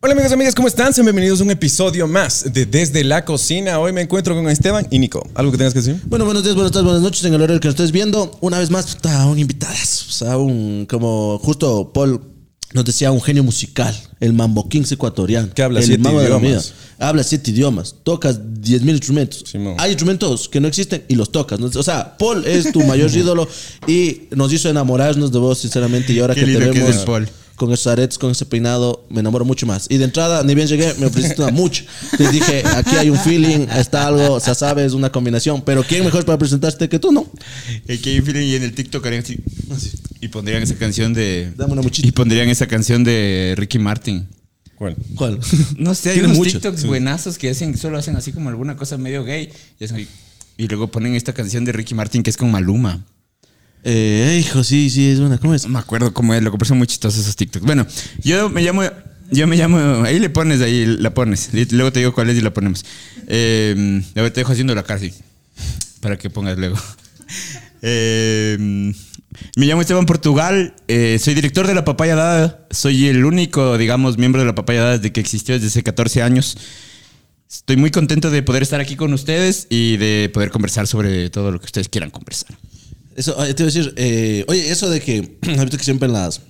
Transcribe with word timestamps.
Hola 0.00 0.12
amigos 0.12 0.30
y 0.30 0.34
amigas, 0.34 0.54
¿cómo 0.54 0.68
están? 0.68 0.94
Sean 0.94 1.06
bienvenidos 1.06 1.40
a 1.40 1.42
un 1.42 1.50
episodio 1.50 2.06
más 2.06 2.52
de 2.52 2.66
Desde 2.66 3.02
la 3.02 3.24
Cocina. 3.24 3.80
Hoy 3.80 3.92
me 3.92 4.00
encuentro 4.00 4.32
con 4.32 4.48
Esteban 4.48 4.86
y 4.92 5.00
Nico. 5.00 5.28
¿Algo 5.34 5.50
que 5.50 5.58
tengas 5.58 5.72
que 5.74 5.80
decir? 5.80 6.00
Bueno, 6.06 6.24
buenos 6.24 6.44
días, 6.44 6.54
buenas 6.54 6.70
tardes, 6.70 6.84
buenas 6.84 7.02
noches 7.02 7.24
en 7.24 7.34
el 7.34 7.42
horario 7.42 7.58
que 7.58 7.66
nos 7.66 7.74
estés 7.74 7.90
viendo. 7.90 8.38
Una 8.40 8.60
vez 8.60 8.70
más, 8.70 8.88
está 8.90 9.26
un 9.26 9.40
invitadas. 9.40 10.06
O 10.08 10.12
sea, 10.12 10.36
un, 10.36 10.86
como 10.88 11.40
justo 11.40 11.90
Paul 11.92 12.20
nos 12.74 12.84
decía, 12.84 13.10
un 13.10 13.20
genio 13.20 13.42
musical. 13.42 13.92
El 14.20 14.34
Mambo 14.34 14.68
Kings 14.68 14.92
ecuatoriano. 14.92 15.52
Que 15.52 15.62
habla 15.62 15.80
el 15.80 15.86
siete 15.86 16.00
mago 16.00 16.20
de 16.20 16.28
la 16.28 16.36
idiomas. 16.38 16.74
vida. 16.98 17.08
Habla 17.08 17.24
siete 17.24 17.50
idiomas. 17.50 17.96
Tocas 18.04 18.40
10.000 18.40 18.90
instrumentos. 18.90 19.44
Simón. 19.50 19.74
Hay 19.78 19.90
instrumentos 19.90 20.48
que 20.48 20.60
no 20.60 20.68
existen 20.68 21.02
y 21.08 21.16
los 21.16 21.32
tocas. 21.32 21.58
O 21.60 21.82
sea, 21.82 22.16
Paul 22.18 22.44
es 22.46 22.70
tu 22.70 22.84
mayor 22.84 23.10
ídolo 23.16 23.48
y 23.88 24.28
nos 24.30 24.52
hizo 24.52 24.68
enamorarnos 24.68 25.32
de 25.32 25.38
vos, 25.40 25.58
sinceramente. 25.58 26.12
Y 26.12 26.20
ahora 26.20 26.34
Qué 26.34 26.42
que 26.42 26.46
te 26.46 26.52
lindo 26.52 26.72
que 26.72 26.78
es 26.80 26.86
vemos 26.86 27.04
Paul. 27.04 27.28
Con 27.58 27.72
esos 27.72 27.88
aretes, 27.88 28.16
con 28.16 28.30
ese 28.30 28.46
peinado, 28.46 29.04
me 29.10 29.20
enamoro 29.20 29.44
mucho 29.44 29.66
más. 29.66 29.86
Y 29.90 29.98
de 29.98 30.04
entrada, 30.04 30.42
ni 30.44 30.54
bien 30.54 30.68
llegué, 30.68 30.94
me 30.94 31.06
ofreciste 31.06 31.42
una 31.42 31.50
mucho. 31.50 31.84
Te 32.16 32.30
dije, 32.30 32.62
aquí 32.64 32.96
hay 32.96 33.10
un 33.10 33.18
feeling, 33.18 33.66
está 33.76 34.06
algo, 34.06 34.34
o 34.34 34.40
sea, 34.40 34.54
sabes, 34.54 34.94
una 34.94 35.10
combinación. 35.10 35.60
Pero 35.62 35.82
¿quién 35.82 36.04
mejor 36.04 36.24
para 36.24 36.38
presentarte 36.38 36.88
que 36.88 36.98
tú, 36.98 37.12
no? 37.12 37.30
El 37.86 38.00
que 38.00 38.10
hay 38.10 38.20
un 38.20 38.24
feeling 38.24 38.46
y 38.46 38.54
en 38.54 38.62
el 38.62 38.72
TikTok 38.72 39.04
harían 39.04 39.22
así. 39.22 39.92
Y 40.20 40.28
pondrían 40.28 40.62
esa 40.62 40.76
canción 40.76 41.12
de. 41.12 41.52
Dame 41.56 41.72
una 41.72 41.82
muchita. 41.82 42.06
Y 42.06 42.12
pondrían 42.12 42.48
esa 42.48 42.66
canción 42.66 43.04
de 43.04 43.54
Ricky 43.56 43.78
Martin. 43.78 44.26
¿Cuál? 44.76 44.96
¿Cuál? 45.16 45.40
No 45.76 45.94
sé, 45.94 46.10
hay 46.10 46.20
unos 46.20 46.36
mucho, 46.36 46.52
TikToks 46.52 46.84
buenazos 46.84 47.36
que 47.36 47.50
hacen, 47.50 47.76
solo 47.76 47.98
hacen 47.98 48.16
así 48.16 48.32
como 48.32 48.48
alguna 48.48 48.76
cosa 48.76 48.96
medio 48.96 49.24
gay. 49.24 49.50
Y, 49.80 50.06
y 50.62 50.68
luego 50.68 50.88
ponen 50.88 51.14
esta 51.14 51.32
canción 51.32 51.64
de 51.64 51.72
Ricky 51.72 51.94
Martin 51.94 52.22
que 52.22 52.30
es 52.30 52.36
con 52.36 52.50
Maluma. 52.50 53.04
Eh, 53.84 54.38
hijo, 54.40 54.64
sí, 54.64 54.90
sí, 54.90 55.10
es 55.10 55.18
una. 55.18 55.38
¿Cómo 55.38 55.54
es? 55.54 55.64
No 55.64 55.70
me 55.70 55.78
acuerdo 55.78 56.12
cómo 56.12 56.34
es, 56.34 56.42
loco, 56.42 56.58
pero 56.58 56.68
son 56.68 56.78
muy 56.78 56.86
chistosos 56.86 57.20
esos 57.20 57.36
TikToks. 57.36 57.64
Bueno, 57.64 57.86
yo 58.22 58.48
me 58.48 58.62
llamo. 58.62 58.82
Yo 59.30 59.46
me 59.46 59.56
llamo. 59.56 60.04
Ahí 60.04 60.18
le 60.18 60.30
pones, 60.30 60.60
ahí 60.60 60.86
la 60.86 61.12
pones. 61.12 61.50
Luego 61.72 61.92
te 61.92 62.00
digo 62.00 62.14
cuál 62.14 62.30
es 62.30 62.38
y 62.38 62.40
la 62.40 62.52
ponemos. 62.52 62.84
Eh, 63.26 64.02
a 64.16 64.22
ver, 64.22 64.32
te 64.32 64.40
dejo 64.40 64.52
haciendo 64.52 64.74
la 64.74 64.82
casi. 64.82 65.12
Para 66.00 66.16
que 66.16 66.30
pongas 66.30 66.58
luego. 66.58 66.76
Eh, 67.80 68.56
me 69.56 69.66
llamo 69.66 69.82
Esteban 69.82 70.04
Portugal. 70.04 70.74
eh, 70.88 71.18
soy 71.20 71.34
director 71.34 71.66
de 71.68 71.74
La 71.74 71.84
Papaya 71.84 72.16
Dada. 72.16 72.66
Soy 72.70 73.06
el 73.06 73.24
único, 73.24 73.78
digamos, 73.78 74.18
miembro 74.18 74.40
de 74.40 74.46
La 74.46 74.54
Papaya 74.56 74.80
Dada 74.80 74.96
desde 74.98 75.12
que 75.12 75.20
existió 75.20 75.54
desde 75.54 75.68
hace 75.68 75.82
14 75.84 76.22
años. 76.22 76.56
Estoy 77.48 77.76
muy 77.76 77.90
contento 77.90 78.30
de 78.30 78.42
poder 78.42 78.62
estar 78.62 78.80
aquí 78.80 78.96
con 78.96 79.12
ustedes 79.12 79.68
y 79.70 79.96
de 79.96 80.30
poder 80.34 80.50
conversar 80.50 80.86
sobre 80.86 81.30
todo 81.30 81.52
lo 81.52 81.60
que 81.60 81.66
ustedes 81.66 81.88
quieran 81.88 82.10
conversar. 82.10 82.56
Eso, 83.18 83.34
ah, 83.38 83.44
te 83.44 83.62
iba 83.62 83.70
a 83.70 83.72
decir, 83.74 83.92
eh, 83.96 84.44
oye, 84.48 84.70
eso 84.70 84.88
de 84.88 85.00
que, 85.00 85.38
que 85.42 85.84
siempre 85.84 86.06
en 86.06 86.12
las 86.14 86.40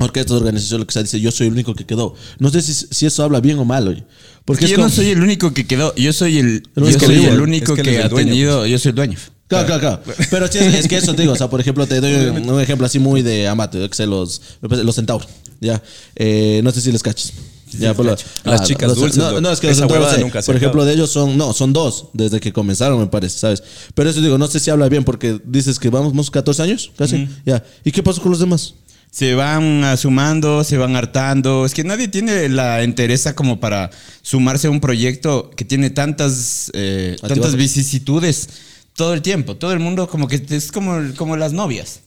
orquestas, 0.00 0.36
organizaciones, 0.36 0.80
lo 0.80 0.86
que 0.86 0.92
sea, 0.92 1.02
dice, 1.02 1.20
yo 1.20 1.30
soy 1.30 1.46
el 1.46 1.52
único 1.54 1.74
que 1.74 1.86
quedó. 1.86 2.14
No 2.38 2.50
sé 2.50 2.60
si, 2.60 2.72
si 2.74 3.06
eso 3.06 3.22
habla 3.22 3.40
bien 3.40 3.58
o 3.58 3.64
mal, 3.64 3.86
oye. 3.88 4.04
Porque 4.44 4.66
yo 4.66 4.76
como- 4.76 4.88
no 4.88 4.94
soy 4.94 5.10
el 5.10 5.22
único 5.22 5.54
que 5.54 5.66
quedó. 5.66 5.94
Yo 5.94 6.12
soy 6.12 6.38
el, 6.38 6.46
El 6.48 6.62
yo 6.76 6.84
único 6.84 7.06
soy 7.06 7.24
el 7.24 7.40
único 7.40 7.72
Es 7.72 7.76
que 7.76 7.82
que, 7.82 7.90
él 7.90 7.94
es 7.96 8.00
el 8.00 8.06
ha 8.06 8.08
dueño, 8.08 8.28
tenido. 8.30 8.66
Yo 8.66 8.78
soy 8.78 8.90
el 8.90 8.94
dueño. 8.96 9.18
Claro, 9.46 9.66
claro, 9.66 9.80
claro. 9.80 10.02
Pero 10.30 10.48
sí, 10.48 10.58
es 10.58 10.88
que 10.88 10.96
eso 10.96 11.14
te 11.14 11.22
digo. 11.22 11.32
O 11.32 11.36
sea, 11.36 11.48
por 11.48 11.60
ejemplo, 11.60 11.86
te 11.86 12.00
doy 12.00 12.12
un, 12.14 12.50
un 12.50 12.60
ejemplo 12.60 12.86
así 12.86 12.98
muy 12.98 13.22
de 13.22 13.48
amate, 13.48 13.88
que 13.88 13.94
sé, 13.94 14.06
los, 14.06 14.40
los 14.60 14.94
centauros. 14.94 15.28
Ya. 15.60 15.82
Eh, 16.16 16.60
no 16.64 16.70
sé 16.70 16.80
si 16.80 16.92
les 16.92 17.02
cachas. 17.02 17.32
Ya, 17.72 17.94
por 17.94 18.06
lo- 18.06 18.16
Las 18.44 18.62
chicas 18.64 18.88
los- 18.90 18.98
dulces, 18.98 19.18
No, 19.40 19.50
es 19.50 19.60
que 19.60 19.68
Esa 19.70 19.80
los 19.82 19.90
centauros, 19.90 19.90
huevada 20.06 20.18
nunca 20.18 20.42
se 20.42 20.46
por 20.46 20.56
ejemplo, 20.56 20.84
de 20.84 20.92
ellos 20.94 21.10
son, 21.10 21.36
no, 21.36 21.52
son 21.52 21.72
dos 21.72 22.06
desde 22.12 22.40
que 22.40 22.52
comenzaron, 22.52 22.98
me 22.98 23.06
parece, 23.06 23.38
¿sabes? 23.38 23.62
Pero 23.94 24.08
eso 24.10 24.20
digo, 24.20 24.38
no 24.38 24.46
sé 24.46 24.60
si 24.60 24.70
habla 24.70 24.88
bien 24.88 25.04
porque 25.04 25.40
dices 25.44 25.78
que 25.78 25.90
vamos, 25.90 26.12
vamos 26.12 26.30
14 26.30 26.62
años, 26.62 26.92
casi. 26.96 27.28
Ya. 27.44 27.62
¿Y 27.84 27.92
qué 27.92 28.02
pasó 28.02 28.22
con 28.22 28.30
los 28.30 28.40
demás? 28.40 28.74
Se 29.10 29.34
van 29.34 29.96
sumando, 29.96 30.62
se 30.64 30.76
van 30.76 30.94
hartando. 30.94 31.64
Es 31.64 31.72
que 31.72 31.82
nadie 31.82 32.08
tiene 32.08 32.48
la 32.50 32.82
entereza 32.82 33.34
como 33.34 33.58
para 33.58 33.90
sumarse 34.20 34.66
a 34.66 34.70
un 34.70 34.80
proyecto 34.80 35.50
que 35.56 35.64
tiene 35.64 35.88
tantas, 35.90 36.70
eh, 36.74 37.16
tantas 37.26 37.54
vicisitudes 37.56 38.48
todo 38.94 39.14
el 39.14 39.22
tiempo. 39.22 39.56
Todo 39.56 39.72
el 39.72 39.78
mundo 39.80 40.08
como 40.08 40.28
que 40.28 40.44
es 40.50 40.70
como, 40.70 41.00
como 41.16 41.36
las 41.38 41.52
novias. 41.54 42.00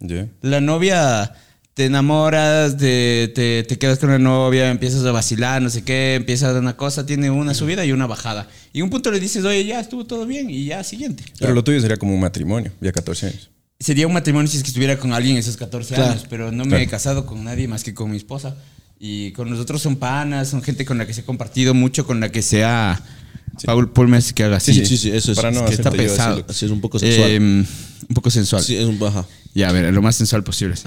Yeah. 0.00 0.28
La 0.42 0.60
novia 0.60 1.32
te 1.78 1.84
enamoras, 1.84 2.76
te, 2.76 3.28
te, 3.36 3.62
te 3.62 3.78
quedas 3.78 4.00
con 4.00 4.10
la 4.10 4.18
novia, 4.18 4.68
empiezas 4.68 5.04
a 5.04 5.12
vacilar, 5.12 5.62
no 5.62 5.70
sé 5.70 5.84
qué, 5.84 6.16
empiezas 6.16 6.56
una 6.56 6.76
cosa, 6.76 7.06
tiene 7.06 7.30
una 7.30 7.54
subida 7.54 7.86
y 7.86 7.92
una 7.92 8.08
bajada. 8.08 8.48
Y 8.72 8.82
un 8.82 8.90
punto 8.90 9.12
le 9.12 9.20
dices, 9.20 9.44
oye, 9.44 9.64
ya 9.64 9.78
estuvo 9.78 10.04
todo 10.04 10.26
bien 10.26 10.50
y 10.50 10.64
ya, 10.64 10.82
siguiente. 10.82 11.22
Pero 11.38 11.54
lo 11.54 11.62
tuyo 11.62 11.80
sería 11.80 11.96
como 11.96 12.14
un 12.14 12.20
matrimonio, 12.20 12.72
ya 12.80 12.90
14 12.90 13.26
años. 13.28 13.50
Sería 13.78 14.08
un 14.08 14.12
matrimonio 14.12 14.50
si 14.50 14.56
es 14.56 14.64
que 14.64 14.70
estuviera 14.70 14.98
con 14.98 15.12
alguien 15.12 15.36
esos 15.36 15.56
14 15.56 15.94
Claro. 15.94 16.10
años, 16.10 16.26
pero 16.28 16.50
no 16.50 16.64
me 16.64 16.70
Claro. 16.70 16.82
he 16.82 16.88
casado 16.88 17.26
con 17.26 17.44
nadie 17.44 17.68
más 17.68 17.84
que 17.84 17.94
con 17.94 18.10
mi 18.10 18.16
esposa. 18.16 18.56
Y 18.98 19.30
con 19.30 19.48
nosotros 19.48 19.80
son 19.80 19.94
panas, 19.94 20.48
son 20.48 20.60
gente 20.62 20.84
con 20.84 20.98
la 20.98 21.06
que 21.06 21.14
se 21.14 21.20
ha 21.20 21.24
compartido 21.24 21.74
mucho, 21.74 22.04
con 22.04 22.18
la 22.18 22.30
que 22.32 22.42
se 22.42 22.64
ha... 22.64 23.00
Paul, 23.64 23.90
Paul 23.90 24.08
me 24.08 24.16
hace 24.16 24.34
que 24.34 24.44
haga 24.44 24.56
así. 24.56 24.74
Sí, 24.74 24.86
sí, 24.86 24.96
sí, 24.96 25.10
eso 25.10 25.32
es. 25.32 25.36
Para 25.36 25.50
no 25.50 25.64
que 25.64 25.74
está 25.74 25.90
pesado. 25.90 26.36
decirlo. 26.36 26.50
Así 26.50 26.64
es 26.66 26.70
un 26.70 26.80
poco 26.80 26.98
sexual. 26.98 27.30
Eh, 27.30 27.38
un 27.38 28.14
poco 28.14 28.30
sensual. 28.30 28.62
sí, 28.62 28.76
es 28.76 28.86
un 28.86 28.98
baja. 28.98 29.26
Ya, 29.54 29.68
a 29.68 29.72
ver, 29.72 29.92
lo 29.92 30.02
más 30.02 30.16
sensual 30.16 30.44
posible. 30.44 30.74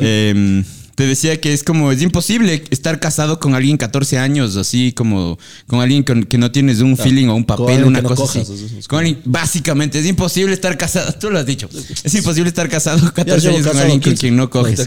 Eh, 0.00 0.62
te 0.94 1.06
decía 1.06 1.40
que 1.40 1.52
es 1.52 1.62
como, 1.64 1.90
es 1.90 2.02
imposible 2.02 2.64
estar 2.70 3.00
casado 3.00 3.40
con 3.40 3.54
alguien 3.54 3.76
14 3.78 4.18
años, 4.18 4.56
así 4.56 4.92
como 4.92 5.38
con 5.66 5.80
alguien 5.80 6.02
con- 6.02 6.24
que 6.24 6.36
no 6.38 6.50
tienes 6.52 6.80
un 6.80 6.96
feeling 6.96 7.28
o 7.28 7.34
un 7.34 7.44
papel, 7.44 7.84
una 7.84 8.02
no 8.02 8.08
cosa 8.08 8.22
cojas, 8.22 8.42
así. 8.50 8.64
eso 8.66 8.78
es 8.78 8.88
Con 8.88 8.98
alguien- 9.00 9.20
básicamente, 9.24 9.98
es 9.98 10.06
imposible 10.06 10.52
estar 10.52 10.76
casado, 10.76 11.12
tú 11.20 11.30
lo 11.30 11.38
has 11.38 11.46
dicho, 11.46 11.68
es 12.04 12.14
imposible 12.14 12.48
estar 12.48 12.68
casado 12.68 13.12
14 13.12 13.40
llevo 13.40 13.56
años 13.56 13.66
con 13.68 13.76
alguien 13.78 14.00
con 14.00 14.10
15. 14.12 14.20
quien 14.20 14.36
no 14.36 14.50
coges. 14.50 14.78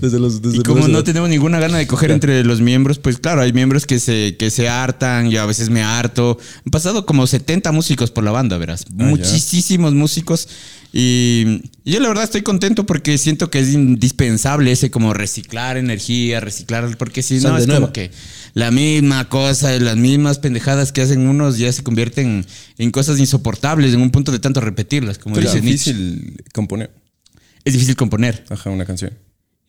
Desde 0.00 0.18
los. 0.18 0.40
Desde 0.42 0.58
Y 0.58 0.62
como 0.62 0.88
no 0.88 1.04
tenemos 1.04 1.28
ninguna 1.28 1.58
gana 1.60 1.78
de 1.78 1.86
coger 1.86 2.10
entre 2.10 2.42
los 2.44 2.60
miembros, 2.60 2.98
pues 2.98 3.18
claro, 3.18 3.42
hay 3.42 3.52
miembros 3.52 3.86
que 3.86 4.00
se, 4.00 4.36
que 4.38 4.50
se 4.50 4.68
hartan, 4.68 5.30
yo 5.30 5.42
a 5.42 5.46
veces 5.46 5.68
me 5.70 5.82
harto. 5.82 6.38
Han 6.64 6.70
pasado 6.70 7.04
como 7.06 7.26
70 7.26 7.70
músicos 7.72 8.10
por 8.10 8.24
la 8.24 8.30
banda, 8.30 8.56
verás. 8.58 8.84
ya. 8.86 9.04
Muchísimos 9.04 9.94
músicos. 9.94 10.48
Y, 10.92 11.62
yo 11.84 12.00
la 12.00 12.08
verdad 12.08 12.24
estoy 12.24 12.42
contento 12.42 12.84
porque 12.86 13.16
siento 13.18 13.50
que 13.50 13.60
es 13.60 13.68
indispensable 13.72 14.72
ese 14.72 14.90
como 14.90 15.14
reciclar 15.14 15.76
energía, 15.76 16.40
reciclar, 16.40 16.96
porque 16.96 17.22
si 17.22 17.38
no 17.38 17.56
es 17.56 17.66
nuevo. 17.66 17.82
como 17.82 17.92
que 17.92 18.10
la 18.54 18.70
misma 18.70 19.28
cosa, 19.28 19.70
las 19.78 19.96
mismas 19.96 20.38
pendejadas 20.38 20.90
que 20.92 21.02
hacen 21.02 21.28
unos 21.28 21.58
ya 21.58 21.72
se 21.72 21.82
convierten 21.84 22.44
en 22.78 22.90
cosas 22.90 23.18
insoportables 23.20 23.94
en 23.94 24.00
un 24.00 24.10
punto 24.10 24.32
de 24.32 24.40
tanto 24.40 24.60
repetirlas, 24.60 25.18
como 25.18 25.36
Pero 25.36 25.48
es 25.48 25.62
Nietzsche. 25.62 25.92
difícil 25.94 26.42
componer, 26.52 26.90
Es 27.64 27.72
difícil 27.74 27.94
componer. 27.96 28.44
ajá, 28.50 28.70
una 28.70 28.84
canción. 28.84 29.12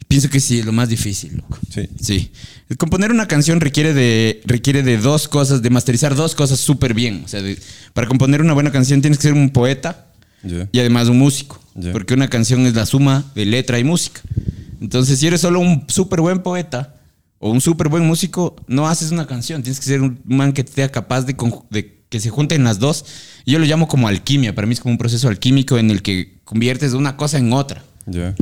Pienso 0.07 0.29
que 0.29 0.39
sí, 0.41 0.59
es 0.59 0.65
lo 0.65 0.73
más 0.73 0.89
difícil, 0.89 1.37
loco. 1.37 1.57
Sí. 1.73 1.87
Sí. 2.01 2.31
Componer 2.77 3.11
una 3.11 3.27
canción 3.27 3.61
requiere 3.61 3.93
de, 3.93 4.41
requiere 4.45 4.83
de 4.83 4.97
dos 4.97 5.27
cosas, 5.29 5.61
de 5.61 5.69
masterizar 5.69 6.15
dos 6.15 6.35
cosas 6.35 6.59
súper 6.59 6.93
bien. 6.93 7.21
O 7.23 7.27
sea, 7.29 7.41
de- 7.41 7.57
para 7.93 8.07
componer 8.07 8.41
una 8.41 8.53
buena 8.53 8.71
canción 8.73 8.99
tienes 9.01 9.19
que 9.19 9.23
ser 9.23 9.33
un 9.33 9.51
poeta 9.51 10.10
Y 10.43 10.79
además 10.79 11.07
un 11.07 11.19
músico. 11.19 11.59
Porque 11.91 12.13
una 12.13 12.29
canción 12.29 12.65
es 12.65 12.75
la 12.75 12.85
suma 12.85 13.31
de 13.35 13.45
letra 13.45 13.79
y 13.79 13.83
música. 13.83 14.21
Entonces, 14.81 15.19
si 15.19 15.27
eres 15.27 15.41
solo 15.41 15.59
un 15.59 15.85
súper 15.87 16.21
buen 16.21 16.39
poeta 16.39 16.95
o 17.37 17.51
un 17.51 17.61
súper 17.61 17.87
buen 17.87 18.05
músico, 18.05 18.55
no 18.67 18.87
haces 18.87 19.11
una 19.11 19.27
canción. 19.27 19.63
Tienes 19.63 19.79
que 19.79 19.85
ser 19.85 20.01
un 20.01 20.19
man 20.25 20.53
que 20.53 20.65
sea 20.65 20.89
capaz 20.89 21.21
de, 21.21 21.35
que 22.09 22.19
se 22.19 22.29
junten 22.29 22.63
las 22.63 22.79
dos. 22.79 23.05
Yo 23.45 23.59
lo 23.59 23.65
llamo 23.65 23.87
como 23.87 24.07
alquimia. 24.07 24.53
Para 24.53 24.67
mí 24.67 24.73
es 24.73 24.79
como 24.79 24.93
un 24.93 24.97
proceso 24.97 25.27
alquímico 25.27 25.77
en 25.77 25.91
el 25.91 26.01
que 26.01 26.39
conviertes 26.43 26.93
una 26.93 27.15
cosa 27.15 27.37
en 27.37 27.53
otra. 27.53 27.83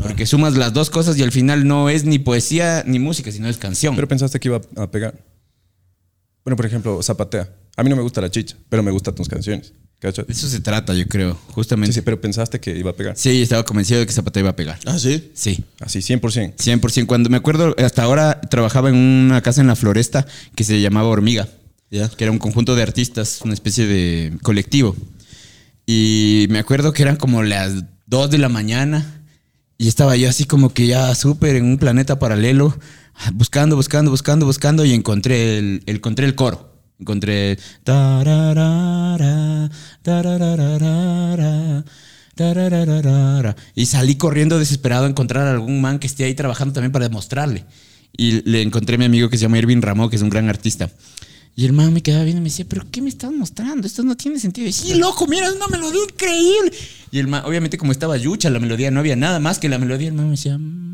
Porque 0.01 0.25
sumas 0.25 0.55
las 0.55 0.73
dos 0.73 0.89
cosas 0.89 1.17
y 1.17 1.23
al 1.23 1.31
final 1.31 1.67
no 1.67 1.89
es 1.89 2.05
ni 2.05 2.17
poesía 2.17 2.83
ni 2.87 2.99
música, 2.99 3.31
sino 3.31 3.47
es 3.47 3.57
canción. 3.57 3.95
Pero 3.95 4.07
pensaste 4.07 4.39
que 4.39 4.47
iba 4.47 4.61
a 4.77 4.89
pegar. 4.89 5.23
Bueno, 6.43 6.55
por 6.55 6.65
ejemplo, 6.65 7.03
Zapatea. 7.03 7.49
A 7.75 7.83
mí 7.83 7.89
no 7.89 7.95
me 7.95 8.01
gusta 8.01 8.21
la 8.21 8.31
chicha, 8.31 8.57
pero 8.69 8.81
me 8.81 8.91
gustan 8.91 9.13
tus 9.15 9.27
canciones. 9.27 9.73
Eso 10.01 10.47
se 10.47 10.61
trata, 10.61 10.93
yo 10.93 11.05
creo, 11.07 11.33
Sí, 11.33 11.39
justamente. 11.53 11.93
sí, 11.93 11.99
Sí, 11.99 12.01
pero 12.05 12.21
pensaste 12.21 12.59
que 12.61 12.77
iba 12.77 12.91
a 12.91 12.95
pegar. 12.95 13.15
estaba 13.17 13.63
convencido 13.63 13.99
de 13.99 14.05
que 14.05 14.13
Zapata 14.13 14.39
iba 14.39 14.49
a 14.51 14.55
pegar. 14.55 14.79
Ah, 14.85 14.97
sí. 14.97 15.29
Sí, 15.33 15.63
Así, 15.81 15.99
100%. 16.01 16.55
100%. 16.57 17.05
Cuando 17.05 17.29
me 17.29 17.35
acuerdo, 17.37 17.75
hasta 17.77 18.03
ahora 18.03 18.39
trabajaba 18.49 18.89
en 18.89 18.95
una 18.95 19.41
casa 19.41 19.59
en 19.59 19.67
la 19.67 19.75
floresta 19.75 20.25
que 20.55 20.63
se 20.63 20.79
llamaba 20.79 21.09
Hormiga, 21.09 21.49
Ya. 21.91 22.07
que 22.09 22.23
era 22.23 22.31
un 22.31 22.39
conjunto 22.39 22.75
de 22.75 22.83
artistas, 22.83 23.41
una 23.43 23.53
especie 23.53 23.87
de 23.87 24.37
colectivo. 24.41 24.95
Y 25.85 26.45
me 26.49 26.59
acuerdo 26.59 26.93
que 26.93 27.01
eran 27.03 27.15
como 27.17 27.43
las 27.43 27.83
2 28.07 28.29
de 28.29 28.37
la 28.37 28.47
mañana 28.49 29.21
y 29.77 29.87
estaba 29.87 30.15
yo 30.15 30.29
así 30.29 30.45
como 30.45 30.73
que 30.73 30.87
ya 30.87 31.13
súper 31.15 31.55
en 31.55 31.65
un 31.65 31.77
planeta 31.77 32.19
paralelo, 32.19 32.77
buscando, 33.33 33.75
buscando, 33.75 34.11
buscando, 34.11 34.45
buscando 34.45 34.85
y 34.85 34.93
encontré 34.93 35.57
el, 35.57 35.83
encontré 35.87 36.25
el 36.25 36.35
coro. 36.35 36.68
Encontré... 36.99 37.57
Y 43.75 43.85
salí 43.85 44.15
corriendo 44.15 44.59
desesperado 44.59 45.05
a 45.05 45.09
encontrar 45.09 45.47
a 45.47 45.51
algún 45.51 45.81
man 45.81 45.99
que 45.99 46.07
esté 46.07 46.23
ahí 46.25 46.33
trabajando 46.35 46.73
también 46.73 46.91
para 46.91 47.07
demostrarle. 47.07 47.65
Y 48.15 48.41
le 48.49 48.61
encontré 48.61 48.95
a 48.95 48.97
mi 48.97 49.05
amigo 49.05 49.29
que 49.29 49.37
se 49.37 49.43
llama 49.43 49.57
Irving 49.57 49.81
Ramón, 49.81 50.09
que 50.09 50.15
es 50.15 50.21
un 50.21 50.29
gran 50.29 50.49
artista. 50.49 50.89
Y 51.55 51.65
el 51.65 51.73
man 51.73 51.91
me 51.91 52.01
quedaba 52.01 52.23
viendo 52.23 52.39
y 52.39 52.43
me 52.43 52.49
decía, 52.49 52.65
¿pero 52.67 52.85
qué 52.89 53.01
me 53.01 53.09
estás 53.09 53.31
mostrando? 53.31 53.85
Esto 53.85 54.03
no 54.03 54.15
tiene 54.15 54.39
sentido. 54.39 54.67
Y 54.67 54.71
sí, 54.71 54.95
loco, 54.95 55.27
mira, 55.27 55.47
es 55.47 55.53
una 55.53 55.67
melodía 55.67 56.01
increíble. 56.03 56.71
Y 57.11 57.19
el 57.19 57.27
man, 57.27 57.43
obviamente, 57.45 57.77
como 57.77 57.91
estaba 57.91 58.15
yucha 58.17 58.49
la 58.49 58.59
melodía, 58.59 58.91
no 58.91 59.01
había 59.01 59.15
nada 59.15 59.39
más 59.39 59.59
que 59.59 59.67
la 59.67 59.77
melodía. 59.77 60.07
El 60.07 60.13
man 60.13 60.25
me 60.25 60.31
decía, 60.31 60.57
"Mm". 60.57 60.88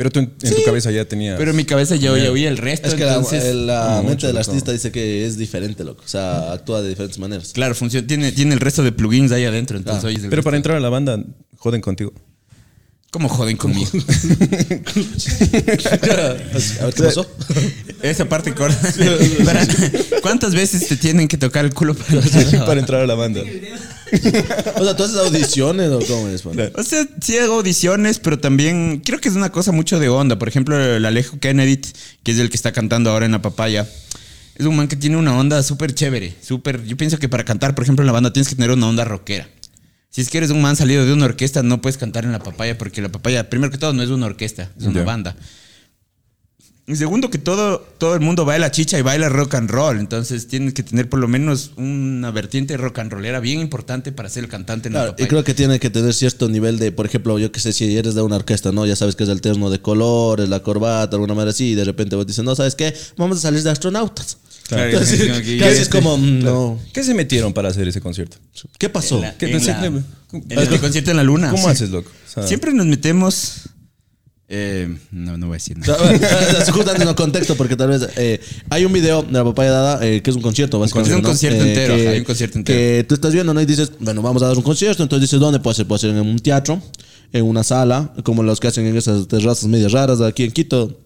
Pero 0.00 0.08
tú 0.10 0.20
en, 0.20 0.32
en 0.40 0.54
tu 0.54 0.62
cabeza 0.64 0.90
ya 0.90 1.04
tenías. 1.04 1.36
Pero 1.36 1.50
en 1.50 1.56
mi 1.58 1.66
cabeza 1.66 1.94
ya 1.94 2.16
ya 2.16 2.30
oía 2.30 2.48
el 2.48 2.56
resto. 2.56 2.88
Es 2.88 2.94
que 2.94 3.04
la, 3.04 3.16
entonces, 3.16 3.54
la 3.54 3.96
mucho, 3.96 4.08
mente 4.08 4.26
del 4.28 4.38
artista 4.38 4.72
dice 4.72 4.90
que 4.90 5.26
es 5.26 5.36
diferente, 5.36 5.84
loco. 5.84 6.02
O 6.02 6.08
sea, 6.08 6.52
actúa 6.54 6.80
de 6.80 6.88
diferentes 6.88 7.18
maneras. 7.18 7.52
Claro, 7.52 7.74
funciona, 7.74 8.06
tiene, 8.06 8.32
tiene 8.32 8.54
el 8.54 8.60
resto 8.60 8.82
de 8.82 8.92
plugins 8.92 9.30
ahí 9.30 9.44
adentro. 9.44 9.76
Entonces 9.76 10.02
Ah. 10.02 10.06
oyes 10.06 10.22
el 10.22 10.30
Pero 10.30 10.40
resto. 10.40 10.44
para 10.46 10.56
entrar 10.56 10.78
a 10.78 10.80
la 10.80 10.88
banda, 10.88 11.22
joden 11.58 11.82
contigo. 11.82 12.14
¿Cómo 13.10 13.28
joden 13.28 13.58
conmigo? 13.58 13.90
a 13.92 13.96
ver 16.86 16.94
qué 16.94 17.02
pasó. 17.02 17.30
Esa 18.00 18.26
parte 18.26 18.54
corta. 18.54 18.80
¿Cuántas 20.22 20.54
veces 20.54 20.88
te 20.88 20.96
tienen 20.96 21.28
que 21.28 21.36
tocar 21.36 21.66
el 21.66 21.74
culo 21.74 21.94
para 21.94 22.22
para 22.66 22.80
entrar 22.80 23.02
a 23.02 23.06
la 23.06 23.16
banda. 23.16 23.42
O 24.76 24.84
sea, 24.84 24.96
¿tú 24.96 25.04
haces 25.04 25.16
audiciones 25.16 25.90
o 25.90 26.00
cómo 26.00 26.28
es? 26.28 26.44
man? 26.44 26.72
O 26.76 26.82
sea, 26.82 27.06
sí 27.20 27.38
hago 27.38 27.54
audiciones, 27.54 28.18
pero 28.18 28.38
también 28.38 29.02
creo 29.04 29.20
que 29.20 29.28
es 29.28 29.34
una 29.34 29.50
cosa 29.50 29.72
mucho 29.72 29.98
de 29.98 30.08
onda. 30.08 30.38
Por 30.38 30.48
ejemplo, 30.48 30.78
el 30.78 31.04
Alejo 31.04 31.38
Kennedy, 31.38 31.80
que 32.22 32.32
es 32.32 32.38
el 32.38 32.50
que 32.50 32.56
está 32.56 32.72
cantando 32.72 33.10
ahora 33.10 33.26
en 33.26 33.32
La 33.32 33.42
Papaya, 33.42 33.88
es 34.56 34.66
un 34.66 34.76
man 34.76 34.88
que 34.88 34.96
tiene 34.96 35.16
una 35.16 35.38
onda 35.38 35.62
súper 35.62 35.94
chévere. 35.94 36.34
Súper. 36.42 36.84
Yo 36.84 36.96
pienso 36.96 37.18
que 37.18 37.28
para 37.28 37.44
cantar, 37.44 37.74
por 37.74 37.84
ejemplo, 37.84 38.02
en 38.02 38.06
la 38.06 38.12
banda 38.12 38.32
tienes 38.32 38.48
que 38.48 38.56
tener 38.56 38.70
una 38.70 38.88
onda 38.88 39.04
rockera. 39.04 39.48
Si 40.10 40.20
es 40.20 40.28
que 40.28 40.38
eres 40.38 40.50
un 40.50 40.60
man 40.60 40.74
salido 40.76 41.06
de 41.06 41.12
una 41.12 41.26
orquesta, 41.26 41.62
no 41.62 41.80
puedes 41.80 41.96
cantar 41.96 42.24
en 42.24 42.32
La 42.32 42.40
Papaya, 42.40 42.76
porque 42.76 43.00
La 43.00 43.10
Papaya, 43.10 43.48
primero 43.48 43.70
que 43.70 43.78
todo, 43.78 43.92
no 43.92 44.02
es 44.02 44.10
una 44.10 44.26
orquesta, 44.26 44.70
es 44.78 44.86
una 44.86 45.04
banda. 45.04 45.36
Y 46.86 46.96
segundo 46.96 47.30
que 47.30 47.38
todo, 47.38 47.78
todo 47.98 48.14
el 48.14 48.20
mundo 48.20 48.44
baila 48.44 48.72
chicha 48.72 48.98
y 48.98 49.02
baila 49.02 49.28
rock 49.28 49.54
and 49.54 49.70
roll. 49.70 50.00
Entonces 50.00 50.48
tienes 50.48 50.74
que 50.74 50.82
tener 50.82 51.08
por 51.08 51.20
lo 51.20 51.28
menos 51.28 51.70
una 51.76 52.32
vertiente 52.32 52.76
rock 52.76 52.98
and 52.98 53.12
rollera 53.12 53.38
bien 53.38 53.60
importante 53.60 54.10
para 54.10 54.28
ser 54.28 54.44
el 54.44 54.50
cantante 54.50 54.88
en 54.88 54.94
La 54.94 55.00
Claro, 55.02 55.14
y 55.18 55.26
creo 55.26 55.44
que 55.44 55.54
tiene 55.54 55.78
que 55.78 55.88
tener 55.90 56.12
cierto 56.14 56.48
nivel 56.48 56.78
de, 56.80 56.90
por 56.90 57.06
ejemplo, 57.06 57.38
yo 57.38 57.52
que 57.52 57.60
sé, 57.60 57.72
si 57.72 57.96
eres 57.96 58.14
de 58.16 58.22
una 58.22 58.36
orquesta, 58.36 58.72
¿no? 58.72 58.86
Ya 58.86 58.96
sabes 58.96 59.14
que 59.14 59.22
es 59.22 59.28
el 59.30 59.40
terno 59.40 59.70
de 59.70 59.80
colores, 59.80 60.48
la 60.48 60.64
corbata, 60.64 61.14
alguna 61.14 61.34
manera 61.34 61.50
así, 61.50 61.70
y 61.70 61.74
de 61.76 61.84
repente 61.84 62.16
vos 62.16 62.26
dices, 62.26 62.44
no, 62.44 62.56
¿sabes 62.56 62.74
qué? 62.74 62.92
Vamos 63.16 63.38
a 63.38 63.40
salir 63.42 63.62
de 63.62 63.70
astronautas. 63.70 64.38
Claro, 64.66 64.84
Entonces, 64.90 65.20
que- 65.42 65.58
casi 65.58 65.82
es 65.82 65.88
como, 65.88 66.16
mm, 66.16 66.38
no. 66.42 66.78
¿Qué 66.92 67.04
se 67.04 67.12
metieron 67.14 67.52
para 67.52 67.68
hacer 67.68 67.86
ese 67.86 68.00
concierto? 68.00 68.36
¿Qué 68.78 68.88
pasó? 68.88 69.16
En 69.16 69.22
la- 69.22 69.36
¿Qué 69.36 69.46
en 69.46 69.52
pensé 69.52 69.72
la- 69.72 69.80
que- 69.80 69.86
en 69.86 70.58
este 70.60 70.78
concierto 70.80 71.10
en 71.12 71.16
la 71.18 71.24
luna. 71.24 71.50
¿Cómo 71.50 71.64
Sí. 71.66 71.70
haces, 71.70 71.90
loco? 71.90 72.10
O 72.28 72.32
sea, 72.32 72.46
Siempre 72.46 72.72
nos 72.72 72.86
metemos. 72.86 73.68
Eh, 74.52 74.96
no, 75.12 75.38
no 75.38 75.46
voy 75.46 75.54
a 75.54 75.58
decir 75.58 75.78
nada. 75.78 75.96
Justo 76.72 76.90
antes 76.90 77.06
no 77.06 77.14
contexto, 77.14 77.54
porque 77.54 77.76
tal 77.76 77.88
vez 77.88 78.08
eh, 78.16 78.40
hay 78.68 78.84
un 78.84 78.92
video 78.92 79.22
de 79.22 79.32
la 79.32 79.44
papaya 79.44 79.70
dada 79.70 80.04
eh, 80.06 80.20
que 80.22 80.30
es 80.30 80.36
un 80.36 80.42
concierto, 80.42 80.78
básicamente. 80.80 81.10
Es 81.12 81.16
un 81.16 81.22
¿no? 81.22 81.28
concierto 81.28 81.64
Eh, 81.64 81.68
entero, 81.68 81.94
que- 81.94 82.02
ajá, 82.02 82.10
hay 82.10 82.18
un 82.18 82.24
concierto 82.24 82.58
entero. 82.58 82.78
Que 82.78 83.04
tú 83.08 83.14
estás 83.14 83.32
viendo, 83.32 83.54
¿no? 83.54 83.60
Y 83.62 83.66
dices, 83.66 83.92
bueno, 84.00 84.20
vamos 84.22 84.42
a 84.42 84.48
dar 84.48 84.56
un 84.56 84.62
concierto. 84.62 85.02
Entonces 85.04 85.28
dices, 85.30 85.38
¿dónde 85.40 85.60
puede 85.60 85.76
ser? 85.76 85.86
Puede 85.86 86.00
ser 86.00 86.10
en 86.10 86.18
un 86.18 86.38
teatro, 86.40 86.82
en 87.32 87.44
una 87.44 87.62
sala, 87.62 88.12
como 88.24 88.42
los 88.42 88.58
que 88.58 88.66
hacen 88.68 88.86
en 88.86 88.96
esas 88.96 89.28
terrazas 89.28 89.66
medias 89.68 89.92
raras 89.92 90.18
de 90.18 90.26
aquí 90.26 90.42
en 90.44 90.50
Quito. 90.50 90.98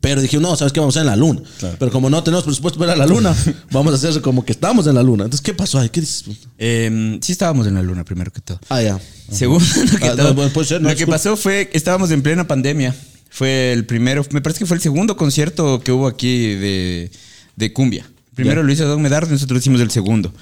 Pero 0.00 0.22
dije, 0.22 0.38
no, 0.38 0.56
¿sabes 0.56 0.72
qué? 0.72 0.80
Vamos 0.80 0.96
a 0.96 1.00
hacer 1.00 1.12
en 1.12 1.18
la 1.20 1.26
luna. 1.26 1.42
Pero 1.78 1.90
como 1.92 2.08
no 2.08 2.22
tenemos 2.22 2.44
presupuesto 2.44 2.78
para 2.78 2.92
ir 2.94 3.02
a 3.02 3.06
la 3.06 3.12
luna, 3.12 3.34
vamos 3.70 3.92
a 3.92 3.96
hacer 3.96 4.22
como 4.22 4.44
que 4.44 4.52
estamos 4.52 4.86
en 4.86 4.94
la 4.94 5.02
luna. 5.02 5.24
Entonces, 5.24 5.42
¿qué 5.44 5.52
pasó 5.52 5.78
ahí? 5.78 5.90
¿Qué 5.90 6.00
dices? 6.00 6.24
Eh, 6.58 7.18
sí, 7.20 7.32
estábamos 7.32 7.66
en 7.66 7.74
la 7.74 7.82
luna, 7.82 8.04
primero 8.04 8.32
que 8.32 8.40
todo. 8.40 8.58
Ah, 8.70 8.82
ya. 8.82 8.98
Segundo, 9.30 9.64
lo 9.92 9.98
que, 9.98 10.04
Ah, 10.06 10.16
todo- 10.16 10.34
no, 10.34 10.78
no, 10.80 10.88
lo 10.90 10.96
que 10.96 11.06
pasó 11.06 11.36
fue 11.36 11.68
que 11.68 11.76
estábamos 11.76 12.10
en 12.10 12.22
plena 12.22 12.46
pandemia. 12.48 12.94
Fue 13.32 13.72
el 13.72 13.84
primero, 13.86 14.26
me 14.32 14.40
parece 14.40 14.58
que 14.60 14.66
fue 14.66 14.76
el 14.76 14.82
segundo 14.82 15.16
concierto 15.16 15.80
que 15.84 15.92
hubo 15.92 16.08
aquí 16.08 16.54
de, 16.54 17.10
de 17.56 17.72
cumbia. 17.72 18.04
Primero 18.34 18.62
Ya. 18.62 18.66
lo 18.66 18.72
hizo 18.72 18.86
Don 18.88 19.00
Medard, 19.02 19.30
nosotros 19.30 19.60
hicimos 19.60 19.80
el 19.82 19.90
segundo. 19.90 20.32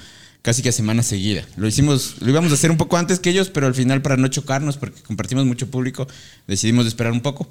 Casi 0.41 0.61
que 0.61 0.69
a 0.69 0.71
semana 0.71 1.03
seguida. 1.03 1.43
Lo 1.57 1.67
hicimos, 1.67 2.15
lo 2.21 2.29
íbamos 2.29 2.51
a 2.51 2.55
hacer 2.55 2.71
un 2.71 2.77
poco 2.77 2.95
antes 2.97 3.19
que 3.19 3.29
ellos, 3.29 3.49
pero 3.49 3.67
al 3.67 3.75
final 3.75 4.01
para 4.01 4.15
no 4.15 4.27
chocarnos, 4.29 4.77
porque 4.77 5.01
compartimos 5.01 5.45
mucho 5.45 5.69
público, 5.69 6.07
decidimos 6.47 6.87
esperar 6.87 7.11
un 7.11 7.19
poco. 7.21 7.47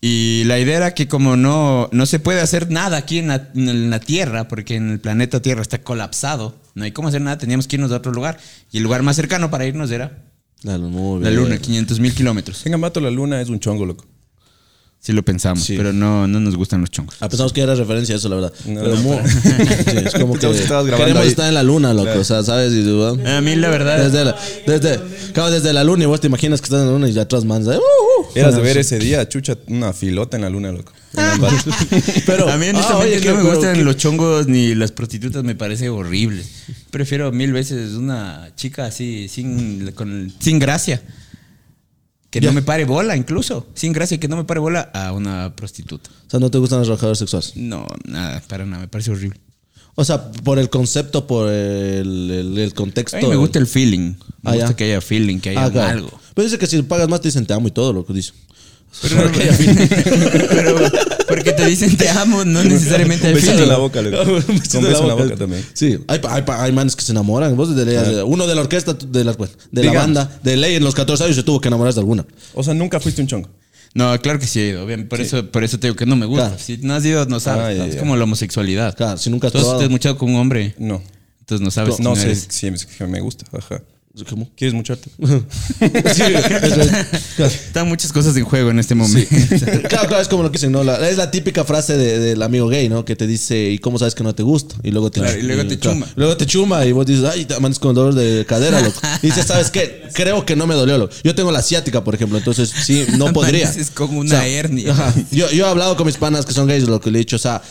Y 0.00 0.44
la 0.44 0.58
idea 0.58 0.78
era 0.78 0.94
que 0.94 1.08
como 1.08 1.36
no, 1.36 1.88
no 1.92 2.06
se 2.06 2.18
puede 2.20 2.40
hacer 2.40 2.70
nada 2.70 2.96
aquí 2.96 3.18
en 3.18 3.28
la, 3.28 3.50
en 3.54 3.90
la 3.90 4.00
Tierra, 4.00 4.48
porque 4.48 4.76
en 4.76 4.90
el 4.90 5.00
planeta 5.00 5.42
Tierra 5.42 5.60
está 5.60 5.82
colapsado, 5.82 6.56
no 6.74 6.84
hay 6.84 6.92
cómo 6.92 7.08
hacer 7.08 7.20
nada, 7.20 7.36
teníamos 7.36 7.66
que 7.66 7.76
irnos 7.76 7.92
a 7.92 7.96
otro 7.96 8.12
lugar. 8.12 8.38
Y 8.72 8.78
el 8.78 8.82
lugar 8.82 9.02
más 9.02 9.16
cercano 9.16 9.50
para 9.50 9.66
irnos 9.66 9.90
era 9.90 10.24
La 10.62 10.78
luna, 10.78 11.28
la. 11.28 11.36
Luna, 11.36 11.58
500 11.58 12.00
mil 12.00 12.14
kilómetros. 12.14 12.64
En 12.64 12.74
Ambato 12.74 13.00
la 13.00 13.10
luna 13.10 13.40
es 13.42 13.50
un 13.50 13.60
chongo, 13.60 13.84
loco. 13.84 14.06
Sí 15.02 15.14
lo 15.14 15.22
pensamos, 15.24 15.64
Sí. 15.64 15.76
pero 15.78 15.94
no, 15.94 16.28
no 16.28 16.40
nos 16.40 16.56
gustan 16.56 16.82
los 16.82 16.90
chongos. 16.90 17.16
Ah, 17.20 17.28
pensamos 17.30 17.54
que 17.54 17.62
era 17.62 17.74
referencia 17.74 18.14
a 18.14 18.18
eso, 18.18 18.28
la 18.28 18.34
verdad. 18.36 18.52
No, 18.66 18.80
Pero 18.82 18.96
no, 18.96 19.02
muy- 19.02 19.16
Sí, 19.28 19.96
es 20.04 20.12
como 20.12 20.34
que 20.34 20.40
Pensamos 20.40 20.56
que 20.56 20.62
estabas 20.62 20.84
grabando 20.86 20.96
queremos 21.06 21.22
ahí. 21.22 21.28
estar 21.28 21.48
en 21.48 21.54
la 21.54 21.62
luna, 21.62 21.94
loco. 21.94 22.18
O 22.18 22.24
sea, 22.24 22.42
¿sabes? 22.42 22.72
Y. 22.74 23.26
A 23.26 23.40
mí 23.40 23.56
la 23.56 23.70
verdad... 23.70 23.96
Desde 24.10 24.24
la, 24.26 24.36
desde, 24.66 25.00
claro, 25.32 25.50
desde 25.50 25.72
la 25.72 25.84
luna 25.84 26.04
y 26.04 26.06
vos 26.06 26.20
te 26.20 26.26
imaginas 26.26 26.60
que 26.60 26.66
estás 26.66 26.80
en 26.80 26.86
la 26.88 26.92
luna 26.92 27.08
y 27.08 27.12
ya 27.14 27.22
atrás 27.22 27.46
mandas. 27.46 27.76
uh, 27.78 27.80
uh. 27.80 28.26
Eras 28.38 28.54
de 28.56 28.60
ver 28.60 28.76
ese 28.76 28.98
día, 28.98 29.26
chucha, 29.26 29.56
una 29.68 29.94
filota 29.94 30.36
en 30.36 30.42
la 30.42 30.50
luna, 30.50 30.70
loco. 30.70 30.92
Ambato. 31.16 31.56
Pero 32.26 32.50
a 32.50 32.56
mí 32.58 32.66
ah, 32.66 32.70
honestamente 32.74 33.16
oye, 33.16 33.28
no 33.32 33.36
me 33.42 33.50
gustan 33.54 33.84
los 33.84 33.96
chongos 33.96 34.46
ni 34.48 34.74
las 34.74 34.92
prostitutas, 34.92 35.42
me 35.42 35.54
parece 35.54 35.88
horrible. 35.88 36.42
Prefiero 36.90 37.32
mil 37.32 37.52
veces 37.54 37.92
una 37.94 38.50
chica 38.54 38.84
así, 38.84 39.28
sin, 39.28 39.90
con, 39.92 40.30
sin 40.38 40.58
gracia. 40.58 41.00
Que 42.30 42.40
no 42.40 42.52
me 42.52 42.62
pare 42.62 42.84
bola, 42.84 43.16
incluso. 43.16 43.66
Sin 43.74 43.92
gracia, 43.92 44.18
que 44.20 44.28
no 44.28 44.36
me 44.36 44.44
pare 44.44 44.60
bola 44.60 44.90
a 44.94 45.12
una 45.12 45.52
prostituta. 45.56 46.10
O 46.26 46.30
sea, 46.30 46.38
no 46.40 46.50
te 46.50 46.58
gustan 46.58 46.78
los 46.78 46.86
trabajadores 46.86 47.18
sexuales. 47.18 47.56
No, 47.56 47.86
nada, 48.06 48.40
para 48.48 48.64
nada, 48.64 48.82
me 48.82 48.88
parece 48.88 49.10
horrible. 49.10 49.40
O 49.96 50.04
sea, 50.04 50.30
por 50.30 50.58
el 50.60 50.70
concepto, 50.70 51.26
por 51.26 51.48
el, 51.50 52.30
el, 52.30 52.58
el 52.58 52.74
contexto. 52.74 53.16
A 53.16 53.20
mí 53.20 53.26
me 53.26 53.34
gusta 53.36 53.58
el 53.58 53.66
feeling. 53.66 54.14
Me 54.42 54.50
Ah, 54.50 54.54
gusta 54.54 54.68
ya. 54.70 54.76
que 54.76 54.84
haya 54.84 55.00
feeling, 55.00 55.38
que 55.40 55.50
haya 55.50 55.64
Ah, 55.64 55.70
claro. 55.70 55.90
algo. 55.90 56.20
Pero 56.34 56.44
dice 56.44 56.58
que 56.58 56.66
si 56.68 56.80
pagas 56.82 57.08
más 57.08 57.20
te 57.20 57.28
dicen 57.28 57.44
te 57.44 57.52
amo 57.52 57.66
y 57.68 57.72
todo 57.72 57.92
lo 57.92 58.06
que 58.06 58.12
dice. 58.12 58.32
Pero, 59.02 59.30
pero 60.50 60.76
porque 61.28 61.52
te 61.52 61.66
dicen 61.66 61.96
te 61.96 62.08
amo, 62.08 62.44
no 62.44 62.62
necesariamente 62.64 63.28
hay 63.28 63.34
Besito 63.34 63.52
en 63.52 63.58
feeling. 63.58 63.70
la 63.72 63.78
boca, 63.78 64.02
loco. 64.02 64.32
Beso 64.48 64.78
en 64.78 65.08
la 65.08 65.14
boca 65.14 65.36
también. 65.36 65.64
Sí, 65.72 65.98
hay, 66.08 66.20
hay, 66.28 66.44
hay 66.46 66.72
manes 66.72 66.96
que 66.96 67.02
se 67.02 67.12
enamoran. 67.12 67.56
Vos 67.56 67.74
de 67.74 67.84
ley, 67.86 67.96
uno 68.26 68.46
de 68.46 68.54
la 68.54 68.60
orquesta, 68.62 68.92
de 68.94 69.24
la, 69.24 69.32
bueno, 69.32 69.52
de 69.70 69.84
la 69.84 69.92
banda, 69.92 70.40
de 70.42 70.56
ley 70.56 70.74
en 70.74 70.84
los 70.84 70.94
14 70.94 71.24
años 71.24 71.36
se 71.36 71.42
tuvo 71.42 71.60
que 71.60 71.68
enamorar 71.68 71.94
de 71.94 72.00
alguna. 72.00 72.26
O 72.54 72.62
sea, 72.64 72.74
nunca 72.74 72.98
fuiste 73.00 73.22
un 73.22 73.28
chongo. 73.28 73.48
No, 73.94 74.16
claro 74.20 74.38
que 74.38 74.46
sí 74.46 74.60
he 74.60 74.68
ido. 74.68 74.84
obviamente, 74.84 75.08
Por, 75.08 75.20
eso, 75.20 75.50
por 75.50 75.64
eso 75.64 75.78
te 75.80 75.88
digo 75.88 75.96
que 75.96 76.06
no 76.06 76.14
me 76.16 76.26
gusta. 76.26 76.48
Claro. 76.48 76.62
Si 76.62 76.76
no 76.78 76.94
has 76.94 77.04
ido, 77.04 77.24
no 77.26 77.40
sabes. 77.40 77.64
Ah, 77.64 77.72
ya, 77.72 77.86
es 77.86 77.94
ya. 77.94 78.00
como 78.00 78.16
la 78.16 78.24
homosexualidad. 78.24 78.96
Claro, 78.96 79.18
si 79.18 79.30
nunca 79.30 79.48
has 79.48 79.52
probado. 79.52 79.80
has 79.80 79.90
muchado 79.90 80.16
con 80.18 80.30
un 80.30 80.36
hombre. 80.36 80.74
No. 80.78 81.02
Entonces 81.40 81.64
no 81.64 81.70
sabes 81.72 81.98
No 81.98 82.12
quién 82.12 82.22
sé 82.22 82.30
eres. 82.30 82.46
si 82.50 82.66
es 82.68 82.86
que 82.86 83.06
me 83.06 83.20
gusta. 83.20 83.46
Ajá. 83.56 83.82
¿Cómo? 84.28 84.48
¿Quieres 84.56 84.74
mucharte? 84.74 85.10
Sí, 86.14 86.22
es. 87.38 87.54
Están 87.66 87.88
muchas 87.88 88.12
cosas 88.12 88.36
en 88.36 88.44
juego 88.44 88.70
en 88.70 88.78
este 88.78 88.94
momento. 88.94 89.28
Claro, 89.88 90.08
claro, 90.08 90.20
es 90.20 90.28
como 90.28 90.42
lo 90.42 90.50
que 90.50 90.58
dicen, 90.58 90.72
¿no? 90.72 90.84
La- 90.84 91.08
es 91.08 91.16
la 91.16 91.30
típica 91.30 91.64
frase 91.64 91.96
de- 91.96 92.18
del 92.18 92.42
amigo 92.42 92.68
gay, 92.68 92.88
¿no? 92.88 93.04
Que 93.04 93.16
te 93.16 93.26
dice, 93.26 93.70
¿y 93.70 93.78
cómo 93.78 93.98
sabes 93.98 94.14
que 94.14 94.22
no 94.22 94.34
te 94.34 94.42
gusta? 94.42 94.76
Y 94.82 94.90
luego 94.90 95.10
te, 95.10 95.20
Claro, 95.20 95.38
y 95.38 95.42
luego 95.42 95.66
te 95.66 95.78
claro. 95.78 95.96
chuma. 95.98 96.12
Luego 96.16 96.36
te 96.36 96.46
chuma 96.46 96.84
y 96.86 96.92
vos 96.92 97.06
dices, 97.06 97.24
ay, 97.24 97.44
te 97.44 97.54
amanes 97.54 97.78
con 97.78 97.94
dolor 97.94 98.14
de 98.14 98.44
cadera, 98.46 98.80
loco. 98.80 99.00
Y 99.22 99.26
dices, 99.28 99.46
¿sabes 99.46 99.70
qué? 99.70 100.04
Creo 100.12 100.44
que 100.44 100.56
no 100.56 100.66
me 100.66 100.74
dolió, 100.74 100.98
loco. 100.98 101.14
Yo 101.24 101.34
tengo 101.34 101.50
la 101.52 101.60
asiática, 101.60 102.04
por 102.04 102.14
ejemplo, 102.14 102.38
entonces 102.38 102.70
sí, 102.84 103.06
no 103.16 103.26
podría. 103.32 103.64
Amaneces 103.66 103.90
con 103.90 104.16
una 104.16 104.46
hernia. 104.46 104.92
ajá. 104.92 105.14
Yo, 105.30 105.50
yo 105.50 105.66
he 105.66 105.68
hablado 105.68 105.96
con 105.96 106.06
mis 106.06 106.16
panas 106.16 106.44
que 106.46 106.52
son 106.52 106.66
gays, 106.66 106.84
lo 106.84 107.00
que 107.00 107.10
le 107.10 107.18
he 107.18 107.20
dicho, 107.20 107.36
o 107.36 107.40
sea, 107.40 107.62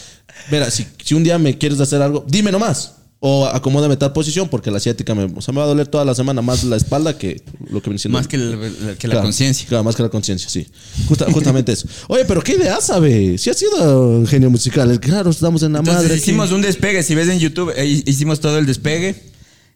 mira, 0.51 0.69
si, 0.71 0.85
si 1.03 1.13
un 1.15 1.23
día 1.23 1.38
me 1.38 1.57
quieres 1.57 1.79
hacer 1.79 2.01
algo, 2.01 2.25
dime 2.27 2.51
nomás. 2.51 2.93
O 3.21 3.45
acomódame 3.47 3.97
tal 3.97 4.13
posición, 4.13 4.47
porque 4.47 4.71
la 4.71 4.77
asiática 4.77 5.13
me, 5.13 5.25
o 5.25 5.41
sea, 5.41 5.53
me 5.53 5.57
va 5.59 5.65
a 5.65 5.67
doler 5.67 5.88
toda 5.88 6.05
la 6.05 6.15
semana 6.15 6.41
más 6.41 6.63
la 6.63 6.77
espalda 6.77 7.17
que 7.17 7.41
lo 7.69 7.81
que 7.81 7.89
me 7.89 7.95
diciendo. 7.95 8.17
Más 8.17 8.29
que 8.29 8.38
la, 8.38 8.55
la- 8.55 8.95
que 8.95 9.07
la 9.09 9.13
Claro, 9.15 9.21
conciencia. 9.23 9.67
Claro, 9.67 9.83
más 9.83 9.95
que 9.97 10.03
la 10.03 10.09
conciencia, 10.09 10.47
sí. 10.49 10.65
Justa- 11.09 11.29
justamente 11.29 11.73
eso. 11.73 11.85
Oye, 12.07 12.23
pero 12.23 12.41
qué 12.41 12.53
idea, 12.53 12.79
sabe. 12.79 13.38
Si 13.38 13.49
ha 13.49 13.53
sido 13.53 14.07
un 14.07 14.25
genio 14.25 14.49
musical. 14.49 14.89
El- 14.89 15.01
Claro, 15.01 15.31
estamos 15.31 15.61
en 15.63 15.73
la 15.73 15.79
Entonces 15.79 16.03
madre. 16.03 16.15
hicimos 16.17 16.45
aquí. 16.45 16.53
un 16.55 16.61
despegue. 16.61 17.03
Si 17.03 17.13
ves 17.13 17.27
en 17.27 17.39
YouTube, 17.39 17.73
eh, 17.75 17.85
hicimos 18.05 18.39
todo 18.39 18.57
el 18.57 18.65
despegue. 18.65 19.15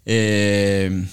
Eh, 0.05 1.05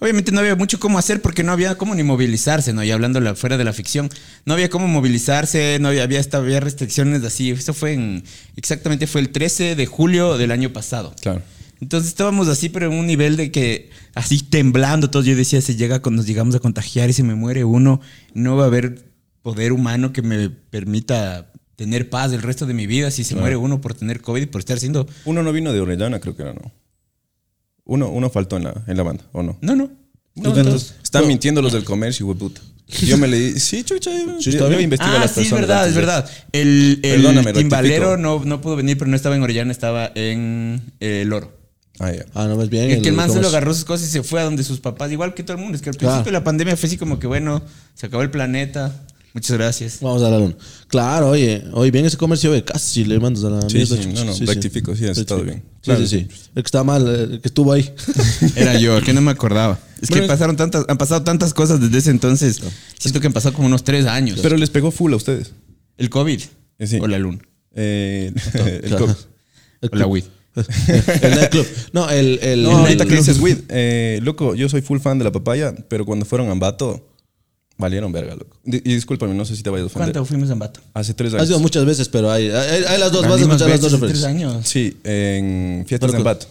obviamente 0.00 0.32
no 0.32 0.40
había 0.40 0.54
mucho 0.56 0.78
cómo 0.78 0.98
hacer 0.98 1.22
porque 1.22 1.42
no 1.42 1.50
había 1.52 1.76
cómo 1.76 1.94
ni 1.96 2.02
movilizarse, 2.02 2.72
¿no? 2.72 2.84
Y 2.84 2.90
hablando 2.92 3.18
la- 3.20 3.34
fuera 3.34 3.56
de 3.56 3.64
la 3.64 3.72
ficción, 3.72 4.10
no 4.44 4.54
había 4.54 4.68
cómo 4.70 4.86
movilizarse, 4.86 5.78
no 5.80 5.88
había, 5.88 6.04
había, 6.04 6.20
hasta- 6.20 6.38
había 6.38 6.60
restricciones 6.60 7.24
así. 7.24 7.50
Esto 7.50 7.74
fue 7.74 7.94
en, 7.94 8.22
exactamente 8.56 9.06
fue 9.06 9.20
el 9.22 9.30
13 9.30 9.74
de 9.74 9.86
julio 9.86 10.36
del 10.38 10.52
año 10.52 10.72
pasado. 10.72 11.14
Claro. 11.20 11.42
Entonces 11.84 12.08
estábamos 12.08 12.48
así, 12.48 12.70
pero 12.70 12.86
en 12.90 12.98
un 12.98 13.06
nivel 13.06 13.36
de 13.36 13.50
que 13.52 13.90
así 14.14 14.40
temblando 14.42 15.10
todos. 15.10 15.26
Yo 15.26 15.36
decía, 15.36 15.60
si 15.60 15.76
llega, 15.76 16.00
con- 16.00 16.16
nos 16.16 16.26
llegamos 16.26 16.54
a 16.54 16.58
contagiar 16.58 17.10
y 17.10 17.12
se 17.12 17.22
me 17.22 17.34
muere 17.34 17.62
uno, 17.64 18.00
no 18.32 18.56
va 18.56 18.64
a 18.64 18.66
haber 18.68 19.04
poder 19.42 19.72
humano 19.72 20.12
que 20.12 20.22
me 20.22 20.48
permita 20.48 21.52
tener 21.76 22.08
paz 22.08 22.32
el 22.32 22.40
resto 22.40 22.64
de 22.66 22.72
mi 22.72 22.86
vida 22.86 23.10
si 23.10 23.22
se 23.22 23.34
muere 23.36 23.56
uno 23.56 23.80
por 23.82 23.92
tener 23.94 24.22
COVID 24.22 24.42
y 24.42 24.46
por 24.46 24.60
estar 24.60 24.78
haciendo... 24.78 25.06
Uno 25.26 25.42
no 25.42 25.52
vino 25.52 25.72
de 25.74 25.80
Orellana, 25.80 26.20
creo 26.20 26.34
que 26.34 26.42
era, 26.42 26.54
¿no? 26.54 26.72
Uno, 27.84 28.08
uno 28.08 28.30
faltó 28.30 28.56
en 28.56 28.64
la, 28.64 28.82
en 28.86 28.96
la 28.96 29.02
banda, 29.02 29.24
¿o 29.32 29.42
no? 29.42 29.58
No, 29.60 29.76
no. 29.76 29.90
No, 30.36 30.48
Entonces, 30.56 30.94
no. 30.96 31.02
están 31.02 31.26
mintiendo 31.28 31.60
los 31.60 31.74
del 31.74 31.84
comercio, 31.84 32.24
güey, 32.26 32.38
puta. 32.38 32.60
Yo 33.06 33.18
me 33.18 33.28
leí, 33.28 33.60
sí, 33.60 33.82
chucha, 33.84 34.10
Sí, 34.40 34.52
yo, 34.52 34.68
bien. 34.68 34.80
investigo 34.82 35.12
a 35.12 35.16
Ah, 35.16 35.20
las 35.20 35.32
sí, 35.32 35.40
es 35.42 35.50
verdad, 35.52 35.78
antes 35.80 35.90
es 35.90 35.96
verdad. 35.96 36.30
El, 36.52 37.00
el 37.02 37.22
Perdóname, 37.22 37.52
timbalero 37.52 38.10
rectifico. 38.16 38.38
no, 38.40 38.44
no 38.44 38.60
pudo 38.60 38.76
venir, 38.76 38.96
pero 38.98 39.10
no 39.10 39.16
estaba 39.16 39.36
en 39.36 39.42
Orellana, 39.42 39.70
estaba 39.70 40.10
en 40.14 40.80
eh, 41.00 41.22
El 41.22 41.32
Oro. 41.32 41.52
Ah, 42.00 42.12
ya. 42.12 42.24
Ah, 42.34 42.46
no, 42.48 42.56
más 42.56 42.68
bien. 42.70 42.90
El 42.90 43.02
que 43.02 43.08
el 43.08 43.14
man 43.14 43.26
se 43.28 43.34
¿cómo 43.34 43.42
lo 43.42 43.48
agarró 43.48 43.72
sus 43.72 43.84
cosas 43.84 44.08
y 44.08 44.10
se 44.10 44.22
fue 44.22 44.40
a 44.40 44.44
donde 44.44 44.64
sus 44.64 44.80
papás, 44.80 45.12
igual 45.12 45.32
que 45.34 45.42
todo 45.44 45.56
el 45.56 45.62
mundo. 45.62 45.76
Es 45.76 45.82
que 45.82 45.90
al 45.90 45.96
Claro. 45.96 46.14
principio 46.16 46.32
de 46.32 46.38
la 46.40 46.44
pandemia 46.44 46.76
fue 46.76 46.86
así 46.88 46.96
como 46.96 47.18
que, 47.18 47.26
bueno, 47.26 47.62
se 47.94 48.06
acabó 48.06 48.22
el 48.22 48.30
planeta. 48.30 49.04
Muchas 49.32 49.56
gracias. 49.56 49.98
Vamos 50.00 50.22
a 50.22 50.30
la 50.30 50.38
luna. 50.38 50.54
Claro, 50.86 51.30
oye, 51.30 51.64
oye, 51.72 51.90
bien 51.90 52.04
ese 52.06 52.16
comercio, 52.16 52.52
ve, 52.52 52.62
casi 52.64 53.04
le 53.04 53.18
mandas 53.18 53.42
a 53.44 53.50
la 53.50 53.68
Sí, 53.68 53.76
mierda, 53.78 53.96
sí, 53.96 54.06
no, 54.14 54.24
no, 54.24 54.32
rectifico, 54.46 54.94
sí, 54.94 55.06
has 55.06 55.18
estado 55.18 55.42
bien. 55.42 55.58
Sí, 55.58 55.80
Claro. 55.82 56.00
sí, 56.06 56.06
sí. 56.20 56.28
El 56.54 56.62
que 56.62 56.66
está 56.66 56.84
mal, 56.84 57.06
el 57.08 57.40
que 57.40 57.48
estuvo 57.48 57.72
ahí. 57.72 57.92
Era 58.56 58.78
yo, 58.78 59.00
que 59.02 59.12
no 59.12 59.20
me 59.20 59.32
acordaba. 59.32 59.78
Es 60.00 60.08
que 60.08 60.22
pasaron 60.22 60.56
tantas, 60.56 60.84
han 60.88 60.98
pasado 60.98 61.22
tantas 61.24 61.52
cosas 61.52 61.80
desde 61.80 61.98
ese 61.98 62.10
entonces. 62.10 62.60
Siento 62.98 63.20
que 63.20 63.26
han 63.26 63.32
pasado 63.32 63.54
como 63.54 63.66
unos 63.66 63.82
tres 63.82 64.06
años. 64.06 64.38
Pero 64.40 64.56
les 64.56 64.70
pegó 64.70 64.90
full 64.92 65.12
a 65.12 65.16
ustedes. 65.16 65.52
el 65.98 66.10
COVID 66.10 66.40
Eh, 66.78 66.86
sí. 66.86 66.98
o 67.00 67.06
la 67.08 67.18
luna 67.18 67.38
Eh, 67.74 68.32
el. 68.84 68.94
COVID. 68.96 69.14
El 69.80 69.90
o 69.92 69.96
la 69.96 70.06
weed. 70.06 70.24
el 71.22 71.30
nightclub. 71.34 71.66
No, 71.92 72.08
el. 72.10 72.38
el 72.42 72.62
No, 72.62 72.70
el- 72.70 72.76
ahorita 72.76 73.06
que 73.06 73.16
dices 73.16 73.38
weed, 73.40 73.58
eh, 73.68 74.20
loco, 74.22 74.54
yo 74.54 74.68
soy 74.68 74.82
full 74.82 74.98
fan 75.00 75.18
de 75.18 75.24
la 75.24 75.32
papaya, 75.32 75.74
pero 75.88 76.04
cuando 76.06 76.24
fueron 76.24 76.48
a 76.48 76.52
Ambato, 76.52 77.08
valieron 77.76 78.12
verga, 78.12 78.36
loco. 78.36 78.56
Y 78.64 78.78
discúlpame, 78.94 79.34
no 79.34 79.44
sé 79.44 79.56
si 79.56 79.62
te 79.62 79.70
vayas 79.70 79.84
a 79.84 79.86
ofender. 79.86 80.12
¿Cuánto 80.12 80.24
fuimos 80.26 80.48
en 80.50 80.58
Bato? 80.60 80.80
Hace 80.94 81.12
tres 81.14 81.32
Ha 81.34 81.38
años. 81.38 81.48
sido 81.48 81.58
muchas 81.60 81.84
veces, 81.84 82.08
pero 82.08 82.30
hay, 82.30 82.48
hay, 82.50 82.84
hay 82.84 82.98
las 83.00 83.10
dos. 83.10 83.22
Vas 83.26 83.38
a 83.38 83.42
escuchar 83.42 83.68
las 83.68 83.80
dos 83.80 83.92
veces 83.92 84.00
tres 84.08 84.22
referencias. 84.22 84.52
años. 84.54 84.68
Sí, 84.68 84.96
en 85.04 85.84
fiestas 85.86 86.08
Pero 86.10 86.12
de 86.12 86.18
Ambato. 86.18 86.46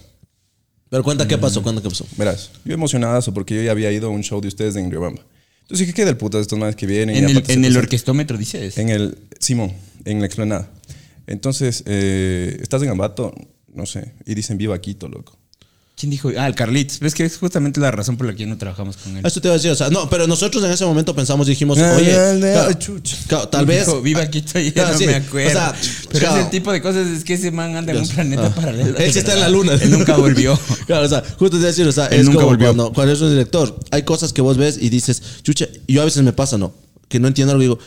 Pero 0.90 1.04
cuenta 1.04 1.28
qué 1.28 1.38
pasó, 1.38 1.64
cuenta 1.64 1.82
qué 1.82 1.90
pasó. 1.90 2.06
Verás, 2.18 2.52
yo 2.66 2.74
emocionadazo 2.74 3.34
porque 3.34 3.56
yo 3.56 3.64
ya 3.64 3.72
había 3.72 3.92
ido 3.92 4.08
a 4.08 4.10
un 4.12 4.22
show 4.22 4.40
de 4.42 4.48
ustedes 4.50 4.76
en 4.76 4.92
Riobamba. 4.92 5.22
Entonces 5.62 5.88
dije, 5.88 5.94
¿qué 5.94 6.06
del 6.06 6.18
puta 6.18 6.38
de 6.38 6.42
estos 6.44 6.60
manes 6.60 6.76
que 6.76 6.86
vienen? 6.86 7.16
En 7.16 7.30
Y 7.30 7.32
el, 7.32 7.44
en 7.48 7.66
el 7.66 7.78
orquestómetro 7.78 8.38
dices. 8.38 8.78
En 8.78 8.90
el, 8.90 9.18
Simón, 9.40 9.72
en 10.06 10.20
la 10.20 10.26
explanada. 10.28 10.70
Entonces, 11.26 11.84
eh, 11.88 12.60
estás 12.62 12.84
en 12.84 12.90
Ambato, 12.90 13.34
no 13.76 13.86
sé, 13.86 14.14
y 14.26 14.36
dicen 14.36 14.58
viva 14.58 14.80
Quito, 14.80 15.08
loco. 15.08 15.38
¿Quién 15.96 16.10
dijo? 16.10 16.32
Ah, 16.36 16.48
el 16.48 16.56
Carlitos. 16.56 17.00
Ves 17.00 17.14
que 17.14 17.24
es 17.24 17.38
justamente 17.38 17.80
la 17.80 17.92
razón 17.92 18.18
por 18.18 18.26
la 18.26 18.34
que 18.34 18.48
no 18.48 18.58
trabajamos 18.58 18.98
con 18.98 19.16
él. 19.16 19.24
Esto 19.24 19.40
te 19.40 19.48
iba 19.48 19.54
a 19.54 19.58
decir, 19.58 19.70
o 19.70 19.76
sea, 19.76 19.92
no, 19.92 20.10
pero 20.10 20.26
nosotros 20.26 20.64
en 20.64 20.72
ese 20.72 20.84
momento 20.86 21.16
pensamos, 21.16 21.46
dijimos, 21.46 21.78
Ah, 21.78 21.94
oye, 21.96 22.10
claro, 22.40 22.78
claro, 23.28 23.48
tal 23.50 23.66
vez. 23.68 23.86
Dijo, 23.86 24.02
Viva 24.02 24.26
Quito 24.28 24.60
y 24.60 24.66
ya 24.66 24.74
Claro, 24.74 24.94
no 24.94 24.98
sí. 24.98 25.06
me 25.06 25.16
acuerdo. 25.16 25.50
O 25.50 25.54
sea, 25.54 25.76
Pero 26.12 26.20
claro. 26.26 26.42
ese 26.42 26.50
tipo 26.50 26.72
de 26.72 26.82
cosas 26.82 27.08
es 27.08 27.24
que 27.24 27.36
ese 27.36 27.52
man 27.52 27.76
anda 27.76 27.94
en 27.94 28.00
un 28.00 28.08
planeta 28.08 28.48
Ah. 28.48 28.56
paralelo. 28.56 28.98
Él 28.98 29.14
sí 29.14 29.20
está 29.20 29.34
en 29.36 29.42
la 29.42 29.50
luna. 29.50 29.74
Él 29.76 29.92
nunca 29.92 30.18
volvió. 30.18 30.60
Claro, 30.88 31.06
o 31.06 31.10
sea, 31.10 31.22
justo 31.38 31.52
te 31.52 31.58
iba 31.58 31.66
a 31.66 31.68
decir, 31.68 31.88
o 31.88 31.92
sea, 31.92 32.08
Él 32.08 32.22
es 32.22 32.26
nunca 32.26 32.38
como 32.40 32.48
volvió. 32.50 32.68
Cuando, 32.70 32.92
cuando 32.92 33.12
eres 33.12 33.22
un 33.22 33.30
director, 33.30 33.80
hay 33.92 34.02
cosas 34.02 34.34
que 34.34 34.42
vos 34.42 34.58
ves 34.58 34.80
y 34.82 34.90
dices, 34.90 35.22
chucha, 35.44 35.68
yo 35.88 36.02
a 36.02 36.06
veces 36.06 36.24
me 36.24 36.34
pasa, 36.34 36.58
¿no? 36.58 36.74
Que 37.08 37.20
no 37.20 37.28
entiendo 37.28 37.52
algo 37.52 37.62
y 37.62 37.66
digo, 37.68 37.80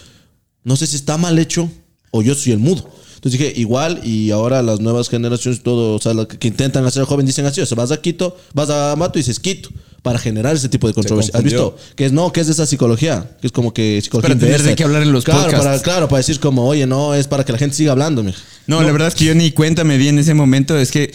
no 0.63 0.77
sé 0.77 0.87
si 0.87 0.95
está 0.95 1.19
mal 1.19 1.37
hecho 1.41 1.69
o 2.13 2.23
yo 2.23 2.37
soy 2.37 2.53
el 2.53 2.61
mudo. 2.61 2.89
Entonces 3.27 3.41
dije, 3.41 3.61
igual, 3.61 4.01
y 4.05 4.31
ahora 4.31 4.63
las 4.63 4.79
nuevas 4.79 5.09
generaciones, 5.09 5.61
todo, 5.65 5.97
o 5.97 5.99
sea, 5.99 6.15
las 6.15 6.27
que, 6.27 6.39
que 6.39 6.47
intentan 6.47 6.87
hacer 6.87 7.03
joven 7.03 7.27
dicen 7.27 7.45
así, 7.45 7.61
o 7.61 7.67
sea, 7.67 7.75
vas 7.75 7.91
a 7.91 8.01
Quito, 8.01 8.37
vas 8.55 8.71
a 8.71 8.95
Mato 8.95 9.19
y 9.19 9.23
dices 9.23 9.41
Quito, 9.41 9.71
para 10.01 10.21
generar 10.21 10.55
ese 10.55 10.69
tipo 10.69 10.87
de 10.87 10.95
controversia. 10.95 11.33
¿Has 11.37 11.43
visto? 11.43 11.77
Que 11.97 12.07
es 12.07 12.13
no, 12.13 12.33
que 12.33 12.41
es 12.41 12.47
de 12.47 12.53
esa 12.53 12.65
psicología, 12.67 13.29
que 13.41 13.49
es 13.49 13.53
como 13.53 13.75
que 13.75 14.01
psicología 14.01 14.29
para 14.29 14.39
tener 14.39 14.63
de 14.63 14.77
qué 14.77 14.85
hablar 14.85 15.03
en 15.03 15.11
los 15.11 15.25
claro, 15.25 15.43
podcasts. 15.43 15.67
Para, 15.67 15.83
claro, 15.83 16.09
para 16.09 16.19
decir 16.19 16.39
como, 16.39 16.69
oye, 16.69 16.87
no, 16.87 17.15
es 17.15 17.27
para 17.27 17.45
que 17.45 17.51
la 17.51 17.59
gente 17.59 17.75
siga 17.75 17.91
hablando, 17.91 18.23
mija. 18.23 18.39
No, 18.69 18.81
la 18.81 18.93
verdad 18.93 19.09
es 19.09 19.17
que 19.17 19.25
yo 19.25 19.35
ni 19.35 19.51
cuenta 19.51 19.83
me 19.83 19.99
di 19.99 20.07
en 20.07 20.21
ese 20.21 20.33
momento. 20.33 20.79
Es 20.79 20.93
que 20.93 21.13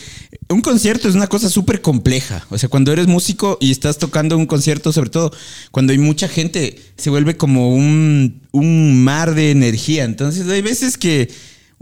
un 0.49 0.59
concierto 0.59 1.07
es 1.07 1.15
una 1.15 1.27
cosa 1.27 1.49
súper 1.49 1.79
compleja. 1.81 2.45
O 2.49 2.57
sea, 2.57 2.67
cuando 2.67 2.91
eres 2.91 3.07
músico 3.07 3.57
y 3.61 3.71
estás 3.71 3.97
tocando 3.97 4.35
un 4.35 4.45
concierto, 4.45 4.91
sobre 4.91 5.09
todo 5.09 5.31
cuando 5.71 5.93
hay 5.93 5.97
mucha 5.97 6.27
gente, 6.27 6.77
se 6.97 7.09
vuelve 7.09 7.37
como 7.37 7.73
un, 7.73 8.41
un 8.51 9.01
mar 9.01 9.35
de 9.35 9.51
energía. 9.51 10.03
Entonces 10.03 10.45
hay 10.49 10.61
veces 10.61 10.97
que 10.97 11.29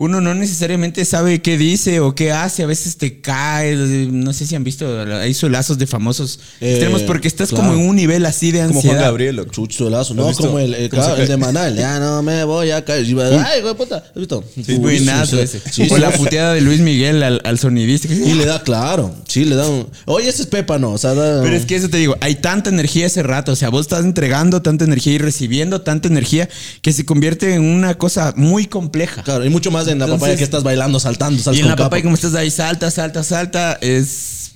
uno 0.02 0.22
no 0.22 0.34
necesariamente 0.34 1.04
sabe 1.04 1.42
qué 1.42 1.58
dice 1.58 2.00
o 2.00 2.16
qué 2.16 2.32
hace. 2.32 2.64
A 2.64 2.68
veces 2.68 2.96
te 2.96 3.20
cae. 3.20 3.76
No 3.76 4.32
sé 4.32 4.48
si 4.48 4.56
han 4.56 4.64
visto, 4.64 4.88
hay 5.02 5.34
solazos 5.34 5.78
de 5.78 5.88
famosos 5.88 6.40
Eh, 6.62 6.72
extremos 6.72 7.02
porque 7.02 7.28
estás 7.28 7.50
claro. 7.50 7.66
como 7.68 7.78
en 7.78 7.90
un 7.90 7.96
nivel 7.98 8.26
así 8.26 8.52
de 8.52 8.60
Como 8.66 8.76
ansiedad. 8.76 8.96
Juan 8.96 9.06
Gabriel, 9.08 9.36
¿Lo 9.36 9.46
no 9.46 10.34
como 10.38 10.60
el, 10.60 10.74
el, 10.74 10.90
de 10.90 11.38
Manal, 11.38 11.76
ya 11.76 12.00
no 12.00 12.24
me 12.24 12.44
voy 12.46 12.72
a 12.72 12.86
caer. 12.86 13.06
Ay, 13.46 13.62
de 13.62 13.76
puta, 13.76 13.98
¿has 13.98 14.16
visto? 14.16 14.42
Sí, 14.66 14.76
buenazo 14.76 15.36
Sí, 15.36 15.42
ese. 15.44 15.62
sí, 15.70 15.88
o 15.92 15.98
la 15.98 16.12
puteada 16.12 16.54
de 16.54 16.62
Luis 16.62 16.80
Miguel 16.80 17.22
al, 17.22 17.42
al 17.44 17.60
sonidista. 17.60 18.08
Y 18.14 18.34
le 18.36 18.46
da, 18.46 18.64
claro, 18.64 19.14
sí, 19.28 19.44
le 19.44 19.56
da 19.56 19.68
un... 19.68 19.88
Oye, 20.06 20.30
ese 20.30 20.44
es 20.44 20.48
Pepa, 20.48 20.80
¿no? 20.80 20.92
O 20.94 20.98
sea, 20.98 21.14
da- 21.14 21.42
Pero 21.44 21.56
es 21.56 21.66
que 21.66 21.76
eso 21.76 21.90
te 21.90 21.98
digo, 21.98 22.16
hay 22.22 22.36
tanta 22.36 22.70
energía 22.70 23.06
ese 23.06 23.22
rato, 23.24 23.52
o 23.52 23.56
sea, 23.58 23.68
vos 23.70 23.82
estás 23.82 24.06
entregando 24.06 24.62
tanta 24.62 24.86
energía 24.86 25.14
y 25.14 25.18
recibiendo 25.18 25.82
tanta 25.82 26.08
energía 26.08 26.48
que 26.82 26.94
se 26.94 27.04
convierte 27.06 27.54
en 27.54 27.64
una 27.64 27.98
cosa 27.98 28.34
muy 28.38 28.66
compleja. 28.66 29.24
Claro, 29.24 29.44
y 29.46 29.50
mucho 29.50 29.72
más 29.72 29.89
en 29.92 30.00
la 30.00 30.06
Entonces- 30.06 30.20
papaya 30.22 30.38
que 30.38 30.44
estás 30.44 30.64
bailando, 30.64 31.00
saltando, 31.00 31.42
Y 31.54 31.60
en 31.60 31.68
la 31.68 31.76
capa. 31.76 32.02
como 32.02 32.16
estás 32.16 32.34
ahí, 32.36 32.50
salta, 32.52 32.90
salta, 32.92 33.24
salta, 33.24 33.74
es... 33.82 34.52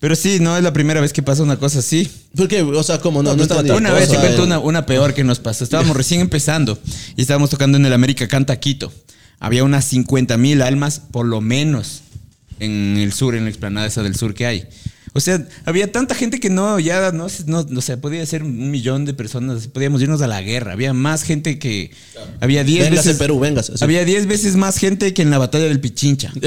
Pero 0.00 0.16
sí, 0.16 0.38
no 0.40 0.56
es 0.56 0.64
la 0.64 0.72
primera 0.72 1.00
vez 1.00 1.12
que 1.12 1.22
pasa 1.22 1.44
una 1.44 1.56
cosa 1.58 1.78
así. 1.78 2.10
¿Por 2.36 2.48
qué? 2.48 2.62
O 2.62 2.82
sea, 2.82 2.98
¿cómo? 2.98 3.22
No, 3.22 3.36
no, 3.36 3.46
No, 3.46 3.62
pero 3.62 3.76
Una 3.76 3.92
vez 3.92 4.08
te 4.08 4.16
cuento 4.16 4.42
una, 4.42 4.58
una 4.58 4.84
peor 4.84 5.14
que 5.14 5.22
nos 5.22 5.38
pasó. 5.38 5.62
Estábamos 5.62 5.96
recién 5.96 6.20
empezando 6.20 6.76
y 7.16 7.22
estábamos 7.22 7.50
tocando 7.50 7.78
en 7.78 7.86
el 7.86 7.92
América 7.92 8.26
Canta 8.26 8.58
Quito. 8.58 8.92
Había 9.38 9.62
unas 9.62 9.84
50 9.84 10.36
mil 10.38 10.60
almas, 10.62 11.00
por 11.12 11.26
lo 11.26 11.40
menos, 11.40 12.00
en 12.58 12.96
el 12.96 13.12
sur, 13.12 13.36
en 13.36 13.44
la 13.44 13.50
explanada 13.50 13.86
esa 13.86 14.02
del 14.02 14.16
sur 14.16 14.34
que 14.34 14.46
hay. 14.46 14.66
O 15.14 15.20
sea, 15.20 15.46
había 15.64 15.92
tanta 15.92 16.14
gente 16.14 16.40
que 16.40 16.48
no, 16.48 16.80
ya 16.80 17.12
no, 17.12 17.26
no, 17.46 17.62
no 17.68 17.80
sé, 17.80 17.96
podía 17.98 18.24
ser 18.24 18.42
un 18.42 18.70
millón 18.70 19.04
de 19.04 19.12
personas, 19.12 19.66
podíamos 19.68 20.00
irnos 20.00 20.22
a 20.22 20.26
la 20.26 20.40
guerra. 20.40 20.72
Había 20.72 20.94
más 20.94 21.22
gente 21.22 21.58
que. 21.58 21.90
Había 22.40 22.64
10 22.64 22.84
Vengas 22.84 23.04
veces. 23.04 23.12
en 23.12 23.18
Perú, 23.18 23.38
vengas. 23.38 23.70
así. 23.70 23.84
Había 23.84 24.04
10 24.04 24.26
veces 24.26 24.56
más 24.56 24.78
gente 24.78 25.12
que 25.12 25.22
en 25.22 25.30
la 25.30 25.38
batalla 25.38 25.64
del 25.64 25.80
Pichincha. 25.80 26.32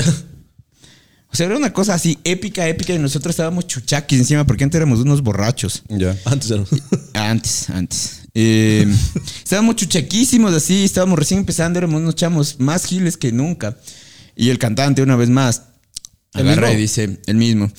O 1.27 1.37
sea, 1.37 1.47
era 1.47 1.57
una 1.57 1.73
cosa 1.73 1.95
así 1.95 2.17
épica, 2.23 2.65
épica, 2.69 2.93
y 2.93 2.99
nosotros 2.99 3.31
estábamos 3.31 3.67
chuchaquis 3.67 4.19
encima 4.19 4.45
porque 4.47 4.63
antes 4.63 4.77
éramos 4.77 4.99
unos 4.99 5.21
borrachos. 5.21 5.83
Ya. 5.89 6.15
Antes 6.23 6.49
era... 6.49 6.63
Antes, 7.13 7.69
antes. 7.71 8.21
Eh, 8.33 8.87
estábamos 9.43 9.75
chuchaquísimos 9.75 10.53
así, 10.53 10.85
estábamos 10.85 11.19
recién 11.19 11.41
empezando, 11.41 11.77
éramos 11.77 11.99
unos 11.99 12.15
chamos 12.15 12.57
más 12.61 12.85
giles 12.85 13.17
que 13.17 13.33
nunca. 13.33 13.77
Y 14.33 14.49
el 14.49 14.59
cantante, 14.59 15.01
una 15.01 15.17
vez 15.17 15.29
más, 15.29 15.63
¿El 16.35 16.47
agarra 16.47 16.71
y 16.71 16.77
dice, 16.77 17.19
el 17.25 17.35
mismo, 17.35 17.69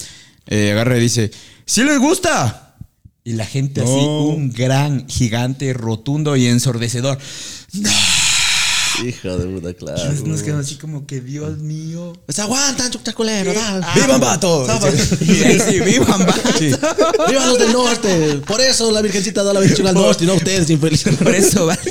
eh, 0.46 0.72
agarra 0.72 0.96
y 0.96 1.00
dice, 1.00 1.30
¡Sí 1.64 1.82
les 1.84 1.98
gusta! 1.98 2.76
Y 3.24 3.32
la 3.32 3.44
gente 3.44 3.80
así, 3.80 3.90
No. 3.90 4.20
un 4.26 4.52
gran, 4.52 5.08
gigante, 5.08 5.72
rotundo 5.72 6.36
y 6.36 6.46
ensordecedor. 6.46 7.18
Hija 9.04 9.36
de 9.36 9.46
puta, 9.46 9.74
claro. 9.74 10.12
Nos 10.24 10.42
quedamos 10.42 10.66
así 10.66 10.76
como 10.76 11.06
que, 11.06 11.20
Dios 11.20 11.58
mío. 11.58 12.12
Pues 12.24 12.38
aguantan, 12.38 12.90
chucha 12.90 13.12
culero, 13.12 13.52
dale. 13.52 13.86
¡Vivan 13.94 14.20
Bato! 14.20 14.66
Y 15.20 15.42
ahí 15.42 15.60
sí, 15.60 15.80
vivan, 15.80 16.22
va. 16.22 16.34
¡Vivan 17.28 17.48
los 17.48 17.58
del 17.58 17.72
norte! 17.72 18.40
Por 18.46 18.60
eso 18.60 18.90
la 18.90 19.02
virgencita 19.02 19.42
da 19.42 19.52
la 19.52 19.60
bendición 19.60 19.86
al 19.86 19.94
norte 19.94 20.24
y 20.24 20.26
no 20.26 20.32
a 20.34 20.36
ustedes, 20.36 20.70
infelices. 20.70 21.16
Por 21.22 21.34
eso, 21.34 21.66
va. 21.66 21.76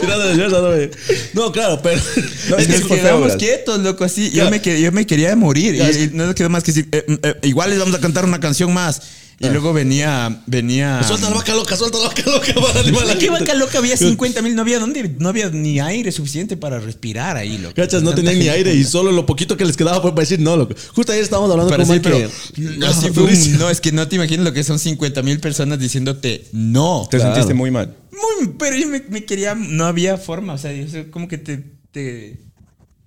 Tirando 0.00 0.28
de 0.28 0.34
mierda, 0.34 0.88
no, 1.32 1.52
claro, 1.52 1.80
pero... 1.82 2.00
No, 2.48 2.56
es 2.56 2.66
que 2.66 2.78
Nos 2.78 2.88
quedamos 2.88 3.36
quietos, 3.36 3.80
loco, 3.80 4.04
así. 4.04 4.30
Yo, 4.30 4.50
me, 4.50 4.60
yo 4.60 4.92
me 4.92 5.06
quería 5.06 5.34
morir. 5.36 5.74
Y 5.74 6.16
no 6.16 6.26
nos 6.26 6.34
quedó 6.34 6.48
más 6.48 6.62
que 6.62 6.72
decir, 6.72 6.88
eh, 6.92 7.04
eh, 7.22 7.34
igual 7.42 7.70
les 7.70 7.78
vamos 7.78 7.94
a 7.94 8.00
cantar 8.00 8.24
una 8.24 8.40
canción 8.40 8.72
más. 8.72 9.00
Y 9.42 9.48
luego 9.48 9.72
venía, 9.72 10.42
venía. 10.46 11.02
Suelta 11.02 11.30
la 11.30 11.36
vaca 11.36 11.54
loca, 11.54 11.74
suelta 11.74 11.96
la 11.98 12.08
vaca 12.08 12.22
loca 12.26 12.52
para 12.60 12.80
animar 12.80 13.04
a 13.04 13.06
la 13.06 13.14
¿Qué 13.14 13.20
gente. 13.26 13.40
vaca 13.40 13.54
loca? 13.54 13.78
Había 13.78 13.96
50 13.96 14.42
mil, 14.42 14.54
no 14.54 14.60
había 14.60 14.78
dónde, 14.78 15.16
no 15.18 15.30
había 15.30 15.48
ni 15.48 15.80
aire 15.80 16.12
suficiente 16.12 16.58
para 16.58 16.78
respirar 16.78 17.38
ahí, 17.38 17.56
loco. 17.56 17.74
Cachas, 17.74 18.02
no 18.02 18.12
tenían 18.14 18.38
ni 18.38 18.48
aire 18.50 18.74
y 18.74 18.84
solo 18.84 19.12
lo 19.12 19.24
poquito 19.24 19.56
que 19.56 19.64
les 19.64 19.78
quedaba 19.78 20.02
fue 20.02 20.10
para 20.10 20.20
decir 20.20 20.40
no, 20.40 20.58
loco. 20.58 20.74
Justo 20.94 21.12
ayer 21.12 21.24
estábamos 21.24 21.50
hablando 21.50 21.74
con 21.74 21.88
Mike 21.88 22.00
pero 22.00 22.18
que- 22.18 22.84
así 22.86 23.06
Ah, 23.06 23.10
fue 23.14 23.22
un- 23.24 23.58
no, 23.58 23.70
es 23.70 23.80
que 23.80 23.92
no 23.92 24.06
te 24.06 24.16
imaginas 24.16 24.44
lo 24.44 24.52
que 24.52 24.62
son 24.62 24.78
50 24.78 25.22
mil 25.22 25.40
personas 25.40 25.78
diciéndote 25.78 26.44
no. 26.52 27.08
Te 27.10 27.16
Claro. 27.16 27.32
sentiste 27.34 27.54
muy 27.54 27.70
mal. 27.70 27.96
Muy, 28.12 28.52
pero 28.58 28.76
yo 28.76 28.88
me, 28.88 29.02
me 29.08 29.24
quería, 29.24 29.54
no 29.54 29.86
había 29.86 30.18
forma, 30.18 30.52
o 30.52 30.58
sea, 30.58 30.70
yo 30.72 31.10
como 31.10 31.28
que 31.28 31.38
te, 31.38 31.64
te, 31.92 32.38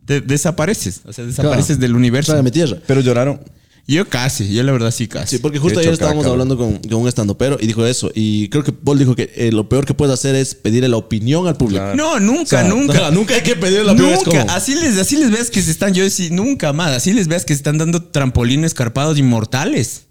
te 0.08 0.20
desapareces, 0.22 1.02
o 1.06 1.14
sea, 1.14 1.26
desapareces 1.26 1.78
Claro. 1.78 1.82
del 1.82 1.96
universo. 1.96 2.32
Trágame 2.32 2.50
tierra. 2.50 2.78
Pero 2.88 3.02
lloraron. 3.02 3.40
Yo 3.86 4.08
casi, 4.08 4.54
yo 4.54 4.64
la 4.64 4.72
verdad 4.72 4.92
sí 4.92 5.08
casi. 5.08 5.36
Sí, 5.36 5.42
porque 5.42 5.60
justo 5.60 5.80
ayer 5.80 5.92
estábamos 5.92 6.26
hablando 6.26 6.58
con, 6.58 6.78
con 6.78 7.02
un 7.02 7.08
estandopero 7.10 7.58
y 7.60 7.68
dijo 7.68 7.86
eso. 7.86 8.10
Y 8.16 8.48
creo 8.48 8.64
que 8.64 8.72
Paul 8.72 8.98
dijo 8.98 9.14
que 9.14 9.34
eh, 9.36 9.52
lo 9.52 9.68
peor 9.68 9.86
que 9.86 9.94
puedes 9.94 10.14
hacer 10.14 10.36
es 10.36 10.56
pedirle 10.56 10.88
la 10.88 10.96
opinión 10.96 11.48
al 11.48 11.58
público. 11.58 11.84
Claro. 11.84 11.96
No, 11.96 12.20
nunca, 12.22 12.42
O 12.44 12.46
sea, 12.46 12.64
nunca. 12.64 12.94
no, 12.94 13.12
nunca 13.20 13.36
hay 13.36 13.42
que 13.42 13.58
pedirle 13.58 13.84
la 13.84 13.92
opinión. 13.92 14.14
Nunca, 14.14 14.40
como- 14.40 14.52
así 14.52 14.76
les, 14.76 14.98
así 14.98 15.18
les 15.18 15.32
veas 15.32 15.50
que 15.50 15.62
se 15.62 15.72
están, 15.72 15.94
yo 15.94 16.04
decía, 16.04 16.30
nunca 16.32 16.72
más, 16.72 16.96
así 16.96 17.12
les 17.12 17.28
veas 17.28 17.44
que 17.44 17.54
se 17.54 17.58
están 17.58 17.78
dando 17.78 18.02
trampolines 18.04 18.68
escarpados 18.68 19.18
inmortales. 19.18 20.04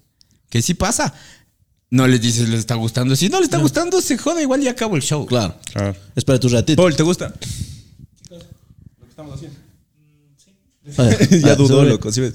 Que 0.49 0.61
sí 0.61 0.75
pasa. 0.75 1.15
No 1.89 2.07
les 2.07 2.21
dices, 2.21 2.49
les 2.49 2.59
está 2.59 2.75
gustando. 2.75 3.15
Si 3.15 3.29
no 3.29 3.37
les 3.39 3.45
está 3.45 3.57
gustando, 3.57 4.01
se 4.01 4.19
jode, 4.19 4.43
igual 4.43 4.61
ya 4.61 4.71
acabo 4.71 4.95
el 4.95 5.01
show. 5.01 5.25
Claro. 5.25 5.55
Claro. 5.71 5.95
Espera 6.15 6.39
tu 6.39 6.49
ratito. 6.49 6.79
Paul, 6.79 6.95
¿te 6.95 7.01
gusta? 7.01 7.33
Ah, 10.97 11.09
ya 11.31 11.53
ah, 11.53 11.55
dudó, 11.55 11.83
loco. 11.83 12.11
¿sí 12.11 12.21
ves? 12.21 12.33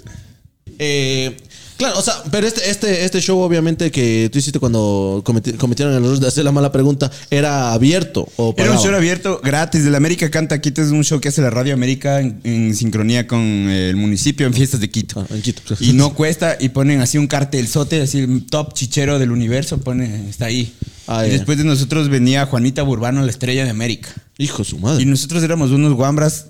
Eh, 0.78 1.36
claro, 1.76 1.98
o 1.98 2.02
sea, 2.02 2.14
pero 2.30 2.46
este, 2.46 2.70
este, 2.70 3.04
este 3.04 3.20
show, 3.20 3.38
obviamente, 3.40 3.90
que 3.90 4.28
tú 4.32 4.38
hiciste 4.38 4.58
cuando 4.60 5.22
cometi- 5.24 5.56
cometieron 5.56 5.94
el 5.94 6.04
error 6.04 6.18
de 6.20 6.28
hacer 6.28 6.44
la 6.44 6.52
mala 6.52 6.70
pregunta, 6.72 7.10
¿era 7.30 7.72
abierto 7.72 8.28
o 8.36 8.54
Era 8.56 8.70
un 8.72 8.78
show 8.78 8.94
abierto, 8.94 9.40
gratis. 9.42 9.84
De 9.84 9.90
la 9.90 9.96
América 9.96 10.30
Canta 10.30 10.60
Quito 10.60 10.82
es 10.82 10.90
un 10.90 11.02
show 11.04 11.20
que 11.20 11.28
hace 11.28 11.40
la 11.42 11.50
Radio 11.50 11.74
América 11.74 12.20
en, 12.20 12.40
en 12.44 12.74
sincronía 12.76 13.26
con 13.26 13.40
el 13.40 13.96
municipio 13.96 14.46
en 14.46 14.54
fiestas 14.54 14.80
de 14.80 14.88
Quito. 14.90 15.20
Ah, 15.20 15.26
en 15.34 15.42
Quito. 15.42 15.62
Y 15.80 15.92
no 15.92 16.14
cuesta, 16.14 16.56
y 16.60 16.68
ponen 16.70 17.00
así 17.00 17.18
un 17.18 17.26
cartelzote, 17.26 18.00
así 18.02 18.20
el 18.20 18.46
top 18.46 18.74
chichero 18.74 19.18
del 19.18 19.30
universo, 19.32 19.78
pone, 19.78 20.28
está 20.28 20.46
ahí. 20.46 20.72
Ah, 21.06 21.26
y 21.26 21.30
después 21.30 21.56
de 21.58 21.64
nosotros 21.64 22.08
venía 22.08 22.44
Juanita 22.46 22.82
Burbano, 22.82 23.22
la 23.22 23.30
estrella 23.30 23.64
de 23.64 23.70
América. 23.70 24.10
Hijo 24.36 24.58
de 24.58 24.64
su 24.64 24.78
madre. 24.78 25.02
Y 25.02 25.06
nosotros 25.06 25.42
éramos 25.42 25.70
unos 25.70 25.94
guambras 25.94 26.46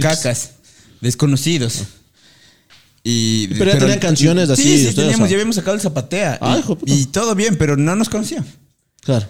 cacas, 0.00 0.50
desconocidos. 1.00 1.82
Y, 3.04 3.48
Pero 3.48 3.72
ya 3.72 3.78
tenían 3.78 3.98
canciones 3.98 4.48
así, 4.50 4.62
Sí, 4.62 4.68
sí, 4.68 4.74
ustedes, 4.88 4.94
teníamos, 4.94 5.14
o 5.20 5.24
sea. 5.24 5.28
ya 5.30 5.34
habíamos 5.36 5.56
sacado 5.56 5.74
el 5.74 5.80
zapatea. 5.80 6.38
Ah, 6.40 6.54
y, 6.56 6.60
hijo 6.60 6.74
de 6.74 6.80
puta. 6.80 6.92
y 6.92 7.06
todo 7.06 7.34
bien, 7.34 7.56
pero 7.56 7.76
no 7.76 7.96
nos 7.96 8.08
conocían. 8.08 8.44
Claro. 9.00 9.26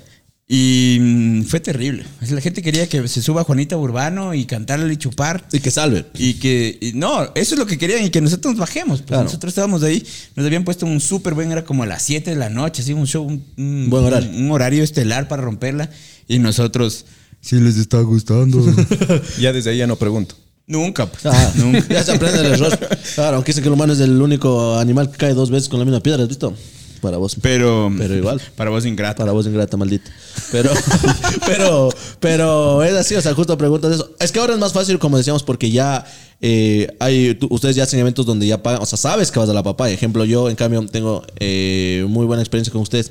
Y 0.47 0.99
mm, 1.01 1.43
fue 1.45 1.61
terrible. 1.61 2.05
O 2.21 2.27
sea, 2.27 2.35
La 2.35 2.43
gente 2.43 2.61
quería 2.61 2.87
que 2.87 3.09
se 3.09 3.23
suba 3.23 3.45
Juanita 3.45 3.77
Burbano 3.77 4.35
y 4.35 4.45
cantarle 4.45 4.93
y 4.93 4.97
chupar. 4.99 5.47
Y 5.51 5.61
que 5.61 5.71
salve. 5.71 6.05
Y 6.19 6.35
que, 6.35 6.77
y 6.83 6.93
no, 6.93 7.23
eso 7.35 7.55
es 7.55 7.59
lo 7.59 7.65
que 7.67 7.79
querían 7.79 8.05
y 8.05 8.11
que 8.11 8.21
nosotros 8.21 8.53
nos 8.55 8.61
bajemos. 8.61 8.99
Pues 9.01 9.09
Claro. 9.09 9.25
Nosotros 9.25 9.51
estábamos 9.53 9.83
ahí, 9.83 10.05
nos 10.37 10.45
habían 10.45 10.65
puesto 10.65 10.85
un 10.85 11.01
súper 11.01 11.33
buen, 11.33 11.51
era 11.51 11.65
como 11.65 11.85
a 11.85 11.87
las 11.87 12.03
7 12.03 12.29
de 12.33 12.37
la 12.37 12.51
noche, 12.51 12.83
así 12.83 12.93
un 12.93 13.07
show, 13.07 13.25
un, 13.25 13.43
un- 13.57 13.87
Buen 13.89 14.05
horario. 14.05 14.29
Un, 14.31 14.45
un 14.45 14.51
horario 14.51 14.85
estelar 14.85 15.29
para 15.29 15.41
romperla. 15.41 15.89
Y 16.29 16.39
nosotros, 16.41 17.07
sí 17.41 17.57
les 17.59 17.79
está 17.79 18.01
gustando. 18.03 18.63
Ya 19.41 19.55
desde 19.55 19.71
ahí 19.71 19.79
ya 19.79 19.87
no 19.87 19.97
pregunto. 19.97 20.35
Nunca, 20.67 21.07
pues. 21.07 21.27
Ah, 21.27 21.53
Nunca. 21.57 21.85
ya 21.89 22.03
se 22.05 22.13
aprende 22.13 22.41
el 22.41 22.47
error. 22.55 22.79
Claro, 23.15 23.37
aunque 23.37 23.51
dicen 23.51 23.63
que 23.63 23.69
el 23.69 23.75
humano 23.75 23.93
es 23.93 24.01
el 24.01 24.21
único 24.21 24.79
animal 24.79 25.11
que 25.11 25.17
cae 25.19 25.35
dos 25.35 25.51
veces 25.51 25.69
con 25.69 25.79
la 25.79 25.85
misma 25.85 26.01
piedra, 26.01 26.23
¿has 26.23 26.29
visto? 26.29 26.55
Para 27.01 27.17
vos. 27.17 27.37
Pero, 27.43 27.91
Pero 27.99 28.15
igual. 28.15 28.41
Para 28.57 28.71
vos 28.71 28.87
ingrato. 28.87 29.19
Para 29.19 29.33
vos 29.33 29.45
ingrata, 29.47 29.77
maldito. 29.77 30.09
Pero, 30.53 30.71
pero, 31.47 31.89
pero 32.21 32.83
es 32.85 32.95
así, 32.95 33.15
o 33.17 33.21
sea, 33.23 33.35
justo 33.35 33.59
preguntas 33.59 33.93
eso. 33.93 34.11
Es 34.21 34.31
que 34.31 34.39
ahora 34.39 34.55
es 34.55 34.61
más 34.61 34.73
fácil, 34.73 34.99
como 35.01 35.17
decíamos, 35.19 35.43
porque 35.43 35.71
ya 35.73 36.05
eh, 36.41 36.87
hay, 37.01 37.35
tú- 37.35 37.49
ustedes 37.51 37.75
ya 37.75 37.83
hacen 37.83 37.99
eventos 37.99 38.25
donde 38.25 38.47
ya 38.47 38.63
pagan, 38.63 38.83
o 38.83 38.87
sea, 38.87 38.99
sabes 38.99 39.33
que 39.33 39.41
vas 39.41 39.49
a 39.49 39.53
la 39.55 39.65
papaya. 39.65 39.93
Ejemplo, 39.93 40.25
yo, 40.25 40.49
en 40.49 40.55
cambio, 40.55 40.87
tengo 40.87 41.25
eh, 41.41 42.05
muy 42.09 42.25
buena 42.25 42.41
experiencia 42.43 42.73
con 42.73 42.83
ustedes, 42.83 43.11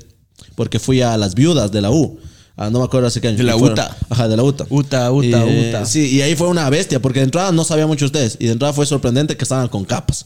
porque 0.55 0.79
fui 0.79 1.01
a 1.01 1.17
las 1.17 1.36
viudas 1.36 1.72
de 1.74 1.81
la 1.81 1.91
U. 1.91 2.17
Ah, 2.58 2.70
no 2.70 2.79
me 2.79 2.86
acuerdo 2.86 3.08
hace 3.08 3.22
qué 3.22 3.29
año. 3.29 3.38
De 3.38 3.43
la 3.43 3.53
fueron- 3.53 3.74
UTA. 3.74 3.98
Ajá, 4.10 4.27
de 4.27 4.38
la 4.38 4.43
UTA. 4.43 4.65
Uta, 4.70 5.12
uta, 5.12 5.46
uta. 5.46 5.86
Sí, 5.86 6.08
y 6.10 6.22
ahí 6.22 6.36
fue 6.36 6.48
una 6.48 6.70
bestia, 6.70 7.01
porque 7.01 7.20
de 7.20 7.25
entrada 7.25 7.51
no 7.51 7.63
sabía 7.63 7.88
mucho 7.88 8.05
ustedes. 8.05 8.38
Y 8.39 8.46
de 8.48 8.51
entrada 8.53 8.74
fue 8.74 8.86
sorprendente 8.86 9.36
que 9.38 9.43
estaban 9.43 9.67
con 9.70 9.86
capas. 9.86 10.25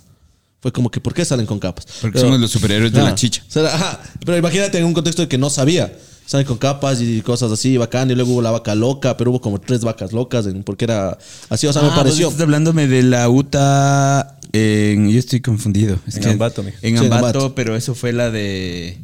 Fue 0.60 0.72
como 0.74 0.89
que, 0.89 1.00
¿por 1.00 1.13
qué 1.13 1.24
salen 1.24 1.46
con 1.46 1.60
capas? 1.60 1.86
Porque 2.01 2.20
somos 2.20 2.39
los 2.39 2.50
superhéroes 2.50 2.91
de 2.91 3.01
la 3.01 3.13
chicha. 3.15 3.44
O 3.48 3.51
sea, 3.51 3.65
ajá, 3.74 4.00
pero 4.25 4.36
imagínate 4.38 4.79
en 4.79 4.86
un 4.86 4.94
contexto 4.94 5.22
de 5.22 5.27
que 5.27 5.38
no 5.38 5.50
sabía. 5.51 5.94
Salen 6.25 6.48
con 6.48 6.58
capas 6.58 7.00
y 7.01 7.22
cosas 7.22 7.51
así, 7.51 7.77
bacán. 7.77 8.10
Y 8.10 8.15
luego 8.15 8.32
hubo 8.34 8.41
la 8.41 8.50
vaca 8.50 8.74
loca, 8.74 9.15
pero 9.15 9.29
hubo 9.29 9.39
como 9.39 9.62
tres 9.62 9.82
vacas 9.82 10.12
locas, 10.12 10.48
en- 10.48 10.63
porque 10.63 10.86
era 10.86 11.20
así, 11.50 11.67
o 11.67 11.72
sea, 11.74 11.84
me 11.84 11.89
Ah, 11.89 11.91
vos 11.91 12.00
pareció. 12.03 12.27
Estás 12.29 12.41
hablándome 12.41 12.88
de 12.88 13.03
la 13.03 13.29
UTA 13.29 14.38
en. 14.51 15.08
Yo 15.12 15.20
estoy 15.20 15.41
confundido. 15.41 16.00
Es 16.08 16.15
En 16.15 16.24
que- 16.24 16.29
Ambato, 16.29 16.63
mijo. 16.63 16.77
En 16.82 16.98
Sí, 16.98 17.05
en 17.05 17.13
Ambato, 17.13 17.27
Ambato. 17.39 17.55
pero 17.55 17.75
eso 17.75 17.94
fue 17.94 18.12
la 18.12 18.32
de. 18.32 18.98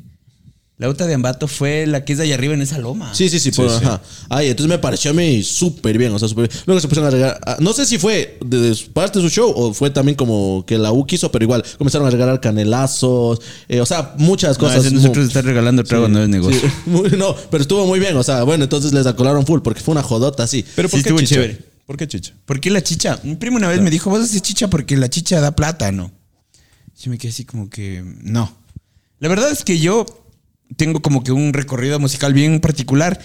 La 0.81 0.89
UTA 0.89 1.05
de 1.05 1.13
Ambato 1.13 1.47
fue 1.47 1.85
la 1.85 2.03
que 2.03 2.13
es 2.13 2.17
de 2.17 2.23
allá 2.23 2.33
arriba 2.33 2.55
en 2.55 2.61
esa 2.63 2.79
loma. 2.79 3.13
Sí, 3.13 3.29
sí, 3.29 3.39
sí, 3.39 3.51
por- 3.51 3.69
ajá. 3.69 4.01
Ay, 4.29 4.47
entonces 4.49 4.67
me 4.67 4.79
pareció 4.79 5.11
a 5.11 5.13
mí 5.13 5.43
súper 5.43 5.95
bien, 5.95 6.11
o 6.11 6.17
sea, 6.17 6.27
súper 6.27 6.49
bien. 6.49 6.61
Luego 6.65 6.81
se 6.81 6.87
pusieron 6.87 7.07
a 7.07 7.11
regalar, 7.11 7.39
ah, 7.45 7.57
no 7.59 7.71
sé 7.71 7.85
si 7.85 7.99
fue 7.99 8.39
de, 8.43 8.57
de 8.71 8.75
parte 8.91 9.19
de 9.19 9.23
su 9.25 9.29
show 9.29 9.53
o 9.55 9.75
fue 9.75 9.91
también 9.91 10.15
como 10.15 10.65
que 10.65 10.79
la 10.79 10.91
U 10.91 11.05
quiso, 11.05 11.31
pero 11.31 11.43
igual 11.45 11.63
comenzaron 11.77 12.07
a 12.07 12.09
regalar 12.09 12.41
canelazos, 12.41 13.39
eh, 13.69 13.79
o 13.79 13.85
sea, 13.85 14.15
muchas 14.17 14.57
No, 14.57 14.65
cosas. 14.65 14.83
ese 14.85 14.95
nosotros 14.95 15.27
estar 15.27 15.45
regalando 15.45 15.83
trago 15.83 16.07
no 16.07 16.23
es 16.23 16.29
negocio. 16.29 16.59
Sí, 16.59 16.67
muy- 16.89 17.11
no, 17.11 17.35
pero 17.51 17.61
estuvo 17.61 17.85
muy 17.85 17.99
bien, 17.99 18.17
o 18.17 18.23
sea, 18.23 18.41
bueno, 18.41 18.63
entonces 18.63 18.91
les 18.91 19.05
acolaron 19.05 19.45
full 19.45 19.61
porque 19.61 19.81
fue 19.81 19.91
una 19.91 20.01
jodota 20.01 20.41
así. 20.43 20.65
Pero 20.75 20.89
¿por 20.89 20.99
Sí, 20.99 21.03
qué 21.03 21.09
estuvo 21.09 21.19
chicha? 21.19 21.35
chévere. 21.35 21.59
¿Por 21.85 21.95
qué 21.97 22.07
chicha? 22.07 22.33
¿Por 22.45 22.59
qué 22.59 22.71
la 22.71 22.81
chicha? 22.81 23.19
Mi 23.23 23.35
primo 23.35 23.57
una 23.57 23.67
vez 23.67 23.81
me 23.81 23.91
dijo, 23.91 24.09
vos 24.09 24.21
haces 24.23 24.41
chicha 24.41 24.67
porque 24.67 24.97
la 24.97 25.09
chicha 25.11 25.39
da 25.41 25.55
plátano. 25.55 26.11
Yo 26.99 27.11
me 27.11 27.19
quedé 27.19 27.29
así 27.31 27.45
como 27.45 27.69
que, 27.69 28.03
no. 28.23 28.51
La 29.19 29.29
verdad 29.29 29.51
es 29.51 29.63
que 29.63 29.77
yo 29.77 30.05
tengo 30.77 31.01
como 31.01 31.23
que 31.23 31.31
un 31.31 31.53
recorrido 31.53 31.99
musical 31.99 32.33
bien 32.33 32.59
particular. 32.59 33.19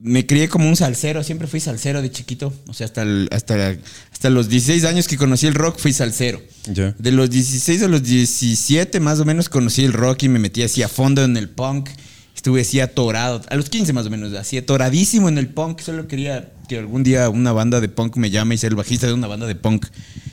Me 0.00 0.26
crié 0.26 0.48
como 0.48 0.68
un 0.68 0.76
salsero, 0.76 1.24
siempre 1.24 1.48
fui 1.48 1.58
salsero 1.58 2.00
de 2.02 2.10
chiquito. 2.12 2.52
O 2.68 2.72
sea, 2.74 2.84
hasta, 2.86 3.02
el- 3.02 3.28
hasta, 3.32 3.76
hasta 4.12 4.30
los 4.30 4.48
16 4.48 4.84
años 4.84 5.08
que 5.08 5.16
conocí 5.16 5.46
el 5.48 5.54
rock 5.54 5.78
fui 5.80 5.92
salsero. 5.92 6.40
Ya. 6.72 6.94
De 6.98 7.10
los 7.10 7.30
16 7.30 7.82
a 7.82 7.88
los 7.88 8.02
17 8.04 9.00
más 9.00 9.18
o 9.18 9.24
menos 9.24 9.48
conocí 9.48 9.84
el 9.84 9.92
rock 9.92 10.22
y 10.24 10.28
me 10.28 10.38
metí 10.38 10.62
así 10.62 10.82
a 10.82 10.88
fondo 10.88 11.24
en 11.24 11.36
el 11.36 11.48
punk. 11.48 11.88
Estuve 12.36 12.60
así 12.60 12.78
atorado, 12.78 13.42
a 13.48 13.56
los 13.56 13.68
15 13.68 13.92
más 13.92 14.06
o 14.06 14.10
menos, 14.10 14.32
así 14.34 14.56
atoradísimo 14.56 15.28
en 15.28 15.38
el 15.38 15.48
punk. 15.48 15.80
Solo 15.80 16.06
quería 16.06 16.52
que 16.68 16.78
algún 16.78 17.02
día 17.02 17.28
una 17.30 17.50
banda 17.50 17.80
de 17.80 17.88
punk 17.88 18.16
me 18.16 18.30
llame 18.30 18.54
y 18.54 18.58
ser 18.58 18.70
el 18.70 18.76
bajista 18.76 19.08
de 19.08 19.12
una 19.14 19.26
banda 19.26 19.46
de 19.48 19.56
punk. 19.56 19.86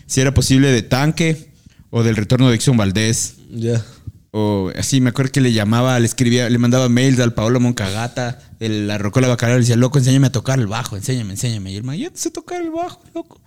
Si 0.06 0.22
era 0.22 0.32
posible 0.32 0.68
de 0.72 0.84
Tanque 0.84 1.50
o 1.90 2.04
del 2.04 2.16
retorno 2.16 2.50
de 2.50 2.56
Exxon 2.56 2.78
Valdés. 2.78 3.34
Ya. 3.52 3.84
O 4.38 4.70
así, 4.78 5.00
me 5.00 5.12
acuerdo 5.12 5.32
que 5.32 5.40
le 5.40 5.54
llamaba, 5.54 5.98
le 5.98 6.06
escribía, 6.06 6.50
le 6.50 6.58
mandaba 6.58 6.90
mails 6.90 7.22
al 7.22 7.34
Paolo 7.34 7.62
Moncagata, 7.62 8.38
de 8.60 8.68
la 8.68 8.98
Rocola 8.98 9.30
Bacaral, 9.30 9.56
le 9.56 9.62
decía, 9.62 9.78
loco, 9.78 9.98
enséñame 9.98 10.28
a 10.28 10.32
tocar 10.32 10.60
el 10.60 10.68
bajo, 10.68 10.98
enséñame, 10.98 11.32
enséñame. 11.32 11.72
Y 11.72 11.78
el 11.78 11.84
man, 11.84 11.96
yo 11.96 12.10
sé 12.14 12.32
tocar 12.32 12.62
el 12.62 12.70
bajo, 12.70 13.02
loco. 13.14 13.40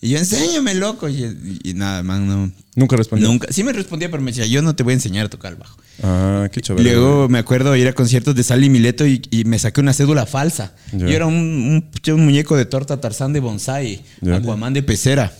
Y 0.00 0.08
yo, 0.08 0.18
enséñame, 0.18 0.74
loco. 0.74 1.08
Y, 1.08 1.22
y- 1.22 1.60
y 1.70 1.74
nada, 1.74 2.02
man, 2.02 2.26
no. 2.26 2.50
Nunca 2.74 2.96
respondió. 2.96 3.28
Nunca. 3.28 3.52
Sí 3.52 3.62
me 3.62 3.72
respondía, 3.72 4.10
pero 4.10 4.20
me 4.20 4.32
decía, 4.32 4.44
yo 4.46 4.62
no 4.62 4.74
te 4.74 4.82
voy 4.82 4.90
a 4.90 4.94
enseñar 4.94 5.26
a 5.26 5.30
tocar 5.30 5.52
el 5.52 5.58
bajo. 5.60 5.76
Ah, 6.02 6.48
qué 6.50 6.58
Y 6.58 6.62
chévere. 6.64 6.90
luego 6.92 7.28
me 7.28 7.38
acuerdo 7.38 7.76
ir 7.76 7.86
a 7.86 7.92
conciertos 7.92 8.34
de 8.34 8.42
Sally 8.42 8.68
Mileto 8.68 9.06
y, 9.06 9.22
y 9.30 9.44
me 9.44 9.60
saqué 9.60 9.80
una 9.80 9.92
cédula 9.92 10.26
falsa. 10.26 10.74
Yo 10.92 11.06
era 11.06 11.26
un, 11.26 11.34
un- 11.36 12.12
un 12.14 12.24
muñeco 12.24 12.56
de 12.56 12.64
torta 12.64 13.00
Tarzán 13.00 13.32
de 13.32 13.38
bonsai. 13.38 14.02
Aquaman 14.34 14.74
de 14.74 14.82
pecera. 14.82 15.32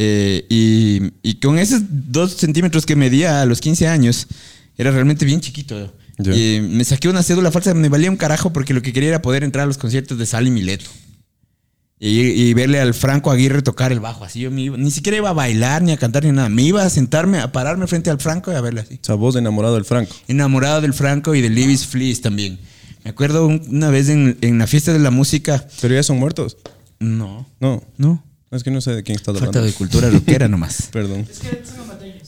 Eh, 0.00 0.46
y, 0.48 1.12
y 1.28 1.34
con 1.40 1.58
esos 1.58 1.82
dos 1.90 2.36
centímetros 2.36 2.86
que 2.86 2.94
medía 2.94 3.42
a 3.42 3.46
los 3.46 3.60
15 3.60 3.88
años, 3.88 4.28
era 4.76 4.92
realmente 4.92 5.24
bien 5.24 5.40
chiquito. 5.40 5.92
Y 6.18 6.60
me 6.60 6.84
saqué 6.84 7.08
una 7.08 7.22
cédula 7.24 7.50
falsa, 7.50 7.74
me 7.74 7.88
valía 7.88 8.08
un 8.10 8.16
carajo 8.16 8.52
porque 8.52 8.74
lo 8.74 8.80
que 8.82 8.92
quería 8.92 9.08
era 9.10 9.22
poder 9.22 9.42
entrar 9.44 9.64
a 9.64 9.66
los 9.66 9.76
conciertos 9.78 10.16
de 10.18 10.26
Sally 10.26 10.50
Mileto. 10.52 10.86
Y, 12.00 12.20
y 12.20 12.54
verle 12.54 12.80
al 12.80 12.94
Franco 12.94 13.32
Aguirre 13.32 13.60
tocar 13.62 13.90
el 13.90 13.98
bajo. 13.98 14.24
Así 14.24 14.38
yo 14.40 14.52
me 14.52 14.62
iba- 14.62 14.76
ni 14.76 14.92
siquiera 14.92 15.16
iba 15.18 15.30
a 15.30 15.32
bailar 15.32 15.82
ni 15.82 15.90
a 15.90 15.96
cantar 15.96 16.24
ni 16.24 16.30
nada. 16.30 16.48
Me 16.48 16.62
iba 16.62 16.84
a 16.84 16.90
sentarme, 16.90 17.40
a 17.40 17.50
pararme 17.50 17.88
frente 17.88 18.08
al 18.08 18.20
Franco 18.20 18.52
y 18.52 18.54
a 18.54 18.60
verle 18.60 18.82
así 18.82 18.94
O 19.02 19.04
sea, 19.04 19.14
vos 19.16 19.34
enamorado 19.34 19.74
del 19.74 19.84
Franco. 19.84 20.14
enamorado 20.28 20.80
del 20.80 20.94
Franco 20.94 21.34
y 21.34 21.40
de 21.40 21.50
Levis 21.50 21.86
Fleece 21.86 22.22
también. 22.22 22.58
Me 23.02 23.10
acuerdo 23.10 23.46
un- 23.48 23.62
una 23.68 23.90
vez 23.90 24.08
en, 24.10 24.38
en 24.42 24.58
la 24.58 24.68
fiesta 24.68 24.92
de 24.92 25.00
la 25.00 25.10
música. 25.10 25.66
Pero 25.80 25.94
ya 25.94 26.04
son 26.04 26.18
muertos. 26.18 26.56
No, 27.00 27.48
No. 27.60 27.82
no. 27.96 28.24
Es 28.50 28.62
que 28.64 28.70
no 28.70 28.80
sé 28.80 28.92
de 28.92 29.02
quién 29.02 29.16
estás 29.16 29.34
Falta 29.34 29.46
hablando. 29.58 29.66
de 29.66 29.72
cultura 29.72 30.08
rockera 30.10 30.48
nomás. 30.48 30.88
Perdón. 30.92 31.26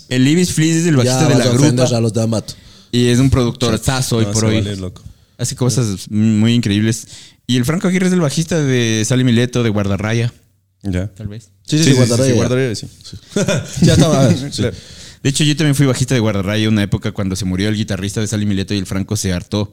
El 0.09 0.25
Levis 0.25 0.53
Fleece 0.53 0.81
es 0.81 0.87
el 0.87 0.97
Ya 0.97 1.15
bajista 1.15 1.29
de 1.29 1.39
la 1.39 1.47
grupa 1.53 1.97
a 1.97 2.01
los 2.01 2.13
de 2.13 2.23
Amato. 2.23 2.55
y 2.93 3.07
es 3.07 3.19
un 3.19 3.31
productor 3.31 3.79
sazo 3.79 4.19
hoy 4.19 4.27
No, 4.27 4.33
por 4.33 4.45
hoy. 4.47 4.57
vale, 4.57 4.77
loco. 4.77 5.03
Hace 5.39 5.57
cosas 5.57 6.11
muy 6.11 6.53
increíbles. 6.55 7.07
Y 7.47 7.57
el 7.57 7.65
Franco 7.65 7.89
Aguirre 7.89 8.09
es 8.09 8.13
el 8.13 8.21
bajista 8.21 8.59
de 8.61 9.03
Sally 9.07 9.25
Mileto, 9.25 9.63
de 9.63 9.71
Guardarraya, 9.71 10.33
Ya. 10.83 11.09
tal 11.09 11.29
vez. 11.29 11.51
Sí, 11.67 11.79
sí, 11.79 11.85
sí, 11.85 11.93
guardaré. 11.95 12.25
sí, 12.27 12.33
guardaré, 12.33 12.77
sí. 12.77 12.87
Ya 13.83 13.95
estaba. 13.95 14.31
sí. 14.35 14.63
De 15.23 15.29
hecho, 15.31 15.45
yo 15.45 15.57
también 15.57 15.75
fui 15.75 15.87
bajista 15.87 16.15
de 16.15 16.21
Guardarraya 16.21 16.69
una 16.69 16.83
época 16.83 17.13
cuando 17.13 17.37
se 17.37 17.45
murió 17.45 17.69
el 17.69 17.77
guitarrista 17.77 18.21
de 18.21 18.27
Sally 18.27 18.45
Mileto 18.47 18.75
y 18.75 18.79
el 18.79 18.87
Franco 18.87 19.17
se 19.17 19.33
hartó 19.33 19.73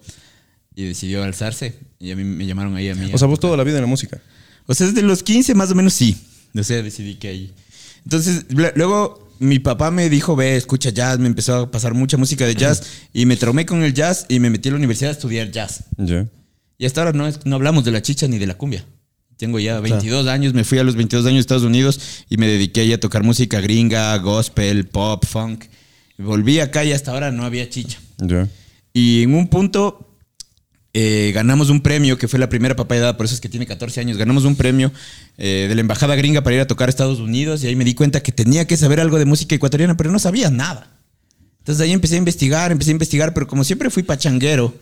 y 0.75 0.83
decidió 0.85 1.23
alzarse. 1.23 1.75
Y 1.99 2.11
a 2.11 2.15
mí 2.15 2.23
me 2.23 2.45
llamaron 2.45 2.75
ahí 2.75 2.89
a 2.89 2.95
mí. 2.95 3.11
O 3.13 3.17
sea, 3.17 3.27
vos 3.27 3.39
toda 3.39 3.57
la 3.57 3.63
vida 3.63 3.75
en 3.77 3.81
la 3.81 3.87
música. 3.87 4.21
O 4.67 4.73
sea, 4.73 4.87
desde 4.87 5.01
los 5.01 5.23
15 5.23 5.53
más 5.55 5.71
o 5.71 5.75
menos 5.75 5.93
sí. 5.93 6.17
O 6.55 6.63
sea, 6.63 6.81
decidí 6.81 7.15
que 7.15 7.27
ahí. 7.27 7.53
Entonces, 8.03 8.45
luego 8.49 9.27
mi 9.39 9.59
papá 9.59 9.91
me 9.91 10.09
dijo, 10.09 10.35
ve, 10.35 10.55
escucha 10.55 10.89
jazz, 10.89 11.19
me 11.19 11.27
empezó 11.27 11.55
a 11.55 11.71
pasar 11.71 11.93
mucha 11.93 12.17
música 12.17 12.45
de 12.45 12.55
jazz 12.55 12.83
y 13.13 13.25
me 13.25 13.37
traumé 13.37 13.65
con 13.65 13.83
el 13.83 13.93
jazz 13.93 14.25
y 14.29 14.39
me 14.39 14.49
metí 14.49 14.69
a 14.69 14.71
la 14.71 14.77
universidad 14.77 15.09
a 15.09 15.13
estudiar 15.13 15.51
jazz. 15.51 15.83
Y 16.77 16.85
hasta 16.85 17.01
ahora 17.01 17.13
no, 17.13 17.29
no 17.45 17.55
hablamos 17.55 17.83
de 17.83 17.91
la 17.91 18.01
chicha 18.01 18.27
ni 18.27 18.37
de 18.37 18.47
la 18.47 18.55
cumbia. 18.55 18.85
Tengo 19.37 19.59
ya 19.59 19.79
22 19.79 20.27
años, 20.27 20.53
me 20.53 20.63
fui 20.63 20.79
a 20.79 20.83
los 20.83 20.95
22 20.95 21.25
años 21.27 21.37
a 21.37 21.39
Estados 21.41 21.63
Unidos 21.63 21.99
y 22.27 22.37
me 22.37 22.47
dediqué 22.47 22.91
a 22.91 22.99
tocar 22.99 23.23
música 23.23 23.61
gringa, 23.61 24.17
gospel, 24.17 24.87
pop, 24.87 25.23
funk. 25.25 25.65
Volví 26.17 26.59
acá 26.59 26.83
y 26.83 26.91
hasta 26.91 27.11
ahora 27.11 27.31
no 27.31 27.45
había 27.45 27.69
chicha. 27.69 27.99
Ya. 28.17 28.47
Y 28.93 29.21
en 29.21 29.35
un 29.35 29.47
punto 29.47 30.06
eh, 30.99 31.31
ganamos 31.31 31.69
un 31.69 31.81
premio, 31.81 32.17
que 32.17 32.27
fue 32.27 32.39
la 32.39 32.49
primera 32.49 32.75
papaya 32.75 33.01
dada, 33.01 33.17
por 33.17 33.27
eso 33.27 33.35
es 33.35 33.41
que 33.41 33.49
tiene 33.49 33.67
14 33.67 33.99
años. 34.01 34.17
Ganamos 34.17 34.45
un 34.45 34.55
premio 34.55 34.91
eh, 35.37 35.67
de 35.69 35.75
la 35.75 35.81
embajada 35.81 36.15
gringa 36.15 36.41
para 36.41 36.55
ir 36.55 36.61
a 36.61 36.65
tocar 36.67 36.87
a 36.87 36.89
Estados 36.89 37.19
Unidos 37.19 37.63
y 37.63 37.67
ahí 37.67 37.75
me 37.75 37.83
di 37.85 37.93
cuenta 37.93 38.23
que 38.23 38.31
tenía 38.31 38.65
que 38.65 38.77
saber 38.77 38.99
algo 38.99 39.19
de 39.19 39.25
música 39.25 39.53
ecuatoriana, 39.53 39.95
pero 39.95 40.11
no 40.11 40.17
sabía 40.17 40.49
nada. 40.49 40.97
Entonces 41.59 41.83
ahí 41.83 41.91
empecé 41.91 42.15
a 42.15 42.17
investigar, 42.17 42.71
empecé 42.71 42.89
a 42.89 42.93
investigar, 42.93 43.33
pero 43.35 43.45
como 43.45 43.63
siempre 43.63 43.91
fui 43.91 44.01
pachanguero, 44.01 44.73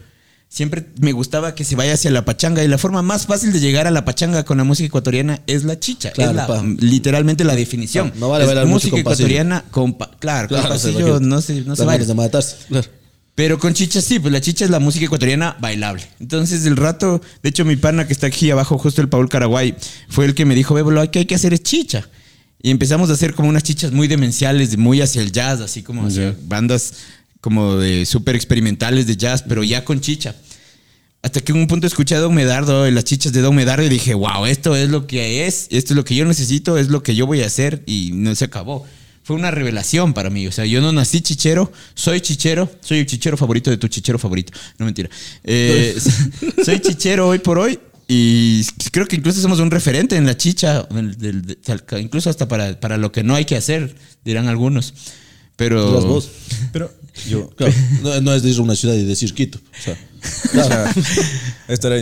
siempre 0.47 0.85
me 1.01 1.11
gustaba 1.11 1.53
que 1.53 1.65
se 1.65 1.75
vaya 1.75 1.93
hacia 1.95 2.11
la 2.11 2.23
pachanga 2.23 2.63
y 2.63 2.67
la 2.69 2.77
forma 2.77 3.01
más 3.01 3.25
fácil 3.25 3.51
de 3.51 3.59
llegar 3.59 3.85
a 3.85 3.91
la 3.91 4.05
pachanga 4.05 4.45
con 4.45 4.57
la 4.57 4.63
música 4.63 4.87
ecuatoriana 4.87 5.41
es 5.47 5.65
la 5.65 5.79
chicha. 5.81 6.11
Claro, 6.11 6.31
es 6.31 6.35
la- 6.47 6.63
literalmente 6.79 7.43
la 7.43 7.55
definición. 7.55 8.11
No, 8.13 8.19
no 8.21 8.29
vale 8.29 8.43
Es 8.45 8.47
bailar 8.47 8.67
música 8.67 8.91
con 8.91 8.99
ecuatoriana 9.01 9.65
con 9.69 9.93
claro, 9.93 10.47
con 10.47 10.59
Claro, 10.59 10.77
se 10.79 10.91
pasillo 10.93 11.19
no 11.19 11.41
se, 11.41 11.61
no 11.61 11.75
se 11.75 11.83
baila. 11.83 12.05
de 12.05 12.13
matarse. 12.13 12.55
Claro. 12.69 12.87
Pero 13.35 13.59
con 13.59 13.73
chicha 13.73 14.01
sí, 14.01 14.19
pues 14.19 14.31
la 14.31 14.39
chicha 14.39 14.63
es 14.63 14.71
la 14.71 14.79
música 14.79 15.05
ecuatoriana 15.05 15.57
bailable. 15.59 16.03
Entonces 16.21 16.65
el 16.65 16.77
rato, 16.77 17.21
de 17.43 17.49
hecho 17.49 17.65
mi 17.65 17.75
pana 17.75 18.07
que 18.07 18.13
está 18.13 18.27
aquí 18.27 18.49
abajo, 18.49 18.77
justo 18.77 19.01
el 19.01 19.09
Paul 19.09 19.27
Caraguay, 19.27 19.75
fue 20.07 20.25
el 20.25 20.33
que 20.33 20.45
me 20.45 20.55
dijo, 20.55 20.73
ve, 20.73 20.83
lo 20.89 21.11
que 21.11 21.19
hay 21.19 21.25
que 21.25 21.35
hacer 21.35 21.53
es 21.53 21.61
chicha. 21.61 22.07
Y 22.61 22.71
empezamos 22.71 23.09
a 23.09 23.13
hacer 23.13 23.33
como 23.33 23.49
unas 23.49 23.63
chichas 23.63 23.91
muy 23.91 24.07
demenciales, 24.07 24.77
muy 24.77 25.01
hacia 25.01 25.21
el 25.21 25.33
jazz, 25.33 25.59
así 25.59 25.83
como 25.83 26.07
hacia 26.07 26.35
bandas 26.43 26.93
como 27.41 27.75
de 27.75 28.05
súper 28.07 28.35
experimentales 28.35 29.05
de 29.05 29.17
jazz, 29.17 29.43
pero 29.43 29.63
ya 29.63 29.85
con 29.85 29.99
chicha. 29.99 30.33
Hasta 31.21 31.41
que 31.41 31.51
en 31.51 31.59
un 31.59 31.67
punto 31.67 31.85
escuché 31.85 32.15
a 32.15 32.19
Don 32.19 32.33
Medardo, 32.33 32.89
las 32.89 33.03
chichas 33.03 33.33
de 33.33 33.41
Don 33.41 33.53
Medardo, 33.53 33.83
y 33.83 33.89
dije, 33.89 34.13
wow, 34.13 34.45
esto 34.45 34.75
es 34.75 34.89
lo 34.89 35.05
que 35.05 35.45
es, 35.45 35.67
esto 35.71 35.93
es 35.93 35.97
lo 35.97 36.05
que 36.05 36.15
yo 36.15 36.25
necesito, 36.25 36.77
es 36.77 36.87
lo 36.87 37.03
que 37.03 37.15
yo 37.15 37.27
voy 37.27 37.41
a 37.41 37.47
hacer, 37.47 37.83
y 37.85 38.11
no 38.13 38.33
se 38.33 38.45
acabó. 38.45 38.85
Fue 39.25 39.35
una 39.35 39.49
revelación 39.49 40.13
para 40.13 40.29
mí. 40.29 40.45
O 40.47 40.51
sea, 40.51 40.65
yo 40.65 40.79
no 40.81 40.93
nací 40.93 41.19
chichero, 41.21 41.71
soy 41.95 42.21
chichero, 42.21 42.71
soy 42.79 42.99
el 42.99 43.05
chichero 43.07 43.35
favorito 43.35 43.71
de 43.71 43.77
tu 43.77 43.87
chichero 43.87 44.19
favorito. 44.19 44.53
No 44.77 44.85
mentira. 44.85 45.09
Eh, 45.43 45.97
soy 46.63 46.79
chichero 46.79 47.27
hoy 47.27 47.39
por 47.39 47.57
hoy. 47.57 47.79
Y 48.07 48.63
creo 48.91 49.07
que 49.07 49.15
incluso 49.15 49.41
somos 49.41 49.59
un 49.59 49.71
referente 49.71 50.15
en 50.15 50.27
la 50.27 50.37
chicha, 50.37 50.83
del- 50.91 51.17
del- 51.17 51.41
de- 51.41 51.57
incluso 51.99 52.29
hasta 52.29 52.47
para, 52.47 52.79
para 52.79 52.97
lo 52.97 53.11
que 53.11 53.23
no 53.23 53.33
hay 53.33 53.45
que 53.45 53.55
hacer, 53.57 53.95
dirán 54.23 54.47
algunos. 54.47 54.93
Pero. 55.55 55.95
Las 55.95 56.05
vos. 56.05 56.29
Pero 56.71 56.93
yo. 57.27 57.49
Claro, 57.55 57.73
no, 58.03 58.21
no 58.21 58.33
es 58.35 58.43
de 58.43 58.51
ir 58.51 58.59
a 58.59 58.61
una 58.61 58.75
ciudad 58.75 58.93
y 58.93 59.03
decir 59.05 59.33
Quito. 59.33 59.57
O 59.57 59.81
sea, 59.83 59.97
claro. 60.51 60.91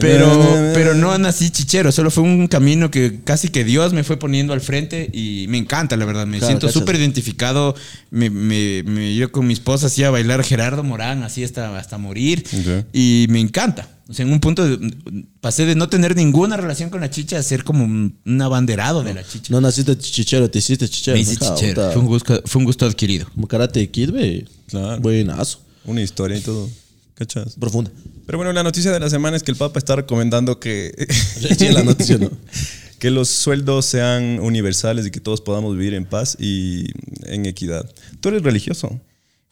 Pero, 0.01 0.71
pero 0.73 0.93
no 0.93 1.17
nací 1.17 1.49
chichero, 1.49 1.91
solo 1.93 2.11
fue 2.11 2.23
un 2.23 2.47
camino 2.47 2.91
que 2.91 3.21
casi 3.23 3.47
que 3.47 3.63
Dios 3.63 3.93
me 3.93 4.03
fue 4.03 4.17
poniendo 4.17 4.51
al 4.51 4.59
frente 4.59 5.09
y 5.13 5.45
me 5.47 5.57
encanta, 5.57 5.95
la 5.95 6.03
verdad. 6.03 6.27
Me 6.27 6.39
Claro, 6.39 6.47
siento 6.51 6.69
súper 6.69 6.95
identificado. 6.97 7.73
Me, 8.11 8.29
me, 8.29 8.83
me- 8.83 9.15
yo 9.15 9.31
con 9.31 9.47
mi 9.47 9.53
esposa 9.53 9.87
así 9.87 10.03
a 10.03 10.09
bailar 10.11 10.43
Gerardo 10.43 10.83
Morán, 10.83 11.23
así 11.23 11.43
hasta, 11.45 11.77
hasta 11.77 11.97
morir. 11.97 12.43
Y 12.91 13.25
me 13.29 13.39
encanta. 13.39 13.87
O 14.09 14.13
sea, 14.13 14.25
en 14.25 14.33
un 14.33 14.41
punto 14.41 14.67
de- 14.67 14.93
pasé 15.39 15.65
de 15.65 15.75
no 15.75 15.87
tener 15.87 16.13
ninguna 16.17 16.57
relación 16.57 16.89
con 16.89 16.99
la 16.99 17.09
chicha 17.09 17.37
a 17.39 17.43
ser 17.43 17.63
como 17.63 17.85
un, 17.85 18.17
un 18.25 18.41
abanderado 18.41 19.01
de 19.01 19.13
la 19.13 19.23
chicha. 19.25 19.47
No 19.49 19.61
naciste 19.61 19.97
chichero, 19.97 20.51
te 20.51 20.59
hiciste 20.59 20.89
chichero. 20.89 21.15
me 21.15 21.21
hice 21.21 21.37
Ajá, 21.41 21.55
chichero. 21.55 21.75
puta. 21.83 21.91
Fue 21.93 22.01
un, 22.01 22.07
gusto, 22.07 22.41
fue 22.45 22.59
un 22.59 22.65
gusto 22.65 22.85
adquirido. 22.85 23.27
Como 23.33 23.47
karate 23.47 23.89
kid, 23.89 24.11
ve. 24.11 24.45
Claro. 24.67 25.01
Buenazo. 25.01 25.61
Una 25.85 26.01
historia 26.01 26.37
y 26.37 26.41
todo. 26.41 26.69
¿Cachas? 27.15 27.55
Profunda. 27.57 27.91
Pero 28.25 28.37
bueno, 28.37 28.53
la 28.53 28.63
noticia 28.63 28.91
de 28.91 28.99
la 28.99 29.09
semana 29.09 29.35
es 29.37 29.43
que 29.43 29.51
el 29.51 29.57
Papa 29.57 29.79
está 29.79 29.95
recomendando 29.95 30.59
que. 30.59 30.93
Sí, 31.57 31.69
la 31.69 31.83
noticia, 31.83 32.17
¿no? 32.17 32.31
que 32.99 33.11
los 33.11 33.27
sueldos 33.29 33.85
sean 33.85 34.39
universales 34.39 35.05
y 35.05 35.11
que 35.11 35.19
todos 35.19 35.41
podamos 35.41 35.75
vivir 35.77 35.93
en 35.93 36.05
paz 36.05 36.37
y 36.39 36.85
en 37.25 37.45
equidad. 37.45 37.89
Tú 38.21 38.29
eres 38.29 38.41
religioso. 38.43 38.99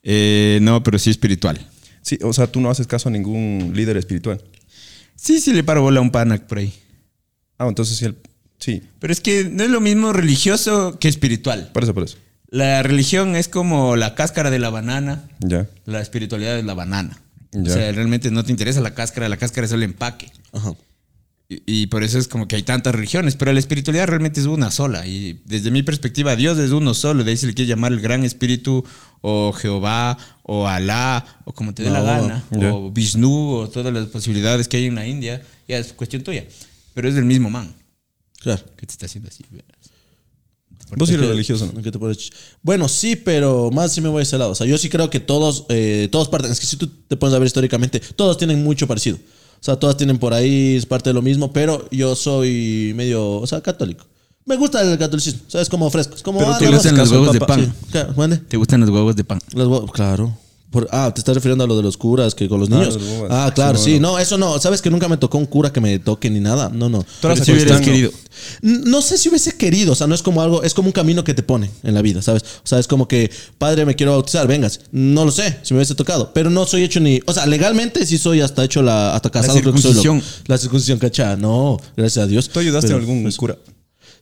Eh, 0.03 0.60
no, 0.62 0.81
pero 0.84 0.97
sí 0.97 1.10
espiritual. 1.10 1.60
Sí, 2.01 2.17
o 2.23 2.34
sea, 2.34 2.47
tú 2.47 2.62
no 2.62 2.69
haces 2.69 2.88
caso 2.88 3.10
a 3.10 3.12
ningún 3.12 3.73
líder 3.75 3.97
espiritual. 3.97 4.41
Sí, 5.15 5.39
sí 5.41 5.53
le 5.53 5.63
paro 5.63 5.81
bola 5.84 5.99
a 5.99 6.01
un 6.01 6.12
panac 6.12 6.47
por 6.47 6.57
ahí. 6.60 6.73
Ah, 7.60 7.67
entonces 7.67 7.97
sí. 7.97 8.05
el- 8.05 8.15
sí, 8.57 8.81
Pero 8.99 9.13
es 9.13 9.19
que 9.21 9.43
no 9.43 9.63
es 9.63 9.69
lo 9.69 9.81
mismo 9.81 10.12
religioso 10.13 10.97
que 10.97 11.07
espiritual. 11.10 11.69
por 11.73 11.84
eso, 11.84 11.93
por 11.93 12.03
eso. 12.03 12.17
La 12.49 12.81
religión 12.84 13.36
es 13.36 13.47
como 13.47 13.95
la 13.95 14.15
cáscara 14.15 14.49
de 14.49 14.57
la 14.60 14.69
banana, 14.71 15.29
Ya. 15.41 15.67
la 15.86 16.01
espiritualidad 16.01 16.57
es 16.57 16.65
la 16.65 16.73
banana. 16.73 17.21
Ya. 17.52 17.72
O 17.72 17.74
sea, 17.74 17.92
realmente 17.92 18.32
no 18.32 18.44
te 18.44 18.52
interesa 18.52 18.82
la 18.82 18.94
cáscara, 18.94 19.28
la 19.30 19.38
cáscara 19.38 19.66
es 19.66 19.74
el 19.74 19.84
empaque. 19.84 20.32
Ajá. 20.54 20.74
Y, 21.50 21.62
y 21.66 21.88
por 21.88 22.04
eso 22.04 22.18
es 22.18 22.30
como 22.30 22.48
que 22.48 22.56
hay 22.56 22.64
tantas 22.64 22.96
religiones, 22.96 23.36
pero 23.36 23.52
la 23.52 23.60
espiritualidad 23.60 24.08
realmente 24.08 24.40
es 24.40 24.46
una 24.46 24.72
sola. 24.72 25.06
Y 25.06 25.42
desde 25.46 25.70
mi 25.70 25.84
perspectiva, 25.84 26.36
Dios 26.38 26.58
es 26.60 26.72
uno 26.72 26.94
solo. 26.94 27.26
De 27.26 27.32
ahí 27.32 27.38
se 27.38 27.48
le 27.48 27.54
quiere 27.54 27.68
llamar 27.68 27.92
el 27.92 28.00
gran 28.00 28.24
espíritu, 28.24 28.86
o 29.20 29.52
Jehová, 29.52 30.18
o 30.44 30.68
Alá, 30.68 31.42
o 31.46 31.54
como 31.54 31.74
te 31.74 31.84
dé 31.84 31.90
la 31.90 32.02
gana, 32.02 32.44
ya. 32.52 32.74
o 32.74 32.90
Vishnu, 32.90 33.50
o 33.56 33.70
todas 33.70 33.94
las 33.94 34.08
posibilidades 34.08 34.68
que 34.68 34.78
hay 34.78 34.86
en 34.86 34.96
la 34.96 35.06
India. 35.06 35.42
Ya 35.68 35.78
es 35.78 35.94
cuestión 35.94 36.24
tuya. 36.24 36.46
Pero 36.94 37.10
es 37.10 37.16
del 37.16 37.26
mismo 37.26 37.50
man. 37.50 37.74
Claro. 38.40 38.64
¿Qué 38.76 38.86
te 38.86 38.94
está 38.94 39.06
haciendo 39.06 39.30
así? 39.30 39.44
Vos 40.98 41.10
eres 41.10 41.28
religioso, 41.28 41.72
¿no? 41.74 41.82
te 41.82 41.91
Bueno, 42.62 42.88
sí, 42.88 43.15
pero 43.15 43.72
más 43.72 43.94
sí 43.94 44.02
me 44.02 44.10
voy 44.10 44.20
a 44.20 44.24
ese 44.24 44.38
lado. 44.38 44.52
O 44.52 44.56
sea, 44.56 44.67
yo 44.67 44.78
sí 44.78 44.89
creo 44.89 45.10
que 45.10 45.20
todos, 45.20 45.65
eh, 45.70 46.10
todos 46.12 46.28
parten. 46.28 46.52
Es 46.52 46.60
que 46.60 46.65
si 46.65 46.78
tú 46.78 46.88
te 46.88 47.15
pones 47.17 47.36
a 47.36 47.39
ver 47.39 47.48
históricamente, 47.48 48.02
todos 48.15 48.38
tienen 48.38 48.63
mucho 48.63 48.88
parecido. 48.88 49.17
O 49.17 49.63
sea, 49.63 49.76
todas 49.78 49.96
tienen 49.96 50.17
por 50.17 50.34
ahí, 50.34 50.76
es 50.76 50.86
parte 50.86 51.12
de 51.12 51.13
lo 51.13 51.22
mismo, 51.22 51.54
pero 51.54 51.88
yo 51.91 52.15
soy 52.15 52.94
medio, 52.96 53.38
o 53.38 53.48
sea, 53.48 53.62
católico. 53.62 54.06
Me 54.46 54.58
gusta 54.58 54.82
el 54.82 54.98
catolicismo, 54.98 55.41
o 55.48 55.52
sea, 55.52 55.62
es 55.62 55.70
como 55.70 55.89
fresco. 55.91 56.15
Es 56.15 56.24
como, 56.24 56.39
Pero 56.39 56.52
ah, 56.52 56.58
no, 56.60 56.67
haces 56.67 56.91
gustan 56.91 56.98
los 56.98 57.12
huevos 57.12 57.32
de 57.32 57.39
pan. 57.39 57.76
sí. 57.91 58.41
¿Te 58.48 58.58
gustan 58.58 58.82
los 58.82 58.89
huevos 58.89 59.15
de 59.15 59.24
pan? 59.24 59.39
Huevos, 59.54 59.91
claro. 59.91 60.36
Por- 60.71 60.88
ah, 60.91 61.12
te 61.13 61.19
estás 61.19 61.36
refiriendo 61.36 61.65
a 61.65 61.67
lo 61.67 61.75
de 61.77 61.84
los 61.84 61.97
curas 61.97 62.34
que 62.34 62.47
con 62.47 62.60
los 62.60 62.69
Ah, 62.71 62.75
niños. 62.77 62.97
Ah, 63.29 63.51
claro, 63.53 63.77
Sí. 63.77 63.99
No, 63.99 64.17
eso 64.17 64.38
no. 64.38 64.57
Sabes 64.60 64.81
que 64.81 64.89
nunca 64.89 65.07
me 65.10 65.17
tocó 65.17 65.38
un 65.38 65.45
cura 65.45 65.71
que 65.73 65.81
me 65.81 65.99
toque 65.99 66.29
ni 66.29 66.39
nada. 66.39 66.69
No, 66.73 66.88
no. 66.89 67.03
Tú 67.19 67.27
eras 67.27 67.39
Pero 67.39 67.45
si 67.45 67.51
hubieras 67.51 67.81
querido. 67.81 68.10
No 68.62 69.01
sé 69.01 69.17
si 69.17 69.27
hubiese 69.27 69.57
querido, 69.57 69.91
o 69.91 69.95
sea, 69.95 70.07
no 70.07 70.15
es 70.15 70.21
como 70.21 70.41
algo, 70.41 70.63
es 70.63 70.73
como 70.73 70.88
un 70.88 70.93
camino 70.93 71.23
que 71.25 71.34
te 71.34 71.43
pone 71.43 71.69
en 71.84 71.93
la 71.93 72.01
vida, 72.01 72.21
¿sabes? 72.21 72.43
O 72.63 72.67
sea, 72.67 72.79
es 72.79 72.88
como 72.88 73.05
que, 73.07 73.29
padre, 73.57 73.86
me 73.86 73.95
quiero 73.95 74.13
bautizar, 74.13 74.47
vengas. 74.47 74.79
No 74.93 75.25
lo 75.25 75.31
sé, 75.31 75.57
si 75.63 75.73
me 75.73 75.79
hubiese 75.79 75.93
tocado, 75.95 76.31
pero 76.34 76.49
no 76.49 76.65
soy 76.65 76.84
hecho 76.84 77.01
ni, 77.01 77.19
o 77.27 77.34
sea, 77.34 77.45
legalmente 77.45 78.05
sí 78.05 78.17
soy 78.17 78.39
hasta 78.39 78.63
hecho 78.63 78.81
la, 78.81 79.13
hasta 79.13 79.29
casado. 79.29 79.60
creo 79.60 79.73
que 79.73 79.81
soy 79.81 79.93
lo- 79.93 80.01
circuncisión. 80.01 80.43
la 80.47 80.57
circuncisión, 80.57 80.97
cacha. 80.99 81.36
No, 81.36 81.77
gracias 81.97 82.23
a 82.23 82.27
Dios. 82.27 82.47
¿Tú 82.49 82.60
ayudaste 82.62 82.88
Pero, 82.88 82.97
a 82.97 83.01
algún 83.01 83.23
pues, 83.23 83.36
cura? 83.36 83.57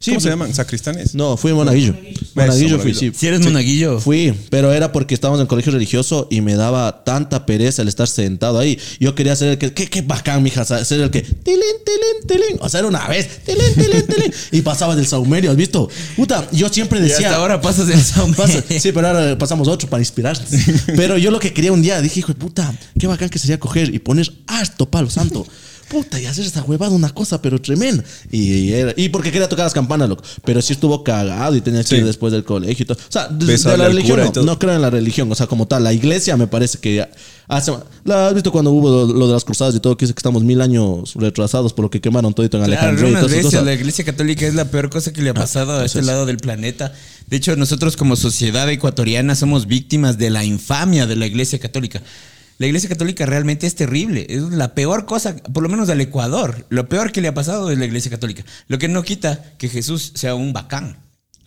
Sí, 0.01 0.11
¿Cómo 0.11 0.21
se 0.21 0.29
llaman? 0.29 0.53
¿Sacristanes? 0.53 1.13
No, 1.13 1.35
fui 1.35 1.51
monaguillo. 1.51 1.93
Monaguillo 2.33 2.79
fui, 2.79 2.93
sí. 2.93 3.11
Si 3.13 3.27
eres 3.27 3.41
monaguillo. 3.41 3.99
Fui, 3.99 4.33
pero 4.49 4.71
era 4.71 4.93
porque 4.93 5.13
estábamos 5.13 5.39
en 5.39 5.41
el 5.41 5.47
colegio 5.49 5.73
religioso 5.73 6.25
y 6.31 6.39
me 6.39 6.55
daba 6.55 7.03
tanta 7.03 7.45
pereza 7.45 7.81
el 7.81 7.89
estar 7.89 8.07
sentado 8.07 8.59
ahí. 8.59 8.79
Yo 9.01 9.13
quería 9.13 9.35
ser 9.35 9.49
el 9.49 9.57
que, 9.57 9.73
qué, 9.73 9.87
qué 9.87 10.01
bacán, 10.01 10.41
mija, 10.41 10.63
ser 10.63 11.01
el 11.01 11.11
que, 11.11 11.21
tilín, 11.23 11.59
tilín, 11.85 12.27
tilín. 12.27 12.57
O 12.61 12.69
sea, 12.69 12.79
era 12.79 12.87
una 12.87 13.05
vez, 13.09 13.43
tilín, 13.43 13.73
tilín, 13.75 14.05
tilín. 14.07 14.33
Y 14.53 14.61
pasaba 14.61 14.95
del 14.95 15.05
saumerio, 15.05 15.51
¿has 15.51 15.57
visto? 15.57 15.89
Puta, 16.15 16.47
yo 16.53 16.69
siempre 16.69 16.99
Y 16.99 17.01
decía. 17.01 17.27
hasta 17.27 17.35
ahora 17.35 17.59
pasas 17.59 17.89
el 17.89 18.01
saumerio. 18.03 18.63
Sí, 18.79 18.93
pero 18.93 19.05
ahora 19.09 19.37
pasamos 19.37 19.67
otro 19.67 19.89
para 19.89 20.01
inspirarnos. 20.01 20.47
Pero 20.95 21.17
yo 21.17 21.29
lo 21.29 21.39
que 21.39 21.51
quería 21.51 21.73
un 21.73 21.81
día, 21.81 22.01
dije, 22.01 22.21
hijo 22.21 22.29
de 22.31 22.39
puta, 22.39 22.73
qué 22.97 23.05
bacán 23.05 23.27
que 23.27 23.37
sería 23.37 23.59
coger 23.59 23.93
y 23.93 23.99
poner 23.99 24.31
harto 24.47 24.89
palo 24.89 25.09
santo. 25.09 25.45
Puta, 25.89 26.19
y 26.21 26.25
hacer 26.27 26.45
esa 26.45 26.61
huevada 26.63 26.91
una 26.93 27.09
cosa, 27.09 27.41
pero 27.41 27.59
tremenda. 27.59 28.03
Y, 28.31 28.71
era- 28.71 28.93
y 28.95 29.09
porque 29.09 29.31
quería 29.31 29.49
tocar 29.49 29.65
las 29.65 29.73
campanas, 29.73 30.07
loco. 30.07 30.23
Pero 30.45 30.61
sí 30.61 30.73
estuvo 30.73 31.03
cagado 31.03 31.55
y 31.55 31.61
tenía 31.61 31.81
que 31.81 31.87
Sí. 31.87 31.95
ir 31.95 32.05
después 32.05 32.31
del 32.31 32.43
colegio 32.43 32.83
y 32.83 32.85
todo. 32.85 32.97
O 32.97 33.11
sea, 33.11 33.27
de, 33.27 33.57
de 33.57 33.77
la 33.77 33.87
religión 33.87 34.19
no, 34.35 34.41
no 34.43 34.59
creo 34.59 34.75
en 34.75 34.81
la 34.83 34.89
religión. 34.91 35.31
O 35.31 35.35
sea, 35.35 35.47
como 35.47 35.67
tal, 35.67 35.83
la 35.83 35.91
iglesia 35.91 36.37
me 36.37 36.45
parece 36.47 36.77
que 36.77 37.07
hace... 37.47 37.73
¿La 38.05 38.27
has 38.27 38.33
visto 38.35 38.51
cuando 38.51 38.71
hubo 38.71 38.89
lo, 39.07 39.13
lo 39.13 39.27
de 39.27 39.33
las 39.33 39.43
cruzadas 39.43 39.73
y 39.73 39.79
todo? 39.79 39.97
Que 39.97 40.05
dice 40.05 40.13
que 40.13 40.19
estamos 40.19 40.43
mil 40.43 40.61
años 40.61 41.13
retrasados 41.15 41.73
por 41.73 41.85
lo 41.85 41.89
que 41.89 41.99
quemaron 42.01 42.33
todo 42.35 42.43
en 42.45 42.49
Claro, 42.51 42.65
Alejandría 42.65 43.09
y 43.09 43.25
iglesia, 43.25 43.61
la 43.63 43.73
iglesia 43.73 44.05
católica 44.05 44.45
es 44.45 44.53
la 44.53 44.65
peor 44.65 44.89
cosa 44.91 45.11
que 45.11 45.21
le 45.23 45.31
ha 45.31 45.33
pasado 45.33 45.77
a 45.79 45.85
este 45.85 46.01
lado 46.03 46.25
del 46.27 46.37
planeta. 46.37 46.93
De 47.27 47.37
hecho, 47.37 47.55
nosotros 47.55 47.97
como 47.97 48.15
sociedad 48.15 48.69
ecuatoriana 48.69 49.33
somos 49.35 49.65
víctimas 49.65 50.17
de 50.19 50.29
la 50.29 50.43
infamia 50.45 51.07
de 51.07 51.15
la 51.15 51.25
iglesia 51.25 51.57
católica. 51.59 52.01
La 52.59 52.67
iglesia 52.67 52.89
católica 52.89 53.25
realmente 53.25 53.65
es 53.65 53.73
terrible. 53.75 54.27
Es 54.29 54.41
la 54.43 54.75
peor 54.75 55.05
cosa, 55.05 55.35
por 55.37 55.63
lo 55.63 55.69
menos 55.69 55.87
del 55.87 56.01
Ecuador. 56.01 56.65
Lo 56.69 56.89
peor 56.89 57.11
que 57.13 57.21
le 57.21 57.29
ha 57.29 57.33
pasado 57.33 57.71
es 57.71 57.77
la 57.79 57.85
iglesia 57.85 58.11
católica. 58.11 58.43
Lo 58.67 58.77
que 58.77 58.89
no 58.89 59.01
quita 59.01 59.53
que 59.57 59.69
Jesús 59.69 60.11
sea 60.15 60.35
un 60.35 60.51
bacán. 60.51 60.97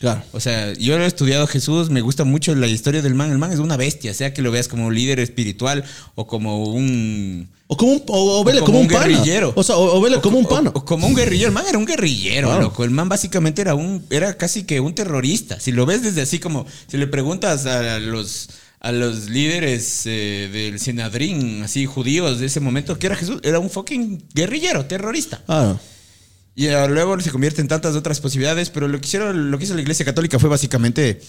Claro. 0.01 0.23
O 0.33 0.41
sea, 0.41 0.73
yo 0.73 0.99
he 0.99 1.07
estudiado 1.07 1.45
a 1.45 1.47
Jesús, 1.47 1.91
me 1.91 2.01
gusta 2.01 2.25
mucho 2.25 2.55
la 2.57 2.67
historia 2.67 3.03
del 3.03 3.15
man. 3.15 3.31
El 3.31 3.37
man 3.39 3.53
es 3.53 3.59
una 3.61 3.77
bestia, 3.77 4.15
sea 4.15 4.33
que 4.35 4.41
lo 4.43 4.51
veas 4.51 4.67
como 4.69 4.87
un 4.87 4.95
líder 4.95 5.21
espiritual 5.21 5.85
o 6.17 6.27
como 6.27 6.65
un... 6.65 7.51
O 7.69 7.77
como 7.77 7.93
un, 7.93 8.03
o, 8.09 8.41
o 8.41 8.45
vele 8.45 8.61
O 8.61 8.65
como, 8.65 8.79
como 8.79 8.81
un, 8.81 8.89
pana. 8.89 9.07
guerrillero. 9.07 9.53
O 9.55 9.63
sea, 9.63 9.77
o, 9.77 10.01
vele 10.01 10.19
como 10.21 10.39
un 10.39 10.47
pana. 10.47 10.71
o 10.75 10.85
como 10.85 11.07
un 11.07 11.15
guerrillero. 11.15 11.49
El 11.49 11.55
man 11.55 11.65
era 11.69 11.77
un 11.79 11.85
guerrillero, 11.87 12.49
Claro. 12.49 12.63
loco. 12.65 12.85
El 12.85 12.91
man 12.91 13.09
básicamente 13.09 13.61
era 13.63 13.75
un, 13.75 14.05
era 14.11 14.37
casi 14.39 14.65
que 14.65 14.81
un 14.81 14.95
terrorista. 14.95 15.61
Si 15.61 15.73
lo 15.73 15.85
ves 15.87 16.03
desde 16.03 16.23
así 16.23 16.39
como, 16.41 16.67
si 16.89 16.97
le 16.97 17.07
preguntas 17.07 17.67
a 17.67 18.01
los, 18.01 18.49
a 18.85 18.91
los 18.93 19.31
líderes 19.31 20.03
eh, 20.07 20.51
del 20.53 20.81
Sinadrín, 20.81 21.63
así 21.63 21.87
judíos 21.87 22.41
de 22.41 22.47
ese 22.47 22.59
momento, 22.61 22.99
que 22.99 23.07
era 23.07 23.15
Jesús, 23.17 23.39
era 23.45 23.59
un 23.61 23.71
fucking 23.71 24.25
guerrillero, 24.35 24.85
terrorista. 24.87 25.41
Ah, 25.47 25.77
Y 26.57 26.67
eh, 26.67 26.89
luego 26.89 27.19
se 27.21 27.31
convierte 27.31 27.61
en 27.61 27.69
tantas 27.69 27.95
otras 27.95 28.21
posibilidades, 28.21 28.71
pero 28.71 28.89
lo 28.89 29.01
que 29.01 29.07
hicieron, 29.07 29.51
lo 29.53 29.57
que 29.59 29.65
hizo 29.65 29.75
la 29.75 29.81
iglesia 29.83 30.05
católica 30.05 30.39
fue 30.39 30.51
básicamente 30.51 31.21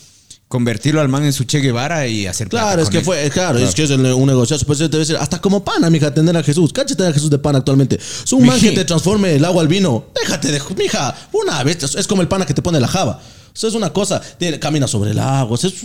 convertirlo 0.48 1.00
al 1.02 1.10
man 1.10 1.24
en 1.26 1.34
su 1.34 1.46
Che 1.46 1.60
Guevara 1.60 2.06
y 2.08 2.28
hacer 2.28 2.48
Claro, 2.50 2.82
es 2.82 2.90
que 2.90 2.98
él. 3.00 3.04
fue, 3.06 3.30
claro, 3.32 3.58
es 3.58 3.74
que 3.74 3.84
es 3.84 3.90
el- 3.92 4.06
un 4.06 4.28
negociazo. 4.28 4.66
Pues 4.66 4.80
te 4.80 4.88
debe 4.90 5.06
ser 5.06 5.18
hasta 5.18 5.40
como 5.40 5.64
pana, 5.64 5.90
mija, 5.90 6.14
tener 6.14 6.36
a 6.38 6.44
Jesús. 6.44 6.72
Cáchate 6.74 7.06
a 7.08 7.14
Jesús 7.14 7.30
de 7.30 7.40
pana 7.40 7.60
actualmente. 7.60 7.96
Es 7.96 8.34
un 8.34 8.46
man 8.46 8.60
que 8.60 8.72
te 8.72 8.84
transforme 8.86 9.36
el 9.36 9.46
agua 9.46 9.62
al 9.62 9.68
vino. 9.68 10.06
Déjate 10.22 10.52
de, 10.52 10.62
mija, 10.78 11.16
una 11.32 11.64
vez. 11.64 11.84
Es 11.96 12.08
como 12.08 12.22
el 12.22 12.28
pana 12.28 12.46
que 12.46 12.54
te 12.54 12.62
pone 12.62 12.80
la 12.80 12.88
java. 12.88 13.22
O 13.54 13.56
sea, 13.56 13.70
es 13.70 13.76
una 13.76 13.92
cosa. 13.94 14.20
Tiene- 14.40 14.58
camina 14.60 14.88
sobre 14.88 15.12
el 15.12 15.20
agua. 15.20 15.54
o 15.54 15.58
sea, 15.58 15.70
es- 15.70 15.76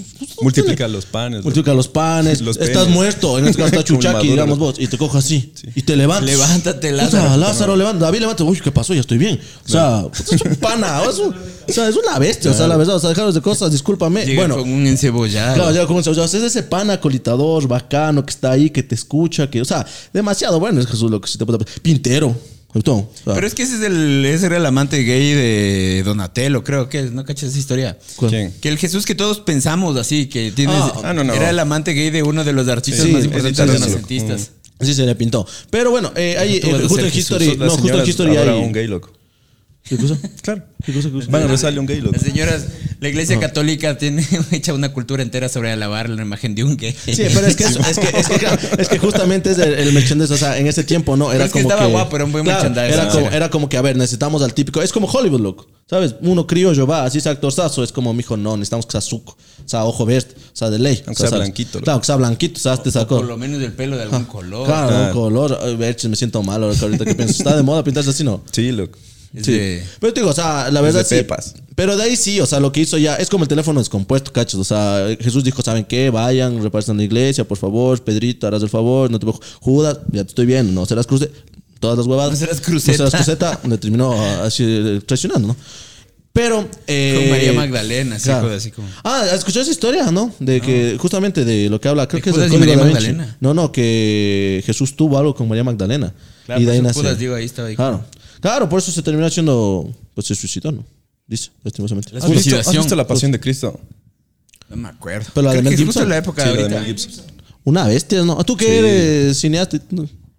Multiplica 0.41 0.89
los 0.89 1.05
panes. 1.05 1.45
Multiplica 1.45 1.75
los 1.75 1.87
panes. 1.89 2.41
Los 2.41 2.57
estás 2.57 2.85
penes. 2.85 2.95
muerto. 2.95 3.39
En 3.39 3.47
este 3.47 3.59
caso 3.63 3.75
está 3.75 3.85
Chuchaki, 3.85 4.29
digamos 4.29 4.59
vos. 4.59 4.77
Y 4.79 4.87
te 4.87 4.97
cojo 4.97 5.19
así. 5.19 5.53
Y 5.75 5.83
te 5.83 5.95
levantas. 5.97 6.25
Levántate, 6.31 6.93
Lázaro. 6.93 7.37
Lázaro, 7.37 7.77
levanta. 7.77 8.07
David, 8.07 8.21
levanta. 8.21 8.45
Uy, 8.45 8.59
¿qué 8.61 8.73
pasó? 8.73 8.95
Ya 8.95 9.01
estoy 9.01 9.19
bien. 9.19 9.39
O 9.67 9.69
sea, 9.69 10.07
es 10.33 10.41
un 10.43 10.57
pana. 10.57 11.03
Es 11.05 11.19
un- 11.19 11.35
o 11.69 11.73
sea, 11.73 11.89
es 11.89 11.97
una 11.97 12.19
bestia. 12.19 12.51
O 12.51 12.55
sea, 12.55 12.67
la 12.69 12.77
verdad. 12.79 12.97
O 12.97 13.01
sea, 13.01 13.11
dejaros 13.11 13.35
de 13.35 13.43
cosas. 13.43 13.71
Discúlpame. 13.71 14.25
Llega 14.25 14.41
bueno. 14.47 14.57
con 14.57 14.71
un 14.73 14.87
encebollado. 14.87 15.55
Claro, 15.55 15.73
ya 15.73 15.87
como 15.87 16.03
se- 16.03 16.09
o 16.11 16.15
sea, 16.15 16.25
es 16.25 16.35
ese 16.35 16.63
pana 16.63 16.99
colitador, 17.01 17.69
bacano, 17.69 18.25
que 18.25 18.31
está 18.31 18.51
ahí, 18.53 18.71
que 18.71 18.83
te 18.83 18.95
escucha, 18.95 19.51
que, 19.51 19.61
o 19.61 19.65
sea, 19.67 19.85
demasiado 20.13 20.59
bueno 20.59 20.81
es 20.81 20.87
Jesús 20.87 21.11
lo 21.11 21.21
que 21.21 21.29
sí 21.29 21.37
te 21.37 21.45
puede 21.45 21.59
Pintero. 21.83 22.35
¿No? 22.75 22.93
O 22.95 23.11
sea, 23.25 23.35
Pero 23.35 23.47
es 23.47 23.55
que 23.55 23.63
ese 23.63 23.77
es 23.77 23.81
el, 23.83 24.25
ese 24.27 24.47
era 24.47 24.57
el 24.59 24.67
amante 24.67 24.99
gay 25.03 25.33
de 25.33 26.03
Donatello, 26.05 26.63
creo 26.65 26.89
que 26.89 27.01
es, 27.01 27.13
¿no 27.13 27.25
cachas 27.25 27.51
esa 27.51 27.59
historia? 27.59 27.99
¿Quién? 28.29 28.53
Que 28.61 28.69
el 28.69 28.79
Jesús 28.79 29.07
que 29.07 29.15
todos 29.15 29.41
pensamos 29.41 29.97
así, 29.97 30.27
que 30.27 30.53
tienes, 30.53 30.77
Ah, 30.77 30.93
ah, 31.05 31.13
no, 31.15 31.25
no. 31.25 31.33
era 31.33 31.51
el 31.51 31.59
amante 31.59 31.93
gay 31.93 32.11
de 32.11 32.23
uno 32.23 32.45
de 32.45 32.53
los 32.53 32.69
artistas 32.69 33.05
Sí, 33.07 33.13
más 33.13 33.23
sí, 33.23 33.29
importantes 33.29 33.71
renacentistas. 33.71 34.51
Sí, 34.81 34.95
se 34.95 35.05
le 35.07 35.15
pintó. 35.17 35.45
Pero 35.71 35.91
bueno, 35.91 36.13
eh, 36.15 36.35
vas 36.37 36.81
eh, 36.83 36.87
justo 36.89 37.05
en 37.07 37.13
History. 37.19 37.57
No, 37.57 37.71
justo 37.71 38.01
en 38.01 38.09
History 38.09 38.37
ahora 38.37 38.53
hay. 38.53 38.61
un 38.61 38.73
gay, 38.73 38.87
loco. 38.87 39.11
¿Qué 39.89 39.97
cosa? 39.97 40.19
Claro. 40.43 40.63
¿Qué 40.85 40.93
cosa? 40.93 41.09
¿Qué 41.09 41.15
cosa? 41.15 41.31
Van 41.31 41.43
a 41.43 41.47
rezarle 41.47 41.79
a 41.79 41.81
un 41.81 41.87
gay, 41.87 42.01
loco. 42.01 42.13
Las 42.13 42.23
señoras, 42.23 42.67
la 43.01 43.09
iglesia 43.09 43.39
católica 43.41 43.97
tiene 43.97 44.27
hecha 44.53 44.75
una 44.75 44.93
cultura 44.93 45.23
entera 45.23 45.49
sobre 45.49 45.73
alabar 45.73 46.11
la 46.11 46.21
imagen 46.23 46.55
de 46.55 46.65
un 46.65 46.77
gay. 46.77 46.93
Sí, 46.93 47.15
pero 47.35 47.47
es 47.47 47.57
que, 47.57 47.65
eso- 47.65 47.81
es 47.81 47.99
que, 47.99 48.09
es 48.19 48.89
que, 48.89 48.95
es 48.97 49.01
justamente 49.01 49.51
es 49.51 49.59
el, 49.59 49.73
el 49.75 49.93
merchandise, 49.93 50.33
o 50.33 50.37
sea, 50.37 50.59
en 50.59 50.67
ese 50.67 50.85
tiempo, 50.85 51.17
¿no? 51.17 51.33
Era 51.33 51.47
es 51.47 51.53
que 51.53 51.61
como 51.63 51.71
estaba 51.71 51.87
que, 51.87 51.93
guapo, 51.93 52.17
era 52.17 52.25
un 52.27 52.33
buen 52.33 52.45
Claro, 52.45 52.65
merchandise, 52.71 52.95
Era 52.95 53.05
¿no? 53.07 53.11
como, 53.13 53.31
Era. 53.31 53.51
como 53.51 53.69
que, 53.69 53.77
a 53.79 53.83
ver, 53.83 53.97
necesitamos 53.97 54.43
al 54.43 54.53
típico, 54.55 54.83
es 54.83 54.93
como 54.93 55.07
Hollywood, 55.07 55.41
loco, 55.41 55.67
¿sabes? 55.89 56.15
Uno 56.21 56.47
criollo 56.47 56.87
va, 56.87 57.05
así 57.05 57.21
sea 57.21 57.33
actorzazo, 57.33 57.83
es 57.83 57.91
como, 57.93 58.13
mijo, 58.13 58.37
no, 58.37 58.57
necesitamos 58.57 58.85
que 58.87 58.93
sea 58.93 59.01
suco, 59.01 59.37
o 59.65 59.69
sea, 59.69 59.85
ojo 59.85 60.05
verde, 60.05 60.29
o 60.37 60.57
sea, 60.57 60.69
de 60.71 60.79
ley. 60.79 61.03
Aunque 61.07 61.23
o 61.23 61.29
sea, 61.29 61.39
blanquito, 61.39 61.79
loco. 61.79 61.85
Claro, 61.85 62.01
que 62.01 62.07
sea 62.07 62.17
blanquito, 62.17 62.59
o 62.59 62.63
sea, 62.63 62.77
te 62.77 62.91
sacó. 62.91 63.17
Por 63.17 63.27
lo 63.27 63.37
menos 63.39 63.63
el 63.63 63.73
pelo 63.73 63.97
de 63.97 64.03
algún 64.03 64.25
color. 64.25 64.67
Claro, 64.67 64.89
Claro. 64.89 65.07
un 65.07 65.13
color, 65.13 65.59
Ay, 65.63 65.77
me 66.09 66.17
siento 66.17 66.43
mal 66.43 66.63
ahora, 66.63 66.77
ahorita 66.81 67.05
que 67.05 67.15
pienso, 67.15 67.35
está 67.39 67.57
de 67.57 67.63
moda 67.63 67.83
pintarse 67.83 68.11
así, 68.11 68.23
¿no? 68.25 68.43
Sí, 68.53 68.71
loco. 68.73 68.99
Es 69.35 69.45
Sí. 69.47 69.53
de- 69.53 69.85
Pero 70.01 70.13
te 70.15 70.21
digo, 70.21 70.31
o 70.31 70.35
sea, 70.35 70.71
la 70.71 70.81
verdad 70.81 71.01
de 71.01 71.05
sí. 71.09 71.15
pepas. 71.17 71.55
Pero 71.75 71.97
de 71.97 72.03
ahí 72.03 72.17
sí, 72.17 72.41
o 72.41 72.47
sea, 72.47 72.59
lo 72.61 72.73
que 72.73 72.81
hizo 72.81 72.99
ya 72.99 73.17
es 73.17 73.29
como 73.29 73.45
el 73.45 73.49
teléfono 73.49 73.79
descompuesto, 73.79 74.33
cachos. 74.33 74.59
O 74.61 74.65
sea, 74.65 75.07
Jesús 75.21 75.45
dijo, 75.45 75.63
¿saben 75.63 75.85
qué? 75.85 76.11
Vayan, 76.11 76.61
repartan 76.63 76.97
la 76.97 77.05
iglesia, 77.05 77.45
por 77.47 77.57
favor. 77.59 78.03
Pedrito, 78.03 78.47
harás 78.47 78.63
el 78.63 78.69
favor, 78.69 79.11
no 79.11 79.19
te. 79.21 79.27
Judas, 79.61 79.99
ya 80.11 80.25
te 80.25 80.29
estoy 80.31 80.47
viendo, 80.47 80.73
no 80.73 80.87
serás 80.87 81.07
cruce. 81.07 81.31
Todas 81.79 81.97
las 81.99 82.07
huevadas. 82.09 82.33
No 82.33 82.37
serás 82.39 82.61
cruceta. 82.61 83.05
No 83.05 83.11
serás 83.11 83.25
cruceta, 83.25 83.61
le 83.69 83.79
terminó 83.79 84.13
así 84.43 84.65
eh, 84.67 85.01
traicionando, 85.07 85.49
¿no? 85.49 85.57
Pero. 86.33 86.69
eh, 86.87 87.17
Con 87.21 87.31
María 87.31 87.53
Magdalena, 87.53 88.17
así, 88.17 88.25
claro. 88.25 88.43
cosas 88.49 88.59
así 88.59 88.71
como. 88.73 88.89
Ah, 89.05 89.25
escuchó 89.35 89.61
esa 89.61 89.71
historia, 89.71 90.11
¿no? 90.11 90.33
De 90.41 90.61
que 90.61 90.97
justamente 90.99 91.45
de 91.45 91.69
lo 91.71 91.81
que 91.81 91.89
habla, 91.89 92.09
creo 92.09 92.19
¿De 92.19 92.23
que 92.25 92.31
es 92.31 92.37
código 92.37 92.59
María. 92.59 92.77
Magdalena? 92.77 93.37
No, 93.41 93.55
no, 93.55 93.71
que 93.71 94.63
Jesús 94.67 94.97
tuvo 94.97 95.19
algo 95.19 95.35
con 95.35 95.49
María 95.49 95.63
Magdalena. 95.65 96.13
Claro, 96.47 96.61
y 96.61 96.65
de 96.65 96.69
por 96.69 96.73
ahí 96.73 96.79
eso 96.79 96.89
nace. 96.89 97.01
Judas, 97.01 97.19
digo, 97.19 97.35
ahí 97.35 97.45
estaba 97.45 97.69
ahí. 97.69 97.77
Claro. 97.77 98.05
Claro, 98.41 98.69
por 98.69 98.79
eso 98.79 98.91
se 98.93 99.03
terminó 99.03 99.27
haciendo. 99.27 99.93
Pues 100.15 100.27
se 100.27 100.35
suicidó, 100.35 100.73
¿no? 100.73 100.85
Dice, 101.27 101.51
lastimosamente. 101.63 102.13
La 102.13 102.19
¿Has 102.19 102.25
visto, 102.27 102.43
suicidación. 102.43 102.77
has 102.77 102.85
visto 102.85 102.97
la 102.97 103.07
pasión 103.07 103.33
de 103.33 103.41
Cristo? 103.41 103.79
No 104.69 104.77
me 104.77 104.89
acuerdo. 104.89 105.31
Pero 105.35 105.47
la 105.49 105.55
de 105.55 105.63
Mel 105.63 105.73
justo 105.73 105.85
Gibson. 105.87 106.03
en 106.05 106.09
la 106.11 106.17
época 106.19 106.43
Sí, 106.43 106.49
de 106.49 106.55
la 106.55 106.57
de 106.57 106.63
ahorita. 106.77 106.81
Mel 106.81 106.97
Gibson. 106.99 107.25
Una 107.65 107.87
bestia, 107.87 108.23
¿no? 108.25 108.43
¿Tú 108.45 108.57
que 108.57 108.65
Sí. 108.67 108.71
eres 108.73 109.39
cineasta? 109.41 109.79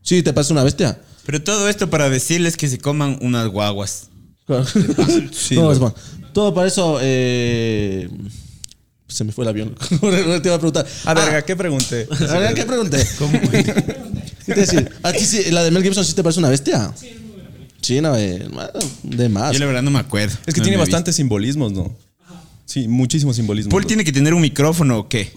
Sí, 0.02 0.24
te 0.24 0.34
parece 0.34 0.54
una 0.54 0.64
bestia. 0.64 1.00
Pero 1.26 1.44
todo 1.44 1.70
esto 1.70 1.90
para 1.90 2.10
decirles 2.10 2.58
que 2.58 2.68
se 2.68 2.80
coman 2.80 3.20
unas 3.22 3.48
guaguas. 3.50 4.08
Claro. 4.48 4.66
Sí, 5.32 5.56
No. 5.56 5.94
Todo 6.34 6.54
para 6.54 6.68
eso. 6.68 6.98
Eh... 7.02 8.10
Se 9.08 9.24
me 9.24 9.32
fue 9.32 9.44
el 9.44 9.50
avión. 9.50 9.76
te 9.90 10.06
iba 10.48 10.56
a 10.56 10.60
preguntar. 10.60 10.86
Ah, 11.06 11.16
verga, 11.16 11.42
¿qué 11.44 11.56
pregunté? 11.56 12.08
A 12.30 12.38
ver, 12.38 12.54
¿qué 12.54 12.64
pregunté? 12.66 13.08
¿Qué 14.46 14.54
te 14.54 14.60
decir? 14.62 14.92
¿A 15.02 15.12
ti 15.12 15.26
sí, 15.26 15.50
la 15.52 15.64
de 15.64 15.72
Mel 15.72 15.82
Gibson 15.82 16.06
sí 16.06 16.14
te 16.14 16.22
parece 16.22 16.40
una 16.40 16.50
bestia? 16.50 16.92
Sí, 16.96 17.10
no, 18.02 18.16
eh, 18.16 18.48
de 19.04 19.30
más. 19.30 19.54
Yo 19.54 19.60
la 19.60 19.66
verdad 19.66 19.82
no 19.82 19.92
me 19.92 20.00
acuerdo. 20.00 20.38
Es 20.46 20.54
que 20.54 20.60
No 20.60 20.64
tiene 20.64 20.78
bastantes 20.78 21.16
simbolismos, 21.16 21.72
¿no? 21.72 21.96
Sí, 22.66 22.88
muchísimos 22.88 23.36
simbolismos. 23.36 23.72
Paul 23.72 23.86
tiene 23.86 24.04
que 24.04 24.12
tener 24.12 24.34
un 24.34 24.42
micrófono 24.42 25.00
o 25.00 25.10
qué? 25.10 25.32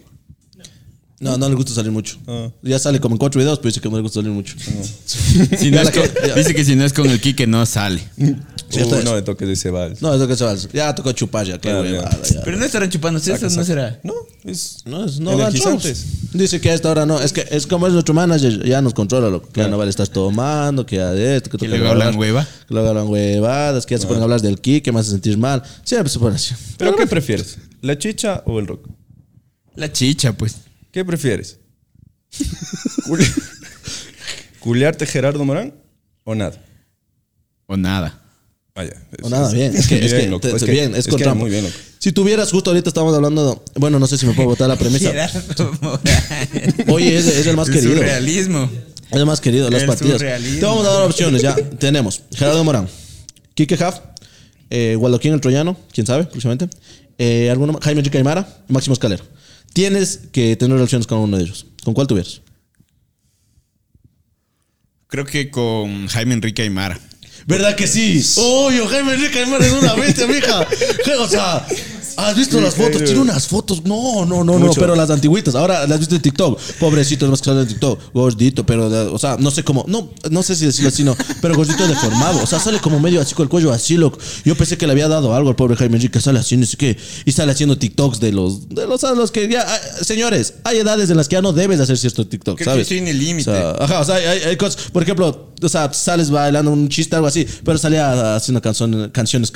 No, 1.23 1.39
no 1.39 1.49
le 1.49 1.55
gusta 1.55 1.73
salir 1.73 1.93
mucho. 1.93 2.19
Ah. 2.27 2.51
Ya 2.63 2.79
sale 2.81 2.99
como 2.99 3.15
en 3.15 3.19
cuatro 3.19 3.39
videos, 3.41 3.59
pero 3.61 3.69
dice 3.69 3.81
que 3.81 3.89
no 3.89 3.97
le 3.97 4.03
gusta 4.03 4.21
salir 4.21 4.33
mucho. 4.33 4.57
Si 5.07 5.71
no 5.71 5.77
Ya 5.77 5.83
es 5.83 5.85
la 5.87 5.93
con- 5.93 6.03
que- 6.11 6.29
ya. 6.29 6.35
dice 6.35 6.55
que 6.55 6.65
si 6.65 6.75
no 6.75 6.85
es 6.85 6.93
con 6.93 7.07
el 7.09 7.21
Kike 7.21 7.47
no 7.47 7.65
sale. 7.65 8.03
Uh, 8.19 8.35
es. 8.71 9.05
no 9.05 9.15
le 9.15 9.23
toques 9.23 9.49
ese 9.49 9.71
vals. 9.71 10.03
No, 10.03 10.13
es 10.15 10.21
lo 10.21 10.27
que 10.27 10.35
se 10.35 10.45
va. 10.45 10.55
Ya 10.73 10.95
tocó 10.95 11.13
chupar 11.13 11.47
ya, 11.47 11.55
qué 11.55 11.69
Claro, 11.69 11.83
huevada, 11.83 12.19
ya. 12.29 12.43
Pero 12.43 12.57
no 12.57 12.65
estarán 12.65 12.91
chupando, 12.91 13.21
¿sí? 13.21 13.31
eso 13.31 13.49
no 13.51 13.65
será. 13.65 14.01
No, 14.03 14.15
es. 14.45 14.83
No, 14.85 15.05
es, 15.05 15.21
no 15.21 15.51
shows. 15.51 16.05
Dice 16.33 16.61
que 16.61 16.71
a 16.71 16.75
esta 16.75 16.91
hora 16.91 17.07
no. 17.07 17.21
Es 17.21 17.33
que 17.33 17.47
es 17.51 17.67
como 17.69 17.87
es 17.87 17.93
nuestro 17.93 18.15
manager, 18.15 18.65
ya 18.67 18.81
nos 18.83 18.93
controla, 18.95 19.29
loco. 19.29 19.49
Que 19.53 19.61
ya 19.61 19.69
no 19.69 19.79
vale 19.79 19.91
estar 19.91 20.09
tomando, 20.09 20.85
que 20.87 20.97
ya 20.97 21.11
de 21.13 21.37
esto, 21.37 21.51
que, 21.51 21.59
Que 21.59 21.69
luego 21.69 21.87
hablan 21.89 22.17
hueva. 22.17 22.45
Que 22.67 22.75
luego 22.75 22.89
hablan 22.89 23.07
huevadas, 23.09 23.87
que 23.87 23.95
ya 23.95 24.01
se 24.01 24.07
ponen 24.07 24.23
a 24.23 24.25
hablar 24.25 24.41
del 24.41 24.59
ki, 24.61 24.81
que 24.81 24.91
me 24.91 24.99
hace 25.01 25.11
sentir 25.11 25.39
mal. 25.39 25.63
Siempre 25.85 26.11
se 26.11 26.19
pone 26.19 26.35
así. 26.37 26.55
¿Pero 26.79 26.97
qué 26.97 27.07
prefieres? 27.07 27.59
¿La 27.81 27.97
chicha 27.97 28.43
o 28.47 28.59
el 28.59 28.67
rock? 28.67 28.89
La 29.77 29.93
chicha, 29.93 30.33
pues. 30.33 30.57
¿Qué 30.93 31.05
prefieres? 31.05 31.59
Cul- 33.07 33.43
¿Culearte 34.61 35.07
Gerardo 35.07 35.45
Morán 35.45 35.75
o 36.25 36.35
nada? 36.35 36.57
O 37.67 37.77
nada. 37.77 38.19
Vaya. 38.75 38.95
O 39.23 39.29
nada, 39.29 39.51
bien. 39.53 39.75
Es 39.77 39.87
que, 39.87 40.05
es 40.05 40.29
loco. 40.31 40.49
te- 40.49 40.57
Es 40.57 40.63
que- 40.65 40.71
bien, 40.71 40.93
es, 40.93 41.01
es 41.01 41.05
que 41.07 41.11
contra. 41.13 41.35
muy 41.35 41.51
bien, 41.51 41.65
loco. 41.65 41.75
Si 41.99 42.13
tuvieras, 42.13 42.51
justo 42.51 42.71
ahorita 42.71 42.89
estamos 42.89 43.15
hablando, 43.15 43.65
bueno, 43.77 43.99
no 43.99 44.07
sé 44.07 44.17
si 44.19 44.27
me 44.27 44.33
puedo 44.35 44.49
botar 44.51 44.69
la 44.69 44.77
premisa. 44.77 45.11
Gerardo 45.11 45.73
Morán. 45.81 46.01
Oye, 46.89 47.17
es, 47.19 47.27
es 47.27 47.47
el 47.47 47.57
más 47.57 47.69
El 47.69 47.75
querido. 47.75 47.95
surrealismo. 47.97 48.71
Es 49.11 49.19
el 49.19 49.27
más 49.27 49.41
querido, 49.41 49.69
las 49.71 49.83
El 49.83 49.89
partidas. 49.89 50.15
surrealismo. 50.19 50.61
Te 50.61 50.67
vamos 50.67 50.87
a 50.87 50.91
dar 50.93 51.03
opciones, 51.03 51.43
ya. 51.43 51.55
Tenemos 51.55 52.23
Gerardo 52.35 52.65
Morán, 52.65 52.89
Quique 53.55 53.77
Jaff, 53.77 54.01
eh, 54.71 54.97
Gualdoquín 54.99 55.35
el 55.35 55.41
Troyano, 55.41 55.77
quién 55.93 56.07
sabe, 56.07 56.25
próximamente. 56.25 56.69
Eh, 57.19 57.51
alguno? 57.51 57.79
Jaime 57.83 58.01
Enrique 58.01 58.17
Aymara 58.19 58.65
y 58.69 58.73
Máximo 58.73 58.95
Escalero. 58.95 59.25
Tienes 59.73 60.21
que 60.33 60.57
tener 60.57 60.77
relaciones 60.77 61.07
con 61.07 61.19
uno 61.19 61.37
de 61.37 61.45
ellos. 61.45 61.67
¿Con 61.85 61.95
cuál 61.95 62.07
tuvieras? 62.07 62.43
Creo 65.09 65.25
que 65.25 65.51
con 65.51 66.07
Jaime 66.09 66.35
Enrique 66.35 66.63
Aymara. 66.63 66.99
¿Verdad 67.47 67.75
que 67.75 67.87
sí? 67.87 68.23
Oye, 68.37 68.87
Jaime 68.87 69.15
Enrique 69.15 69.41
Aymara 69.41 69.67
es 69.67 69.73
una 69.73 69.95
bestia, 69.95 70.27
mija. 70.27 70.67
O 71.19 71.29
sea, 71.29 71.67
¿has 72.17 72.37
visto 72.37 72.61
las 72.61 72.75
fotos? 72.75 73.05
Tiene 73.05 73.21
unas 73.21 73.47
fotos. 73.47 73.85
No, 73.85 74.25
no, 74.27 74.45
no, 74.45 74.59
no, 74.59 74.73
pero 74.73 74.95
las 74.95 75.11
antiguitas. 75.11 75.55
Ahora 75.55 75.81
las 75.83 75.93
has 75.93 75.99
visto 76.01 76.15
en 76.15 76.23
TikTok. 76.23 76.59
Pobrecito, 76.79 77.29
más 77.29 77.41
que 77.41 77.47
sale 77.47 77.63
en 77.63 77.69
TikTok. 77.69 77.99
Gordito, 78.13 78.65
pero, 78.67 79.13
o 79.13 79.19
sea, 79.19 79.37
no 79.39 79.51
sé 79.51 79.65
cómo. 79.65 79.85
No, 79.89 80.11
no 80.31 80.43
sé 80.43 80.55
si 80.55 80.67
decirlo 80.67 80.89
así, 80.89 81.05
no. 81.05 81.17
Pero 81.41 81.55
gordito 81.55 81.87
deformado. 81.87 82.43
O 82.43 82.47
sea, 82.47 82.59
sale 82.61 82.79
como 82.81 83.01
medio 83.01 83.21
así 83.21 83.35
con 83.35 83.45
el 83.45 83.49
cuello 83.49 83.73
así, 83.73 83.97
loco. 83.97 84.19
Yo 84.45 84.55
pensé 84.57 84.77
que 84.77 84.87
le 84.87 84.93
había 84.93 85.09
dado 85.09 85.35
algo 85.35 85.49
al 85.51 85.57
pobre 85.57 85.77
Jaime 85.77 85.97
Enrique. 85.97 86.21
Sale 86.21 86.39
así, 86.39 86.57
no 86.57 86.67
sé 86.67 86.77
qué. 86.77 86.97
Y 87.25 87.33
sale 87.33 87.53
haciendo 87.53 87.77
TikToks 87.79 88.21
de 88.21 88.33
los. 88.33 88.69
De 88.69 88.87
los, 88.87 89.03
a 89.05 89.13
los 89.13 89.31
que 89.31 89.49
ya. 89.49 89.65
ah, 89.67 89.79
Señores, 90.05 90.55
hay 90.65 90.79
edades 90.79 91.11
en 91.11 91.17
las 91.17 91.29
que 91.29 91.35
ya 91.37 91.43
no 91.43 91.53
debes 91.53 91.81
hacer 91.81 91.99
cierto 91.99 92.27
TikTok, 92.27 92.59
que 92.59 92.65
¿sabes? 92.65 92.83
estoy 92.83 92.99
en 92.99 93.09
el 93.09 93.19
límite. 93.19 93.51
O 93.51 93.55
sea, 93.55 93.71
Ajá, 93.79 94.01
o 94.01 94.05
sea, 94.05 94.17
hay, 94.17 94.41
hay 94.41 94.57
cosas, 94.57 94.91
por 94.93 95.03
ejemplo, 95.03 95.52
o 95.63 95.69
sea, 95.69 95.93
sales 95.93 96.31
bailando 96.31 96.71
un 96.71 96.89
chiste, 96.89 97.15
algo 97.17 97.29
así, 97.29 97.47
pero 97.65 97.79
salía 97.79 98.37
haciendo 98.37 98.61
canciones, 98.63 99.11
canciones. 99.11 99.51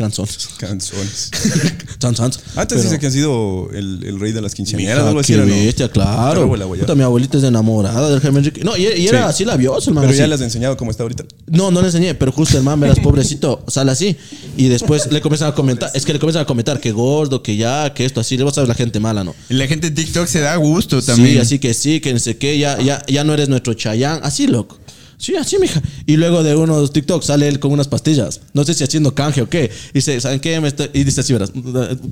Canciones. 0.58 1.30
Tan, 1.98 2.14
tan. 2.14 2.26
Antes 2.26 2.42
Pero- 2.68 2.82
dice 2.82 2.98
que 2.98 3.06
han 3.06 3.12
sido 3.12 3.68
el, 3.72 4.02
el 4.04 4.20
rey 4.20 4.32
de 4.32 4.40
las 4.42 4.54
quinceañeras. 4.54 4.96
Mija, 4.98 5.08
algo 5.08 5.20
así 5.20 5.32
qué 5.32 5.38
era, 5.38 5.46
¿no? 5.46 5.54
bestia, 5.54 5.88
claro. 5.90 6.42
Abuela. 6.42 6.66
Puta, 6.66 6.94
mi 6.94 7.02
abuelita 7.02 7.38
es 7.38 7.44
enamorada 7.44 8.10
del 8.10 8.20
Jaime 8.20 8.38
Enrique. 8.40 8.62
No, 8.64 8.76
y, 8.76 8.82
y 8.82 9.08
era 9.08 9.22
Sí. 9.24 9.28
así 9.30 9.44
labioso 9.44 9.90
el 9.90 9.94
man. 9.94 10.04
Pero 10.04 10.14
ya 10.16 10.24
así. 10.24 10.28
le 10.28 10.34
has 10.34 10.40
enseñado 10.42 10.76
cómo 10.76 10.90
está 10.90 11.02
ahorita. 11.04 11.24
No, 11.46 11.70
no 11.70 11.80
le 11.80 11.86
enseñé, 11.88 12.14
pero 12.14 12.32
justo 12.32 12.58
el 12.58 12.64
man, 12.64 12.78
verás, 12.80 13.00
pobrecito, 13.00 13.64
sale 13.68 13.92
así. 13.92 14.16
Y 14.56 14.68
después 14.68 15.10
le 15.10 15.20
comienzan 15.20 15.48
a 15.48 15.54
comentar, 15.54 15.90
es 15.94 16.04
que 16.04 16.12
le 16.12 16.18
comienzan 16.18 16.42
a 16.42 16.46
comentar 16.46 16.80
que 16.80 16.92
gordo, 16.92 17.42
que 17.42 17.56
ya, 17.56 17.92
que 17.94 18.04
esto, 18.04 18.20
así. 18.20 18.36
Le 18.36 18.44
vas 18.44 18.56
a 18.58 18.62
ver 18.62 18.68
la 18.68 18.74
gente 18.74 19.00
mala, 19.00 19.24
¿no? 19.24 19.34
Y 19.48 19.54
la 19.54 19.66
gente 19.66 19.90
de 19.90 19.96
TikTok 20.02 20.26
se 20.26 20.40
da 20.40 20.54
gusto 20.56 21.00
también. 21.02 21.32
Sí, 21.34 21.38
así 21.38 21.58
que 21.58 21.72
sí, 21.74 22.00
que 22.00 22.12
no 22.12 22.18
sé 22.18 22.36
qué, 22.36 22.58
ya, 22.58 22.80
ya, 22.80 23.02
ya 23.06 23.24
no 23.24 23.32
eres 23.34 23.48
nuestro 23.48 23.72
chayán. 23.74 24.20
Así, 24.22 24.46
loco. 24.46 24.78
Sí, 25.18 25.35
así, 25.35 25.57
mija. 25.59 25.81
Y 26.05 26.16
luego 26.18 26.42
de 26.42 26.55
unos 26.55 26.92
TikTok 26.92 27.22
sale 27.22 27.48
él 27.48 27.59
con 27.59 27.72
unas 27.72 27.88
pastillas. 27.88 28.42
No 28.52 28.64
sé 28.64 28.74
si 28.74 28.85
haciendo 28.85 29.14
canje 29.14 29.40
o 29.42 29.48
qué. 29.48 29.70
Y 29.90 29.94
dice, 29.94 30.20
¿saben 30.20 30.40
qué? 30.40 30.61
Me 30.61 30.68
estoy-" 30.68 30.90
Y 30.92 31.05
dice 31.05 31.20
así, 31.22 31.33
verás. 31.33 31.50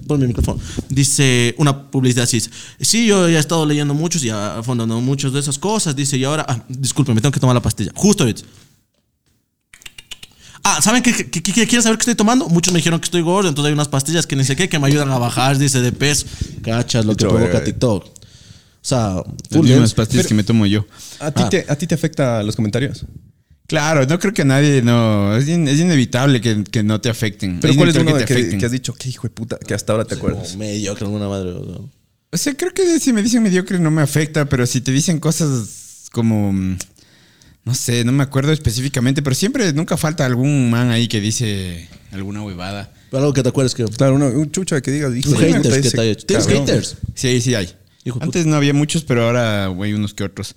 Ponme 0.07 0.23
mi 0.23 0.29
micrófono. 0.29 0.59
Dice 0.89 1.55
una 1.59 1.91
publicidad 1.91 2.25
así. 2.25 2.41
Sí, 2.81 3.07
yo 3.07 3.29
ya 3.29 3.37
he 3.37 3.41
estado 3.41 3.67
leyendo 3.67 3.93
muchos 3.95 4.25
y 4.25 4.31
afondando 4.31 5.01
muchas 5.03 5.33
de 5.35 5.41
esas 5.41 5.59
cosas. 5.59 5.95
Dice, 5.95 6.17
y 6.17 6.25
ahora, 6.25 6.47
ah, 6.49 6.65
disculpe, 6.69 7.13
me 7.13 7.21
tengo 7.21 7.33
que 7.33 7.41
tomar 7.41 7.55
la 7.55 7.63
pastilla. 7.63 7.93
Justo 7.95 8.25
ahorita. 8.25 8.43
Ah, 10.67 10.81
¿saben 10.81 11.03
qué, 11.03 11.13
qué, 11.13 11.31
qué- 11.31 11.43
qué- 11.43 11.53
quieren 11.53 11.83
saber 11.83 11.99
qué 11.99 12.03
estoy 12.03 12.15
tomando? 12.15 12.49
Muchos 12.49 12.73
me 12.73 12.79
dijeron 12.79 12.99
que 12.99 13.05
estoy 13.05 13.21
gordo, 13.21 13.51
entonces 13.51 13.69
hay 13.69 13.75
unas 13.75 13.89
pastillas 13.89 14.27
que 14.27 14.35
ni 14.35 14.45
sé 14.45 14.57
qué 14.57 14.67
que 14.71 14.79
me 14.79 14.87
ayudan 14.87 15.11
a 15.11 15.19
bajar, 15.19 15.59
dice, 15.59 15.83
de 15.83 15.93
peso. 15.93 16.25
Cachas 16.63 17.05
lo 17.05 17.15
que 17.15 17.27
provoca. 17.27 17.59
TikTok. 17.65 18.14
O 18.85 18.87
sea, 18.87 19.15
Las 19.15 19.25
full 19.51 19.67
mismas 19.67 19.95
pastillas 19.95 20.27
que 20.27 20.35
me 20.35 20.45
tomo 20.45 20.67
yo. 20.67 20.87
¿A 21.19 21.31
ti, 21.31 21.43
Ah. 21.43 21.49
te, 21.49 21.65
¿A 21.69 21.77
ti 21.77 21.87
te 21.87 21.95
afecta 21.95 22.43
los 22.43 22.55
comentarios? 22.55 23.07
Claro, 23.67 24.05
no 24.07 24.19
creo 24.19 24.35
que 24.35 24.43
a 24.43 24.45
nadie, 24.45 24.83
no. 24.83 25.35
Es, 25.37 25.49
in- 25.49 25.67
es 25.67 25.81
inevitable 25.81 26.43
que, 26.43 26.65
que 26.65 26.83
no 26.83 27.01
te 27.01 27.09
afecten. 27.09 27.61
Pero 27.61 27.75
¿cuál 27.77 27.89
es 27.89 27.95
inevitable 27.95 28.13
uno 28.13 28.19
que 28.19 28.25
te 28.27 28.35
que, 28.35 28.41
afecten. 28.41 28.61
que 28.61 28.67
has 28.67 28.73
dicho, 28.73 28.93
qué 28.93 29.09
hijo 29.09 29.23
de 29.27 29.31
puta, 29.33 29.59
que 29.59 29.73
hasta 29.73 29.93
ahora 29.93 30.05
te 30.05 30.17
acuerdas? 30.17 30.49
Como 30.49 30.59
mediocre 30.59 31.07
alguna 31.07 31.29
madre. 31.29 31.51
o 31.53 31.65
sea. 31.65 31.77
O 32.31 32.37
sea, 32.37 32.55
creo 32.55 32.75
que 32.75 33.01
si 33.01 33.13
me 33.15 33.23
dicen 33.23 33.43
mediocre 33.43 33.79
no 33.79 33.91
me 33.91 34.03
afecta, 34.03 34.45
pero 34.51 34.67
si 34.67 34.83
te 34.83 34.93
dicen 34.93 35.19
cosas 35.19 36.09
como. 36.13 36.53
No 37.65 37.75
sé, 37.75 38.05
no 38.05 38.13
me 38.13 38.23
acuerdo 38.23 38.53
específicamente, 38.53 39.23
pero 39.23 39.35
siempre, 39.35 39.73
nunca 39.73 39.97
falta 39.97 40.27
algún 40.27 40.69
man 40.69 40.91
ahí 40.91 41.09
que 41.09 41.23
dice 41.23 41.89
alguna 42.13 42.43
huevada. 42.43 42.93
Pero 43.11 43.23
algo 43.23 43.33
que 43.33 43.43
te 43.43 43.49
acuerdes 43.49 43.75
que. 43.75 43.85
Claro, 43.85 44.17
uno- 44.17 44.29
un 44.29 44.51
chucha 44.51 44.83
que 44.83 44.91
diga, 44.91 45.09
hijo 45.17 45.35
haters 45.37 45.79
que 45.79 45.91
te 45.91 46.01
haya 46.03 46.11
hecho. 46.11 46.27
¿Tienes 46.27 46.47
haters? 46.47 46.97
Sí, 47.15 47.41
sí 47.41 47.55
hay. 47.55 47.75
Hijo 48.05 48.19
Antes 48.23 48.47
no 48.47 48.57
había 48.57 48.75
muchos, 48.75 49.03
pero 49.05 49.25
ahora 49.25 49.67
hay 49.67 49.93
unos 49.95 50.15
que 50.15 50.25
otros. 50.25 50.55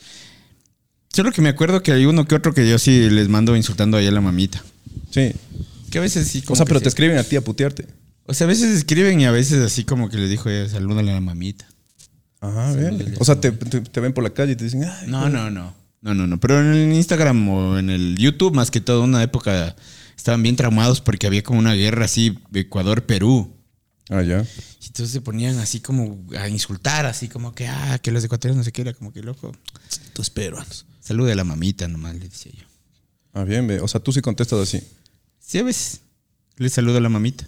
Solo 1.09 1.31
que 1.31 1.41
me 1.41 1.49
acuerdo 1.49 1.81
que 1.81 1.91
hay 1.91 2.05
uno 2.05 2.25
que 2.27 2.35
otro 2.35 2.53
que 2.53 2.69
yo 2.69 2.77
sí 2.77 3.09
les 3.09 3.29
mando 3.29 3.55
insultando 3.55 3.97
ahí 3.97 4.05
a 4.07 4.11
la 4.11 4.21
mamita. 4.21 4.61
Sí. 5.09 5.31
Que 5.89 5.97
a 5.99 6.01
veces 6.01 6.27
sí. 6.27 6.41
como 6.41 6.53
O 6.53 6.55
sea, 6.57 6.65
pero 6.65 6.79
sí. 6.79 6.83
te 6.83 6.89
escriben 6.89 7.17
a 7.17 7.23
ti 7.23 7.35
a 7.37 7.41
putearte. 7.41 7.87
O 8.25 8.33
sea, 8.33 8.45
a 8.45 8.47
veces 8.49 8.75
escriben 8.75 9.19
y 9.21 9.25
a 9.25 9.31
veces 9.31 9.63
así 9.63 9.85
como 9.85 10.09
que 10.09 10.17
le 10.17 10.27
dijo, 10.27 10.49
eh, 10.49 10.67
salúdale 10.69 11.11
a 11.11 11.15
la 11.15 11.21
mamita. 11.21 11.65
Ajá, 12.41 12.73
bien. 12.73 13.15
O 13.19 13.25
sea, 13.25 13.39
te, 13.39 13.51
te- 13.51 13.81
te 13.81 13.99
ven 14.01 14.13
por 14.13 14.23
la 14.23 14.31
calle 14.31 14.51
y 14.51 14.55
te 14.57 14.65
dicen, 14.65 14.83
ay, 14.83 15.07
No, 15.07 15.29
no, 15.29 15.49
no. 15.49 15.73
No, 16.01 16.13
no, 16.13 16.27
no. 16.27 16.39
Pero 16.39 16.59
en 16.59 16.67
el 16.73 16.93
Instagram 16.93 17.47
o 17.49 17.79
en 17.79 17.89
el 17.89 18.17
YouTube, 18.17 18.53
más 18.53 18.69
que 18.69 18.81
todo, 18.81 19.01
una 19.03 19.23
época 19.23 19.75
estaban 20.15 20.43
bien 20.43 20.55
traumados 20.55 21.01
porque 21.01 21.25
había 21.25 21.41
como 21.41 21.57
una 21.59 21.73
guerra 21.73 22.05
así, 22.05 22.37
Ecuador-Perú. 22.53 23.51
Ah, 24.09 24.21
ya. 24.21 24.41
Y 24.81 24.85
entonces 24.87 25.11
se 25.11 25.21
ponían 25.21 25.59
así 25.59 25.79
como 25.81 26.25
a 26.37 26.47
insultar, 26.47 27.05
así 27.05 27.27
como 27.27 27.53
que, 27.53 27.67
ah, 27.67 27.99
que 28.01 28.11
los 28.11 28.23
ecuatorianos 28.23 28.57
no 28.59 28.63
sé 28.63 28.71
qué, 28.71 28.81
era 28.83 28.93
como 28.93 29.11
que 29.11 29.21
loco. 29.21 29.51
Estos 29.89 30.29
peruanos. 30.29 30.85
Salude 31.01 31.33
a 31.33 31.35
la 31.35 31.43
mamita 31.43 31.87
nomás, 31.87 32.15
le 32.15 32.27
decía 32.29 32.51
yo. 32.57 32.65
Ah, 33.33 33.43
bien, 33.43 33.67
ve. 33.67 33.79
O 33.81 33.87
sea, 33.87 33.99
tú 34.01 34.11
sí 34.11 34.21
contestas 34.21 34.59
así. 34.59 34.81
Sí, 35.39 35.57
a 35.59 35.63
veces. 35.63 36.01
Le 36.57 36.69
saludo 36.69 36.97
a 36.97 37.01
la 37.01 37.09
mamita. 37.09 37.47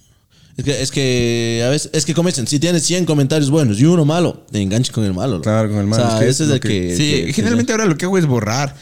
Es 0.57 0.65
que, 0.65 0.81
es 0.81 0.91
que 0.91 1.63
a 1.65 1.69
veces, 1.69 1.89
es 1.93 2.05
que 2.05 2.13
como 2.13 2.27
dicen, 2.27 2.45
si 2.45 2.59
tienes 2.59 2.83
100 2.83 3.05
comentarios 3.05 3.49
buenos 3.49 3.79
y 3.79 3.85
uno 3.85 4.03
malo, 4.03 4.45
te 4.51 4.61
enganches 4.61 4.91
con 4.93 5.05
el 5.05 5.13
malo. 5.13 5.33
loco. 5.37 5.43
Claro, 5.43 5.69
con 5.69 5.79
el 5.79 5.87
malo. 5.87 6.03
O 6.03 6.07
sea, 6.07 6.17
Es 6.17 6.23
que 6.23 6.29
ese 6.29 6.43
es 6.43 6.49
el 6.49 6.59
que- 6.59 6.67
que. 6.67 6.95
Sí, 6.97 7.11
que- 7.11 7.25
que- 7.27 7.33
generalmente 7.33 7.71
ahora 7.71 7.85
lo 7.85 7.97
que 7.97 8.05
hago 8.05 8.17
es 8.17 8.25
borrar. 8.25 8.75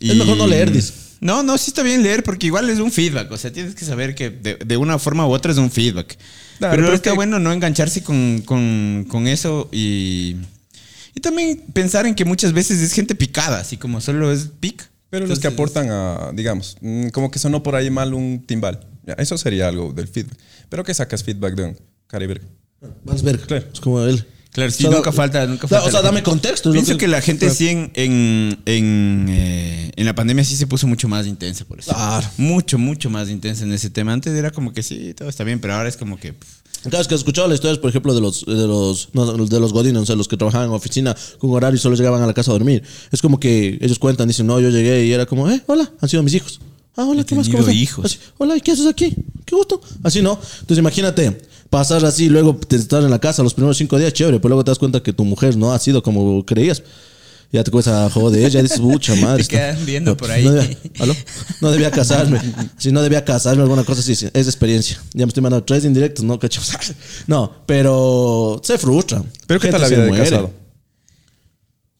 Es 0.00 0.16
mejor 0.16 0.36
no 0.36 0.46
leer, 0.48 0.72
dice. 0.72 0.92
No, 1.20 1.44
no, 1.44 1.56
sí 1.56 1.70
está 1.70 1.84
bien 1.84 2.02
leer 2.02 2.24
porque 2.24 2.46
igual 2.48 2.68
es 2.68 2.80
un 2.80 2.90
feedback. 2.90 3.30
O 3.30 3.38
sea, 3.38 3.52
tienes 3.52 3.76
que 3.76 3.84
saber 3.84 4.16
que 4.16 4.30
de, 4.30 4.56
de 4.56 4.76
una 4.76 4.98
forma 4.98 5.24
u 5.26 5.30
otra 5.30 5.52
es 5.52 5.58
un 5.58 5.70
feedback. 5.70 6.18
Claro, 6.58 6.72
pero 6.76 6.82
pero 6.86 6.94
está 6.94 7.10
es 7.10 7.12
que- 7.12 7.16
bueno 7.16 7.38
no 7.38 7.52
engancharse 7.52 8.02
con, 8.02 8.42
con- 8.44 9.04
con 9.08 9.26
eso 9.26 9.68
y, 9.72 10.36
y 11.14 11.20
también 11.20 11.62
pensar 11.72 12.06
en 12.06 12.14
que 12.14 12.24
muchas 12.24 12.52
veces 12.52 12.80
es 12.80 12.92
gente 12.92 13.14
picada, 13.14 13.60
así 13.60 13.76
como 13.76 14.00
solo 14.00 14.32
es 14.32 14.48
pic. 14.60 14.88
Pero 15.10 15.26
los 15.26 15.40
que 15.40 15.46
aportan 15.48 15.90
a, 15.90 16.30
digamos, 16.32 16.76
mm, 16.80 17.08
como 17.08 17.30
que 17.30 17.38
sonó 17.38 17.62
por 17.62 17.74
ahí 17.74 17.90
mal 17.90 18.14
un 18.14 18.42
timbal. 18.46 18.80
Ya, 19.04 19.12
eso 19.14 19.36
sería 19.36 19.68
algo 19.68 19.92
del 19.92 20.08
feedback. 20.08 20.38
Pero 20.70 20.84
que 20.84 20.94
sacas 20.94 21.22
feedback 21.22 21.54
de 21.54 21.64
un 21.64 21.76
cariberga. 22.06 22.46
Vas 23.04 23.20
a 23.20 23.24
ver. 23.24 23.38
Claro. 23.40 23.66
Es 23.72 23.80
como 23.80 24.00
él. 24.02 24.24
Claro, 24.52 24.70
sí, 24.70 24.84
O 24.84 24.88
sea, 24.88 24.96
nunca 24.98 25.12
falta, 25.12 25.46
nunca 25.46 25.64
o 25.64 25.68
sea, 25.68 25.78
falta. 25.80 25.88
o 25.88 25.90
sea, 25.92 26.02
dame 26.02 26.22
contexto, 26.22 26.72
Pienso 26.72 26.92
que- 26.92 26.98
que 26.98 27.08
la 27.08 27.22
gente 27.22 27.48
sí 27.50 27.68
en, 27.68 27.90
en, 27.94 28.58
en, 28.66 29.26
eh, 29.30 29.92
en 29.96 30.04
la 30.06 30.14
pandemia 30.14 30.44
sí 30.44 30.56
se 30.56 30.66
puso 30.66 30.86
mucho 30.86 31.08
más 31.08 31.26
intensa 31.26 31.64
por 31.64 31.78
eso. 31.80 31.92
Claro. 31.92 32.28
Mucho, 32.36 32.78
mucho 32.78 33.08
más 33.08 33.30
intensa 33.30 33.64
en 33.64 33.72
ese 33.72 33.88
tema. 33.88 34.12
Antes 34.12 34.34
era 34.34 34.50
como 34.50 34.72
que 34.74 34.82
sí, 34.82 35.14
todo 35.14 35.28
está 35.30 35.42
bien, 35.44 35.58
pero 35.60 35.74
ahora 35.74 35.88
es 35.88 35.96
como 35.96 36.18
que... 36.18 36.34
pff, 36.34 36.48
Claro, 36.82 37.00
es 37.00 37.06
que 37.06 37.14
has 37.14 37.20
escuchado 37.20 37.46
las 37.46 37.54
historias, 37.58 37.78
por 37.78 37.90
ejemplo, 37.90 38.12
de 38.12 38.20
los, 38.20 38.44
de 38.44 38.66
los, 38.66 39.08
no, 39.12 39.24
de 39.46 39.60
los 39.60 39.72
godines, 39.72 40.02
o 40.02 40.06
sea, 40.06 40.16
los 40.16 40.26
que 40.26 40.36
trabajaban 40.36 40.68
en 40.68 40.74
oficina 40.74 41.16
con 41.38 41.50
horario 41.52 41.76
y 41.76 41.80
solo 41.80 41.94
llegaban 41.94 42.20
a 42.22 42.26
la 42.26 42.34
casa 42.34 42.50
a 42.50 42.54
dormir. 42.54 42.82
Es 43.12 43.22
como 43.22 43.38
que 43.38 43.78
ellos 43.80 44.00
cuentan, 44.00 44.26
dicen, 44.26 44.48
no, 44.48 44.58
yo 44.58 44.68
llegué 44.68 45.06
y 45.06 45.12
era 45.12 45.24
como, 45.24 45.48
eh, 45.48 45.62
hola, 45.66 45.90
han 46.00 46.08
sido 46.08 46.24
mis 46.24 46.34
hijos. 46.34 46.60
Ah, 46.96 47.04
hola, 47.04 47.22
He 47.22 47.24
¿qué 47.24 47.36
más? 47.36 47.48
¿Cómo 47.48 47.70
hijos. 47.70 48.04
Así, 48.04 48.18
hola, 48.36 48.56
¿y 48.56 48.60
qué 48.60 48.72
haces 48.72 48.86
aquí? 48.86 49.14
Qué 49.46 49.54
gusto. 49.54 49.80
Así 50.02 50.20
no. 50.22 50.32
Entonces 50.60 50.78
imagínate, 50.78 51.40
pasar 51.72 52.04
así, 52.04 52.28
luego 52.28 52.54
te 52.54 52.76
estás 52.76 53.02
en 53.02 53.10
la 53.10 53.18
casa 53.18 53.42
los 53.42 53.54
primeros 53.54 53.78
cinco 53.78 53.98
días, 53.98 54.12
chévere, 54.12 54.38
pero 54.40 54.50
luego 54.50 54.62
te 54.62 54.70
das 54.70 54.78
cuenta 54.78 55.02
que 55.02 55.14
tu 55.14 55.24
mujer 55.24 55.56
no 55.56 55.72
ha 55.72 55.78
sido 55.78 56.02
como 56.02 56.44
creías. 56.44 56.82
Ya 57.50 57.64
te 57.64 57.70
cuesta 57.70 58.08
joder, 58.10 58.50
ya 58.50 58.62
dices, 58.62 58.78
mucha 58.80 59.14
madre. 59.16 59.36
Te 59.36 59.42
está- 59.42 59.72
quedan 59.72 59.86
viendo 59.86 60.14
por 60.16 60.30
ahí. 60.30 60.44
No 60.44 60.52
debía, 60.52 60.76
¿aló? 61.00 61.16
No 61.62 61.70
debía 61.70 61.90
casarme. 61.90 62.40
Si 62.78 62.92
no 62.92 63.00
debía 63.02 63.24
casarme, 63.24 63.62
alguna 63.62 63.84
cosa 63.84 64.00
así. 64.00 64.14
sí, 64.14 64.28
Es 64.34 64.46
experiencia. 64.46 64.98
Ya 65.14 65.24
me 65.24 65.30
estoy 65.30 65.42
mandando 65.42 65.64
tres 65.64 65.84
indirectos, 65.86 66.24
no, 66.24 66.38
cacho. 66.38 66.60
No, 67.26 67.52
pero 67.66 68.60
se 68.62 68.76
frustra. 68.76 69.22
Pero 69.46 69.58
¿qué 69.58 69.68
Gente 69.68 69.80
tal 69.80 69.90
la 69.90 69.96
vida 69.96 70.04
de 70.14 70.22
casado? 70.24 70.50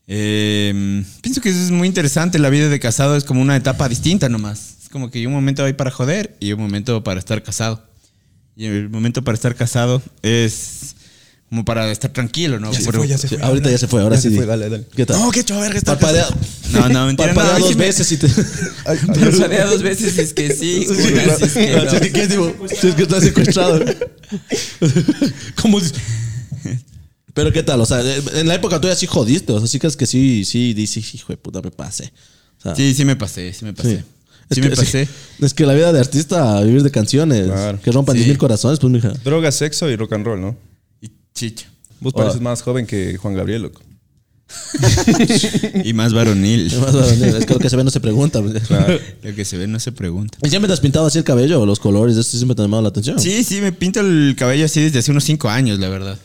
Eh, 0.06 1.02
pienso 1.22 1.40
que 1.40 1.48
eso 1.48 1.61
es 1.61 1.70
muy 1.70 1.88
interesante. 1.88 2.38
La 2.38 2.50
vida 2.50 2.68
de 2.68 2.78
casado 2.78 3.16
es 3.16 3.24
como 3.24 3.40
una 3.40 3.56
etapa 3.56 3.88
distinta 3.88 4.28
nomás. 4.28 4.74
Es 4.82 4.88
como 4.90 5.11
que 5.11 5.18
hay 5.20 5.26
un 5.26 5.32
momento 5.32 5.64
ahí 5.64 5.72
para 5.72 5.90
joder 5.90 6.37
y 6.40 6.52
un 6.52 6.61
momento 6.61 7.02
para 7.04 7.18
estar 7.18 7.42
casado. 7.42 7.82
Y 8.56 8.66
el 8.66 8.88
momento 8.90 9.22
para 9.22 9.34
estar 9.34 9.54
casado 9.54 10.02
es 10.22 10.94
como 11.48 11.64
para 11.66 11.90
estar 11.90 12.10
tranquilo, 12.12 12.58
¿no? 12.58 12.72
Sí, 12.72 12.82
ahorita 12.86 13.70
ya 13.70 13.78
se 13.78 13.86
fue, 13.86 14.00
ahora 14.00 14.16
Ya 14.16 14.22
sí. 14.22 14.28
se 14.30 14.34
fue, 14.36 14.44
di. 14.44 14.48
dale, 14.48 14.68
dale. 14.70 14.86
¿Qué 14.96 15.04
tal? 15.04 15.18
No, 15.20 15.30
qué 15.30 15.40
está 15.40 15.54
Parpadea, 15.98 16.26
No, 16.72 16.88
no, 16.88 17.06
mentira. 17.08 17.28
parpadea 17.34 17.52
no, 17.54 17.58
dos 17.60 17.68
sí 17.68 17.74
veces 17.74 18.12
y 18.12 18.16
te. 18.16 18.28
Parpadea 19.06 19.66
dos 19.66 19.82
veces 19.82 20.14
si 20.14 20.20
es 20.22 20.32
que 20.32 20.54
sí. 20.54 20.86
una 20.88 21.36
si 21.36 21.44
es 21.44 21.52
que 21.52 21.76
no. 21.76 21.90
Si 21.90 21.96
es 21.96 22.12
que, 22.12 22.28
tipo, 22.28 22.54
si 22.68 22.88
es 22.88 22.94
que 22.94 23.02
estás 23.02 23.22
secuestrado. 23.24 23.84
¿Cómo 25.60 25.80
dices? 25.80 25.94
Pero 27.34 27.50
qué 27.52 27.62
tal, 27.62 27.80
o 27.80 27.86
sea, 27.86 28.00
en 28.34 28.46
la 28.46 28.54
época 28.54 28.78
tú 28.80 28.88
ya 28.88 28.94
sí 28.94 29.06
jodiste, 29.06 29.52
o 29.52 29.58
sea, 29.58 29.66
sí 29.66 29.78
crees 29.78 29.96
que 29.96 30.04
sí, 30.06 30.44
sí, 30.44 30.74
dices, 30.74 31.14
hijo 31.14 31.32
de 31.32 31.38
puta, 31.38 31.62
me 31.62 31.70
pasé. 31.70 32.12
O 32.58 32.62
sea, 32.62 32.76
Sí, 32.76 32.94
sí 32.94 33.04
me 33.06 33.16
pasé, 33.16 33.52
sí 33.54 33.64
me 33.64 33.72
pasé. 33.72 33.98
Sí. 33.98 34.04
Sí, 34.50 34.61
Es 34.61 34.64
me 34.64 34.70
que- 34.70 34.76
pasé. 34.76 35.02
Es 35.02 35.09
que, 35.38 35.46
es 35.46 35.55
que 35.55 35.66
la 35.66 35.74
vida 35.74 35.92
de 35.92 36.00
artista, 36.00 36.61
vivir 36.62 36.83
de 36.83 36.90
canciones, 36.90 37.46
Claro. 37.46 37.81
que 37.81 37.90
rompan 37.92 38.14
Sí. 38.14 38.18
10 38.20 38.28
mil 38.28 38.38
corazones, 38.38 38.78
pues, 38.78 38.92
mija. 38.92 39.11
Droga, 39.24 39.50
sexo 39.52 39.88
y 39.90 39.96
rock 39.96 40.12
and 40.12 40.26
roll, 40.26 40.40
¿no? 40.40 40.57
Y 41.00 41.11
chicha. 41.35 41.66
Vos 42.00 42.12
pareces 42.12 42.40
más 42.40 42.62
joven 42.62 42.87
que 42.87 43.16
Juan 43.16 43.35
Gabriel, 43.35 43.62
loco. 43.62 43.81
Y 45.85 45.92
más 45.94 46.12
varonil. 46.12 46.66
Es 46.72 46.78
más 46.78 46.92
varonil, 46.94 47.37
es 47.37 47.46
que 47.46 47.55
lo 47.55 47.59
que 47.61 47.70
se 47.70 47.76
ve 47.76 47.85
no 47.85 47.90
se 47.90 48.00
pregunta. 48.00 48.42
pues. 48.42 48.55
Lo 49.22 49.35
que 49.35 49.44
se 49.44 49.57
ve 49.57 49.66
no 49.66 49.78
se 49.81 49.92
pregunta. 49.92 50.38
¿Y 50.42 50.50
siempre 50.50 50.66
te 50.68 50.74
has 50.74 50.81
pintado 50.81 51.07
así 51.07 51.18
el 51.18 51.24
cabello 51.24 51.61
o 51.61 51.66
los 51.66 51.78
colores? 51.81 52.16
Esto 52.16 52.37
siempre 52.37 52.55
te 52.55 52.62
ha 52.62 52.64
llamado 52.64 52.83
la 52.83 52.88
atención. 52.90 53.18
Sí, 53.18 53.44
sí, 53.44 53.61
me 53.61 53.72
pinto 53.72 54.00
el 54.00 54.35
cabello 54.37 54.64
así 54.66 54.81
desde 54.83 54.98
hace 54.98 55.11
unos 55.11 55.24
cinco 55.24 55.48
años, 55.48 55.78
la 55.78 55.88
verdad. 55.88 56.18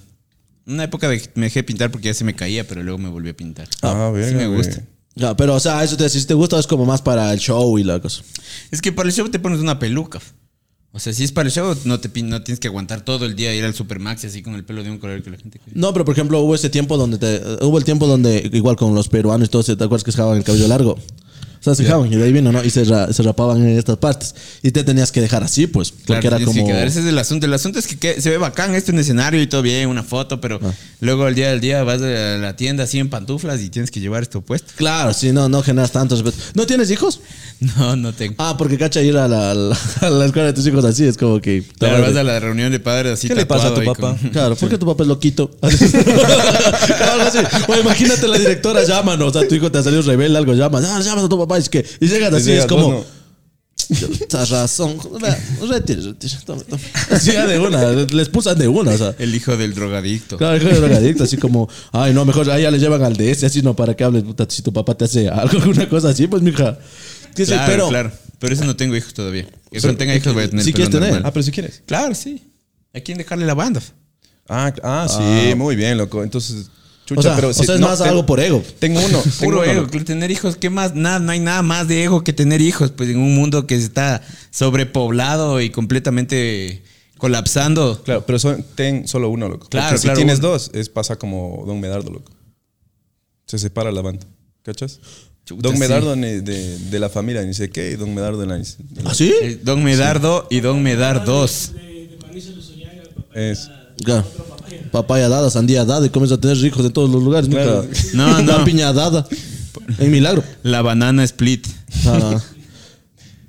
Una 0.65 0.83
época 0.83 1.07
de- 1.07 1.21
me 1.35 1.45
dejé 1.45 1.63
pintar 1.63 1.91
porque 1.91 2.07
ya 2.07 2.13
se 2.13 2.25
me 2.25 2.35
caía, 2.35 2.67
pero 2.67 2.83
luego 2.83 2.97
me 2.97 3.07
volví 3.09 3.29
a 3.29 3.33
pintar. 3.37 3.67
Ah, 3.81 4.11
sí 4.13 4.19
verga, 4.19 4.37
me 4.39 4.47
gusta. 4.57 4.81
Ya, 5.17 5.35
pero, 5.35 5.55
o 5.55 5.59
sea, 5.59 5.83
eso 5.83 5.97
te, 5.97 6.07
si 6.09 6.23
te 6.25 6.35
gusta 6.35 6.59
es 6.59 6.67
como 6.67 6.85
más 6.85 7.01
para 7.01 7.33
el 7.33 7.39
show 7.39 7.77
y 7.79 7.83
la 7.83 7.99
cosa. 7.99 8.21
Es 8.69 8.81
que 8.81 8.91
para 8.91 9.09
el 9.09 9.13
show 9.13 9.27
te 9.29 9.39
pones 9.39 9.59
una 9.59 9.79
peluca. 9.79 10.19
O 10.91 10.99
sea, 10.99 11.11
si 11.11 11.23
es 11.23 11.31
para 11.31 11.47
el 11.47 11.53
show, 11.53 11.75
no, 11.85 11.99
te, 11.99 12.09
no 12.21 12.43
tienes 12.43 12.59
que 12.59 12.67
aguantar 12.67 13.01
todo 13.01 13.25
el 13.25 13.35
día 13.35 13.53
ir 13.53 13.63
al 13.65 13.73
Supermax 13.73 14.25
así 14.25 14.41
con 14.41 14.53
el 14.55 14.63
pelo 14.63 14.83
de 14.83 14.91
un 14.91 14.99
color 14.99 15.21
que 15.21 15.31
la 15.31 15.37
gente... 15.37 15.59
No, 15.73 15.91
pero 15.91 16.05
por 16.05 16.13
ejemplo, 16.13 16.39
hubo 16.39 16.55
ese 16.55 16.69
tiempo 16.69 16.97
donde 16.97 17.17
te, 17.17 17.65
hubo 17.65 17.77
el 17.77 17.83
tiempo 17.83 18.07
donde, 18.07 18.49
igual 18.53 18.75
con 18.75 18.93
los 18.95 19.09
peruanos 19.09 19.47
y 19.47 19.51
todo, 19.51 19.63
¿te 19.63 19.71
acuerdas 19.73 20.03
que 20.03 20.11
se 20.11 20.17
dejaban 20.17 20.37
el 20.37 20.43
cabello 20.43 20.67
largo? 20.67 20.97
Sea, 21.75 21.75
se 21.75 21.83
dejaban 21.83 22.11
y 22.11 22.15
de 22.15 22.23
ahí 22.23 22.31
vino, 22.31 22.51
¿no? 22.51 22.63
Y 22.63 22.69
se, 22.69 22.83
ra- 22.85 23.11
se 23.11 23.23
rapaban 23.23 23.61
en 23.61 23.77
estas 23.77 23.97
partes. 23.97 24.33
Y 24.63 24.71
te 24.71 24.83
tenías 24.83 25.11
que 25.11 25.21
dejar 25.21 25.43
así, 25.43 25.67
pues. 25.67 25.91
Porque 25.91 26.27
era 26.27 26.37
tienes 26.37 26.55
como. 26.55 26.65
que 26.67 26.73
quedar. 26.73 26.87
Ese 26.87 26.99
es 27.01 27.05
el 27.05 27.17
asunto. 27.19 27.45
El 27.45 27.53
asunto 27.53 27.79
es 27.79 27.87
que, 27.87 27.97
que 27.97 28.21
se 28.21 28.29
ve 28.29 28.37
bacán 28.37 28.73
esto 28.75 28.91
en 28.91 28.99
escenario 28.99 29.41
y 29.41 29.47
todo 29.47 29.61
bien, 29.61 29.89
una 29.89 30.03
foto, 30.03 30.39
pero 30.41 30.59
luego 31.01 31.25
al 31.25 31.35
día 31.35 31.49
del 31.49 31.59
día 31.61 31.83
vas 31.83 32.01
a 32.01 32.05
la 32.37 32.55
tienda 32.55 32.83
así 32.85 32.99
en 32.99 33.09
pantuflas 33.09 33.61
y 33.61 33.69
tienes 33.69 33.91
que 33.91 33.99
llevar 33.99 34.23
esto 34.23 34.41
puesto. 34.41 34.71
Claro, 34.75 35.13
sí, 35.13 35.31
no, 35.31 35.49
no 35.49 35.61
generas 35.63 35.91
tanto 35.91 36.15
respeto. 36.15 36.37
¿No 36.53 36.65
tienes 36.65 36.89
hijos? 36.91 37.19
No, 37.59 37.95
no 37.95 38.13
tengo. 38.13 38.35
Ah, 38.37 38.55
porque 38.57 38.77
cacha 38.77 39.01
ir 39.01 39.17
a 39.17 39.27
la, 39.27 39.51
a 39.51 39.53
la- 39.53 39.77
a 40.01 40.09
la 40.09 40.25
escuela 40.25 40.47
de 40.47 40.53
tus 40.53 40.65
hijos 40.67 40.85
así, 40.85 41.05
es 41.05 41.17
como 41.17 41.39
que. 41.41 41.63
Claro, 41.77 42.01
vas 42.01 42.15
a 42.15 42.23
la 42.23 42.39
reunión 42.39 42.71
de 42.71 42.79
padres 42.79 43.13
así 43.13 43.27
¿Qué 43.27 43.35
le 43.35 43.45
pasa 43.45 43.67
a 43.67 43.73
tu 43.73 43.81
tatuado 43.81 43.95
papá? 43.95 44.17
con- 44.21 44.29
Claro, 44.29 44.55
¿por 44.59 44.69
qué 44.69 44.77
tu 44.77 44.85
papá 44.85 45.03
es 45.03 45.07
loquito? 45.07 45.51
algo 45.61 47.23
así. 47.27 47.39
O 47.67 47.75
imagínate 47.75 48.27
la 48.27 48.37
directora 48.37 48.83
llámanos, 48.83 49.35
o 49.35 49.39
sea, 49.39 49.47
tu 49.47 49.55
hijo 49.55 49.71
te 49.71 49.77
ha 49.79 49.83
salido 49.83 50.01
rebelde, 50.01 50.37
algo 50.37 50.53
llamas, 50.53 50.83
ah, 50.85 50.99
llamas 51.01 51.25
a 51.25 51.29
tu 51.29 51.37
papá, 51.37 51.56
es 51.57 51.69
que, 51.69 51.85
y 51.99 52.07
llegan 52.07 52.33
así, 52.33 52.51
Digas, 52.51 52.65
es 52.65 52.71
como, 52.71 53.05
tienes 53.87 54.49
razón, 54.49 54.97
Vea, 55.21 55.39
retire, 55.69 56.01
retire, 56.01 56.33
tome, 56.45 56.63
tome. 56.63 56.81
Así 57.11 57.31
de 57.31 57.59
una, 57.59 57.91
les 57.91 58.29
pulsan 58.29 58.57
de 58.57 58.67
una, 58.67 58.91
o 58.91 58.97
sea. 58.97 59.15
El 59.17 59.33
hijo 59.33 59.55
del 59.55 59.73
drogadicto. 59.73 60.37
Claro, 60.37 60.57
hijo 60.57 60.67
de 60.67 60.79
drogadicto, 60.79 61.23
así 61.23 61.37
como, 61.37 61.69
ay, 61.91 62.13
no, 62.13 62.25
mejor 62.25 62.49
ahí 62.51 62.63
ya 62.63 62.71
le 62.71 62.79
llevan 62.79 63.03
al 63.03 63.15
DS, 63.15 63.43
así 63.45 63.61
no, 63.61 63.75
para 63.75 63.95
que 63.95 64.03
hables, 64.03 64.23
puta, 64.23 64.45
si 64.49 64.61
tu 64.61 64.73
papá 64.73 64.95
te 64.95 65.05
hace 65.05 65.29
algo, 65.29 65.59
una 65.69 65.87
cosa 65.87 66.09
así, 66.09 66.27
pues, 66.27 66.41
mija. 66.41 66.77
¿Qué 67.35 67.45
sé? 67.45 67.53
Claro, 67.53 67.71
pero, 67.71 67.89
claro. 67.89 68.11
Pero 68.39 68.53
eso 68.53 68.65
no 68.65 68.75
tengo 68.75 68.95
hijos 68.95 69.13
todavía. 69.13 69.45
Que 69.71 69.79
cuando 69.79 69.97
tenga 69.97 70.15
hijos 70.15 70.33
voy 70.33 70.43
a 70.43 70.49
tener 70.49 70.63
¿sí 70.65 70.71
pelo 70.71 70.85
quieres 70.85 70.91
tener? 70.91 71.09
normal. 71.09 71.29
Ah, 71.29 71.33
pero 71.33 71.43
si 71.43 71.51
quieres. 71.51 71.83
Claro, 71.85 72.15
sí. 72.15 72.41
¿A 72.93 72.99
quién 72.99 73.17
dejarle 73.17 73.45
la 73.45 73.53
banda? 73.53 73.81
Ah, 74.49 74.73
ah, 74.83 75.07
sí, 75.09 75.55
muy 75.55 75.75
bien, 75.75 75.97
loco. 75.97 76.23
Entonces, 76.23 76.69
chucha, 77.07 77.19
o 77.19 77.23
sea, 77.23 77.35
pero 77.35 77.47
o 77.49 77.53
si- 77.53 77.65
sea, 77.65 77.75
es 77.75 77.81
no, 77.81 77.87
más 77.87 78.01
algo 78.01 78.25
por 78.27 78.39
ego. 78.39 78.63
Tengo 78.77 78.99
uno. 78.99 79.19
tengo 79.23 79.35
Puro 79.39 79.61
uno, 79.63 79.71
ego. 79.71 79.87
Tener 80.05 80.29
hijos, 80.29 80.55
¿qué 80.57 80.69
más? 80.69 80.93
Nada, 80.93 81.17
no 81.19 81.31
hay 81.31 81.39
nada 81.39 81.63
más 81.63 81.87
de 81.87 82.03
ego 82.03 82.23
que 82.23 82.33
tener 82.33 82.61
hijos. 82.61 82.91
Pues 82.91 83.09
en 83.09 83.17
un 83.17 83.33
mundo 83.33 83.65
que 83.65 83.73
está 83.75 84.21
sobrepoblado 84.51 85.59
y 85.61 85.69
completamente 85.71 86.83
colapsando. 87.17 88.01
Claro, 88.03 88.25
pero 88.27 88.37
son- 88.37 88.63
ten 88.75 89.07
solo 89.07 89.29
uno, 89.29 89.49
loco. 89.49 89.67
Claro, 89.69 89.87
Porque 89.87 89.97
si 89.99 90.03
claro, 90.03 90.17
tienes 90.17 90.39
uno. 90.39 90.49
dos, 90.49 90.69
es 90.73 90.89
pasa 90.89 91.15
como 91.17 91.63
Don 91.65 91.79
Medardo, 91.79 92.11
loco. 92.11 92.31
Se 93.45 93.57
separa 93.57 93.91
la 93.91 94.01
banda. 94.01 94.27
¿Cachas? 94.63 94.99
Chuta, 95.45 95.61
Don. 95.69 95.79
Medardo 95.79 96.13
de, 96.15 96.41
de 96.41 96.99
la 96.99 97.07
familia, 97.09 97.41
ni 97.43 97.53
sé 97.53 97.69
qué, 97.69 97.91
y 97.91 97.95
Don 97.95 98.13
Medardo 98.13 98.39
de 98.41 98.47
la. 98.47 98.57
de 98.57 99.03
la- 99.03 99.09
¿Ah, 99.11 99.13
sí? 99.13 99.33
Eh, 99.41 99.59
Don 99.63 99.81
Medardo 99.83 100.45
y 100.49 100.59
Don 100.59 100.83
Medar 100.83 101.23
2. 101.23 101.71
De, 101.73 101.79
de 102.09 102.17
Mauricio 102.21 102.53
Luzuriaga, 102.53 103.01
el 103.01 103.07
papá 103.09 103.29
Es. 103.39 103.69
Claro. 104.03 104.25
Papaya 104.91 105.27
dada, 105.29 105.49
sandía 105.49 105.83
dada, 105.85 106.05
y 106.05 106.09
comienzas 106.09 106.37
a 106.37 106.41
tener 106.41 106.57
hijos 106.57 106.85
en 106.85 106.93
todos 106.93 107.09
los 107.09 107.21
lugares. 107.23 107.49
Claro. 107.49 107.83
Nunca. 107.83 107.97
No, 108.13 108.41
no. 108.41 108.57
La 108.59 108.63
piña 108.65 108.93
dada. 108.93 109.27
En 109.99 110.11
milagro. 110.11 110.43
La 110.63 110.81
banana 110.81 111.23
split. 111.23 111.67
Ah, 112.05 112.41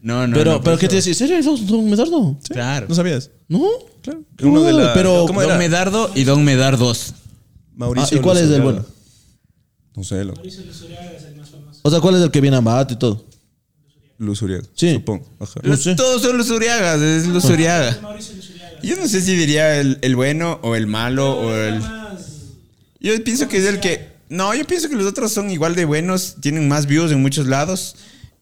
No, 0.00 0.26
no. 0.26 0.34
pero, 0.36 0.52
no, 0.52 0.62
pero 0.62 0.76
pues, 0.76 0.80
¿qué 0.80 0.88
te 0.88 0.96
decís? 0.96 1.18
¿Serio? 1.18 1.42
¿Don, 1.42 1.66
don 1.66 1.90
Medardo? 1.90 2.38
Claro. 2.48 2.86
¿No 2.88 2.94
sabías? 2.94 3.30
¿No? 3.48 3.64
Claro. 4.00 4.22
Uno 4.42 4.62
de 4.62 4.72
la. 4.72 4.94
pero- 4.94 5.24
¿Cómo 5.26 5.40
Don 5.42 5.50
era? 5.50 5.58
Medardo 5.58 6.10
y 6.14 6.22
Don 6.24 6.44
Medar 6.44 6.78
2. 6.78 7.14
Mauricio. 7.74 8.16
Ah, 8.16 8.20
¿y 8.20 8.22
cuál 8.22 8.36
es 8.38 8.44
el 8.44 8.48
Luzuriaga. 8.50 8.72
bueno? 8.72 8.86
No 9.96 10.04
sé, 10.04 10.22
loco. 10.24 10.36
Mauricio 10.36 10.64
Luzuriaga 10.64 11.12
es 11.12 11.24
el 11.24 11.36
más 11.36 11.50
famoso. 11.50 11.80
O 11.82 11.90
sea, 11.90 12.00
¿cuál 12.00 12.14
es 12.14 12.22
el 12.22 12.30
que 12.30 12.40
viene 12.40 12.56
a 12.56 12.60
Mahat 12.60 12.92
y 12.92 12.96
todo? 12.96 13.24
Luz 14.18 14.40
Uriaga. 14.42 14.64
Sí. 14.74 14.94
Supongo. 14.94 15.26
Ajá. 15.40 15.60
Todos 15.96 16.22
son 16.22 16.38
los 16.38 16.48
Uriagas, 16.50 17.00
es 17.00 17.26
los 17.26 17.44
Uriaga. 17.44 17.98
Mauricio 18.00 18.34
Luzuriaga. 18.36 18.37
Yo 18.82 18.96
no 18.96 19.06
sé 19.08 19.20
si 19.20 19.36
diría 19.36 19.80
el, 19.80 19.98
el 20.02 20.16
bueno 20.16 20.58
o 20.62 20.74
el 20.76 20.86
malo 20.86 21.32
o 21.38 21.54
el. 21.54 21.80
Yo 23.00 23.22
pienso 23.24 23.48
que 23.48 23.58
es 23.58 23.64
el 23.64 23.80
que 23.80 24.08
No, 24.28 24.54
yo 24.54 24.66
pienso 24.66 24.88
que 24.88 24.96
los 24.96 25.06
otros 25.06 25.32
son 25.32 25.50
igual 25.50 25.74
de 25.74 25.84
buenos, 25.84 26.36
tienen 26.40 26.68
más 26.68 26.86
views 26.86 27.10
en 27.12 27.20
muchos 27.22 27.46
lados. 27.46 27.96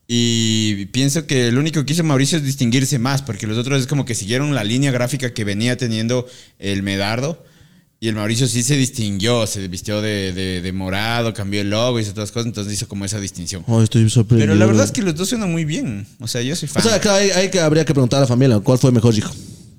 Y 0.08 0.86
pienso 0.86 1.26
que 1.26 1.50
lo 1.50 1.58
único 1.60 1.84
que 1.84 1.92
hizo 1.92 2.04
Mauricio 2.04 2.38
es 2.38 2.44
distinguirse 2.44 2.98
más, 2.98 3.22
porque 3.22 3.46
los 3.46 3.58
otros 3.58 3.80
es 3.80 3.86
como 3.88 4.04
que 4.04 4.14
siguieron 4.14 4.54
la 4.54 4.62
línea 4.62 4.92
gráfica 4.92 5.34
que 5.34 5.44
venía 5.44 5.76
teniendo 5.76 6.26
el 6.58 6.82
Medardo. 6.82 7.44
Y 7.98 8.08
el 8.08 8.14
Mauricio 8.14 8.46
sí 8.46 8.62
se 8.62 8.76
distinguió, 8.76 9.46
se 9.46 9.66
vistió 9.68 10.02
de, 10.02 10.32
de- 10.32 10.60
de 10.60 10.72
morado, 10.72 11.32
cambió 11.32 11.60
el 11.62 11.70
logo 11.70 11.98
y 11.98 12.02
esas 12.02 12.12
otras 12.12 12.30
cosas, 12.30 12.46
entonces 12.46 12.74
hizo 12.74 12.86
como 12.88 13.04
esa 13.04 13.18
distinción. 13.18 13.64
Oh, 13.66 13.82
estoy 13.82 14.08
sorprendido. 14.10 14.46
Pero 14.48 14.58
la 14.58 14.66
verdad 14.66 14.84
es 14.84 14.92
que 14.92 15.02
los 15.02 15.14
dos 15.14 15.30
suenan 15.30 15.50
muy 15.50 15.64
bien. 15.64 16.06
O 16.20 16.28
sea, 16.28 16.42
yo 16.42 16.54
soy 16.54 16.68
O 16.68 16.72
fan. 16.72 16.82
sea, 16.82 17.00
claro, 17.00 17.16
ahí, 17.18 17.30
ahí 17.30 17.50
que 17.50 17.58
habría 17.58 17.84
que 17.84 17.94
preguntar 17.94 18.18
a 18.18 18.20
la 18.22 18.26
familia 18.26 18.60
cuál 18.60 18.78
fue 18.78 18.92
mejor 18.92 19.14
hijo. 19.16 19.34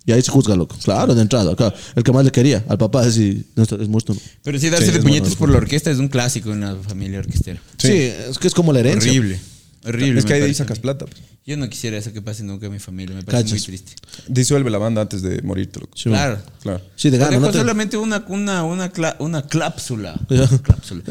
Y 0.08 0.12
ahí 0.14 0.22
se 0.24 0.32
juzga, 0.32 0.55
loco. 0.55 0.76
Claro, 0.84 1.14
de 1.14 1.22
entrada. 1.22 1.55
Claro. 1.55 1.76
El 1.95 2.01
que 2.03 2.12
más 2.14 2.26
le 2.26 2.32
quería. 2.32 2.64
Al 2.70 2.78
papá 2.80 3.05
es, 3.05 3.20
no, 3.55 3.62
está- 3.64 3.76
es 3.76 3.88
muerto. 3.89 4.14
¿no? 4.16 4.20
Pero 4.41 4.58
sí, 4.58 4.70
darse 4.70 4.86
Sí, 4.88 4.91
de 4.93 4.97
es 4.99 5.03
puñetes 5.03 5.36
por 5.36 5.49
la 5.49 5.58
orquesta 5.58 5.91
es 5.91 5.99
un 5.99 6.08
clásico 6.08 6.53
en 6.53 6.62
la 6.62 6.76
familia 6.78 7.20
orquestera. 7.20 7.62
Sí. 7.78 7.91
es 7.91 8.39
que 8.39 8.47
es 8.47 8.53
como 8.55 8.72
la 8.74 8.80
herencia. 8.80 9.12
Horrible. 9.12 9.39
Horrible. 9.86 10.20
es 10.20 10.26
que 10.26 10.34
ahí 10.34 10.39
parece 10.41 10.58
sacas 10.60 10.80
plata. 10.80 11.05
pues. 11.05 11.22
Yo 11.45 11.55
no 11.55 11.70
quisiera 11.70 11.97
eso 11.97 12.12
que 12.12 12.22
pase 12.22 12.43
nunca 12.43 12.66
en 12.66 12.74
mi 12.74 12.80
familia. 12.80 13.16
Me 13.16 13.24
parece 13.24 13.43
Cachas. 13.43 13.51
muy 13.70 13.78
triste. 13.78 13.93
Disuelve 14.28 14.70
la 14.70 14.78
banda 14.80 15.01
antes 15.01 15.22
de 15.22 15.41
morirte, 15.43 15.80
loco. 15.80 15.91
Sí, 15.95 16.10
claro. 16.10 16.39
Claro. 16.62 16.82
Sí, 16.95 17.10
de 17.10 17.18
gana. 17.18 17.38
No 17.39 17.49
te- 17.51 17.58
solamente 17.60 17.95
una, 17.97 18.24
una, 18.28 18.64
una, 18.64 18.91
cla- 18.91 19.16
una 19.20 19.43
clápsula. 19.45 20.20
Ya. 20.30 20.47
Clápsula. 20.47 21.03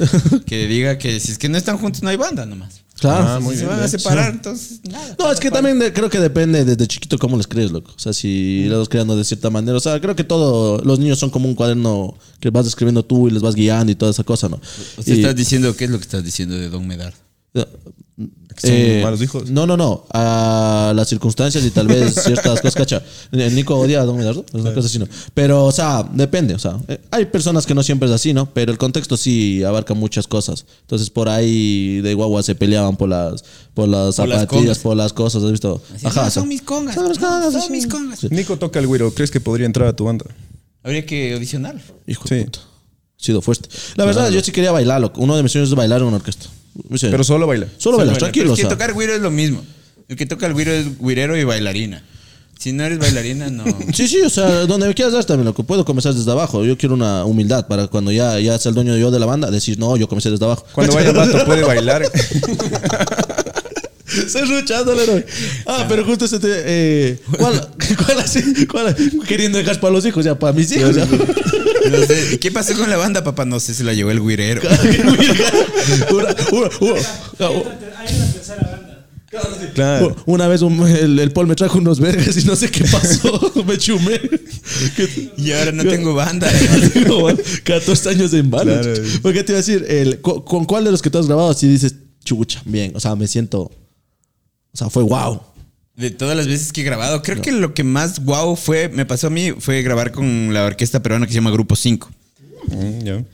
que 0.47 0.67
diga 0.67 0.99
que 0.99 1.21
si 1.21 1.33
es 1.33 1.39
que 1.39 1.49
no 1.49 1.57
están 1.59 1.79
juntos 1.79 2.03
no 2.03 2.09
hay 2.11 2.17
banda 2.17 2.45
nomás. 2.47 2.81
Claro. 2.99 3.25
Ah, 3.29 3.41
muy 3.41 3.55
se 3.55 3.63
bien, 3.65 3.77
van 3.77 3.83
a 3.85 3.89
separar, 3.89 4.31
entonces 4.33 4.81
nada. 4.85 5.17
No, 5.19 5.31
es 5.31 5.39
que 5.39 5.51
también 5.51 5.79
de- 5.79 5.93
creo 5.93 6.09
que 6.09 6.19
depende 6.19 6.65
desde 6.65 6.87
chiquito 6.87 7.19
cómo 7.19 7.37
les 7.37 7.47
crees, 7.47 7.71
loco. 7.71 7.93
O 7.95 7.99
sea, 7.99 8.13
si 8.15 8.65
los 8.69 8.79
vas 8.79 8.89
creando 8.89 9.17
de 9.17 9.25
cierta 9.25 9.51
manera. 9.51 9.77
O 9.77 9.81
sea, 9.81 10.01
creo 10.01 10.17
que 10.17 10.25
todo, 10.25 10.79
los 10.83 10.99
niños 10.99 11.19
son 11.19 11.29
como 11.31 11.47
un 11.49 11.55
cuaderno 11.55 12.17
que 12.41 12.49
vas 12.51 12.67
escribiendo 12.67 13.05
tú 13.05 13.29
y 13.29 13.33
les 13.33 13.43
vas 13.43 13.55
guiando 13.55 13.93
y 13.93 13.95
toda 13.97 14.11
esa 14.13 14.25
cosa, 14.25 14.49
¿no? 14.49 14.59
O 14.97 15.03
sea, 15.03 15.15
Y- 15.15 15.19
estás 15.21 15.37
diciendo, 15.37 15.77
¿qué 15.77 15.85
es 15.85 15.91
lo 15.91 15.99
que 15.99 16.05
estás 16.05 16.25
diciendo 16.25 16.55
de 16.57 16.71
Don 16.71 16.87
Medar? 16.87 17.13
Que 18.61 18.95
son 18.95 19.03
malos 19.03 19.23
hijos. 19.23 19.51
No, 19.51 19.67
no, 19.67 19.77
no. 19.77 20.05
A 20.13 20.93
las 20.97 21.09
circunstancias 21.09 21.65
y 21.65 21.71
tal 21.71 21.87
vez 21.89 22.15
ciertas 22.15 22.61
cosas, 22.61 22.75
cacha. 22.75 23.03
El 23.33 23.55
Nico 23.55 23.75
odia 23.79 24.01
a 24.01 24.05
Don 24.05 24.17
Medardo, 24.17 24.45
es 24.49 24.55
una 24.61 24.73
cosa 24.73 24.87
así, 24.89 24.99
¿no? 24.99 25.07
Pero, 25.35 25.65
o 25.67 25.73
sea, 25.73 26.09
depende, 26.13 26.55
o 26.55 26.59
sea, 26.59 26.79
eh, 26.89 26.99
hay 27.11 27.27
personas 27.27 27.67
que 27.67 27.75
no 27.75 27.83
siempre 27.83 28.09
es 28.09 28.15
así, 28.15 28.33
¿no? 28.33 28.47
Pero 28.53 28.73
el 28.73 28.79
contexto 28.79 29.17
sí 29.17 29.63
abarca 29.63 29.95
muchas 29.95 30.27
cosas. 30.27 30.65
Entonces, 30.83 31.11
por 31.11 31.29
ahí 31.29 32.01
de 32.01 32.15
guagua 32.15 32.43
se 32.43 32.55
peleaban 32.55 32.97
por 32.97 33.09
las, 33.09 33.45
por 33.75 33.89
las 33.89 34.17
Por 34.17 34.29
las 34.29 34.41
zapatillas, 34.41 34.49
congas. 34.49 34.79
por 34.79 34.97
las 34.97 35.13
cosas, 35.13 35.43
¿has 35.43 35.51
visto? 35.51 35.83
Así, 36.03 36.19
no, 36.19 36.31
son 36.31 36.49
mis 36.49 36.63
congas. 36.63 36.95
Son 36.95 37.09
mis 37.09 37.19
congas, 37.19 37.53
Son 37.53 37.73
mis 37.73 37.87
congas. 37.87 38.19
Sí. 38.21 38.29
Nico 38.31 38.57
toca 38.59 38.79
el 38.79 38.87
güiro. 38.87 39.13
¿Crees 39.13 39.31
que 39.31 39.41
podría 39.41 39.67
entrar 39.67 39.89
a 39.89 39.95
tu 39.97 40.05
banda? 40.05 40.25
Habría 40.83 41.05
que 41.05 41.35
audicionar. 41.35 41.77
Hijo 42.07 42.27
Sí. 42.29 42.37
de 42.37 42.45
puta. 42.45 42.61
Ha 42.61 43.25
sido 43.25 43.41
fuerte. 43.43 43.69
La 43.97 44.05
verdad, 44.05 44.31
yo 44.31 44.41
sí 44.41 44.53
quería 44.53 44.73
bailar. 44.73 45.13
Uno 45.17 45.37
de 45.37 45.43
mis 45.43 45.53
sueños 45.53 45.71
es 45.71 45.75
bailar 45.75 46.01
en 46.03 46.07
una 46.09 46.17
orquesta. 46.17 46.47
Pero 47.01 47.25
solo 47.25 47.47
baila. 47.47 47.67
Solo 47.79 47.99
bailar, 47.99 48.15
Pero 48.15 48.27
tranquilo, 48.27 48.53
o 48.53 48.55
Es 48.55 48.61
que 48.61 48.67
tocar 48.67 48.93
güiro 48.93 49.15
es 49.15 49.21
lo 49.21 49.31
mismo. 49.31 49.65
El 50.09 50.17
que 50.17 50.27
toca 50.27 50.47
el 50.47 50.53
güiro 50.53 50.73
es 50.73 50.99
güirero 50.99 51.37
y 51.37 51.45
bailarina. 51.45 52.03
Si 52.59 52.73
no 52.73 52.85
eres 52.85 52.99
bailarina, 52.99 53.51
no. 53.51 53.65
Sí, 53.95 54.09
sí, 54.09 54.21
o 54.23 54.31
sea, 54.31 54.67
donde 54.67 54.87
me 54.87 54.95
quieras 54.95 55.13
dar 55.13 55.25
también, 55.25 55.47
loco. 55.47 55.63
Puedo 55.65 55.85
comenzar 55.85 56.15
desde 56.15 56.31
abajo. 56.31 56.65
Yo 56.65 56.79
quiero 56.79 56.95
una 56.95 57.25
humildad 57.25 57.67
para 57.67 57.87
cuando 57.89 58.11
ya, 58.13 58.39
ya 58.41 58.59
sea 58.59 58.71
el 58.71 58.75
dueño 58.75 58.97
yo 58.97 59.11
de 59.11 59.19
la 59.19 59.27
banda, 59.27 59.51
decir, 59.51 59.79
no, 59.79 59.97
yo 59.97 60.09
comencé 60.09 60.31
desde 60.31 60.45
abajo. 60.45 60.65
Cuando 60.73 60.95
vaya 60.95 61.13
vato 61.13 61.45
puede 61.45 61.65
bailar. 61.65 62.11
Se 64.07 64.45
ruchándole, 64.45 65.07
¿no? 65.07 65.23
Ah, 65.67 65.85
pero 65.89 66.05
justo 66.05 66.25
ese 66.25 66.39
te, 66.39 66.49
eh, 66.51 67.19
¿cuál, 67.39 67.69
cuál 68.07 68.21
así? 68.21 68.67
¿Cuál? 68.67 68.97
Queriendo 69.27 69.59
dejar 69.59 69.79
para 69.81 69.93
los 69.93 70.07
hijos, 70.07 70.25
ya, 70.25 70.39
para 70.39 70.53
mis 70.53 70.71
hijos. 70.73 70.97
Ya. 70.97 71.07
No 71.91 72.07
sé, 72.07 72.35
¿y 72.35 72.39
¿Qué 72.39 72.51
pasó 72.51 72.75
con 72.77 72.89
la 72.91 72.97
banda, 72.97 73.23
papá? 73.25 73.45
No 73.45 73.61
sé, 73.61 73.75
se 73.75 73.85
la 73.85 73.93
llevó 73.95 74.11
el 74.13 74.21
güirero. 74.21 74.63
Una- 76.13 76.35
una- 76.53 76.71
una- 76.81 77.01
Hay 77.99 78.17
una 78.17 78.33
tercera 78.33 78.63
banda. 78.63 79.07
Claro. 79.75 80.17
Una 80.25 80.49
vez 80.49 80.63
un- 80.63 80.87
el, 80.87 81.19
el 81.19 81.33
Paul 81.33 81.47
me 81.47 81.55
trajo 81.55 81.79
unos 81.79 82.01
vergas 82.01 82.37
y 82.39 82.45
no 82.45 82.57
sé 82.57 82.71
qué 82.71 82.85
pasó. 82.85 83.53
me 83.67 83.77
chumé. 83.77 84.19
Que- 84.97 85.31
Y 85.37 85.53
ahora 85.53 85.73
no 85.73 85.85
tengo 85.85 86.15
banda. 86.15 86.51
Tengo, 86.95 87.23
man, 87.23 87.39
14 87.65 88.09
años 88.11 88.33
en 88.33 88.51
bala. 88.51 88.81
Claro. 88.81 89.03
¿Por 89.23 89.33
qué 89.35 89.45
te 89.45 89.53
iba 89.53 89.59
a 89.59 89.63
decir? 89.63 89.85
El, 89.89 90.21
¿con, 90.21 90.43
con 90.43 90.65
cuál 90.65 90.85
de 90.85 90.91
los 90.93 91.03
que 91.03 91.11
tú 91.11 91.19
has 91.19 91.27
grabado 91.27 91.53
si 91.55 91.69
dices, 91.69 91.95
chucha, 92.25 92.63
bien? 92.65 92.93
O 92.97 93.01
sea, 93.01 93.15
me 93.17 93.27
siento. 93.29 93.61
O 93.63 94.77
sea, 94.77 94.89
fue 94.91 95.03
wow. 95.03 95.41
De 95.97 96.11
todas 96.11 96.37
las 96.37 96.47
veces 96.47 96.73
que 96.73 96.83
he 96.83 96.85
grabado, 96.85 97.23
creo 97.23 97.41
que 97.41 97.53
lo 97.53 97.73
que 97.73 97.83
más 97.83 98.21
guau 98.21 98.55
fue, 98.55 98.91
me 98.91 99.07
pasó 99.07 99.29
a 99.29 99.31
mí, 99.31 99.53
fue 99.59 99.81
grabar 99.83 100.13
con 100.13 100.53
la 100.53 100.65
orquesta 100.65 101.03
peruana 101.03 101.27
que 101.27 101.33
se 101.33 101.37
llama 101.37 101.51
Grupo 101.51 101.75
5. 101.75 102.11
Mm. 102.69 103.25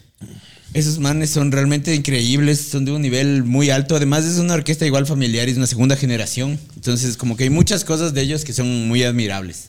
Esos 0.75 0.99
manes 0.99 1.31
son 1.31 1.53
realmente 1.53 1.95
increíbles, 1.95 2.61
son 2.61 2.87
de 2.87 2.93
un 2.93 3.03
nivel 3.03 3.45
muy 3.45 3.69
alto. 3.69 3.95
Además, 3.95 4.25
es 4.25 4.39
una 4.39 4.55
orquesta 4.55 4.87
igual 4.87 5.07
familiar 5.07 5.49
y 5.49 5.53
es 5.53 5.59
una 5.59 5.67
segunda 5.67 5.97
generación. 5.97 6.59
Entonces, 6.77 7.19
como 7.19 7.37
que 7.37 7.45
hay 7.45 7.51
muchas 7.51 7.85
cosas 7.85 8.15
de 8.15 8.23
ellos 8.23 8.45
que 8.45 8.55
son 8.55 8.89
muy 8.89 9.03
admirables. 9.03 9.69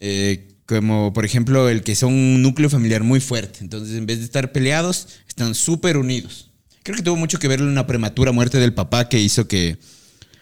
Eh, 0.00 0.48
como, 0.66 1.14
por 1.14 1.24
ejemplo, 1.24 1.68
el 1.68 1.82
que 1.82 1.94
son 1.94 2.12
un 2.12 2.42
núcleo 2.42 2.68
familiar 2.68 3.02
muy 3.02 3.20
fuerte. 3.20 3.60
Entonces, 3.62 3.96
en 3.96 4.04
vez 4.04 4.18
de 4.18 4.24
estar 4.24 4.52
peleados, 4.52 5.08
están 5.28 5.54
súper 5.54 5.96
unidos. 5.96 6.50
Creo 6.82 6.96
que 6.96 7.02
tuvo 7.02 7.16
mucho 7.16 7.38
que 7.38 7.48
ver 7.48 7.62
una 7.62 7.86
prematura 7.86 8.32
muerte 8.32 8.58
del 8.58 8.74
papá 8.74 9.08
que 9.08 9.18
hizo 9.18 9.48
que. 9.48 9.78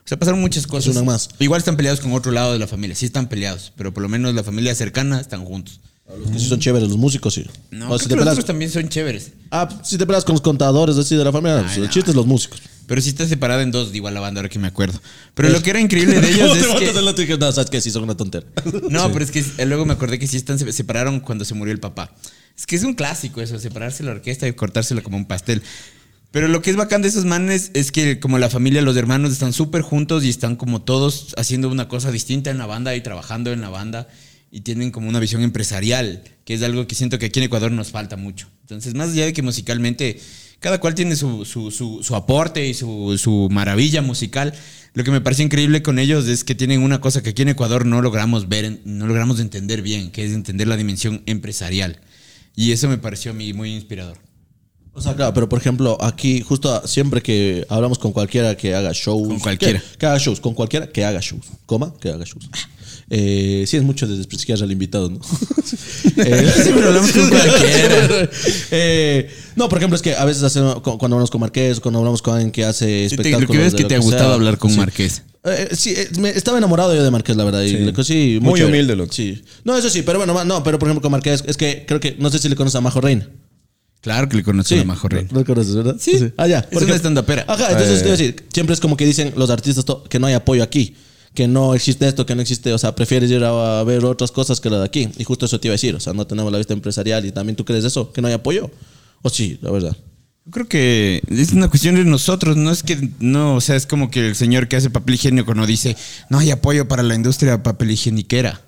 O 0.04 0.08
sea, 0.10 0.18
pasaron 0.18 0.40
muchas 0.40 0.66
cosas. 0.66 1.02
más. 1.04 1.28
Igual 1.38 1.58
están 1.58 1.76
peleados 1.76 2.00
con 2.00 2.12
otro 2.12 2.32
lado 2.32 2.52
de 2.52 2.58
la 2.58 2.66
familia. 2.66 2.96
Sí 2.96 3.06
están 3.06 3.28
peleados, 3.28 3.72
pero 3.76 3.92
por 3.92 4.02
lo 4.02 4.08
menos 4.08 4.34
la 4.34 4.42
familia 4.42 4.74
cercana 4.74 5.20
están 5.20 5.44
juntos. 5.44 5.80
Los 6.18 6.30
que 6.30 6.38
sí 6.40 6.48
son 6.48 6.58
chéveres, 6.58 6.88
los 6.88 6.98
músicos, 6.98 7.34
sí. 7.34 7.46
No, 7.70 7.86
creo 7.86 7.98
si 7.98 8.08
que 8.08 8.16
los 8.16 8.26
otros 8.26 8.44
también 8.44 8.70
son 8.70 8.88
chéveres. 8.88 9.32
Ah, 9.50 9.68
si 9.84 9.96
te 9.96 10.06
peleas 10.06 10.24
con 10.24 10.34
los 10.34 10.40
contadores 10.40 10.96
así 10.96 11.14
de 11.14 11.24
la 11.24 11.30
familia, 11.30 11.62
pues, 11.62 11.76
el 11.76 11.84
no. 11.84 11.90
chiste 11.90 12.10
es 12.10 12.16
los 12.16 12.26
músicos. 12.26 12.60
Pero 12.86 13.00
sí 13.00 13.10
está 13.10 13.26
separada 13.28 13.62
en 13.62 13.70
dos, 13.70 13.94
igual 13.94 14.14
la 14.14 14.20
banda, 14.20 14.40
ahora 14.40 14.48
que 14.48 14.58
me 14.58 14.66
acuerdo. 14.66 15.00
Pero 15.34 15.50
lo 15.50 15.62
que 15.62 15.70
era 15.70 15.78
increíble 15.78 16.20
de 16.20 16.28
ellos 16.32 16.48
¿Cómo 16.48 16.54
te 16.54 16.60
es 16.60 16.66
matas 16.66 16.90
que... 16.90 16.98
el 16.98 17.08
otro 17.08 17.24
y 17.24 17.26
que, 17.28 17.38
no, 17.38 17.52
sabes 17.52 17.70
que 17.70 17.80
sí 17.80 17.92
son 17.92 18.02
una 18.02 18.16
tontera. 18.16 18.44
No, 18.90 19.12
pero 19.12 19.24
es 19.24 19.30
que 19.30 19.44
eh, 19.58 19.66
luego 19.66 19.84
me 19.84 19.92
acordé 19.92 20.18
que 20.18 20.26
sí 20.26 20.36
están, 20.36 20.58
se 20.58 20.72
separaron 20.72 21.20
cuando 21.20 21.44
se 21.44 21.54
murió 21.54 21.72
el 21.72 21.78
papá. 21.78 22.12
Es 22.58 22.66
que 22.66 22.74
es 22.74 22.82
un 22.82 22.94
clásico 22.94 23.40
eso, 23.40 23.58
separarse 23.60 24.02
la 24.02 24.10
orquesta 24.10 24.48
y 24.48 24.52
cortársela 24.52 25.02
como 25.02 25.16
un 25.16 25.24
pastel. 25.24 25.62
Pero 26.30 26.46
lo 26.46 26.62
que 26.62 26.70
es 26.70 26.76
bacán 26.76 27.02
de 27.02 27.08
esos 27.08 27.24
manes 27.24 27.70
es 27.74 27.90
que 27.90 28.20
como 28.20 28.38
la 28.38 28.48
familia, 28.48 28.82
los 28.82 28.96
hermanos 28.96 29.32
están 29.32 29.52
súper 29.52 29.82
juntos 29.82 30.24
y 30.24 30.28
están 30.28 30.56
como 30.56 30.82
todos 30.82 31.34
haciendo 31.36 31.68
una 31.68 31.88
cosa 31.88 32.12
distinta 32.12 32.50
en 32.50 32.58
la 32.58 32.66
banda 32.66 32.94
y 32.94 33.00
trabajando 33.00 33.52
en 33.52 33.60
la 33.60 33.68
banda 33.68 34.08
y 34.50 34.60
tienen 34.60 34.90
como 34.90 35.08
una 35.08 35.20
visión 35.20 35.42
empresarial, 35.42 36.22
que 36.44 36.54
es 36.54 36.62
algo 36.62 36.86
que 36.86 36.94
siento 36.94 37.18
que 37.18 37.26
aquí 37.26 37.40
en 37.40 37.46
Ecuador 37.46 37.72
nos 37.72 37.90
falta 37.90 38.16
mucho. 38.16 38.48
Entonces, 38.62 38.94
más 38.94 39.10
allá 39.10 39.26
de 39.26 39.32
que 39.32 39.42
musicalmente 39.42 40.20
cada 40.60 40.78
cual 40.78 40.94
tiene 40.94 41.16
su, 41.16 41.44
su, 41.44 41.70
su, 41.70 42.02
su 42.02 42.14
aporte 42.14 42.68
y 42.68 42.74
su, 42.74 43.48
maravilla 43.50 44.02
musical, 44.02 44.52
lo 44.92 45.04
que 45.04 45.10
me 45.10 45.20
parece 45.20 45.42
increíble 45.42 45.82
con 45.82 45.98
ellos 45.98 46.28
es 46.28 46.44
que 46.44 46.54
tienen 46.54 46.82
una 46.82 47.00
cosa 47.00 47.22
que 47.22 47.30
aquí 47.30 47.42
en 47.42 47.48
Ecuador 47.48 47.86
no 47.86 48.02
logramos 48.02 48.48
ver, 48.48 48.80
no 48.84 49.06
logramos 49.06 49.40
entender 49.40 49.80
bien, 49.80 50.10
que 50.10 50.24
es 50.24 50.32
entender 50.32 50.68
la 50.68 50.76
dimensión 50.76 51.22
empresarial. 51.26 52.00
Y 52.54 52.72
eso 52.72 52.88
me 52.88 52.98
pareció 52.98 53.30
a 53.30 53.34
mí 53.34 53.52
muy 53.54 53.74
inspirador. 53.74 54.18
O 54.92 55.00
sea, 55.00 55.14
claro, 55.14 55.32
pero 55.32 55.48
por 55.48 55.58
ejemplo, 55.58 55.96
aquí, 56.00 56.40
justo 56.42 56.86
siempre 56.86 57.22
que 57.22 57.64
hablamos 57.68 57.98
con 57.98 58.12
cualquiera 58.12 58.56
que 58.56 58.74
haga 58.74 58.90
shows. 58.92 59.28
Con 59.28 59.38
cualquiera. 59.38 59.78
Que, 59.80 59.98
que 59.98 60.06
haga 60.06 60.18
shows, 60.18 60.40
con 60.40 60.52
cualquiera 60.54 60.88
que 60.88 61.04
haga 61.04 61.20
shows. 61.20 61.46
Coma, 61.66 61.94
que 62.00 62.08
haga 62.10 62.24
shows. 62.24 62.48
Eh, 63.12 63.64
sí, 63.66 63.76
es 63.76 63.82
mucho 63.82 64.06
de 64.06 64.16
desprestigiar 64.16 64.62
al 64.62 64.70
invitado, 64.70 65.10
¿no? 65.10 65.20
Eh, 66.16 66.52
Siempre 66.62 66.84
hablamos 66.86 67.10
con 67.12 67.28
cualquiera. 67.30 68.28
Eh, 68.72 69.30
no, 69.56 69.68
por 69.68 69.78
ejemplo, 69.78 69.96
es 69.96 70.02
que 70.02 70.14
a 70.14 70.24
veces 70.24 70.42
hacemos, 70.42 70.76
cu- 70.82 70.98
cuando 70.98 71.16
hablamos 71.16 71.30
con 71.30 71.40
Marqués, 71.40 71.80
cuando 71.80 71.98
hablamos 72.00 72.20
con 72.20 72.34
alguien 72.34 72.50
que 72.50 72.64
hace 72.64 73.08
Sí, 73.08 73.16
te- 73.16 73.22
espectáculos. 73.22 73.48
lo 73.56 73.60
que 73.62 73.66
es 73.66 73.74
que 73.74 73.84
te 73.84 73.94
ha 73.94 73.98
gustado 74.00 74.24
sea. 74.26 74.34
hablar 74.34 74.58
con 74.58 74.70
Sí. 74.70 74.76
Marqués. 74.76 75.22
Eh, 75.44 75.68
sí, 75.72 75.94
eh, 75.96 76.08
me- 76.18 76.30
estaba 76.30 76.58
enamorado 76.58 76.94
yo 76.94 77.02
de 77.02 77.10
Marqués, 77.10 77.36
la 77.36 77.44
verdad. 77.44 77.62
y 77.62 77.70
Sí. 77.70 77.76
le- 77.78 78.04
sí, 78.04 78.38
Muy 78.42 78.54
chévere. 78.58 78.66
humilde, 78.76 78.96
loco. 78.96 79.12
Sí. 79.12 79.42
No, 79.64 79.76
eso 79.76 79.88
sí, 79.88 80.02
pero 80.02 80.18
bueno, 80.18 80.44
no, 80.44 80.62
pero 80.62 80.78
por 80.78 80.88
ejemplo 80.88 81.02
con 81.02 81.12
Marqués, 81.12 81.42
es 81.46 81.56
que 81.56 81.84
creo 81.86 82.00
que, 82.00 82.16
no 82.18 82.28
sé 82.30 82.38
si 82.38 82.48
le 82.48 82.56
conoces 82.56 82.76
a 82.76 82.80
Majo 82.80 83.00
Reina. 83.00 83.28
Claro 84.00 84.28
que 84.28 84.36
le 84.38 84.42
conozco 84.42 84.74
a 84.74 84.84
Majo 84.84 85.08
Reina. 85.08 85.28
No 85.30 85.40
lo 85.40 85.44
conoces, 85.44 85.74
¿verdad? 85.74 85.96
Sí. 85.98 86.32
Ah, 86.38 86.46
ya. 86.46 86.60
Es 86.60 86.66
Porque- 86.70 86.86
una 86.86 86.94
estandapera. 86.94 87.44
Ajá, 87.46 87.70
entonces 87.70 87.98
Eh. 87.98 88.02
te 88.02 88.08
iba 88.08 88.14
a 88.14 88.16
decir, 88.16 88.46
siempre 88.52 88.74
es 88.74 88.80
como 88.80 88.96
que 88.96 89.04
dicen 89.04 89.34
los 89.36 89.50
artistas 89.50 89.84
que 90.08 90.18
no 90.18 90.26
hay 90.26 90.32
apoyo 90.34 90.62
aquí, 90.62 90.96
que 91.34 91.46
no 91.46 91.74
existe 91.74 92.08
esto, 92.08 92.24
que 92.24 92.34
no 92.34 92.40
existe, 92.42 92.72
o 92.72 92.78
sea, 92.78 92.94
prefieres 92.96 93.30
ir 93.30 93.44
a, 93.44 93.80
a 93.80 93.84
ver 93.84 94.04
otras 94.06 94.30
cosas 94.30 94.58
que 94.60 94.70
lo 94.70 94.78
de 94.78 94.84
aquí. 94.86 95.08
Y 95.18 95.24
justo 95.24 95.44
eso 95.46 95.60
te 95.60 95.68
iba 95.68 95.72
a 95.72 95.76
decir, 95.76 95.94
o 95.94 96.00
sea, 96.00 96.12
no 96.14 96.26
tenemos 96.26 96.50
la 96.50 96.58
vista 96.58 96.72
empresarial 96.72 97.26
y 97.26 97.32
también 97.32 97.56
tú 97.56 97.64
crees 97.64 97.84
eso, 97.84 98.10
que 98.12 98.22
no 98.22 98.28
hay 98.28 98.34
apoyo. 98.34 98.70
O 99.22 99.28
sí, 99.28 99.58
la 99.60 99.70
verdad. 99.70 99.94
Yo 100.46 100.50
creo 100.52 100.66
que 100.68 101.22
es 101.28 101.52
una 101.52 101.68
cuestión 101.68 101.94
de 101.96 102.04
nosotros, 102.04 102.56
no 102.56 102.70
es 102.70 102.82
que, 102.82 103.10
no, 103.20 103.56
o 103.56 103.60
sea, 103.60 103.76
es 103.76 103.86
como 103.86 104.10
que 104.10 104.28
el 104.28 104.34
señor 104.34 104.66
que 104.66 104.76
hace 104.76 104.88
papel 104.88 105.16
higiénico 105.16 105.54
no 105.54 105.66
dice, 105.66 105.94
no 106.30 106.38
hay 106.38 106.50
apoyo 106.50 106.88
para 106.88 107.02
la 107.02 107.14
industria 107.14 107.62
papel 107.62 107.90
higieniquera. 107.90 108.62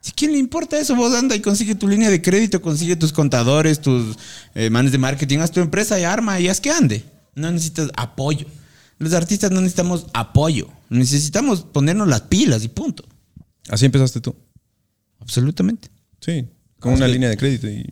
¿Si 0.00 0.12
quién 0.12 0.32
le 0.32 0.38
importa 0.38 0.78
eso? 0.78 0.96
Vos 0.96 1.14
anda 1.14 1.36
y 1.36 1.40
consigue 1.40 1.74
tu 1.74 1.86
línea 1.86 2.08
de 2.08 2.22
crédito, 2.22 2.62
consigue 2.62 2.96
tus 2.96 3.12
contadores, 3.12 3.80
tus 3.80 4.16
eh, 4.54 4.70
manes 4.70 4.92
de 4.92 4.98
marketing, 4.98 5.38
haz 5.38 5.50
tu 5.50 5.60
empresa 5.60 6.00
y 6.00 6.04
arma 6.04 6.40
y 6.40 6.48
haz 6.48 6.60
que 6.60 6.70
ande. 6.70 7.04
No 7.34 7.50
necesitas 7.52 7.90
apoyo. 7.96 8.46
Los 8.98 9.12
artistas 9.12 9.50
no 9.50 9.60
necesitamos 9.60 10.06
apoyo. 10.14 10.68
Necesitamos 10.88 11.62
ponernos 11.62 12.08
las 12.08 12.22
pilas 12.22 12.64
y 12.64 12.68
punto. 12.68 13.04
Así 13.68 13.86
empezaste 13.86 14.20
tú. 14.20 14.34
Absolutamente. 15.20 15.88
Sí. 16.20 16.46
Con 16.78 16.94
una 16.94 17.06
línea 17.06 17.28
de 17.28 17.36
crédito 17.36 17.68
y 17.68 17.86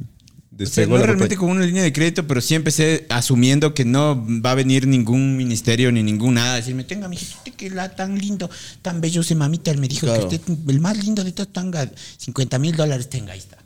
O 0.61 0.67
sea, 0.67 0.83
despegó 0.83 0.95
no 0.95 1.01
la 1.01 1.07
realmente 1.07 1.37
con 1.37 1.51
una 1.51 1.65
línea 1.65 1.83
de 1.83 1.93
crédito, 1.93 2.27
pero 2.27 2.41
sí 2.41 2.55
empecé 2.55 3.07
asumiendo 3.11 3.75
que 3.75 3.85
no 3.85 4.25
va 4.45 4.51
a 4.51 4.55
venir 4.55 4.87
ningún 4.87 5.37
ministerio 5.37 5.93
ni 5.93 6.03
ningún 6.03 6.35
nada. 6.35 6.55
a 6.55 6.57
Decirme, 6.57 6.85
tenga, 6.85 7.09
mijito, 7.09 7.37
usted 7.37 7.53
que 7.53 7.71
la 7.71 7.95
tan 7.95 8.19
lindo, 8.19 8.51
tan 8.83 9.01
bello 9.01 9.21
ese 9.21 9.35
mamita. 9.35 9.71
Él 9.71 9.79
me 9.79 9.87
dijo 9.89 10.07
Claro. 10.07 10.29
que 10.29 10.37
usted, 10.37 10.55
el 10.69 10.81
más 10.81 10.97
lindo 10.97 11.23
de 11.23 11.33
todos, 11.33 11.53
tenga 11.53 11.89
50 12.17 12.59
mil 12.59 12.75
dólares, 12.75 13.09
tenga, 13.09 13.33
ahí 13.33 13.39
está. 13.39 13.59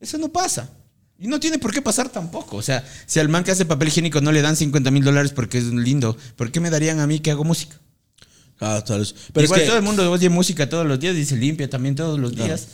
Eso 0.00 0.18
no 0.18 0.28
pasa. 0.28 0.70
Y 1.18 1.26
no 1.26 1.38
tiene 1.38 1.58
por 1.58 1.72
qué 1.72 1.82
pasar 1.82 2.08
tampoco. 2.08 2.56
O 2.56 2.62
sea, 2.62 2.82
si 3.06 3.20
al 3.20 3.28
man 3.28 3.44
que 3.44 3.50
hace 3.50 3.66
papel 3.66 3.88
higiénico 3.88 4.20
no 4.22 4.32
le 4.32 4.40
dan 4.40 4.56
50 4.56 4.90
mil 4.90 5.04
dólares 5.04 5.32
porque 5.32 5.58
es 5.58 5.64
lindo, 5.64 6.16
¿por 6.36 6.50
qué 6.50 6.60
me 6.60 6.70
darían 6.70 6.98
a 7.00 7.06
mí 7.06 7.20
que 7.20 7.30
hago 7.30 7.44
música? 7.44 7.76
Ah, 8.58 8.82
tal 8.86 9.00
vez. 9.00 9.14
Pero 9.32 9.44
Igual 9.44 9.60
es 9.60 9.64
que, 9.64 9.68
todo 9.68 9.78
el 9.78 9.84
mundo 9.84 10.10
oye 10.10 10.28
música 10.28 10.68
todos 10.68 10.86
los 10.86 10.98
días 11.00 11.16
y 11.16 11.24
se 11.24 11.36
limpia 11.36 11.68
también 11.68 11.94
todos 11.94 12.18
los 12.18 12.34
días. 12.34 12.68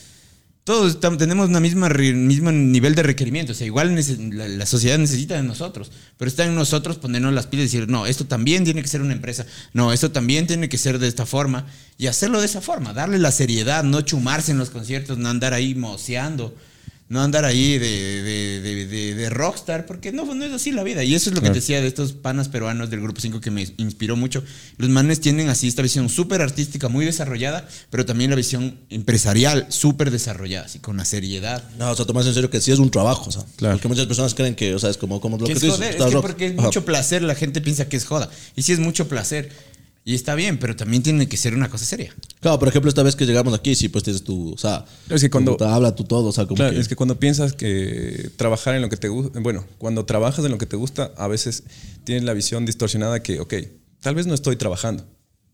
Todos 0.67 0.99
tenemos 0.99 1.49
re- 1.89 2.13
mismo 2.13 2.51
nivel 2.51 2.97
de 2.97 3.05
requerimiento. 3.05 3.53
O 3.53 3.55
sea, 3.55 3.69
igual 3.69 3.95
la, 4.33 4.49
la 4.49 4.67
sociedad 4.67 4.99
necesita 4.99 5.37
de 5.37 5.45
nosotros. 5.45 5.93
Pero 6.19 6.29
está 6.29 6.45
en 6.45 6.57
nosotros 6.57 6.97
ponernos 6.97 7.33
las 7.33 7.47
pilas 7.47 7.63
y 7.63 7.67
decir, 7.79 7.89
no, 7.89 8.05
esto 8.05 8.27
también 8.27 8.65
tiene 8.65 8.83
que 8.83 8.89
ser 8.89 9.01
una 9.01 9.13
empresa. 9.13 9.47
No, 9.75 9.93
esto 9.93 10.11
también 10.11 10.49
tiene 10.49 10.69
que 10.69 10.77
ser 10.77 10.99
de 10.99 11.07
esta 11.07 11.25
forma. 11.25 11.67
Y 11.99 12.09
hacerlo 12.09 12.41
de 12.41 12.47
esa 12.47 12.61
forma. 12.61 12.93
Darle 12.93 13.21
la 13.21 13.31
seriedad, 13.31 13.85
no 13.85 14.01
chumarse 14.01 14.51
en 14.51 14.59
los 14.59 14.71
conciertos, 14.71 15.19
no 15.19 15.29
andar 15.29 15.55
ahí 15.55 15.77
moceando. 15.77 16.53
No 17.09 17.23
andar 17.23 17.45
ahí 17.45 17.79
de, 17.79 17.89
de, 18.23 18.61
de- 18.61 18.87
de- 18.87 19.15
de 19.15 19.31
rockstar, 19.31 19.87
porque 19.87 20.11
no, 20.11 20.35
no 20.35 20.45
es 20.45 20.53
así 20.53 20.73
la 20.73 20.83
vida. 20.83 21.05
Y 21.05 21.15
eso 21.15 21.31
es 21.31 21.37
lo 21.37 21.41
que 21.41 21.51
te 21.51 21.55
decía 21.55 21.81
de 21.81 21.87
estos 21.87 22.13
panas 22.13 22.49
peruanos 22.49 22.91
del 22.91 23.01
Grupo 23.01 23.21
5 23.21 23.41
que 23.41 23.53
me 23.53 23.63
inspiró 23.77 24.17
mucho. 24.17 24.43
Los 24.77 24.91
manes 24.91 25.21
tienen 25.21 25.49
así 25.49 25.69
esta 25.69 25.83
visión 25.83 26.09
súper 26.09 26.43
artística, 26.43 26.89
muy 26.89 27.05
desarrollada, 27.05 27.69
pero 27.91 28.05
también 28.05 28.31
la 28.31 28.37
visión 28.37 28.81
empresarial 28.91 29.67
súper 29.69 30.11
desarrollada, 30.11 30.67
así 30.67 30.81
con 30.81 30.97
la 30.97 31.05
seriedad. 31.05 31.63
no, 31.79 31.93
o 31.93 31.95
sea, 31.95 32.07
tomas 32.07 32.27
en 32.27 32.35
serio 32.35 32.51
que 32.51 32.61
sí 32.61 32.73
es 32.73 32.81
un 32.81 32.91
trabajo, 32.91 33.29
o 33.29 33.33
sea. 33.33 33.45
Claro. 33.55 33.77
Porque 33.77 33.87
muchas 33.87 34.07
personas 34.07 34.35
creen 34.35 34.57
que, 34.57 34.75
o 34.75 34.79
sea, 34.81 34.91
es 34.91 34.97
como, 34.97 35.21
como 35.21 35.39
lo 35.39 35.45
Que 35.47 35.53
que 35.53 35.59
es 35.59 35.61
tú 35.61 35.67
dices. 35.67 35.79
joder, 35.97 36.09
es 36.09 36.15
que 36.15 36.21
porque 36.21 36.47
es 36.47 36.55
mucho 36.57 36.85
placer, 36.85 37.23
la 37.23 37.37
gente 37.37 37.61
piensa 37.61 37.89
que 37.89 37.97
es 37.97 38.05
joda. 38.05 38.29
Y 38.57 38.63
sí 38.63 38.73
es 38.73 38.81
mucho 38.81 39.07
placer. 39.09 39.51
Y 40.09 40.15
está 40.15 40.37
bien, 40.37 40.57
pero 40.61 40.77
también 40.77 41.03
tiene 41.03 41.29
que 41.29 41.37
ser 41.37 41.53
una 41.53 41.69
cosa 41.69 41.85
seria. 41.85 42.15
Claro, 42.39 42.61
por 42.61 42.69
ejemplo, 42.69 42.89
esta 42.89 43.03
vez 43.03 43.17
que 43.17 43.27
llegamos 43.27 43.53
aquí, 43.55 43.75
sí, 43.75 43.89
pues 43.89 44.05
tienes 44.05 44.23
tu, 44.23 44.53
o 44.53 44.57
sea, 44.57 44.85
Es 45.11 45.21
que 45.21 45.29
cuando- 45.31 45.57
tu- 45.57 45.65
habla 45.65 45.97
tú 45.97 46.05
todo, 46.05 46.29
o 46.29 46.33
sea, 46.33 46.45
como 46.47 46.55
Claro, 46.57 46.75
que, 46.75 46.79
es 46.81 46.87
que 46.87 46.95
cuando 46.95 47.19
piensas 47.19 47.55
que 47.55 48.31
trabajar 48.37 48.77
en 48.77 48.83
lo 48.83 48.89
que 48.89 48.97
te 48.97 49.09
gusta, 49.09 49.41
bueno, 49.41 49.65
cuando 49.79 50.05
trabajas 50.05 50.45
en 50.45 50.53
lo 50.53 50.59
que 50.59 50.67
te 50.67 50.77
gusta, 50.77 51.11
a 51.17 51.27
veces 51.27 51.65
tienes 52.05 52.23
la 52.23 52.35
visión 52.35 52.65
distorsionada 52.65 53.21
que, 53.21 53.41
ok, 53.41 53.55
tal 54.01 54.15
vez 54.15 54.29
no 54.29 54.35
estoy 54.35 54.55
trabajando. 54.55 55.05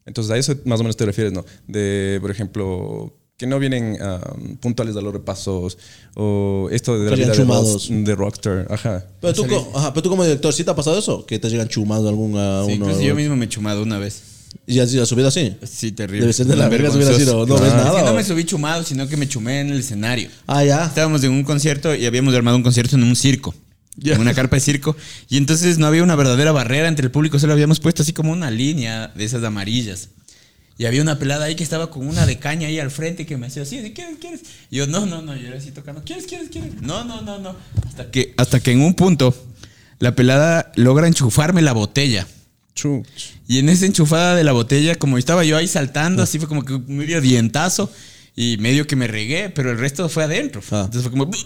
Entonces 0.05 0.31
a 0.33 0.37
eso 0.37 0.55
más 0.67 0.81
o 0.81 0.83
menos 0.83 0.99
te 0.99 1.07
refieres, 1.07 1.33
¿no? 1.33 1.47
De, 1.67 2.19
por 2.21 2.31
ejemplo, 2.31 3.17
que 3.39 3.47
no 3.47 3.59
vienen 3.59 3.97
ah, 4.03 4.35
puntuales 4.61 4.95
a 4.97 5.01
los 5.01 5.15
repasos 5.15 5.79
o 6.15 6.69
esto 6.71 6.99
de 6.99 7.09
la 7.11 7.17
vida 7.17 7.29
de, 7.33 7.45
rock- 7.45 7.89
de 7.89 8.15
rockstar. 8.15 8.67
Ajá. 8.71 9.07
Pero 9.23 9.33
tú, 9.33 9.45
ajá, 9.75 9.95
pero 9.95 10.03
tú 10.03 10.11
como 10.11 10.25
director, 10.25 10.53
¿sí 10.53 10.63
te 10.63 10.71
ha 10.71 10.77
pasado 10.77 10.99
eso? 10.99 11.25
Que 11.25 11.39
te 11.39 11.49
llegan 11.49 11.69
chumados 11.69 12.07
algún 12.07 12.37
a 12.37 12.65
Sí, 12.67 12.73
uno. 12.75 12.85
incluso 12.85 13.01
yo 13.01 13.15
mismo 13.15 13.35
me 13.35 13.47
he 13.47 13.49
chumado 13.49 13.83
una 13.83 13.99
vez. 13.99 14.25
¿Y 14.67 14.79
has, 14.81 14.95
has 14.95 15.09
subido 15.09 15.29
así? 15.29 15.57
Sí, 15.65 15.93
terrible. 15.93 16.21
Debe 16.21 16.33
ser 16.33 16.47
de 16.47 16.57
la 16.57 16.69
verga 16.69 16.91
si 16.91 16.97
hubiera 16.97 17.15
sido, 17.17 17.47
no 17.47 17.55
ves 17.59 17.69
Es 17.69 17.75
nada. 17.75 17.99
que 18.01 18.05
no 18.05 18.15
me 18.15 18.25
subí 18.25 18.45
chumado, 18.45 18.85
sino 18.85 19.09
que 19.09 19.17
me 19.17 19.29
chumé 19.29 19.61
en 19.61 19.71
el 19.71 19.81
escenario. 19.81 20.29
Ah, 20.47 20.65
ya. 20.65 20.85
Estábamos 20.87 21.23
en 21.25 21.33
un 21.33 21.43
concierto 21.45 21.95
y 21.95 22.07
habíamos 22.07 22.35
armado 22.35 22.57
un 22.57 22.63
concierto 22.63 22.97
en 22.97 23.03
un 23.03 23.17
circo. 23.17 23.55
En 24.03 24.21
una 24.21 24.33
carpa 24.35 24.57
de 24.57 24.61
circo. 24.61 24.97
Y 25.29 25.37
entonces 25.37 25.79
no 25.79 25.87
había 25.87 26.03
una 26.03 26.17
verdadera 26.17 26.53
barrera 26.53 26.89
entre 26.89 27.05
el 27.05 27.11
público, 27.11 27.39
solo 27.39 27.53
habíamos 27.53 27.79
puesto 27.81 28.03
así 28.03 28.13
como 28.13 28.33
una 28.33 28.51
línea 28.51 29.09
de 29.15 29.25
esas 29.25 29.45
amarillas. 29.45 30.09
Y 30.79 30.87
había 30.87 31.03
una 31.03 31.19
pelada 31.19 31.45
ahí 31.45 31.55
que 31.55 31.63
estaba 31.63 31.91
con 31.91 32.07
una 32.09 32.25
de 32.25 32.39
caña 32.39 32.69
ahí 32.69 32.81
al 32.81 32.91
frente 32.91 33.27
que 33.27 33.37
me 33.37 33.47
hacía 33.49 33.63
así, 33.63 33.79
¿de 33.79 33.93
¿quieres, 33.93 34.17
quieres? 34.19 34.41
Y 34.71 34.77
yo, 34.79 34.87
no, 34.87 35.05
no, 35.05 35.21
no, 35.21 35.37
yo 35.37 35.49
era 35.49 35.59
así 35.59 35.71
tocando, 35.71 36.03
¿quieres, 36.03 36.25
quieres, 36.27 36.49
quieres? 36.49 36.81
No, 36.81 37.05
no, 37.05 37.21
no, 37.21 37.39
no. 37.39 37.55
Hasta 37.87 38.11
que, 38.11 38.33
hasta 38.39 38.59
que 38.61 38.73
en 38.73 38.81
un 38.81 38.95
punto 38.95 39.35
la 39.99 40.15
pelada 40.17 40.73
logra 40.77 41.07
enchufarme 41.07 41.61
la 41.61 41.73
botella. 41.73 42.27
Chu. 42.75 43.03
Y 43.49 43.59
en 43.59 43.69
esa 43.69 43.87
enchufada 43.87 44.35
de 44.35 44.45
la 44.45 44.53
botella, 44.53 44.97
como 44.97 45.19
estaba 45.19 45.45
yo 45.45 45.57
ahí 45.57 45.69
saltando, 45.69 46.23
así 46.23 46.39
fue 46.39 46.49
como 46.49 46.65
que 46.65 46.79
medio 46.87 47.21
dientazo 47.21 47.91
y 48.35 48.57
medio 48.59 48.87
que 48.87 48.97
me 48.97 49.07
regué, 49.07 49.51
pero 49.51 49.71
el 49.71 49.79
resto 49.79 50.09
fue 50.09 50.25
adentro. 50.25 50.63
Ah. 50.71 50.83
Entonces 50.87 51.03
fue 51.03 51.11
como. 51.11 51.31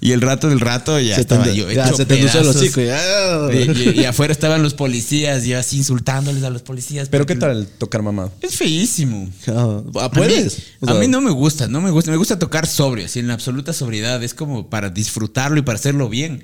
y 0.00 0.12
el 0.12 0.20
rato 0.20 0.48
del 0.48 0.60
rato 0.60 0.98
ya 0.98 1.14
Se 1.14 1.24
te, 1.24 1.34
estaba 1.34 1.52
yo. 1.52 1.70
ya, 1.70 1.92
se 1.92 2.04
te 2.04 2.20
el 2.20 2.26
hocico. 2.26 2.80
De- 2.80 3.94
y, 3.96 4.00
y 4.00 4.04
afuera 4.04 4.32
estaban 4.32 4.62
los 4.62 4.74
policías, 4.74 5.46
y 5.46 5.50
yo 5.50 5.58
así 5.58 5.78
insultándoles 5.78 6.42
a 6.42 6.50
los 6.50 6.62
policías. 6.62 7.08
Pero 7.08 7.26
¿qué 7.26 7.36
tal 7.36 7.66
tocar 7.78 8.02
mamado? 8.02 8.32
Es 8.42 8.56
feísimo. 8.56 9.30
Ah, 9.46 10.10
¿Puedes? 10.12 10.58
A 10.82 10.86
mí, 10.86 10.92
a 10.92 10.94
mí 11.00 11.08
no 11.08 11.20
me 11.20 11.30
gusta, 11.30 11.68
no 11.68 11.80
me 11.80 11.90
gusta. 11.90 12.10
Me 12.10 12.16
gusta 12.16 12.38
tocar 12.38 12.66
sobrio, 12.66 13.06
así 13.06 13.20
en 13.20 13.28
la 13.28 13.34
absoluta 13.34 13.72
sobriedad. 13.72 14.22
Es 14.24 14.34
como 14.34 14.68
para 14.68 14.90
disfrutarlo 14.90 15.58
y 15.58 15.62
para 15.62 15.78
hacerlo 15.78 16.08
bien. 16.08 16.42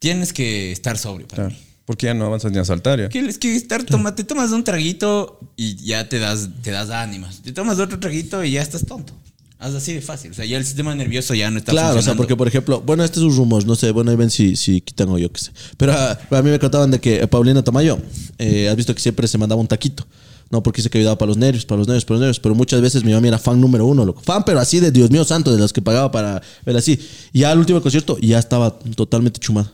Tienes 0.00 0.32
que 0.32 0.72
estar 0.72 0.98
sobrio 0.98 1.28
para 1.28 1.44
Claro. 1.44 1.50
mí. 1.56 1.66
Porque 1.84 2.06
ya 2.06 2.14
no 2.14 2.24
avanzas 2.26 2.50
ni 2.52 2.58
a 2.58 2.64
saltar 2.64 3.00
ya. 3.00 3.08
Que 3.08 3.18
es 3.20 3.38
que 3.38 3.54
estar, 3.56 3.82
toma, 3.84 4.14
te 4.14 4.22
tomas 4.24 4.50
un 4.52 4.62
traguito 4.64 5.40
y 5.56 5.76
ya 5.76 6.08
te 6.08 6.18
das, 6.18 6.48
te 6.62 6.70
das 6.70 6.90
ánimos. 6.90 7.42
Te 7.42 7.52
tomas 7.52 7.78
otro 7.80 7.98
traguito 7.98 8.44
y 8.44 8.52
ya 8.52 8.62
estás 8.62 8.86
tonto. 8.86 9.12
Haz 9.58 9.74
así 9.74 9.92
de 9.92 10.00
fácil. 10.00 10.30
O 10.30 10.34
sea, 10.34 10.44
ya 10.46 10.56
el 10.56 10.64
sistema 10.64 10.94
nervioso 10.94 11.34
ya 11.34 11.50
no 11.50 11.58
está 11.58 11.72
Claro, 11.72 11.98
o 11.98 12.02
sea, 12.02 12.14
porque 12.14 12.34
por 12.34 12.48
ejemplo, 12.48 12.80
bueno, 12.80 13.04
este 13.04 13.18
es 13.18 13.24
un 13.24 13.36
rumor, 13.36 13.66
no 13.66 13.74
sé, 13.76 13.90
bueno, 13.90 14.10
ahí 14.10 14.16
ven 14.16 14.30
si, 14.30 14.56
si 14.56 14.80
quitan 14.80 15.08
o 15.10 15.18
yo 15.18 15.30
qué 15.30 15.40
sé. 15.40 15.50
Pero 15.76 15.92
ah, 15.92 16.18
a 16.30 16.42
mí 16.42 16.50
me 16.50 16.58
contaban 16.58 16.90
de 16.92 16.98
que 16.98 17.16
eh, 17.20 17.26
Paulina 17.26 17.62
Tamayo, 17.62 17.98
eh, 18.38 18.68
has 18.70 18.76
visto 18.76 18.94
que 18.94 19.02
siempre 19.02 19.28
se 19.28 19.36
mandaba 19.36 19.60
un 19.60 19.66
taquito. 19.68 20.06
No, 20.48 20.62
porque 20.62 20.78
dice 20.78 20.90
que 20.90 20.98
ayudaba 20.98 21.18
para 21.18 21.28
los 21.28 21.36
nervios, 21.36 21.66
para 21.66 21.78
los 21.78 21.88
nervios, 21.88 22.04
para 22.04 22.14
los 22.16 22.20
nervios. 22.22 22.40
Pero 22.40 22.54
muchas 22.54 22.80
veces 22.80 23.04
mi 23.04 23.12
mami 23.12 23.28
era 23.28 23.38
fan 23.38 23.60
número 23.60 23.84
uno, 23.86 24.04
loco. 24.04 24.22
Fan, 24.22 24.44
pero 24.44 24.60
así 24.60 24.80
de 24.80 24.90
Dios 24.90 25.10
mío 25.10 25.24
santo, 25.24 25.52
de 25.52 25.58
los 25.58 25.72
que 25.72 25.82
pagaba 25.82 26.10
para 26.10 26.40
ver 26.64 26.76
así. 26.76 26.98
Y 27.32 27.40
ya 27.40 27.50
al 27.52 27.58
último 27.58 27.80
concierto 27.82 28.16
ya 28.18 28.38
estaba 28.38 28.78
totalmente 28.96 29.38
chumada. 29.40 29.72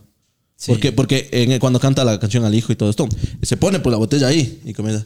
Sí. 0.56 0.72
Porque, 0.72 0.92
porque 0.92 1.28
en- 1.32 1.58
cuando 1.58 1.78
canta 1.78 2.04
la 2.04 2.18
canción 2.18 2.44
al 2.44 2.54
hijo 2.54 2.72
y 2.72 2.76
todo 2.76 2.88
esto, 2.90 3.08
se 3.42 3.56
pone 3.56 3.78
pues 3.80 3.90
la 3.92 3.98
botella 3.98 4.28
ahí 4.28 4.60
y 4.64 4.72
comienza. 4.72 5.04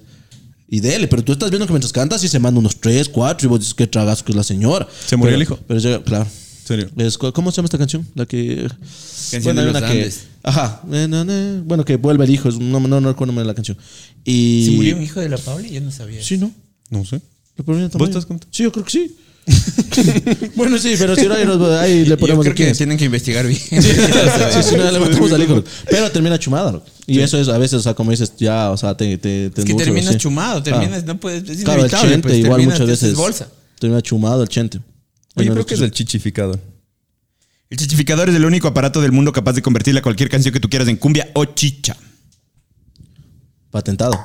Y 0.69 0.79
dele, 0.81 1.09
pero 1.09 1.25
tú 1.25 1.33
estás 1.33 1.51
viendo 1.51 1.67
que 1.67 1.73
mientras 1.73 1.93
cantas 1.93 2.23
y 2.23 2.29
se 2.29 2.39
manda 2.39 2.61
unos 2.61 2.77
tres, 2.81 3.09
cuatro, 3.09 3.47
y 3.47 3.49
vos 3.49 3.59
dices 3.59 3.75
que 3.75 3.89
tragas 3.89 4.23
que 4.23 4.31
es 4.31 4.37
la 4.37 4.45
señora. 4.45 4.87
¿Se 5.07 5.17
murió 5.17 5.31
Pero- 5.31 5.37
el 5.37 5.43
hijo? 5.43 5.59
Pero 5.67 5.81
llega, 5.81 6.03
claro. 6.05 6.27
serio? 6.65 6.89
Es- 6.97 7.19
¿Cómo 7.19 7.51
se 7.51 7.57
llama 7.57 7.67
esta 7.67 7.79
canción? 7.79 8.07
La 8.15 8.27
que. 8.27 8.69
Canción 9.33 9.57
de 9.57 9.65
los 9.65 9.83
que-. 9.83 10.13
Ajá. 10.45 10.81
Eh. 10.93 11.63
Bueno, 11.65 11.85
que 11.85 11.97
vuelve 11.97 12.25
el 12.25 12.31
hijo. 12.31 12.49
es- 12.49 12.59
No, 12.59 12.79
no, 12.79 13.01
no 13.01 13.09
recuerdo 13.09 13.25
el 13.25 13.27
nombre 13.35 13.43
de 13.43 13.49
la 13.49 13.55
canción. 13.55 13.77
Y. 14.25 14.67
¿Se 14.67 14.71
murió 14.77 14.97
un 14.97 15.03
hijo 15.03 15.19
de 15.19 15.29
la 15.29 15.39
Pauli? 15.39 15.71
Yo 15.71 15.81
no 15.81 15.91
sabía. 15.91 16.23
Sí, 16.23 16.39
¿no? 16.39 16.53
No 16.91 17.05
sé. 17.05 17.21
¿La 17.57 17.65
Paulina 17.65 17.89
¿Vos 17.93 18.09
estás 18.09 18.25
contando? 18.27 18.47
Sí, 18.57 18.63
yo 18.63 18.71
creo 18.71 18.85
que 18.85 18.91
sí. 18.93 19.17
bueno, 20.57 20.79
sí, 20.79 20.95
pero 20.99 21.15
si 21.17 21.27
no, 21.27 21.35
ahí, 21.35 21.45
nos- 21.45 21.61
ahí 21.81 22.03
le 22.05 22.11
Yo 22.11 22.19
ponemos 22.19 22.45
creo 22.45 22.53
de 22.53 22.57
quién 22.57 22.69
que 22.71 22.75
tienen 22.77 22.97
que 22.99 23.05
investigar 23.07 23.47
bien. 23.47 23.61
Sí, 23.71 24.63
si 24.63 24.77
no, 24.77 24.91
le 24.91 24.99
matamos 25.01 25.33
al 25.33 25.43
hijo. 25.43 25.65
Pero 25.89 26.11
termina 26.11 26.39
chumada, 26.39 26.73
loco. 26.73 26.87
Y 27.07 27.19
eso 27.21 27.39
es 27.41 27.49
a 27.49 27.59
veces, 27.59 27.75
o 27.75 27.83
sea, 27.83 27.95
como 27.95 28.11
dices, 28.11 28.33
ya, 28.39 28.71
o 28.71 28.77
sea, 28.77 28.97
te, 28.97 29.19
te, 29.19 29.51
te 29.51 29.61
es 29.61 29.65
que 29.65 29.73
endulza, 29.73 29.85
terminas 29.87 30.13
sí. 30.13 30.19
chumado, 30.19 30.63
terminas, 30.63 31.03
Ah. 31.03 31.07
no 31.07 31.19
puedes, 31.21 31.49
es 31.49 31.65
Claro, 31.65 31.81
el 31.83 31.87
inevitable, 31.89 32.11
chente 32.13 32.29
pues, 32.29 32.39
igual 32.39 32.63
muchas 32.63 32.87
veces. 32.87 33.15
bolsa. 33.15 33.49
Termina 33.79 34.01
chumado 34.03 34.43
el 34.43 34.49
chente. 34.49 34.81
Oye, 35.37 35.51
creo 35.51 35.67
que 35.67 35.75
es 35.75 35.81
el 35.81 35.91
chichificador. 35.91 36.61
El 37.71 37.79
chichificador 37.79 38.29
es 38.29 38.35
el 38.35 38.45
único 38.45 38.69
aparato 38.69 39.01
del 39.01 39.13
mundo 39.13 39.33
capaz 39.33 39.53
de 39.53 39.63
convertirle 39.63 40.01
a 40.01 40.03
cualquier 40.03 40.29
canción 40.29 40.53
que 40.53 40.61
tú 40.61 40.69
quieras 40.69 40.89
en 40.89 40.97
cumbia 40.97 41.29
o 41.35 41.45
chicha. 41.45 41.97
Patentado. 43.71 44.19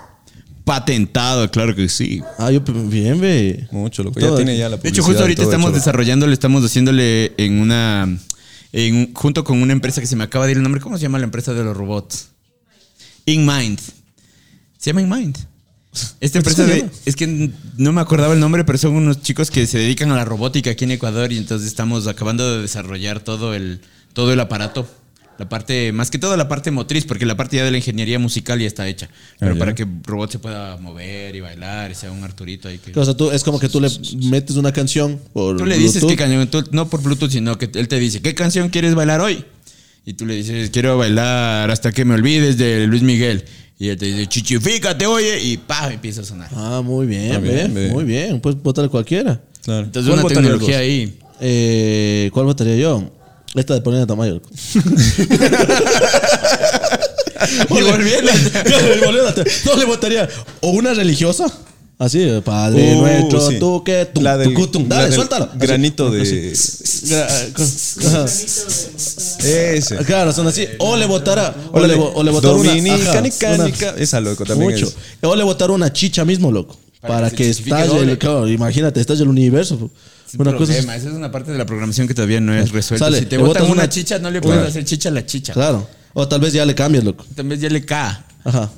Patentado, 0.66 1.50
claro 1.52 1.76
que 1.76 1.88
sí. 1.88 2.22
Ah, 2.40 2.52
yo, 2.52 2.62
bien, 2.62 3.22
ve. 3.22 3.68
Mucho, 3.72 4.04
loco. 4.04 4.20
Todo 4.20 4.32
ya 4.32 4.36
tiene 4.36 4.58
ya 4.58 4.68
la 4.68 4.78
De 4.78 4.90
hecho, 4.90 5.04
justo 5.04 5.22
ahorita 5.22 5.44
todo 5.44 5.52
estamos 5.52 5.70
hecho, 5.70 5.78
desarrollándole, 5.78 6.34
estamos 6.34 6.64
haciéndole 6.64 7.34
en 7.38 7.60
una. 7.60 8.18
en 8.74 9.14
junto 9.14 9.44
con 9.44 9.62
una 9.62 9.74
empresa 9.74 10.02
que 10.02 10.08
se 10.08 10.16
me 10.16 10.24
acaba 10.24 10.46
de 10.46 10.54
ir 10.54 10.58
el 10.58 10.64
nombre. 10.64 10.82
¿Cómo 10.82 10.98
se 10.98 11.04
llama 11.04 11.20
la 11.20 11.26
empresa 11.26 11.54
de 11.54 11.64
los 11.64 11.78
robots? 11.78 12.30
InMind. 13.26 13.80
Se 14.78 14.90
llama 14.90 15.02
InMind. 15.02 15.38
Esta 16.20 16.40
empresa 16.40 16.66
de, 16.66 16.90
es 17.06 17.16
que 17.16 17.52
no 17.78 17.94
me 17.94 18.02
acordaba 18.02 18.34
el 18.34 18.40
nombre, 18.40 18.66
pero 18.66 18.78
son 18.78 18.96
unos 18.96 19.22
chicos 19.22 19.52
que 19.52 19.66
se 19.68 19.78
dedican 19.78 20.12
a 20.12 20.16
la 20.16 20.26
robótica 20.26 20.72
aquí 20.72 20.84
en 20.84 20.92
Ecuador 20.92 21.32
y 21.32 21.38
entonces 21.38 21.68
estamos 21.68 22.08
acabando 22.08 22.56
de 22.56 22.64
desarrollar 22.64 23.22
todo 23.22 23.54
el, 23.54 23.82
todo 24.14 24.34
el 24.34 24.40
aparato. 24.40 24.88
La 25.38 25.50
parte, 25.50 25.92
más 25.92 26.10
que 26.10 26.18
todo 26.18 26.38
la 26.38 26.48
parte 26.48 26.72
motriz, 26.72 27.04
porque 27.06 27.26
la 27.26 27.36
parte 27.36 27.58
ya 27.58 27.66
de 27.66 27.72
la 27.72 27.78
ingeniería 27.78 28.20
musical 28.20 28.58
ya 28.60 28.68
está 28.68 28.88
hecha. 28.88 29.10
Pero 29.38 29.56
Ah, 29.56 29.60
para 29.60 29.76
que 29.76 29.84
el 29.84 29.90
robot 30.04 30.32
se 30.32 30.40
pueda 30.40 30.78
mover 30.78 31.36
y 31.36 31.42
bailar 31.42 31.92
y 31.92 31.96
sea 31.96 32.10
un 32.12 32.24
Arturito 32.24 32.70
ahí 32.70 32.78
que... 32.78 32.98
O 32.98 33.04
sea, 33.04 33.16
tú, 33.18 33.32
es 33.32 33.44
como 33.44 33.60
que 33.60 33.68
tú 33.68 33.82
le 33.82 33.90
metes 34.30 34.56
una 34.56 34.72
canción 34.72 35.20
por 35.34 35.58
Tú 35.58 35.66
le 35.66 35.78
dices 35.78 36.02
Bluetooth. 36.02 36.10
qué 36.10 36.16
canción, 36.16 36.48
tú- 36.48 36.64
no 36.72 36.88
por 36.90 37.02
Bluetooth, 37.04 37.32
sino 37.32 37.58
que 37.58 37.70
él 37.74 37.88
te 37.90 38.00
dice, 38.00 38.22
¿qué 38.22 38.34
canción 38.34 38.70
quieres 38.70 38.96
bailar 38.96 39.20
hoy? 39.20 39.44
Y 40.06 40.14
tú 40.14 40.26
le 40.26 40.36
dices, 40.36 40.70
quiero 40.70 40.98
bailar 40.98 41.70
hasta 41.70 41.92
que 41.92 42.06
me 42.06 42.14
olvides 42.14 42.58
de 42.58 42.88
Luis 42.88 43.02
Miguel. 43.02 43.44
Y 43.78 43.90
él 43.90 43.98
te 43.98 44.06
dice, 44.06 44.28
chichifícate, 44.28 45.06
oye, 45.06 45.42
y 45.44 45.58
pa, 45.58 45.92
empieza 45.92 46.22
a 46.22 46.24
sonar. 46.24 46.50
Ah, 46.56 46.82
muy 46.82 47.08
bien, 47.08 47.34
Ah, 47.34 47.40
bien. 47.40 47.92
Muy 47.92 48.06
bien. 48.06 48.40
Puedes 48.40 48.62
votarle 48.64 48.90
cualquiera. 48.90 49.42
Claro. 49.66 49.84
Entonces 49.86 50.10
¿Cuál 50.14 50.24
una 50.26 50.34
tecnología 50.34 50.78
vos? 50.78 50.82
ahí. 50.82 51.20
Eh, 51.42 52.30
¿Cuál 52.32 52.46
votaría 52.46 52.78
yo? 52.78 53.12
Esta 53.56 53.74
de 53.74 53.82
Paulina 53.82 54.06
Tamayo. 54.06 54.42
Y 57.70 57.82
volviendo. 57.82 58.32
no 59.66 59.76
le 59.76 59.86
votaría 59.86 60.28
o 60.62 60.70
una 60.72 60.94
religiosa 60.94 61.46
Así, 61.98 62.22
eh, 62.24 62.42
Padre 62.44 62.94
Uh, 62.94 63.02
nuestro, 63.02 63.50
sí. 63.50 63.58
tú 63.58 63.82
que 63.82 64.06
tú, 64.14 64.20
La 64.22 64.38
del- 64.38 64.50
tucutum. 64.54 64.84
la 64.84 64.96
Dale, 64.96 65.06
del 65.08 65.16
suéltalo. 65.16 65.46
Así. 65.46 65.58
Granito 65.60 66.12
de. 66.12 66.24
Gra- 66.52 67.54
con- 67.54 68.06
ajá. 68.08 68.26
Ese. 69.48 69.96
Claro, 70.06 70.34
son 70.34 70.46
así. 70.48 70.68
O 70.80 70.98
le 70.98 71.06
botara, 71.06 71.56
o 71.72 71.80
le, 71.80 71.94
o 71.94 72.22
le 72.22 72.32
botara 72.32 72.54
una, 72.56 72.74
ajá, 72.74 73.22
una-. 73.56 73.70
Esa 73.98 74.20
loco 74.20 74.44
también. 74.44 74.72
mucho. 74.72 74.88
es. 74.88 74.96
O 75.22 75.34
le 75.38 75.44
botar 75.46 75.72
una 75.72 75.94
chicha 75.94 76.26
mismo, 76.26 76.52
loco. 76.52 76.76
Para 77.00 77.14
Para, 77.14 77.30
que 77.30 77.38
que, 77.38 77.50
estalle 77.52 78.00
el, 78.02 78.18
claro, 78.18 78.50
imagínate, 78.50 79.00
estalle 79.00 79.24
el 79.24 79.30
universo. 79.30 79.90
Sin 80.36 80.42
Una 80.42 80.58
cosa 80.58 80.72
es- 80.74 80.78
problema, 80.80 80.96
esa 80.98 81.08
es 81.10 81.14
una 81.16 81.32
parte 81.32 81.52
de 81.54 81.58
la 81.58 81.66
programación 81.66 82.08
que 82.08 82.14
todavía 82.14 82.42
no 82.42 82.54
es 82.54 82.72
resuelta. 82.72 83.06
Sale, 83.06 83.20
si 83.20 83.26
te 83.26 83.38
botan 83.38 83.64
una, 83.64 83.72
una- 83.74 83.90
chicha, 83.90 84.20
no 84.20 84.30
le 84.30 84.42
puedes 84.42 84.58
Claro. 84.58 84.70
hacer 84.70 84.84
chicha 84.84 85.08
a 85.10 85.12
la 85.14 85.26
chicha. 85.26 85.54
Claro. 85.54 85.88
O 86.14 86.28
tal 86.28 86.42
vez 86.42 86.52
ya 86.54 86.66
le 86.66 86.76
cambies, 86.76 87.04
loco. 87.06 87.26
También 87.36 87.60
ya 87.62 87.70
le 87.70 87.86
cae. 87.86 88.18
Ajá. 88.44 88.72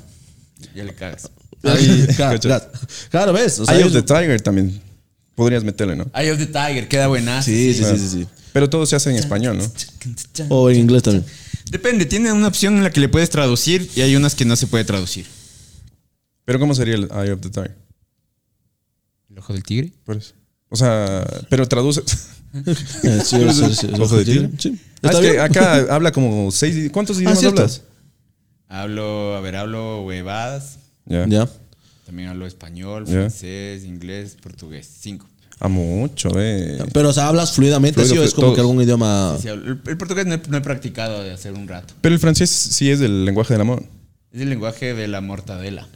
Ya 0.74 0.84
le 0.84 0.94
cagas. 0.94 1.30
Ahí, 1.64 2.06
claro, 2.16 2.34
cacho. 2.38 2.48
claro. 2.48 2.64
Claro, 3.10 3.32
ves. 3.32 3.58
O 3.58 3.66
sea, 3.66 3.74
Eye 3.76 3.84
of 3.84 3.92
the 3.92 4.02
Tiger 4.02 4.40
también. 4.40 4.80
Podrías 5.34 5.64
meterle, 5.64 5.96
¿no? 5.96 6.06
Eye 6.14 6.30
of 6.32 6.38
the 6.38 6.46
Tiger, 6.46 6.86
queda 6.88 7.08
buena. 7.08 7.42
Sí, 7.42 7.74
sí, 7.74 7.82
sí, 7.84 7.98
sí, 7.98 8.08
sí. 8.08 8.26
Pero 8.52 8.70
todo 8.70 8.86
se 8.86 8.94
hace 8.96 9.10
en 9.10 9.16
español, 9.16 9.58
¿no? 9.58 9.64
O 10.48 10.70
en 10.70 10.78
inglés 10.78 11.02
también. 11.02 11.24
Depende, 11.70 12.06
tiene 12.06 12.32
una 12.32 12.48
opción 12.48 12.76
en 12.76 12.84
la 12.84 12.90
que 12.90 13.00
le 13.00 13.08
puedes 13.08 13.30
traducir 13.30 13.90
y 13.96 14.00
hay 14.00 14.14
unas 14.16 14.34
que 14.34 14.44
no 14.44 14.56
se 14.56 14.66
puede 14.68 14.84
traducir. 14.84 15.26
Pero 16.44 16.58
¿cómo 16.58 16.74
sería 16.74 16.94
el 16.94 17.04
Eye 17.04 17.32
of 17.32 17.40
the 17.40 17.50
Tiger? 17.50 17.76
¿El 19.30 19.38
ojo 19.38 19.52
del 19.52 19.62
tigre? 19.62 19.92
Por 20.04 20.16
eso. 20.16 20.32
O 20.70 20.76
sea, 20.76 21.26
pero 21.48 21.66
traduce. 21.66 22.02
Eh, 22.54 23.20
sí, 23.24 23.36
sí, 23.50 23.52
sí, 23.52 23.74
sí. 23.74 23.86
¿Ojo 24.00 24.16
de 24.16 24.24
tigre? 24.24 24.50
Sí. 24.58 24.78
Ah, 25.02 25.08
¿Está 25.10 25.20
es 25.20 25.32
que 25.32 25.40
acá 25.40 25.94
habla 25.94 26.12
como 26.12 26.50
seis. 26.50 26.90
¿Cuántos 26.90 27.18
idiomas 27.18 27.38
cierto. 27.40 27.60
hablas? 27.62 27.82
Hablo, 28.68 29.36
a 29.36 29.40
ver, 29.40 29.56
hablo 29.56 30.02
huevadas. 30.04 30.78
Ya. 31.06 31.48
También 32.06 32.28
hablo 32.30 32.46
español, 32.46 33.06
francés, 33.06 33.84
inglés, 33.84 34.36
portugués. 34.42 34.88
Cinco. 35.00 35.26
A 35.60 35.68
mucho, 35.68 36.30
eh. 36.36 36.78
Pero, 36.92 37.08
o 37.08 37.12
sea, 37.12 37.28
¿hablas 37.28 37.52
fluidamente 37.52 38.00
Fluido, 38.00 38.14
sí 38.14 38.18
o 38.20 38.24
es 38.24 38.32
como 38.34 38.46
todos. 38.48 38.54
que 38.56 38.60
algún 38.60 38.80
idioma...? 38.80 39.36
Sí, 39.42 39.48
el, 39.48 39.80
el 39.86 39.96
portugués 39.96 40.24
no 40.26 40.34
he, 40.34 40.40
no 40.48 40.56
he 40.56 40.60
practicado 40.60 41.22
de 41.22 41.32
hacer 41.32 41.52
un 41.54 41.66
rato. 41.66 41.94
Pero 42.00 42.14
el 42.14 42.20
francés 42.20 42.48
sí 42.50 42.90
es 42.90 43.00
del 43.00 43.24
lenguaje 43.24 43.54
del 43.54 43.62
amor. 43.62 43.82
Es 44.32 44.40
el 44.40 44.50
lenguaje 44.50 44.94
de 44.94 45.08
la 45.08 45.20
mortadela. 45.20 45.88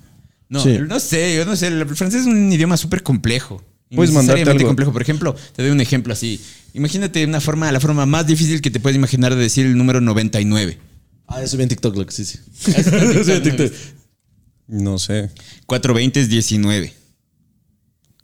No, 0.49 0.61
Sí. 0.63 0.79
no 0.87 0.99
sé, 1.01 1.37
yo 1.37 1.45
no 1.45 1.55
sé. 1.57 1.69
El 1.69 1.87
francés 1.95 2.23
es 2.23 2.27
un 2.27 2.53
idioma 2.53 2.77
súper 2.77 3.03
complejo. 3.03 3.63
Puedes 3.97 4.15
mandarte 4.15 4.43
algo. 4.51 4.67
complejo. 4.67 4.93
Por 4.93 5.03
ejemplo, 5.03 5.35
te 5.55 5.63
doy 5.63 5.71
un 5.71 5.81
ejemplo 5.81 6.13
así. 6.13 6.41
Imagínate 6.75 7.25
una 7.25 7.41
forma, 7.41 7.71
la 7.73 7.81
forma 7.81 8.07
más 8.07 8.27
difícil 8.27 8.61
que 8.63 8.71
te 8.71 8.81
puedes 8.81 8.97
imaginar 8.97 9.35
de 9.35 9.41
decir 9.43 9.67
el 9.67 9.77
número 9.77 10.01
99. 10.01 10.79
Ah, 11.27 11.43
eso 11.43 11.57
vi 11.57 11.63
en 11.65 11.69
TikTok, 11.69 12.11
sí, 12.11 12.25
sí. 12.25 12.39
Eso 12.67 13.33
en 13.35 13.43
TikTok. 13.43 13.73
No 14.69 14.99
sé. 14.99 15.31
420 15.67 16.21
es 16.21 16.29
19. 16.29 16.93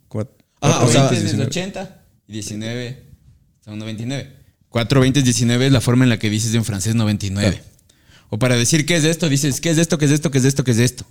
Cuat- 0.09 0.29
Ah, 0.61 0.81
o 0.83 0.87
420 0.87 0.91
sea, 0.91 1.03
es 1.05 1.09
desde 1.23 1.37
19. 1.37 1.45
80 1.49 2.01
y 2.27 2.33
19 2.33 3.03
son 3.63 3.79
99. 3.79 4.35
420 4.69 5.19
es 5.19 5.25
19 5.25 5.65
es 5.67 5.71
la 5.71 5.81
forma 5.81 6.03
en 6.05 6.09
la 6.09 6.19
que 6.19 6.29
dices 6.29 6.53
en 6.53 6.65
francés 6.65 6.95
99. 6.95 7.61
O 8.29 8.37
para 8.37 8.55
decir 8.55 8.85
qué 8.85 8.95
es 8.95 9.03
esto, 9.05 9.29
dices 9.29 9.61
qué 9.61 9.69
es 9.71 9.77
esto, 9.77 9.97
qué 9.97 10.05
es 10.05 10.11
esto, 10.11 10.29
qué 10.31 10.37
es 10.39 10.45
esto, 10.45 10.63
qué 10.63 10.71
es 10.71 10.77
esto. 10.79 11.05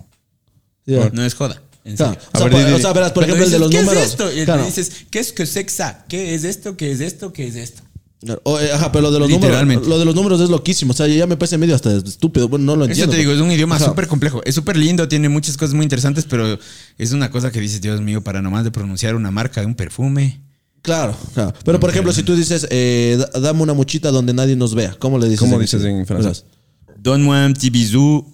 No 1.13 1.23
es 1.25 1.33
joda. 1.33 1.61
En 1.89 1.95
Claro. 1.95 2.13
serio. 2.13 2.29
O 2.33 2.37
sea, 2.37 2.43
ver, 2.47 2.51
por- 2.51 2.65
di- 2.67 2.73
o 2.73 2.79
sea, 2.79 2.93
verás, 2.93 3.11
por 3.11 3.23
ejemplo, 3.23 3.45
el 3.45 3.51
de 3.51 3.59
los 3.59 3.69
¿qué 3.71 3.79
números. 3.81 4.03
es 4.03 4.09
esto? 4.11 4.31
Y 4.31 4.45
Claro. 4.45 4.65
dices, 4.65 4.91
¿qué 5.09 5.19
es 5.19 5.31
que 5.33 5.45
sexa? 5.45 6.05
¿Qué 6.07 6.35
es 6.35 6.43
esto? 6.43 6.75
¿Qué 6.77 6.91
es 6.91 6.99
esto? 6.99 7.33
¿Qué 7.33 7.47
es 7.47 7.55
esto? 7.55 7.83
O, 8.43 8.59
eh, 8.59 8.71
ajá, 8.73 8.91
pero 8.91 9.03
lo 9.03 9.11
de 9.11 9.19
los 9.19 9.29
números, 9.29 9.87
lo 9.87 9.97
de 9.97 10.03
los 10.03 10.13
números 10.13 10.41
es 10.41 10.49
loquísimo. 10.49 10.91
O 10.91 10.93
sea, 10.93 11.07
ya 11.07 11.25
me 11.25 11.37
parece 11.37 11.57
medio 11.57 11.73
hasta 11.73 11.95
estúpido. 11.95 12.49
Bueno, 12.49 12.65
no 12.65 12.75
lo 12.75 12.83
Eso 12.83 12.91
entiendo. 12.91 13.11
te 13.13 13.17
digo, 13.19 13.31
es 13.31 13.39
un 13.39 13.49
idioma 13.49 13.79
súper 13.79 14.07
complejo. 14.07 14.41
Es 14.43 14.55
súper 14.55 14.75
lindo, 14.75 15.07
tiene 15.07 15.29
muchas 15.29 15.55
cosas 15.55 15.73
muy 15.73 15.83
interesantes, 15.83 16.25
pero 16.29 16.59
es 16.97 17.11
una 17.13 17.31
cosa 17.31 17.49
que 17.49 17.61
dices, 17.61 17.79
Dios 17.79 18.01
mío, 18.01 18.21
para 18.21 18.41
nomás 18.41 18.65
de 18.65 18.71
pronunciar 18.71 19.15
una 19.15 19.31
marca 19.31 19.61
de 19.61 19.67
un 19.67 19.75
perfume. 19.75 20.41
Claro, 20.81 21.15
claro. 21.33 21.53
Pero 21.63 21.79
por 21.79 21.89
ejemplo, 21.89 22.11
si 22.13 22.23
tú 22.23 22.35
dices, 22.35 22.67
eh, 22.69 23.17
da- 23.33 23.39
dame 23.39 23.61
una 23.61 23.73
muchita 23.73 24.11
donde 24.11 24.33
nadie 24.33 24.55
nos 24.57 24.75
vea, 24.75 24.95
¿cómo 24.99 25.17
le 25.17 25.25
dices? 25.25 25.39
¿Cómo 25.39 25.55
en 25.55 25.61
dices 25.61 25.83
en 25.83 26.05
francés? 26.05 26.43
Donne-moi 26.97 27.45
un 27.45 27.53
petit 27.53 27.71
bisou 27.71 28.25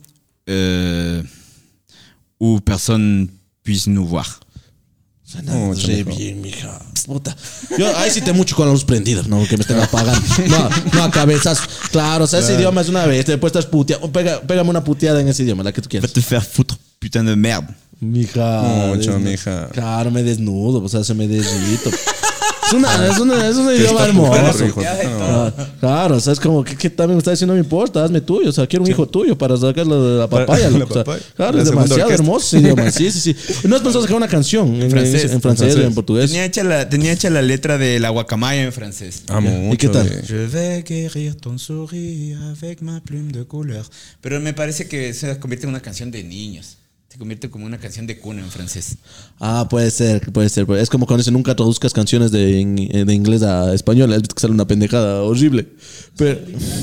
euh, 0.48 1.24
où 2.40 2.60
personne 2.62 3.30
puisse 3.66 3.88
nous 3.88 4.08
voir. 4.08 4.40
Re 5.34 5.42
mejor. 6.04 6.16
bien, 6.18 6.40
mija. 6.42 6.80
Puta. 7.06 7.36
Yo 7.78 7.98
ahí 7.98 8.10
sí 8.12 8.22
te 8.22 8.32
mucho 8.32 8.56
con 8.56 8.68
la 8.68 8.72
luz 8.72 8.86
prendida, 8.86 9.24
no 9.28 9.46
que 9.48 9.58
me 9.58 9.62
estén 9.62 9.80
apagando. 9.80 10.22
No, 10.48 10.70
no 10.94 11.04
a 11.04 11.12
cabezas. 11.12 11.60
Claro, 11.92 12.24
o 12.24 12.28
sea, 12.28 12.40
ese 12.40 12.54
idioma 12.56 12.82
es 12.82 12.90
una 12.90 13.06
vez. 13.06 13.26
Después 13.26 13.50
estás 13.52 13.66
puteando. 13.66 14.12
Pega, 14.12 14.40
pégame 14.42 14.70
una 14.70 14.84
puteada 14.84 15.20
en 15.20 15.28
ese 15.28 15.44
idioma, 15.44 15.64
la 15.64 15.74
que 15.74 15.82
tú 15.82 15.88
Va 15.88 15.92
quieras. 15.92 16.14
te 16.14 16.22
faire 16.22 16.42
foutre, 16.44 16.78
putain 17.00 17.26
de 17.26 17.36
merde. 17.36 17.74
Mija. 18.00 18.62
Mucho, 18.62 19.14
desnudo. 19.14 19.20
mija. 19.20 19.68
Claro, 19.70 20.12
me 20.12 20.22
desnudo, 20.24 20.84
o 20.84 20.90
sea, 20.90 21.04
se 21.04 21.14
me 21.14 21.28
derrito. 21.28 21.90
Es, 22.68 22.74
una, 22.74 23.08
es, 23.08 23.20
una, 23.20 23.48
es 23.48 23.56
un 23.56 23.74
idioma 23.76 24.06
hermoso. 24.06 24.34
Ah, 24.86 25.52
Claro, 25.80 26.16
o 26.16 26.20
sea, 26.20 26.34
es 26.34 26.40
como 26.40 26.64
que, 26.64 26.76
que 26.76 26.90
también 26.90 27.16
me 27.18 27.20
está 27.20 27.32
diciendo, 27.32 27.54
no 27.54 27.60
me 27.60 27.64
importa, 27.64 28.04
hazme 28.04 28.22
tuyo. 28.22 28.50
O 28.50 28.52
sea, 28.52 28.66
quiero 28.68 28.84
un 28.84 28.90
hijo 28.92 29.08
tuyo 29.08 29.38
para 29.38 29.56
sacarlo 29.58 30.04
de 30.14 30.20
la 30.20 30.28
papaya. 30.28 30.70
La 30.70 30.80
loco. 30.80 30.92
O 30.92 30.94
sea, 30.96 31.04
papaya. 31.04 31.24
claro, 31.36 31.58
La 31.58 31.64
es 31.64 31.70
segunda 31.70 31.84
demasiado 31.86 32.10
orquesta. 32.10 32.24
hermoso 32.24 32.58
ese 32.58 32.66
idioma. 32.66 32.92
Sí, 32.92 33.12
sí, 33.12 33.20
sí. 33.34 33.68
¿No 33.68 33.76
has 33.76 33.82
pensado 33.82 34.02
sacar 34.02 34.18
una 34.18 34.28
canción 34.28 34.76
en, 34.76 34.82
en 34.84 34.92
francés. 34.92 35.32
en, 35.32 35.42
francés, 35.42 35.76
En 35.76 35.82
o 35.82 35.86
en 35.88 35.94
portugués? 35.94 36.30
Tenía 36.32 36.46
hecha, 36.46 36.64
la, 36.64 36.90
tenía 36.90 37.12
hecha 37.12 37.30
la 37.30 37.42
letra 37.42 37.78
de 37.78 38.00
la 38.00 38.10
guacamaya 38.10 38.64
en 38.64 38.74
francés. 38.74 39.24
A 39.28 39.40
mucho. 39.40 39.74
¿Y 39.74 39.78
qué 39.78 39.90
tal? 39.90 40.08
eh. 40.08 40.22
Je 40.28 40.48
vais 40.48 40.84
guérir 40.84 41.36
ton 41.36 41.58
sourire 41.60 42.38
avec 42.52 42.82
ma 42.82 43.02
plume 43.02 43.32
de 43.32 43.46
couleur. 43.46 43.86
Pero 44.22 44.40
me 44.40 44.54
parece 44.54 44.88
que 44.88 45.14
se 45.14 45.38
convierte 45.40 45.66
en 45.66 45.70
una 45.70 45.82
canción 45.82 46.10
de 46.12 46.24
niños. 46.24 46.78
Se 47.16 47.20
convierte 47.20 47.50
como 47.50 47.66
una 47.66 47.78
canción 47.78 48.06
de 48.08 48.20
cuna 48.20 48.42
en 48.42 48.52
francés. 48.52 48.98
Ah, 49.40 49.68
puede 49.70 49.90
ser, 49.90 50.34
puede 50.34 50.50
ser. 50.50 50.70
Es 50.72 50.90
como 50.90 51.06
cuando 51.06 51.22
dicen 51.22 51.34
nunca 51.34 51.56
traduzcas 51.56 51.94
canciones 51.94 52.30
de, 52.30 52.42
de 53.06 53.14
inglés 53.14 53.42
a 53.42 53.74
español. 53.74 54.12
Es 54.12 54.24
que 54.24 54.38
sale 54.42 54.52
una 54.54 54.68
pendejada 54.68 55.22
horrible. 55.22 55.66
Pero, 56.18 56.42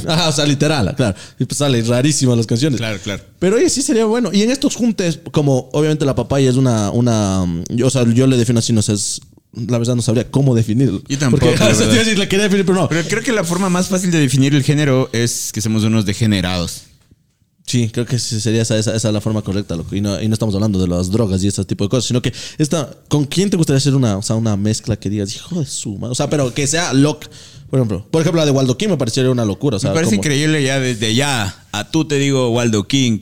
ajá, 0.08 0.28
o 0.30 0.32
sea, 0.32 0.46
literal, 0.46 0.94
claro. 0.96 1.14
Y 1.38 1.44
pues 1.44 1.58
sale 1.58 1.82
rarísimas 1.82 2.38
las 2.38 2.46
canciones. 2.46 2.78
Claro, 2.80 2.98
claro. 3.04 3.22
Pero 3.38 3.56
oye, 3.56 3.68
sí 3.68 3.82
sería 3.82 4.06
bueno. 4.06 4.30
Y 4.32 4.40
en 4.40 4.50
estos 4.50 4.74
juntes, 4.74 5.20
como 5.32 5.68
obviamente 5.74 6.06
la 6.06 6.14
papaya 6.14 6.48
es 6.48 6.56
una, 6.56 6.90
una, 6.92 7.44
yo, 7.68 7.88
o 7.88 7.90
sea, 7.90 8.10
yo 8.10 8.26
le 8.26 8.38
defino 8.38 8.60
así, 8.60 8.72
no 8.72 8.80
sé, 8.80 8.94
es- 8.94 9.20
la 9.52 9.76
verdad 9.76 9.96
no 9.96 10.00
sabría 10.00 10.30
cómo 10.30 10.54
definirlo. 10.54 11.02
Yo 11.08 11.18
tampoco, 11.18 11.44
Porque, 11.44 11.58
la 11.62 11.66
o 11.72 11.74
sea, 11.74 11.80
te 11.80 11.80
verdad. 11.80 11.92
iba 11.92 12.00
a 12.00 12.04
decir, 12.06 12.18
le 12.18 12.28
quería 12.28 12.44
definir, 12.44 12.64
pero 12.64 12.78
no. 12.80 12.88
Pero 12.88 13.06
creo 13.06 13.22
que 13.22 13.32
la 13.32 13.44
forma 13.44 13.68
más 13.68 13.88
fácil 13.88 14.10
de 14.10 14.18
definir 14.18 14.54
el 14.54 14.62
género 14.62 15.10
es 15.12 15.50
que 15.52 15.60
somos 15.60 15.84
unos 15.84 16.06
degenerados. 16.06 16.84
Sí, 17.64 17.88
creo 17.90 18.04
que 18.04 18.18
sería 18.18 18.62
esa, 18.62 18.76
esa, 18.76 18.94
esa 18.94 19.08
es 19.08 19.14
la 19.14 19.20
forma 19.20 19.40
correcta, 19.42 19.76
loco. 19.76 19.94
Y 19.94 20.00
no, 20.00 20.20
y 20.20 20.28
no 20.28 20.34
estamos 20.34 20.54
hablando 20.54 20.78
de 20.80 20.88
las 20.88 21.10
drogas 21.10 21.42
y 21.44 21.48
ese 21.48 21.64
tipo 21.64 21.84
de 21.84 21.90
cosas, 21.90 22.06
sino 22.06 22.20
que 22.20 22.32
esta, 22.58 22.90
¿con 23.08 23.24
quién 23.24 23.50
te 23.50 23.56
gustaría 23.56 23.78
hacer 23.78 23.94
una, 23.94 24.18
o 24.18 24.22
sea, 24.22 24.36
una 24.36 24.56
mezcla 24.56 24.96
que 24.96 25.08
digas, 25.08 25.34
hijo 25.36 25.60
de 25.60 25.66
su 25.66 25.92
madre? 25.96 26.12
O 26.12 26.14
sea, 26.14 26.28
pero 26.28 26.52
que 26.52 26.66
sea 26.66 26.92
loca. 26.92 27.28
Por 27.70 27.78
ejemplo, 27.78 28.06
por 28.10 28.20
ejemplo, 28.20 28.40
la 28.40 28.44
de 28.46 28.50
Waldo 28.50 28.76
King 28.76 28.88
me 28.88 28.96
parecería 28.98 29.30
una 29.30 29.44
locura. 29.46 29.76
O 29.78 29.80
sea, 29.80 29.90
Me 29.90 29.94
parece 29.94 30.16
increíble 30.16 30.62
ya 30.62 30.78
desde 30.80 31.14
ya. 31.14 31.64
A 31.72 31.88
tú 31.90 32.04
te 32.04 32.16
digo, 32.18 32.50
Waldo 32.50 32.86
King. 32.86 33.20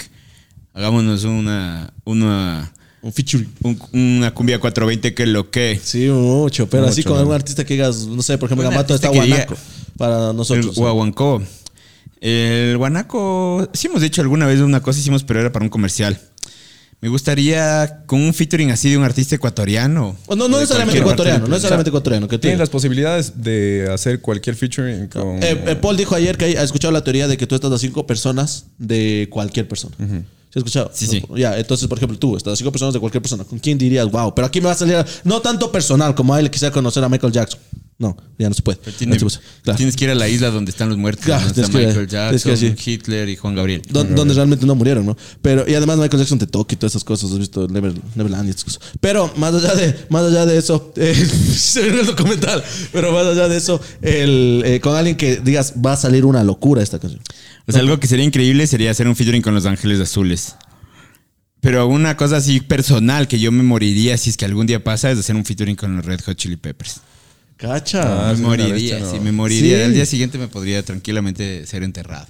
Hagámonos 0.72 1.22
una, 1.24 1.93
una, 2.05 2.72
Un 3.03 3.12
featuring. 3.12 3.49
un- 3.62 3.78
una 3.93 4.32
cumbia 4.34 4.59
420 4.59 5.14
que 5.14 5.26
lo 5.26 5.51
que. 5.51 5.78
Sí, 5.82 6.09
mucho, 6.09 6.68
pero 6.68 6.86
así 6.86 7.03
con 7.05 7.18
algún 7.18 7.34
artista 7.34 7.64
que 7.64 7.74
digas, 7.74 8.07
no 8.07 8.22
sé, 8.22 8.38
por 8.38 8.49
ejemplo, 8.49 8.68
Gamato 8.68 8.95
está 8.95 9.09
guanaco 9.11 9.55
para 9.97 10.30
El 10.30 10.36
nosotros. 10.36 10.74
guaguancó. 10.74 11.43
El 12.21 12.77
guanaco, 12.77 13.68
sí 13.73 13.87
hemos 13.87 14.03
hecho 14.03 14.21
alguna 14.21 14.47
vez 14.47 14.61
una 14.61 14.83
cosa, 14.83 15.01
hicimos, 15.01 15.25
pero 15.25 15.41
era 15.41 15.53
para 15.53 15.64
un 15.64 15.71
comercial. 15.71 16.21
Me 17.01 17.09
gustaría 17.09 18.03
con 18.05 18.21
un 18.21 18.35
featuring 18.35 18.71
así 18.71 18.91
de 18.91 18.99
un 18.99 19.05
artista 19.05 19.35
ecuatoriano. 19.35 20.16
O 20.27 20.37
no, 20.37 20.49
no 20.49 20.59
necesariamente 20.59 21.01
ecuatoriano, 21.01 21.47
no 21.47 21.55
necesariamente 21.55 21.89
ecuatoriano. 21.89 22.29
Que 22.29 22.39
Tienes 22.39 22.59
las 22.59 22.68
posibilidades 22.68 23.43
de 23.43 23.89
hacer 23.91 24.21
cualquier 24.21 24.55
featuring 24.55 25.07
con. 25.07 25.43
Eh, 25.43 25.64
eh, 25.66 25.77
Paul 25.81 25.97
dijo 25.97 26.14
ayer 26.14 26.37
que 26.37 26.59
ha 26.59 26.62
escuchado 26.62 26.93
la 26.93 27.03
teoría 27.03 27.27
de 27.27 27.39
que 27.39 27.47
tú 27.47 27.55
estás 27.55 27.73
a 27.73 27.79
cinco 27.79 28.07
personas 28.07 28.66
de 28.77 29.29
cualquier 29.31 29.66
persona. 29.66 29.97
¿Sí 29.99 30.05
has 30.07 30.57
escuchado? 30.57 30.91
Sí, 30.93 31.07
sí. 31.07 31.25
Ya, 31.37 31.57
entonces, 31.57 31.89
por 31.89 31.97
ejemplo, 31.97 32.18
tú 32.18 32.37
estás 32.37 32.53
a 32.53 32.57
cinco 32.57 32.71
personas 32.71 32.93
de 32.93 33.01
cualquier 33.01 33.23
persona. 33.23 33.45
¿Con 33.45 33.59
quién 33.59 33.79
dirías, 33.79 34.11
wow? 34.11 34.35
Pero 34.35 34.47
aquí 34.47 34.61
me 34.61 34.66
va 34.66 34.73
a 34.73 34.77
salir, 34.77 35.03
no 35.25 35.41
tanto 35.41 35.73
personal 35.73 36.14
como 36.14 36.35
a 36.35 36.41
él 36.41 36.51
quisiera 36.51 36.71
conocer 36.71 37.03
a 37.03 37.09
Michael 37.09 37.33
Jackson. 37.33 37.61
No, 38.01 38.16
ya 38.38 38.48
no 38.48 38.55
se 38.55 38.62
puede. 38.62 38.78
Tiene- 38.96 39.12
No 39.12 39.20
se 39.20 39.26
puede. 39.38 39.46
Claro. 39.62 39.76
Tienes 39.76 39.94
que 39.94 40.05
ir 40.07 40.11
a 40.11 40.14
la 40.14 40.26
isla 40.26 40.48
donde 40.51 40.70
están 40.70 40.88
los 40.88 40.96
muertos. 40.96 41.26
Claro, 41.26 41.44
donde 41.46 41.61
está 41.61 41.78
que- 41.78 41.86
Michael 41.86 42.07
que 42.07 42.12
Jackson. 42.57 42.76
Hitler 42.82 43.28
y 43.28 43.36
Juan 43.36 43.55
Gabriel. 43.55 43.82
Don- 43.90 44.14
donde 44.14 44.32
realmente 44.32 44.64
no 44.64 44.74
murieron, 44.74 45.05
¿no? 45.05 45.16
Pero, 45.42 45.68
y 45.68 45.74
además 45.74 45.98
Michael 45.98 46.20
Jackson 46.22 46.38
te 46.38 46.46
toca 46.46 46.74
y 46.74 46.78
todas 46.78 46.92
esas 46.92 47.05
cosas, 47.05 47.30
has 47.30 47.38
visto 47.38 47.68
Never, 47.68 47.92
Neverland 48.14 48.48
y 48.48 48.51
esas 48.53 48.64
cosas. 48.64 48.80
Pero 49.01 49.30
más 49.36 49.53
allá 49.55 49.74
de, 49.74 49.94
más 50.09 50.24
allá 50.24 50.46
de 50.46 50.57
eso, 50.57 50.94
eh, 50.96 51.14
se 51.14 51.82
ve 51.82 51.88
en 51.90 51.98
el 51.98 52.07
documental, 52.07 52.64
pero 52.90 53.12
más 53.12 53.26
allá 53.26 53.48
de 53.48 53.59
eso, 53.59 53.78
el, 54.01 54.62
eh, 54.64 54.80
con 54.80 54.96
alguien 54.96 55.16
que 55.18 55.36
digas, 55.36 55.74
va 55.84 55.92
a 55.92 55.96
salir 55.98 56.24
una 56.24 56.42
locura 56.42 56.82
esta 56.82 56.98
canción. 56.98 57.20
O 57.68 57.72
sea, 57.72 57.82
algo 57.82 58.01
que 58.01 58.07
sería 58.07 58.24
increíble 58.24 58.66
sería 58.66 58.90
hacer 58.90 59.07
un 59.09 59.14
featuring 59.14 59.42
con 59.42 59.55
Los 59.55 59.66
Ángeles 59.66 60.01
Azules. 60.01 60.55
Pero 61.61 61.86
una 61.88 62.16
cosa 62.16 62.38
así 62.38 62.61
personal 62.61 63.28
que 63.28 63.38
yo 63.38 63.53
me 63.53 63.62
moriría 63.62 64.16
si 64.16 64.30
es 64.30 64.38
que 64.38 64.46
algún 64.46 64.66
día 64.66 64.82
pasa 64.82 65.11
es 65.11 65.18
hacer 65.18 65.36
un 65.36 65.44
featuring 65.44 65.76
con 65.76 65.94
los 65.94 66.05
Red 66.07 66.20
Hot 66.24 66.36
Chili 66.38 66.57
Peppers. 66.57 67.03
Cacha. 67.61 68.31
Ah, 68.31 68.31
me 68.31 68.37
sí, 68.37 68.43
moriría, 68.43 69.11
sí, 69.11 69.21
me 69.21 69.33
moriría. 69.33 69.77
Sí. 69.77 69.83
Al 69.83 69.95
día 69.95 70.07
siguiente 70.07 70.39
me 70.39 70.49
podría 70.49 70.83
tranquilamente 70.83 71.67
ser 71.67 71.83
enterrado. 71.83 72.27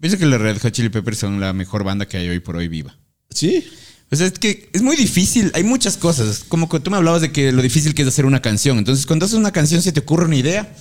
Pienso 0.00 0.18
que 0.18 0.26
los 0.26 0.40
Red 0.40 0.58
Hot 0.58 0.72
Chili 0.72 0.88
Peppers 0.88 1.18
son 1.18 1.40
la 1.40 1.52
mejor 1.52 1.82
banda 1.82 2.06
que 2.06 2.16
hay 2.16 2.28
hoy 2.28 2.38
por 2.38 2.56
hoy 2.56 2.68
viva. 2.68 2.96
Sí. 3.30 3.66
O 4.10 4.16
sea, 4.16 4.28
es 4.28 4.38
que 4.38 4.70
es 4.72 4.82
muy 4.82 4.96
difícil. 4.96 5.50
Hay 5.54 5.64
muchas 5.64 5.96
cosas. 5.96 6.44
Como 6.46 6.68
que 6.68 6.78
tú 6.78 6.92
me 6.92 6.96
hablabas 6.96 7.20
de 7.20 7.32
que 7.32 7.50
lo 7.50 7.60
difícil 7.60 7.94
que 7.94 8.02
es 8.02 8.08
hacer 8.08 8.24
una 8.24 8.40
canción. 8.40 8.78
Entonces, 8.78 9.04
cuando 9.04 9.26
haces 9.26 9.36
una 9.36 9.50
canción, 9.50 9.82
se 9.82 9.90
te 9.90 10.00
ocurre 10.00 10.26
una 10.26 10.36
idea 10.36 10.72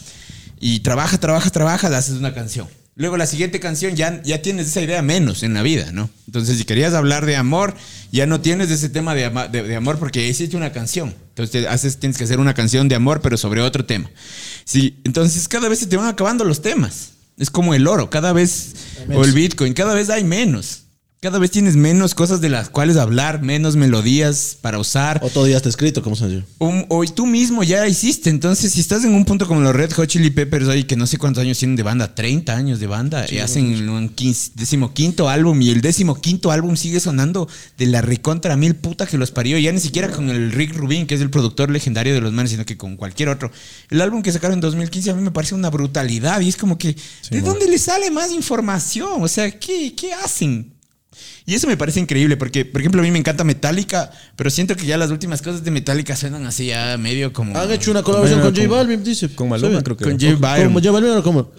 y 0.60 0.82
trabaja, 0.82 1.18
trabaja, 1.18 1.50
trabaja, 1.50 1.90
la 1.90 1.98
haces 1.98 2.18
una 2.18 2.34
canción. 2.36 2.68
Luego 3.00 3.16
la 3.16 3.28
siguiente 3.28 3.60
canción 3.60 3.96
ya, 3.96 4.22
ya 4.24 4.42
tienes 4.42 4.68
esa 4.68 4.82
idea 4.82 5.02
menos 5.04 5.44
en 5.44 5.54
la 5.54 5.62
vida, 5.62 5.92
¿no? 5.92 6.10
Entonces, 6.26 6.58
si 6.58 6.64
querías 6.66 6.96
hablar 6.96 7.28
de 7.28 7.36
amor, 7.36 7.76
ya 8.12 8.26
no 8.26 8.42
tienes 8.42 8.72
ese 8.72 8.90
tema 8.90 9.14
de, 9.14 9.26
ama- 9.26 9.48
de- 9.48 9.62
de 9.62 9.76
amor 9.76 10.00
porque 10.00 10.28
hecho 10.28 10.58
una 10.58 10.72
canción. 10.72 11.14
Entonces, 11.30 11.68
haces, 11.68 11.98
tienes 11.98 12.18
que 12.18 12.24
hacer 12.24 12.40
una 12.40 12.56
canción 12.56 12.90
de 12.90 12.96
amor, 12.96 13.22
pero 13.22 13.38
sobre 13.38 13.62
otro 13.62 13.86
tema. 13.86 14.10
Sí, 14.66 14.98
entonces 15.04 15.48
cada 15.48 15.70
vez 15.70 15.78
se 15.80 15.86
te 15.86 15.96
van 15.96 16.08
acabando 16.08 16.44
los 16.44 16.62
temas. 16.64 17.12
Es 17.38 17.52
como 17.52 17.76
el 17.76 17.86
oro, 17.86 18.10
cada 18.10 18.34
vez, 18.34 18.74
o 19.16 19.24
el 19.24 19.32
Bitcoin, 19.34 19.74
cada 19.76 19.94
vez 19.94 20.10
hay 20.10 20.24
menos. 20.24 20.86
Cada 21.20 21.40
vez 21.40 21.50
tienes 21.50 21.76
menos 21.76 22.14
cosas 22.14 22.42
de 22.42 22.50
las 22.50 22.70
cuales 22.70 22.96
hablar, 22.96 23.42
menos 23.42 23.76
melodías 23.76 24.56
para 24.62 24.78
usar. 24.78 25.20
O 25.24 25.32
todo 25.32 25.48
ya 25.48 25.58
está 25.58 25.68
escrito, 25.68 26.04
¿cómo 26.04 26.16
se 26.16 26.28
dice? 26.28 26.44
Um, 26.60 26.86
o 26.90 27.04
tú 27.06 27.26
mismo 27.26 27.64
ya 27.64 27.88
hiciste. 27.88 28.30
Entonces, 28.30 28.74
si 28.74 28.82
estás 28.82 29.04
en 29.04 29.16
un 29.16 29.26
punto 29.26 29.48
como 29.48 29.62
los 29.62 29.76
Red 29.76 29.94
Hot 29.94 30.06
Chili 30.06 30.30
Peppers 30.30 30.68
hoy, 30.68 30.84
que 30.84 30.96
no 30.96 31.08
sé 31.08 31.18
cuántos 31.18 31.42
años 31.42 31.58
tienen 31.58 31.76
de 31.76 31.82
banda, 31.82 32.14
30 32.14 32.56
años 32.56 32.80
de 32.80 32.86
banda, 32.86 33.26
y 33.32 33.40
hacen 33.40 33.90
un 33.90 34.10
15, 34.10 34.52
decimoquinto 34.54 35.28
álbum, 35.28 35.60
y 35.60 35.72
el 35.72 35.82
decimoquinto 35.82 36.52
álbum 36.52 36.76
sigue 36.76 37.00
sonando 37.00 37.50
de 37.80 37.88
la 37.88 38.04
recontra 38.04 38.56
mil 38.56 38.76
puta 38.76 39.08
que 39.08 39.18
los 39.18 39.32
parió, 39.32 39.58
ya 39.58 39.72
ni 39.72 39.80
siquiera 39.80 40.12
con 40.12 40.30
el 40.30 40.52
Rick 40.52 40.76
Rubin, 40.76 41.08
que 41.08 41.16
es 41.16 41.22
el 41.22 41.32
productor 41.32 41.72
legendario 41.72 42.14
de 42.14 42.22
los 42.22 42.32
manes, 42.32 42.52
sino 42.52 42.64
que 42.64 42.78
con 42.78 42.96
cualquier 42.96 43.30
otro. 43.30 43.52
El 43.90 44.02
álbum 44.02 44.22
que 44.22 44.32
sacaron 44.32 44.54
en 44.54 44.62
2015 44.62 45.10
a 45.10 45.14
mí 45.16 45.24
me 45.24 45.32
parece 45.32 45.56
una 45.56 45.72
brutalidad, 45.72 46.42
y 46.42 46.50
es 46.50 46.58
como 46.58 46.78
que, 46.78 46.96
¿de 47.32 47.42
dónde 47.42 47.68
le 47.68 47.80
sale 47.80 48.12
más 48.12 48.32
información? 48.32 49.24
O 49.24 49.28
sea, 49.28 49.50
¿qué, 49.50 49.96
qué 49.96 50.14
hacen? 50.14 50.77
Y 51.46 51.54
eso 51.56 51.68
me 51.68 51.78
parece 51.78 52.00
increíble 52.00 52.36
porque, 52.38 52.66
por 52.66 52.82
ejemplo, 52.82 53.02
a 53.02 53.04
mí 53.04 53.12
me 53.12 53.20
encanta 53.20 53.44
Metallica, 53.44 54.12
pero 54.36 54.50
siento 54.50 54.76
que 54.76 54.86
ya 54.86 54.98
las 54.98 55.12
últimas 55.12 55.42
cosas 55.42 55.64
de 55.64 55.72
Metallica 55.72 56.16
suenan 56.16 56.46
así 56.46 56.68
ya 56.68 56.98
medio 56.98 57.32
como... 57.32 57.58
Han 57.58 57.72
hecho 57.72 57.92
una 57.92 58.04
colaboración 58.04 58.42
con 58.42 58.56
J 58.56 58.68
Balvin, 58.68 59.04
dice. 59.04 59.30
Con 59.30 59.50
Maluma, 59.50 59.82
creo 59.82 59.96
que. 59.96 60.04
Con. 60.04 60.20
J 60.20 60.36
Balvin. 60.38 60.74
¿Con 60.74 60.84
J 60.84 60.92
Balvin 60.92 61.12
o 61.12 61.24
cómo? 61.24 61.50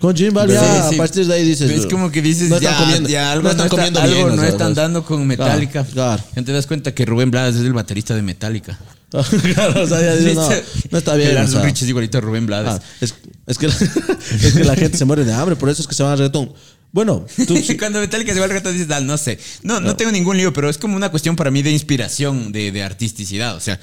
Con 0.00 0.14
J 0.16 0.30
Balvin, 0.32 0.56
Sí, 0.58 0.62
ya, 0.64 0.88
sí. 0.88 0.94
a 0.94 0.98
partir 0.98 1.26
de 1.26 1.34
ahí 1.34 1.44
dices. 1.44 1.70
Es 1.70 1.86
como 1.86 2.10
que 2.10 2.20
dices, 2.20 2.48
no 2.50 2.56
están 2.56 2.72
ya, 2.74 2.78
comiendo, 2.80 3.08
ya 3.08 3.32
algo 3.32 3.48
no 3.48 3.54
no, 3.54 3.64
están 3.64 3.66
está- 3.66 3.76
comiendo 3.76 4.00
algo 4.00 4.14
bien, 4.14 4.26
no 4.28 4.34
o 4.34 4.36
sea, 4.36 4.48
están 4.48 4.66
pues. 4.68 4.76
dando 4.76 5.04
con 5.04 5.26
Metallica. 5.26 5.84
Claro. 5.84 6.22
Ya 6.34 6.42
te 6.42 6.52
das 6.52 6.66
cuenta 6.66 6.92
que 6.92 7.06
Rubén 7.06 7.30
Blades 7.30 7.54
es 7.56 7.62
el 7.62 7.72
baterista 7.72 8.14
de 8.14 8.22
Metallica. 8.22 8.78
claro, 9.54 9.82
o 9.82 9.86
sea, 9.86 10.00
ya 10.00 10.16
dices, 10.16 10.34
no, 10.34 10.48
no 10.90 10.98
está 10.98 11.14
bien. 11.14 11.30
El 11.30 11.38
o 11.38 11.46
sea. 11.48 11.60
Ulrich 11.60 11.82
es 11.82 11.88
igualito 11.88 12.18
a 12.18 12.20
Rubén 12.20 12.44
Blades. 12.46 12.72
Ah, 12.72 12.80
es, 13.00 13.14
es 13.46 13.56
que 13.58 13.68
la, 13.68 13.74
es 14.42 14.52
que 14.54 14.64
la 14.64 14.74
gente 14.76 14.98
se 14.98 15.04
muere 15.06 15.24
de 15.24 15.32
hambre, 15.32 15.56
por 15.56 15.70
eso 15.70 15.80
es 15.80 15.88
que 15.88 15.94
se 15.94 16.02
van 16.02 16.12
al 16.12 16.18
reggaetón. 16.18 16.52
Bueno, 16.96 17.26
tú, 17.46 17.54
Cuando 17.78 18.00
Metallica 18.00 18.32
se 18.32 18.38
va 18.38 18.46
al 18.46 18.50
reto 18.52 18.72
dices, 18.72 18.90
"Ah, 18.90 19.00
no 19.00 19.18
sé. 19.18 19.38
No, 19.62 19.80
no, 19.80 19.94
tengo 19.96 20.10
ningún 20.10 20.38
lío, 20.38 20.54
pero 20.54 20.70
es 20.70 20.78
como 20.78 20.96
una 20.96 21.10
cuestión 21.10 21.36
para 21.36 21.50
mí 21.50 21.60
de 21.62 21.70
inspiración, 21.70 22.52
de, 22.52 22.72
de 22.72 22.82
artisticidad. 22.82 23.54
O 23.54 23.60
sea, 23.60 23.78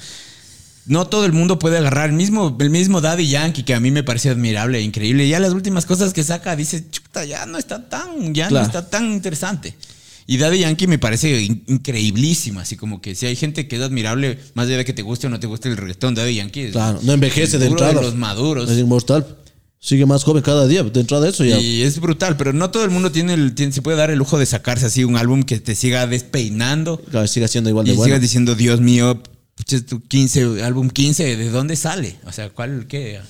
no 0.86 1.06
todo 1.06 1.24
el 1.24 1.32
mundo 1.32 1.60
puede 1.60 1.78
agarrar 1.78 2.10
el 2.10 2.16
mismo, 2.16 2.56
el 2.58 2.70
mismo 2.70 3.00
Daddy 3.00 3.28
Yankee, 3.28 3.62
que 3.62 3.72
a 3.72 3.78
mí 3.78 3.92
me 3.92 4.02
parece 4.02 4.30
admirable 4.30 4.78
e 4.78 4.82
increíble. 4.82 5.28
Ya 5.28 5.38
las 5.38 5.52
últimas 5.52 5.86
cosas 5.86 6.12
que 6.12 6.24
saca, 6.24 6.56
dice, 6.56 6.84
chuta, 6.90 7.24
ya 7.24 7.46
no 7.46 7.56
está 7.56 7.88
tan, 7.88 8.34
ya 8.34 8.48
Claro. 8.48 8.66
no 8.66 8.66
está 8.66 8.90
tan 8.90 9.12
interesante. 9.12 9.74
Y 10.26 10.38
Daddy 10.38 10.58
Yankee 10.58 10.88
me 10.88 10.98
parece 10.98 11.40
in- 11.40 11.62
así 12.58 12.74
como 12.76 13.00
que 13.00 13.14
si 13.14 13.26
hay 13.26 13.36
gente 13.36 13.68
que 13.68 13.76
es 13.76 13.82
admirable, 13.82 14.40
más 14.54 14.66
allá 14.66 14.78
de 14.78 14.84
que 14.84 14.92
te 14.92 15.02
guste 15.02 15.28
o 15.28 15.30
no 15.30 15.38
te 15.38 15.46
guste 15.46 15.68
el 15.68 15.76
reggaetón, 15.76 16.16
Daddy 16.16 16.34
Yankee 16.34 16.60
es 16.62 16.72
claro, 16.72 16.98
no 17.04 17.12
envejece 17.12 17.58
de 17.58 17.68
duro 17.68 17.80
de 17.84 17.90
entrada. 17.90 18.06
los 18.08 18.16
maduros. 18.16 18.68
Es 18.68 18.76
inmortal. 18.78 19.24
Sigue 19.84 20.06
más 20.06 20.24
joven 20.24 20.42
cada 20.42 20.66
día. 20.66 20.82
De 20.82 21.00
entrada 21.00 21.24
de 21.24 21.30
eso 21.30 21.44
ya. 21.44 21.58
Y 21.60 21.82
es 21.82 22.00
brutal, 22.00 22.38
pero 22.38 22.54
no 22.54 22.70
todo 22.70 22.84
el 22.84 22.90
mundo 22.90 23.12
tiene, 23.12 23.34
el, 23.34 23.54
tiene- 23.54 23.70
se 23.72 23.82
puede 23.82 23.98
dar 23.98 24.10
el 24.10 24.18
lujo 24.18 24.38
de 24.38 24.46
sacarse 24.46 24.86
así 24.86 25.04
un 25.04 25.18
álbum 25.18 25.42
que 25.42 25.60
te 25.60 25.74
siga 25.74 26.06
despeinando 26.06 26.98
Claro, 27.10 27.26
sigue 27.26 27.48
siendo 27.48 27.68
igual 27.68 27.86
y 27.86 27.90
de 27.90 27.96
bueno. 27.96 28.06
sigas 28.06 28.20
diciendo, 28.22 28.54
Dios 28.54 28.80
mío, 28.80 29.22
pucha, 29.54 29.84
tu 29.84 30.00
15, 30.00 30.62
álbum 30.62 30.88
15, 30.88 31.36
¿de 31.36 31.50
dónde 31.50 31.76
sale? 31.76 32.16
O 32.24 32.32
sea, 32.32 32.48
¿cuál, 32.48 32.86
qué, 32.88 33.20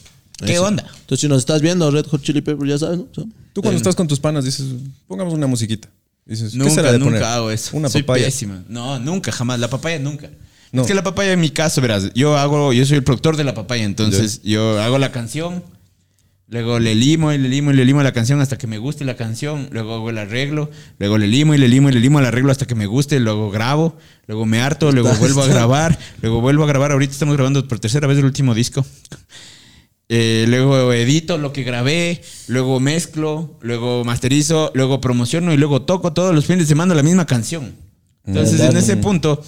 qué 0.45 0.53
Eso. 0.53 0.65
onda? 0.65 0.85
Entonces, 1.01 1.23
si 1.23 1.29
nos 1.29 1.39
estás 1.39 1.61
viendo, 1.61 1.91
Red 1.91 2.07
Hot 2.07 2.23
Chili 2.23 2.41
Peppers, 2.41 2.71
ya 2.71 2.79
sabes, 2.79 2.99
¿no? 2.99 3.07
Tú 3.53 3.61
cuando 3.61 3.77
estás 3.77 3.97
con 3.97 4.07
tus 4.07 4.21
panas 4.21 4.45
dices, 4.45 4.65
pongamos 5.09 5.35
una 5.35 5.49
musiquita. 5.49 5.89
Dices, 6.25 6.53
¿qué 6.53 6.59
Nunca, 6.59 6.71
será 6.71 6.93
de 6.93 6.99
nunca 7.01 7.11
poner? 7.15 7.25
hago 7.25 7.51
eso. 7.51 7.77
Una 7.77 7.89
soy 7.89 8.03
papaya. 8.05 8.27
pésima. 8.27 8.63
No, 8.69 8.99
nunca, 9.01 9.33
jamás. 9.33 9.59
La 9.59 9.69
papaya 9.69 9.99
nunca. 9.99 10.31
No. 10.73 10.83
Es 10.83 10.89
que 10.89 10.95
la 10.95 11.03
papaya 11.03 11.33
en 11.33 11.41
mi 11.41 11.51
caso, 11.51 11.81
verás, 11.81 12.13
yo 12.15 12.37
hago, 12.39 12.73
yo 12.73 12.85
soy 12.87 12.97
el 12.99 13.05
productor 13.05 13.37
de 13.37 13.43
la 13.45 13.55
papaya, 13.55 13.85
entonces 13.85 14.41
yo 14.43 14.81
hago 14.81 14.99
la 14.99 15.13
canción, 15.13 15.63
luego 16.55 16.79
le 16.79 16.95
limo 16.95 17.33
y 17.33 17.39
le 17.39 17.49
limo 17.49 17.73
y 17.73 17.75
le 17.75 17.85
limo 17.85 18.01
la 18.05 18.13
canción 18.13 18.41
hasta 18.41 18.57
que 18.57 18.69
me 18.69 18.79
guste 18.79 19.05
la 19.05 19.17
canción, 19.17 19.69
luego 19.73 19.93
hago 19.93 20.11
el 20.11 20.19
arreglo, 20.19 20.71
luego 21.01 21.19
le 21.19 21.27
limo 21.27 21.53
y 21.53 21.59
le 21.59 21.67
limo 21.67 21.89
y 21.89 21.93
le 21.93 21.99
limo 21.99 22.21
el 22.21 22.27
arreglo 22.27 22.53
hasta 22.53 22.65
que 22.65 22.77
me 22.77 22.87
guste, 22.87 23.19
luego 23.19 23.51
grabo, 23.51 23.97
luego 24.29 24.47
me 24.47 24.61
harto, 24.61 24.93
luego 24.93 25.13
vuelvo 25.15 25.43
a 25.43 25.49
grabar, 25.49 25.99
luego 26.23 26.41
vuelvo 26.41 26.63
a 26.63 26.69
grabar, 26.69 26.93
ahorita 26.93 27.13
estamos 27.13 27.35
grabando 27.35 27.67
por 27.67 27.81
tercera 27.81 28.07
vez 28.07 28.19
el 28.19 28.25
último 28.25 28.55
disco. 28.55 28.87
Eh, 30.09 30.45
luego 30.47 30.93
edito 30.93 31.39
lo 31.39 31.53
que 31.53 31.65
grabé, 31.65 32.23
luego 32.47 32.79
mezclo, 32.79 33.59
luego 33.61 34.05
masterizo, 34.05 34.71
luego 34.75 35.01
promociono 35.01 35.53
y 35.53 35.57
luego 35.57 35.83
toco 35.83 36.13
todos 36.13 36.33
los 36.33 36.47
fines 36.47 36.61
de 36.61 36.67
semana 36.67 36.95
la 36.95 37.03
misma 37.03 37.27
canción. 37.27 37.75
Entonces, 38.25 38.61
en 38.61 38.77
ese 38.77 38.97
punto, 38.97 39.43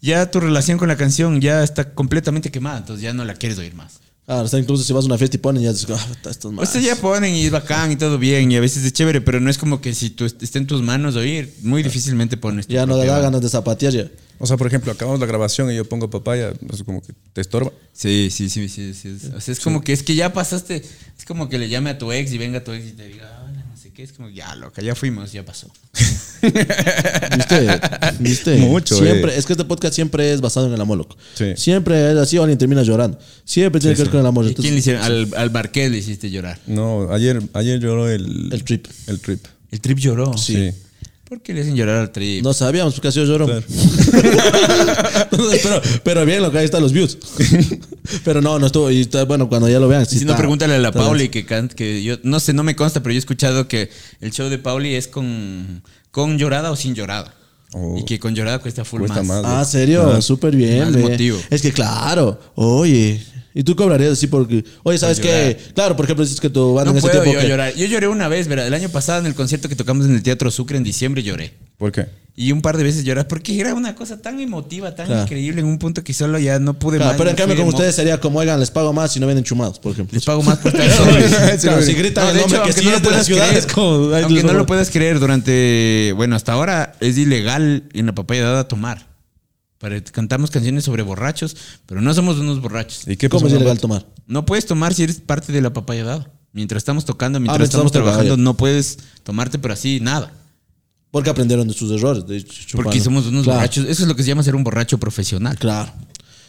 ya 0.00 0.28
tu 0.28 0.40
relación 0.40 0.76
con 0.76 0.88
la 0.88 0.96
canción 0.96 1.40
ya 1.40 1.62
está 1.62 1.94
completamente 1.94 2.50
quemada, 2.50 2.78
entonces 2.78 3.04
ya 3.04 3.12
no 3.12 3.24
la 3.24 3.34
quieres 3.34 3.58
oír 3.58 3.76
más. 3.76 4.00
Claro, 4.28 4.44
o 4.44 4.48
sea, 4.48 4.58
incluso 4.58 4.84
si 4.84 4.92
vas 4.92 5.04
a 5.04 5.06
una 5.06 5.16
fiesta 5.16 5.38
y 5.38 5.40
ponen, 5.40 5.62
ya 5.62 5.72
dices, 5.72 5.88
ah, 5.88 6.06
estos 6.28 6.50
O 6.50 6.52
más. 6.52 6.70
sea, 6.70 6.82
ya 6.82 6.96
ponen 6.96 7.34
y 7.34 7.46
es 7.46 7.50
bacán 7.50 7.90
y 7.92 7.96
todo 7.96 8.18
bien, 8.18 8.52
y 8.52 8.56
a 8.56 8.60
veces 8.60 8.84
es 8.84 8.92
chévere, 8.92 9.22
pero 9.22 9.40
no 9.40 9.48
es 9.48 9.56
como 9.56 9.80
que 9.80 9.94
si 9.94 10.10
tú 10.10 10.26
est- 10.26 10.42
esté 10.42 10.58
en 10.58 10.66
tus 10.66 10.82
manos 10.82 11.16
oír, 11.16 11.54
muy 11.62 11.82
difícilmente 11.82 12.36
pones. 12.36 12.66
tu 12.66 12.74
Ya 12.74 12.84
no 12.84 12.98
da 12.98 13.20
ganas 13.20 13.40
de 13.40 13.48
zapatear 13.48 13.90
ya. 13.94 14.06
O 14.38 14.46
sea, 14.46 14.58
por 14.58 14.66
ejemplo, 14.66 14.92
acabamos 14.92 15.18
la 15.18 15.24
grabación 15.24 15.72
y 15.72 15.76
yo 15.76 15.86
pongo 15.88 16.10
papaya, 16.10 16.52
es 16.72 16.82
como 16.82 17.00
que 17.00 17.14
te 17.32 17.40
estorba. 17.40 17.72
Sí, 17.94 18.28
sí, 18.30 18.50
sí, 18.50 18.68
sí, 18.68 18.92
sí. 18.92 19.16
O 19.34 19.40
sea, 19.40 19.50
es 19.52 19.60
como 19.60 19.80
que 19.80 19.94
es 19.94 20.02
que 20.02 20.14
ya 20.14 20.30
pasaste, 20.30 20.76
es 21.18 21.24
como 21.24 21.48
que 21.48 21.58
le 21.58 21.70
llame 21.70 21.88
a 21.88 21.96
tu 21.96 22.12
ex 22.12 22.30
y 22.30 22.36
venga 22.36 22.62
tu 22.62 22.72
ex 22.72 22.86
y 22.86 22.92
te 22.92 23.08
diga, 23.08 23.24
"Ah, 23.34 23.44
hola, 23.50 23.64
no 23.68 23.76
sé 23.78 23.87
qué, 23.98 24.04
es 24.04 24.12
como, 24.12 24.28
ya 24.28 24.54
loca, 24.54 24.80
ya 24.80 24.94
fuimos, 24.94 25.32
ya 25.32 25.44
pasó. 25.44 25.68
¿Viste? 27.36 27.80
¿Viste? 28.20 28.56
Mucho, 28.58 28.96
Siempre, 28.96 29.34
eh. 29.34 29.38
es 29.38 29.44
que 29.44 29.54
este 29.54 29.64
podcast 29.64 29.92
siempre 29.92 30.32
es 30.32 30.40
basado 30.40 30.68
en 30.68 30.72
el 30.72 30.80
amor, 30.80 30.98
loco. 30.98 31.16
Sí. 31.34 31.46
Siempre 31.56 32.12
es 32.12 32.16
así 32.16 32.38
o 32.38 32.42
alguien 32.42 32.58
termina 32.58 32.84
llorando. 32.84 33.18
Siempre 33.44 33.80
tiene 33.80 33.96
que 33.96 34.02
ver 34.02 34.10
con 34.12 34.20
el 34.20 34.26
amor. 34.26 34.46
¿Y 34.46 34.54
quién 34.54 34.74
le 34.74 34.78
hicieron? 34.78 35.02
Al, 35.02 35.28
al 35.36 35.50
Marqués 35.50 35.90
le 35.90 35.98
hiciste 35.98 36.30
llorar. 36.30 36.60
No, 36.68 37.12
ayer, 37.12 37.42
ayer 37.54 37.80
lloró 37.80 38.08
el... 38.08 38.52
El 38.52 38.62
trip. 38.62 38.86
El 39.08 39.18
trip. 39.18 39.44
El 39.72 39.80
trip 39.80 39.98
lloró. 39.98 40.38
Sí. 40.38 40.70
¿Por 41.28 41.42
qué 41.42 41.52
le 41.52 41.62
hacen 41.62 41.74
llorar 41.74 41.96
al 41.96 42.12
trip? 42.12 42.44
No 42.44 42.52
sabíamos 42.52 42.94
porque 42.94 43.08
ha 43.08 43.12
sido 43.12 43.26
llorón. 43.26 43.48
Claro. 43.48 43.66
Entonces, 45.32 45.60
pero, 45.60 45.82
pero 46.04 46.24
bien, 46.24 46.40
lo 46.40 46.52
que 46.52 46.58
ahí 46.58 46.64
están 46.64 46.82
los 46.82 46.92
views. 46.92 47.18
pero 48.24 48.40
no, 48.40 48.58
no 48.58 48.66
estuvo. 48.66 48.90
Y 48.90 49.00
está, 49.00 49.24
bueno, 49.24 49.48
cuando 49.48 49.68
ya 49.68 49.78
lo 49.80 49.88
vean. 49.88 50.02
Y 50.02 50.18
si 50.18 50.24
no, 50.24 50.36
pregúntale 50.36 50.74
a 50.74 50.78
la 50.78 50.92
Pauli 50.92 51.28
que 51.28 51.44
canta, 51.44 51.74
que 51.74 52.02
yo 52.02 52.16
no 52.22 52.40
sé, 52.40 52.52
no 52.52 52.62
me 52.62 52.74
consta, 52.76 53.02
pero 53.02 53.12
yo 53.12 53.16
he 53.16 53.20
escuchado 53.20 53.68
que 53.68 53.90
el 54.20 54.30
show 54.32 54.48
de 54.48 54.58
Pauli 54.58 54.94
es 54.94 55.08
con, 55.08 55.82
con 56.10 56.38
llorada 56.38 56.70
o 56.70 56.76
sin 56.76 56.94
llorada. 56.94 57.34
Oh. 57.74 57.98
Y 57.98 58.04
que 58.04 58.18
con 58.18 58.34
llorada 58.34 58.60
cuesta 58.60 58.84
full 58.84 59.00
Cuesta 59.00 59.22
más. 59.22 59.42
más. 59.42 59.52
Ah, 59.52 59.64
serio, 59.64 60.10
Ah. 60.16 60.22
súper 60.22 60.56
bien. 60.56 60.80
Más 60.84 60.92
ve. 60.94 61.02
motivo. 61.02 61.38
Es 61.50 61.60
que 61.62 61.72
claro, 61.72 62.40
oye. 62.54 63.22
Y 63.58 63.64
tú 63.64 63.74
cobrarías 63.74 64.12
así 64.12 64.28
porque, 64.28 64.64
oye, 64.84 64.98
¿sabes 64.98 65.18
qué? 65.18 65.58
Claro, 65.74 65.96
por 65.96 66.04
ejemplo, 66.04 66.24
dices 66.24 66.40
que 66.40 66.48
tu 66.48 66.74
banda 66.74 66.92
No 66.92 66.92
en 66.92 66.98
ese 66.98 67.08
puedo 67.08 67.22
tiempo. 67.24 67.40
yo 67.40 67.44
que- 67.44 67.48
llorar. 67.50 67.74
Yo 67.74 67.86
lloré 67.86 68.06
una 68.06 68.28
vez, 68.28 68.46
¿verdad? 68.46 68.68
El 68.68 68.74
año 68.74 68.88
pasado 68.88 69.18
en 69.18 69.26
el 69.26 69.34
concierto 69.34 69.68
que 69.68 69.74
tocamos 69.74 70.06
en 70.06 70.14
el 70.14 70.22
Teatro 70.22 70.48
Sucre 70.52 70.76
en 70.76 70.84
diciembre 70.84 71.24
lloré. 71.24 71.54
¿Por 71.76 71.90
qué? 71.90 72.06
Y 72.36 72.52
un 72.52 72.62
par 72.62 72.76
de 72.76 72.84
veces 72.84 73.02
lloré 73.02 73.24
porque 73.24 73.58
era 73.58 73.74
una 73.74 73.96
cosa 73.96 74.22
tan 74.22 74.38
emotiva, 74.38 74.94
tan 74.94 75.06
Claro. 75.06 75.22
increíble 75.22 75.60
en 75.60 75.66
un 75.66 75.78
punto 75.80 76.04
que 76.04 76.14
solo 76.14 76.38
ya 76.38 76.60
no 76.60 76.78
pude 76.78 76.98
Claro, 76.98 77.10
más. 77.10 77.18
pero 77.18 77.30
en 77.30 77.34
cambio 77.36 77.56
emo- 77.56 77.70
ustedes 77.70 77.96
sería 77.96 78.20
como, 78.20 78.38
oigan, 78.38 78.60
les 78.60 78.70
pago 78.70 78.92
más 78.92 79.10
si 79.12 79.18
no 79.18 79.26
vienen 79.26 79.42
chumados, 79.42 79.80
por 79.80 79.90
ejemplo. 79.90 80.14
Les 80.14 80.24
pago 80.24 80.40
más 80.44 80.58
por 80.58 80.72
estar 80.80 80.90
solos. 80.92 81.60
Claro, 81.60 81.82
si 81.82 81.94
gritan 81.94 82.24
No, 82.26 82.30
el 82.30 82.36
nombre 82.38 82.58
hecho, 82.64 82.78
que 82.78 82.82
no 82.84 82.90
lo 82.92 83.02
puedas 83.02 83.26
ciudad, 83.26 83.42
creer, 83.48 83.58
es 83.58 83.66
como- 83.66 84.14
aunque 84.14 84.42
no 84.44 84.52
lo 84.52 84.66
puedas 84.66 84.88
creer, 84.90 85.18
durante. 85.18 86.12
Bueno, 86.14 86.36
hasta 86.36 86.52
ahora 86.52 86.94
es 87.00 87.18
ilegal 87.18 87.82
en 87.92 88.06
la 88.06 88.14
papaya 88.14 88.44
dada 88.44 88.68
tomar. 88.68 89.08
Para, 89.78 90.02
cantamos 90.02 90.50
canciones 90.50 90.84
sobre 90.84 91.02
borrachos, 91.02 91.56
pero 91.86 92.00
no 92.00 92.12
somos 92.12 92.38
unos 92.38 92.60
borrachos. 92.60 93.06
¿Y 93.06 93.16
qué 93.16 93.28
¿Cómo 93.28 93.42
pasó? 93.42 93.54
es 93.54 93.60
ilegal 93.60 93.78
tomar? 93.78 94.06
No 94.26 94.44
puedes 94.44 94.66
tomar 94.66 94.92
si 94.94 95.04
eres 95.04 95.20
parte 95.20 95.52
de 95.52 95.60
la 95.62 95.72
papaya 95.72 96.04
dada. 96.04 96.30
Mientras 96.52 96.80
estamos 96.80 97.04
tocando, 97.04 97.38
mientras 97.38 97.58
mientras 97.58 97.74
estamos 97.74 97.92
trabajando, 97.92 98.36
no 98.36 98.56
puedes 98.56 98.98
tomarte, 99.22 99.58
pero 99.58 99.74
así, 99.74 100.00
nada. 100.00 100.32
Porque 101.10 101.30
aprendieron 101.30 101.68
de 101.68 101.74
sus 101.74 101.90
errores. 101.92 102.26
de. 102.26 102.44
Porque 102.74 103.00
somos 103.00 103.26
unos 103.26 103.44
Claro, 103.44 103.60
borrachos. 103.60 103.84
Eso 103.86 104.02
es 104.02 104.08
lo 104.08 104.16
que 104.16 104.22
se 104.22 104.28
llama 104.28 104.42
ser 104.42 104.56
un 104.56 104.64
borracho 104.64 104.98
profesional. 104.98 105.56
Claro. 105.58 105.92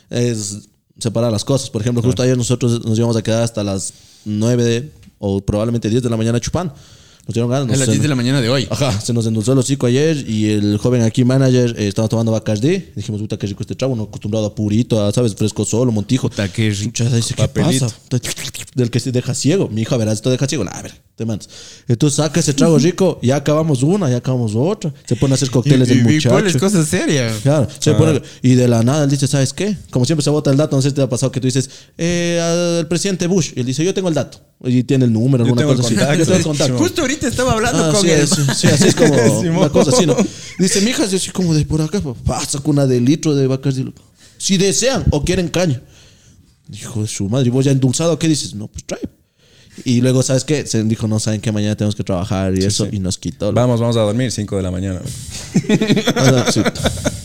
Es 0.10 0.68
separar 0.98 1.32
las 1.32 1.46
cosas. 1.46 1.70
Por 1.70 1.82
ejemplo, 1.82 2.02
justo 2.02 2.24
ayer 2.24 2.36
nosotros 2.38 2.84
nos 2.84 2.98
íbamos 2.98 3.16
a 3.16 3.22
quedar 3.22 3.44
hasta 3.44 3.64
las 3.64 3.94
9 4.26 4.64
de- 4.64 4.92
o 5.20 5.40
probablemente 5.42 5.90
10 5.90 6.02
de 6.04 6.10
la 6.10 6.18
mañana 6.18 6.40
chupando. 6.40 6.74
Nos 7.30 7.34
dieron 7.36 7.52
ganas. 7.52 7.66
A 7.66 7.70
nos- 7.70 7.78
las 7.78 7.86
se 7.86 7.92
10 7.92 8.02
de 8.02 8.08
la 8.08 8.16
mañana 8.16 8.42
de 8.42 8.50
hoy. 8.50 8.68
Ajá, 8.72 9.00
se 9.00 9.14
nos 9.14 9.24
endulzó 9.28 9.54
el 9.54 9.60
hocico 9.60 9.86
ayer 9.86 10.28
y 10.28 10.50
el 10.50 10.80
joven 10.80 11.04
aquí 11.04 11.24
manager 11.24 11.76
eh, 11.78 11.88
estaba 11.88 12.08
tomando 12.08 12.32
Bacardi. 12.32 12.86
Dijimos, 12.96 13.22
puta, 13.22 13.38
qué 13.38 13.46
rico 13.46 13.62
este 13.62 13.76
trago, 13.76 13.96
no 13.96 14.04
acostumbrado 14.04 14.48
a 14.48 14.56
purito, 14.56 15.06
a, 15.06 15.12
¿sabes? 15.12 15.36
Fresco 15.36 15.64
solo, 15.64 15.92
montijo. 15.92 16.28
Puta, 16.28 16.52
qué 16.52 16.72
rico. 16.72 17.04
Dice, 17.04 17.36
¿qué 17.36 17.48
Papelito. 17.48 17.86
pasa? 17.86 17.96
Del 18.74 18.90
que 18.90 19.00
se 19.00 19.12
deja 19.12 19.36
ciego. 19.36 19.68
Mi 19.70 19.82
hijo, 19.84 19.96
verás, 20.00 20.16
esto 20.16 20.32
deja 20.32 20.48
ciego. 20.48 20.66
A 20.72 20.82
ver, 20.82 20.92
te 21.16 21.24
mandas. 21.26 21.50
Entonces 21.88 22.18
saca 22.18 22.40
ese 22.40 22.54
trago 22.54 22.80
rico, 22.80 23.20
ya 23.22 23.36
acabamos 23.36 23.84
una, 23.84 24.10
ya 24.10 24.18
acabamos 24.18 24.54
otra. 24.56 24.92
Se 25.06 25.16
pone 25.16 25.34
a 25.34 25.36
hacer 25.36 25.50
Y, 25.50 25.52
cócteles 25.52 25.88
del 25.88 25.98
y, 25.98 26.02
y 26.02 26.04
muchacho. 26.06 26.30
¿cuál 26.30 26.48
es 26.48 26.58
cosa 26.58 26.84
seria? 26.84 27.32
Claro, 27.44 27.68
se 27.80 27.94
pone- 27.94 28.22
y 28.42 28.56
de 28.56 28.68
la 28.68 28.82
nada 28.82 29.04
él 29.04 29.10
dice, 29.12 29.28
¿sabes 29.28 29.54
qué? 29.54 29.78
Como 29.92 30.06
siempre 30.06 30.24
se 30.24 30.32
bota 30.32 30.50
el 30.50 30.58
dato, 30.58 30.76
no 30.76 30.82
sé 30.82 30.90
si 30.90 30.96
te 30.96 31.02
ha 31.04 31.10
pasado 31.10 31.32
que 31.32 31.40
tú 31.40 31.46
dices, 31.46 31.70
eh, 31.98 32.40
al 32.82 32.88
presidente 32.88 33.28
Bush, 33.28 33.52
y 33.56 33.60
él 33.60 33.66
dice, 33.68 33.84
yo 33.86 33.94
tengo 33.94 34.08
el 34.10 34.16
dato, 34.16 34.40
y 34.64 34.84
tiene 34.84 35.06
el 35.06 35.14
número, 35.14 35.44
Yo 35.46 35.54
alguna 35.54 35.62
tengo 35.62 35.76
cosa 35.76 35.88
así. 35.88 35.96
contacto. 35.96 36.18
Yo 36.20 36.26
tengo 36.26 36.38
el 36.38 36.44
contacto. 36.44 36.78
Justo 36.78 37.02
ahorita 37.02 37.28
estaba 37.28 37.54
hablando 37.54 37.86
Ah, 37.86 37.92
con 37.94 38.02
sí, 38.02 38.10
él. 38.10 38.28
sí, 38.28 38.68
así 38.68 38.88
es 38.90 38.96
como 38.96 39.14
una 39.60 39.70
cosa 39.70 39.92
así, 39.92 40.06
¿no? 40.06 40.16
Dice, 40.58 40.82
mija, 40.82 41.06
yo 41.06 41.16
así 41.18 41.30
como 41.32 41.54
de 41.54 41.66
por 41.66 41.82
acá, 41.82 42.02
papá, 42.02 42.44
saco 42.46 42.70
una 42.72 42.86
de 42.86 43.00
litro 43.00 43.36
de 43.36 43.48
Bacardi. 43.48 43.94
Si 44.38 44.58
desean 44.58 45.06
o 45.12 45.24
quieren 45.24 45.48
caña. 45.50 45.82
Hijo 46.72 47.02
de 47.02 47.08
su 47.08 47.28
madre, 47.30 47.48
¿y 47.48 47.50
vos 47.52 47.66
ya 47.66 47.72
endulzado 47.72 48.20
qué 48.20 48.28
dices? 48.28 48.54
No, 48.54 48.68
pues 48.68 48.84
trae. 48.86 49.02
Y 49.86 50.02
luego, 50.02 50.24
¿sabes 50.24 50.44
qué? 50.44 50.66
Se 50.66 50.84
dijo, 50.84 51.08
no, 51.08 51.20
saben 51.20 51.42
que 51.42 51.52
mañana 51.52 51.76
tenemos 51.76 51.96
que 51.96 52.04
trabajar 52.04 52.54
y 52.58 52.64
eso, 52.66 52.88
y 52.92 53.00
nos 53.00 53.18
quitó. 53.18 53.52
Vamos, 53.54 53.80
vamos 53.80 53.98
a 53.98 54.02
dormir 54.02 54.32
5 54.32 54.58
de 54.58 54.64
la 54.64 54.72
mañana. 54.72 55.02
O 56.20 56.24
sea, 56.26 56.52
sí. 56.52 56.62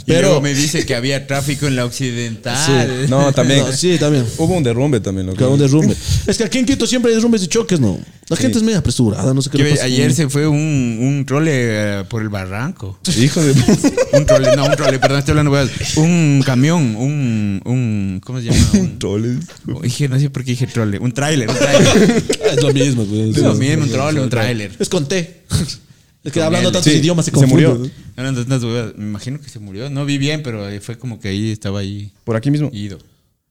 Y 0.06 0.10
luego 0.12 0.28
Pero, 0.28 0.40
me 0.42 0.52
dice 0.54 0.84
que 0.84 0.94
había 0.94 1.26
tráfico 1.26 1.66
en 1.66 1.76
la 1.76 1.84
occidental. 1.86 3.08
No, 3.08 3.32
también. 3.32 3.60
No, 3.60 3.72
sí, 3.72 3.96
también. 3.98 4.26
Hubo 4.36 4.54
un 4.54 4.62
derrumbe 4.62 5.00
también. 5.00 5.26
loco. 5.26 5.38
Claro, 5.38 5.54
un 5.54 5.58
derrumbe. 5.58 5.96
Es 6.26 6.36
que 6.36 6.44
aquí 6.44 6.58
en 6.58 6.66
Quito 6.66 6.86
siempre 6.86 7.10
hay 7.10 7.16
derrumbes 7.16 7.42
y 7.42 7.48
choques, 7.48 7.80
¿no? 7.80 7.98
La 8.28 8.36
gente 8.36 8.56
es 8.58 8.64
media 8.64 8.78
apresurada, 8.78 9.34
no 9.34 9.42
sé 9.42 9.50
qué 9.50 9.58
Yo- 9.58 9.64
le 9.64 9.70
pasa. 9.72 9.84
ayer 9.84 10.12
se 10.14 10.28
fue 10.30 10.46
un, 10.46 10.56
un 11.00 11.24
trole 11.26 11.50
eh, 11.54 12.04
por 12.08 12.22
el 12.22 12.30
barranco. 12.30 12.98
Hijo 13.18 13.42
de... 13.42 13.52
Un 14.14 14.24
trole, 14.26 14.54
no, 14.56 14.64
un 14.66 14.76
trole, 14.76 14.98
perdón, 15.00 15.18
estoy 15.18 15.32
hablando. 15.36 15.52
Un 15.96 16.42
camión, 16.46 16.94
un, 16.96 17.60
un, 17.64 18.20
¿cómo 18.24 18.38
se 18.40 18.46
llama? 18.46 18.56
Un, 18.74 18.98
Troles. 18.98 19.38
dije, 19.82 20.08
no 20.08 20.18
sé 20.20 20.30
por 20.30 20.44
qué 20.44 20.52
dije 20.52 20.66
trole. 20.68 20.98
Un 21.00 21.12
tráiler, 21.12 21.48
un 21.50 21.56
tráiler. 21.56 22.22
Es 22.44 22.62
lo 22.62 22.72
mismo, 22.72 23.04
güey. 23.04 23.30
Es 23.30 23.38
lo 23.38 23.54
mismo, 23.54 23.84
un 23.84 23.90
trole, 23.90 24.20
un 24.20 24.30
tráiler. 24.30 24.72
Es 24.78 24.88
con 24.88 25.06
T. 25.08 25.42
Es 25.50 26.32
que 26.32 26.40
Con 26.40 26.42
hablando 26.44 26.70
L. 26.70 26.74
tantos 26.74 26.90
Sí, 26.92 26.98
idiomas 26.98 27.24
se 27.26 27.30
se 27.32 27.46
murió. 27.46 27.80
Hablando 28.16 28.44
tantas 28.46 28.62
me 28.96 29.04
imagino 29.04 29.40
que 29.40 29.48
se 29.50 29.58
murió. 29.58 29.90
No 29.90 30.04
vi 30.06 30.16
bien, 30.18 30.42
pero 30.42 30.64
fue 30.80 30.96
como 30.98 31.20
que 31.20 31.28
ahí 31.28 31.50
estaba 31.50 31.80
ahí 31.80 32.12
Por 32.24 32.36
aquí 32.36 32.50
mismo. 32.50 32.70
ido. 32.72 32.98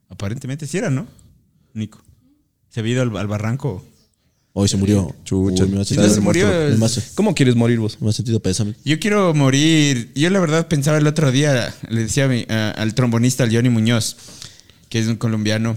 Aparentemente 0.09 0.65
sí 0.67 0.77
era, 0.77 0.89
¿no? 0.89 1.07
Nico. 1.73 2.01
Se 2.69 2.79
había 2.79 2.93
ido 2.93 3.01
al, 3.03 3.15
al 3.17 3.27
barranco. 3.27 3.85
Hoy 4.55 4.67
se 4.67 4.77
murió. 4.77 5.15
Chucha. 5.23 5.63
Uy, 5.65 5.69
me 5.71 5.81
ha 5.81 5.83
Si 5.83 5.95
sentido- 5.95 6.07
no 6.09 6.13
se 6.15 6.21
murió, 6.21 6.47
me 6.77 6.85
ha- 6.85 6.89
¿Cómo 7.15 7.33
quieres 7.33 7.55
morir 7.55 7.79
vos? 7.79 7.97
Me 8.01 8.09
ha 8.09 8.13
sentido 8.13 8.39
pésame. 8.39 8.75
Yo 8.85 8.99
quiero 8.99 9.33
morir. 9.33 10.11
Yo 10.15 10.29
la 10.29 10.39
verdad 10.39 10.67
pensaba 10.67 10.97
el 10.99 11.07
otro 11.07 11.31
día, 11.31 11.73
le 11.89 12.01
decía 12.01 12.25
a 12.25 12.27
mi- 12.27 12.45
a- 12.49 12.69
al 12.71 12.93
trombonista, 12.93 13.43
al 13.43 13.53
Johnny 13.53 13.69
Muñoz, 13.69 14.15
que 14.89 14.99
es 14.99 15.07
un 15.07 15.15
colombiano 15.15 15.75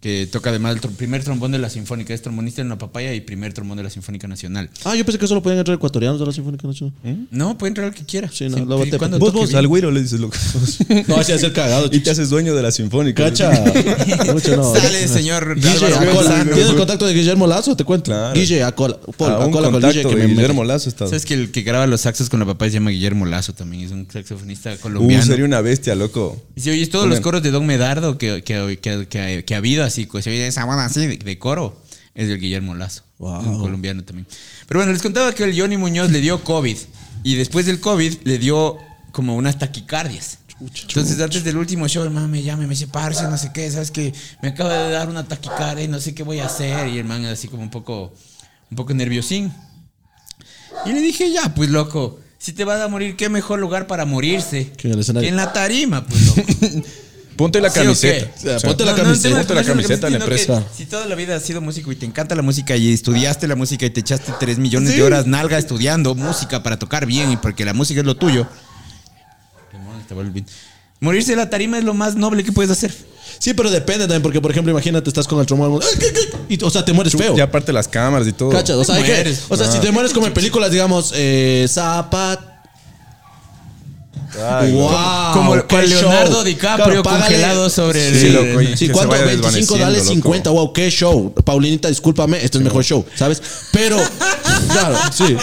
que 0.00 0.28
toca 0.30 0.50
además 0.50 0.76
el 0.82 0.90
primer 0.92 1.24
trombón 1.24 1.50
de 1.52 1.58
la 1.58 1.68
Sinfónica. 1.70 2.14
Es 2.14 2.22
trombonista 2.22 2.62
en 2.62 2.68
la 2.68 2.78
papaya 2.78 3.12
y 3.14 3.20
primer 3.20 3.52
trombón 3.52 3.76
de 3.78 3.82
la 3.82 3.90
Sinfónica 3.90 4.28
Nacional. 4.28 4.70
Ah, 4.84 4.94
yo 4.94 5.04
pensé 5.04 5.18
que 5.18 5.26
solo 5.26 5.42
podían 5.42 5.58
entrar 5.58 5.76
ecuatorianos 5.76 6.20
de 6.20 6.26
la 6.26 6.32
Sinfónica 6.32 6.66
Nacional. 6.68 6.94
No, 7.30 7.58
puede 7.58 7.70
entrar 7.70 7.88
el 7.88 7.94
que 7.94 8.04
quiera. 8.04 8.30
Sí, 8.32 8.48
no, 8.48 8.66
cuando 8.98 9.18
Vos, 9.18 9.32
vos, 9.32 9.54
al 9.54 9.66
güiro 9.66 9.90
le 9.90 10.02
dices 10.02 10.20
loco. 10.20 10.36
No, 11.08 11.16
así 11.16 11.36
ser 11.38 11.52
cagado, 11.52 11.88
y 11.92 12.00
te 12.00 12.10
haces 12.10 12.30
dueño 12.30 12.54
de 12.54 12.62
la 12.62 12.70
sinfónica. 12.70 13.24
Cacha. 13.24 13.50
Mucho 14.32 14.56
no. 14.56 14.74
Sale, 14.74 15.08
señor. 15.08 15.56
¿Tienes 15.60 16.68
el 16.70 16.76
contacto 16.76 17.06
de 17.06 17.14
Guillermo 17.14 17.46
Lazo? 17.46 17.76
Te 17.76 17.84
cuento. 17.84 18.10
Claro. 18.10 18.34
Guille 18.38 18.62
Acola. 18.62 18.96
Paul, 19.16 19.32
A 19.32 19.38
un 19.38 19.48
Acola 19.50 19.64
con 19.70 19.72
contacto 19.80 19.96
Guille 19.98 20.14
que 20.14 20.20
de 20.22 20.28
me 20.28 20.34
Guillermo 20.34 20.64
Lazo 20.64 20.88
está. 20.88 21.06
¿Sabes 21.06 21.24
que 21.24 21.34
el 21.34 21.50
que 21.50 21.62
graba 21.62 21.86
los 21.86 22.02
saxos 22.02 22.28
con 22.28 22.40
la 22.40 22.46
papá 22.46 22.66
se 22.66 22.72
llama 22.72 22.90
Guillermo 22.90 23.26
Lazo 23.26 23.52
también? 23.52 23.84
Es 23.84 23.90
un 23.92 24.06
saxofonista 24.10 24.74
Uh, 24.74 24.78
colombiano. 24.80 25.24
sería 25.24 25.44
una 25.44 25.60
bestia, 25.60 25.94
loco. 25.94 26.40
Y 26.54 26.60
si 26.60 26.70
oyes 26.70 26.90
todos 26.90 27.08
los 27.08 27.20
coros 27.20 27.42
de 27.42 27.50
Don 27.50 27.66
Medardo 27.66 28.18
que, 28.18 28.42
que, 28.42 28.78
que, 28.80 29.06
que- 29.08 29.44
que 29.44 29.54
ha 29.54 29.60
así, 29.88 30.06
pues, 30.06 30.24
se 30.24 30.30
oye 30.30 30.46
esa 30.46 30.64
banda 30.64 30.84
así 30.84 31.06
de, 31.06 31.16
de 31.16 31.38
coro, 31.38 31.82
es 32.14 32.28
del 32.28 32.38
Guillermo 32.40 32.74
Lazo, 32.74 33.02
Wow. 33.18 33.40
un 33.40 33.58
colombiano 33.60 34.04
también. 34.04 34.26
Pero 34.68 34.78
bueno, 34.80 34.92
les 34.92 35.02
contaba 35.02 35.34
que 35.34 35.44
el 35.44 35.58
Johnny 35.58 35.76
Muñoz 35.76 36.10
le 36.10 36.20
dio 36.20 36.42
COVID 36.44 36.76
y 37.24 37.34
después 37.34 37.66
del 37.66 37.80
COVID 37.80 38.18
le 38.24 38.38
dio 38.38 38.78
como 39.12 39.34
unas 39.36 39.58
taquicardias. 39.58 40.38
Entonces, 40.60 41.20
antes 41.20 41.44
del 41.44 41.56
último 41.56 41.86
show, 41.86 42.02
el 42.02 42.10
man 42.10 42.28
me 42.30 42.42
llama 42.42 42.64
y 42.64 42.66
me 42.66 42.74
dice, 42.74 42.88
parce, 42.88 43.22
no 43.24 43.36
sé 43.38 43.52
qué, 43.52 43.70
¿sabes 43.70 43.90
que 43.92 44.12
Me 44.42 44.48
acaba 44.48 44.72
de 44.74 44.90
dar 44.90 45.08
una 45.08 45.24
taquicardia 45.26 45.84
y 45.84 45.88
no 45.88 46.00
sé 46.00 46.14
qué 46.14 46.24
voy 46.24 46.40
a 46.40 46.46
hacer. 46.46 46.88
Y 46.88 46.98
el 46.98 47.04
man 47.04 47.24
así 47.26 47.46
como 47.46 47.62
un 47.62 47.70
poco, 47.70 48.12
un 48.70 48.76
poco 48.76 48.92
nerviosín. 48.92 49.52
Y 50.84 50.92
le 50.92 51.00
dije, 51.00 51.30
ya, 51.32 51.54
pues 51.54 51.70
loco, 51.70 52.18
si 52.38 52.52
te 52.52 52.64
vas 52.64 52.80
a 52.80 52.88
morir, 52.88 53.14
qué 53.16 53.28
mejor 53.28 53.60
lugar 53.60 53.86
para 53.86 54.04
morirse 54.04 54.70
que 54.72 54.90
en 54.90 55.36
la 55.36 55.52
tarima, 55.52 56.04
pues 56.06 56.26
loco. 56.26 56.42
Ponte 57.38 57.60
la 57.60 57.70
¿Sí 57.70 57.78
o 57.78 57.82
camiseta. 57.84 58.26
qué? 58.26 58.32
O 58.36 58.58
sea, 58.58 58.68
ponte 58.68 58.84
la 58.84 58.90
No, 58.90 58.96
camiseta. 58.98 59.28
no, 59.30 59.36
Ponte 59.36 59.54
la 59.54 59.64
camiseta 59.64 60.06
de 60.08 60.10
la 60.10 60.24
empresa. 60.24 60.64
Si 60.76 60.84
toda 60.86 61.06
la 61.06 61.14
vida 61.14 61.36
has 61.36 61.42
sido 61.44 61.60
músico 61.62 61.90
y 61.92 61.96
te 61.96 62.04
encanta 62.04 62.34
la 62.34 62.42
música 62.42 62.76
y 62.76 62.92
estudiaste 62.92 63.46
la 63.48 63.54
música 63.56 63.86
y 63.86 63.90
te 63.90 64.00
echaste 64.00 64.32
3 64.38 64.58
millones 64.58 64.94
de 64.94 65.02
horas 65.02 65.26
nalga 65.26 65.56
estudiando 65.56 66.14
música 66.14 66.62
para 66.62 66.78
tocar 66.78 67.06
bien 67.06 67.30
y 67.32 67.36
porque 67.38 67.64
la 67.64 67.72
música 67.72 68.00
es 68.00 68.06
lo 68.06 68.16
tuyo. 68.16 68.46
Demonios, 69.72 70.06
te 70.06 70.14
vuelve 70.14 70.32
bien. 70.32 70.46
Morirse 71.00 71.30
de 71.32 71.36
la 71.36 71.48
tarima 71.48 71.78
es 71.78 71.84
lo 71.84 71.94
más 71.94 72.16
noble 72.16 72.42
que 72.42 72.50
puedes 72.50 72.70
hacer. 72.72 72.92
Sí, 73.38 73.54
pero 73.54 73.70
depende 73.70 74.00
también, 74.06 74.22
porque 74.22 74.40
por 74.40 74.50
ejemplo, 74.50 74.72
imagínate, 74.72 75.08
estás 75.08 75.28
con 75.28 75.38
el 75.38 75.46
trombón. 75.46 75.80
Y, 76.48 76.60
o 76.62 76.70
sea, 76.70 76.84
te 76.84 76.92
mueres 76.92 77.14
feo. 77.14 77.36
Y 77.36 77.40
aparte 77.40 77.72
las 77.72 77.86
cámaras 77.86 78.26
y 78.26 78.32
todo. 78.32 78.50
¿Cachas? 78.50 78.74
O 78.76 78.84
sea, 78.84 79.00
que- 79.00 79.36
o 79.48 79.56
sea 79.56 79.70
si 79.70 79.78
te 79.78 79.92
mueres 79.92 80.12
como 80.12 80.26
en 80.26 80.34
películas, 80.34 80.72
digamos, 80.72 81.12
eh, 81.14 81.66
Zapat. 81.68 82.40
Ay, 84.40 84.72
wow, 84.72 85.32
Como 85.32 85.54
qué 85.54 85.62
cual 85.62 85.88
Leonardo 85.88 86.32
show. 86.34 86.44
DiCaprio 86.44 87.02
págale- 87.02 87.20
congelado 87.24 87.70
sobre 87.70 88.08
el- 88.08 88.20
Sí, 88.20 88.28
loco, 88.30 88.60
y 88.62 88.76
Sí, 88.76 88.88
¿cuánto? 88.88 89.10
vaya 89.10 89.24
25, 89.24 89.74
dale 89.78 89.96
desvaneciendo, 89.96 90.04
50. 90.14 90.50
Wow, 90.50 90.72
qué 90.72 90.90
show. 90.90 91.32
Paulinita, 91.44 91.88
discúlpame, 91.88 92.42
este 92.44 92.58
es 92.58 92.64
mejor 92.64 92.84
show, 92.84 93.04
¿sabes? 93.14 93.42
Pero, 93.72 93.96
claro, 94.68 94.96
sí. 95.12 95.24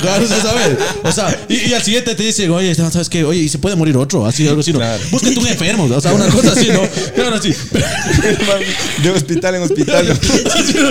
claro, 0.00 0.26
se 0.26 0.40
sabe. 0.40 0.76
O 1.02 1.12
sea, 1.12 1.38
y, 1.48 1.70
y 1.70 1.74
al 1.74 1.82
siguiente 1.82 2.14
te 2.14 2.22
dicen, 2.22 2.50
oye, 2.50 2.74
¿sabes 2.74 3.08
qué? 3.08 3.24
Oye, 3.24 3.40
¿y 3.40 3.48
se 3.48 3.58
puede 3.58 3.76
morir 3.76 3.96
otro? 3.96 4.26
Así, 4.26 4.46
algo 4.48 4.60
así, 4.60 4.72
¿no? 4.72 4.78
Claro. 4.78 5.02
Búsquete 5.10 5.38
un 5.38 5.46
enfermo, 5.46 5.84
o 5.84 6.00
sea, 6.00 6.12
una 6.12 6.26
cosa 6.28 6.52
así, 6.52 6.68
¿no? 6.68 6.80
Claro, 7.14 7.36
así. 7.36 7.52
De 9.02 9.10
hospital 9.10 9.54
en 9.56 9.62
hospital. 9.62 10.06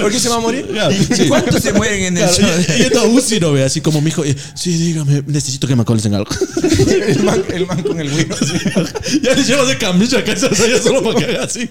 ¿Por 0.02 0.12
qué 0.12 0.20
se 0.20 0.30
va 0.30 0.36
a 0.36 0.40
morir? 0.40 0.68
Claro, 0.68 0.96
sí. 1.14 1.28
¿Cuántos 1.28 1.62
se 1.62 1.74
mueren 1.74 2.04
en 2.04 2.18
el 2.18 2.24
Claro, 2.30 2.42
show? 2.42 2.66
y, 2.70 2.74
y 2.74 2.78
yendo 2.84 3.00
a 3.02 3.08
UCI, 3.08 3.40
¿no? 3.40 3.52
Ve, 3.52 3.64
Así 3.64 3.82
como 3.82 4.02
mi 4.02 4.10
hijo, 4.10 4.24
sí, 4.56 4.78
dígame, 4.78 5.24
necesito 5.28 5.68
que 5.68 5.76
me 5.76 5.82
acoles 5.82 6.06
en 6.06 6.16
algo. 6.16 6.30
el, 7.08 7.24
man, 7.24 7.44
el 7.54 7.66
man 7.68 7.84
con 7.84 8.00
el 8.00 8.08
así. 8.10 9.20
ya 9.22 9.34
le 9.34 9.44
llevas 9.44 9.68
de 9.68 9.78
camilla 9.78 10.20
acá, 10.20 10.36
se 10.36 10.50
ya 10.50 10.82
solo 10.82 11.04
para 11.04 11.20
que 11.20 11.26
haga 11.26 11.44
así. 11.44 11.70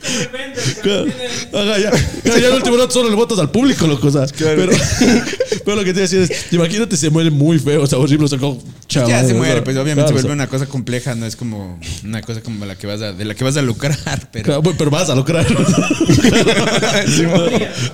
Claro. 0.82 1.06
Ajá, 1.52 1.78
ya, 1.78 1.90
ya, 2.24 2.38
ya 2.38 2.48
el 2.48 2.54
último 2.54 2.76
rato 2.76 2.92
solo 2.92 3.08
le 3.08 3.16
votas 3.16 3.38
al 3.38 3.50
público, 3.50 3.86
loco, 3.86 4.08
o 4.08 4.10
sea, 4.10 4.26
pero, 4.56 4.72
pero 5.64 5.76
lo 5.76 5.84
que 5.84 5.92
te 5.94 6.00
decía 6.00 6.22
es, 6.22 6.52
imagínate, 6.52 6.96
se 6.96 7.10
muere 7.10 7.30
muy 7.30 7.58
feo, 7.58 7.82
o 7.82 7.86
sea, 7.86 7.98
horrible, 7.98 8.24
o 8.24 8.28
sea, 8.28 8.38
como, 8.38 8.62
chaval, 8.88 9.08
Ya 9.10 9.24
se 9.24 9.34
muere, 9.34 9.62
pues 9.62 9.76
obviamente 9.76 10.02
Claro, 10.02 10.08
se 10.08 10.12
o 10.12 10.14
vuelve 10.14 10.28
sea, 10.28 10.34
una 10.34 10.46
cosa 10.48 10.66
compleja, 10.66 11.14
no 11.14 11.26
es 11.26 11.36
como 11.36 11.78
una 12.04 12.22
cosa 12.22 12.40
como 12.40 12.64
la 12.66 12.76
que 12.76 12.86
vas 12.86 13.00
a, 13.02 13.12
de 13.12 13.24
la 13.24 13.34
que 13.34 13.44
vas 13.44 13.56
a 13.56 13.62
lucrar, 13.62 13.96
pero, 14.32 14.44
claro, 14.44 14.62
pero 14.76 14.90
vas 14.90 15.08
a 15.10 15.14
lograr. 15.14 15.46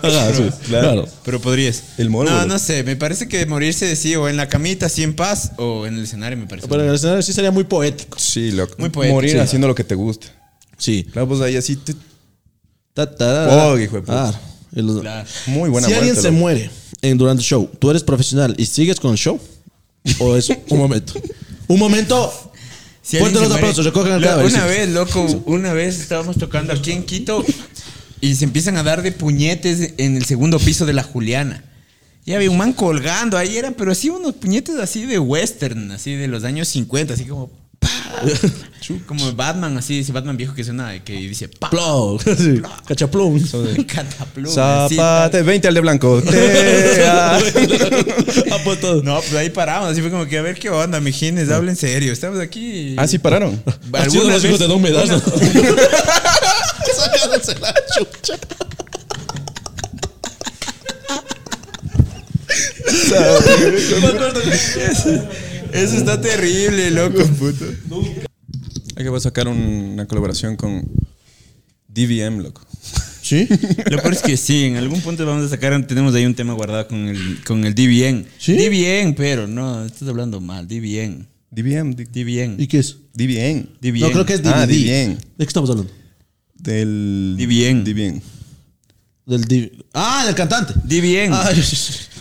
Ajá, 0.03 0.35
sí, 0.35 0.43
claro. 0.69 1.09
pero 1.25 1.41
podrías. 1.41 1.83
El 1.99 2.11
morbo, 2.11 2.31
No, 2.31 2.47
no 2.47 2.59
sé, 2.59 2.83
me 2.85 2.97
parece 2.97 3.29
que 3.29 3.45
morirse 3.47 3.95
sí, 3.97 4.15
o 4.17 4.29
en 4.29 4.37
la 4.37 4.49
camita 4.49 4.87
así 4.87 5.03
en 5.03 5.15
paz, 5.15 5.53
o 5.57 5.87
en 5.87 5.95
el 5.97 6.05
escenario 6.05 6.37
me 6.39 6.47
parece. 6.47 6.69
Pero 6.69 6.83
en 6.83 6.89
el 6.89 6.95
escenario 6.97 7.23
sí 7.23 7.33
sería 7.33 7.51
muy 7.51 7.65
poético. 7.65 8.19
Sí, 8.19 8.53
loco. 8.53 8.75
Muy 8.79 8.91
poético, 8.91 9.15
Morir 9.15 9.31
sí. 9.33 9.39
haciendo 9.39 9.69
lo 9.69 9.75
que 9.75 9.85
te 9.85 9.95
gusta. 9.95 10.27
Sí. 10.79 11.05
Claro, 11.13 11.29
pues 11.29 11.41
ahí 11.41 11.57
así. 11.57 11.77
te- 11.77 11.95
Ta, 12.95 13.07
ta, 13.07 13.17
ta, 13.49 13.67
Oh, 13.69 13.79
hijo 13.79 13.97
de 13.97 14.03
puta. 14.03 14.29
Ah, 14.29 14.41
Claro. 14.75 15.29
Muy 15.47 15.71
buena 15.71 15.87
si 15.87 15.95
alguien 15.95 16.17
se 16.17 16.23
loco. 16.29 16.35
muere 16.35 16.71
en, 17.03 17.19
durante 17.19 17.41
el 17.43 17.47
show, 17.47 17.69
¿tú 17.79 17.91
eres 17.91 18.03
profesional 18.03 18.55
y 18.59 18.67
sigues 18.67 18.99
con 18.99 19.13
el 19.13 19.19
show? 19.19 19.39
¿O 20.19 20.37
es 20.37 20.49
un 20.69 20.79
momento? 20.79 21.15
Un 21.69 21.79
momento. 21.79 22.33
Si 23.03 23.19
Fuerte 23.19 23.41
los 23.41 23.51
aplausos, 23.53 23.85
recojan 23.85 24.13
el 24.13 24.21
Lo- 24.21 24.27
cadáver, 24.29 24.47
Una 24.47 24.63
sí. 24.63 24.69
vez, 24.69 24.89
loco, 24.91 25.43
una 25.47 25.73
vez 25.73 26.01
estábamos 26.01 26.37
tocando 26.39 26.73
aquí 26.73 26.93
en 26.93 27.05
Quito 27.05 27.45
y 28.21 28.35
se 28.37 28.45
empiezan 28.45 28.77
a 28.77 28.83
dar 28.85 29.03
de 29.03 29.11
puñetes 29.13 29.95
en 29.99 30.17
el 30.17 30.25
segundo 30.25 30.59
piso 30.61 30.87
de 30.87 30.93
la 30.93 31.03
Juliana. 31.03 31.65
Y 32.25 32.35
había 32.35 32.49
un 32.51 32.57
man 32.57 32.73
colgando 32.73 33.37
ahí, 33.37 33.57
eran, 33.57 33.75
pero 33.75 33.91
así 33.91 34.09
unos 34.09 34.35
puñetes 34.35 34.77
así 34.77 35.05
de 35.07 35.19
western, 35.19 35.91
así 35.91 36.15
de 36.15 36.29
los 36.29 36.45
años 36.45 36.69
50, 36.69 37.15
así 37.15 37.25
como. 37.25 37.51
Pa. 37.83 38.99
como 39.07 39.33
Batman, 39.33 39.77
así, 39.77 40.01
ese 40.01 40.13
Batman 40.13 40.37
viejo 40.37 40.55
que 40.55 40.65
suena, 40.65 41.03
que 41.05 41.13
dice. 41.15 41.49
Pa. 41.49 41.69
Plum. 41.71 42.19
Sí, 42.39 42.63
Cachaplum. 42.87 43.43
Cataplum, 43.87 44.53
Zapate, 44.53 45.43
20 45.43 45.69
al 45.69 45.75
de 45.75 45.81
blanco. 45.81 46.23
Ah. 47.05 47.39
No, 49.03 49.21
pues 49.21 49.35
ahí 49.35 49.51
paramos, 49.51 49.91
así 49.91 50.01
fue 50.01 50.11
como 50.11 50.27
que 50.27 50.39
a 50.39 50.43
ver 50.43 50.59
qué 50.59 50.71
onda, 50.71 51.01
mijines, 51.01 51.51
hablen 51.51 51.71
en 51.71 51.77
serio, 51.77 52.13
estamos 52.13 52.39
aquí. 52.41 52.95
Ah, 52.97 53.07
sí 53.07 53.19
pararon. 53.19 53.61
Algunas 53.93 54.35
los 54.35 54.45
hijos 54.45 54.59
de 54.59 54.67
Don 54.67 54.81
Medazo. 54.81 55.21
La 57.61 57.75
chucha. 57.95 58.39
Me 64.01 64.07
acuerdo 64.07 64.41
Eso 65.73 65.97
está 65.97 66.21
terrible, 66.21 66.91
loco. 66.91 67.23
Hay 68.97 69.05
que 69.05 69.09
voy 69.09 69.17
a 69.19 69.21
sacar 69.21 69.49
un- 69.49 69.57
una 69.95 70.07
colaboración 70.07 70.57
con 70.57 70.83
DVM, 71.89 72.43
loco. 72.43 72.63
¿Sí? 73.23 73.47
Lo 73.91 73.99
peor 74.03 74.13
es 74.13 74.21
que 74.23 74.37
sí, 74.37 74.65
en 74.65 74.77
algún 74.77 75.01
punto 75.01 75.25
vamos 75.25 75.47
a 75.47 75.49
sacar, 75.49 75.87
tenemos 75.87 76.15
ahí 76.15 76.27
un 76.27 76.35
tema 76.35 76.53
guardado 76.55 76.89
con 76.89 77.09
el, 77.09 77.43
con 77.45 77.65
el 77.65 77.75
bien. 77.87 78.27
¿Sí? 78.39 78.69
Bien, 78.69 79.15
pero 79.15 79.47
no, 79.47 79.85
estás 79.85 80.09
hablando 80.09 80.41
mal, 80.41 80.67
di, 80.69 80.81
Di 81.51 81.63
bien. 82.25 82.57
¿Y 82.59 82.67
qué 82.67 82.79
es? 82.79 82.97
Di 83.15 83.27
bien. 83.27 83.71
No, 84.09 84.11
creo 84.13 84.27
que 84.27 84.35
es 84.35 84.43
DVD. 84.43 84.53
Ah, 84.55 84.67
bien. 84.67 85.19
¿De 85.39 85.45
qué 85.45 85.49
estamos 85.49 85.71
hablando? 85.71 85.93
Del. 86.55 87.35
Di 87.37 87.47
bien. 87.47 88.23
Del 89.27 89.45
div- 89.47 89.85
Ah, 89.95 90.25
del 90.27 90.35
cantante. 90.35 90.75
Bien. 90.85 91.31
Ah, 91.33 91.51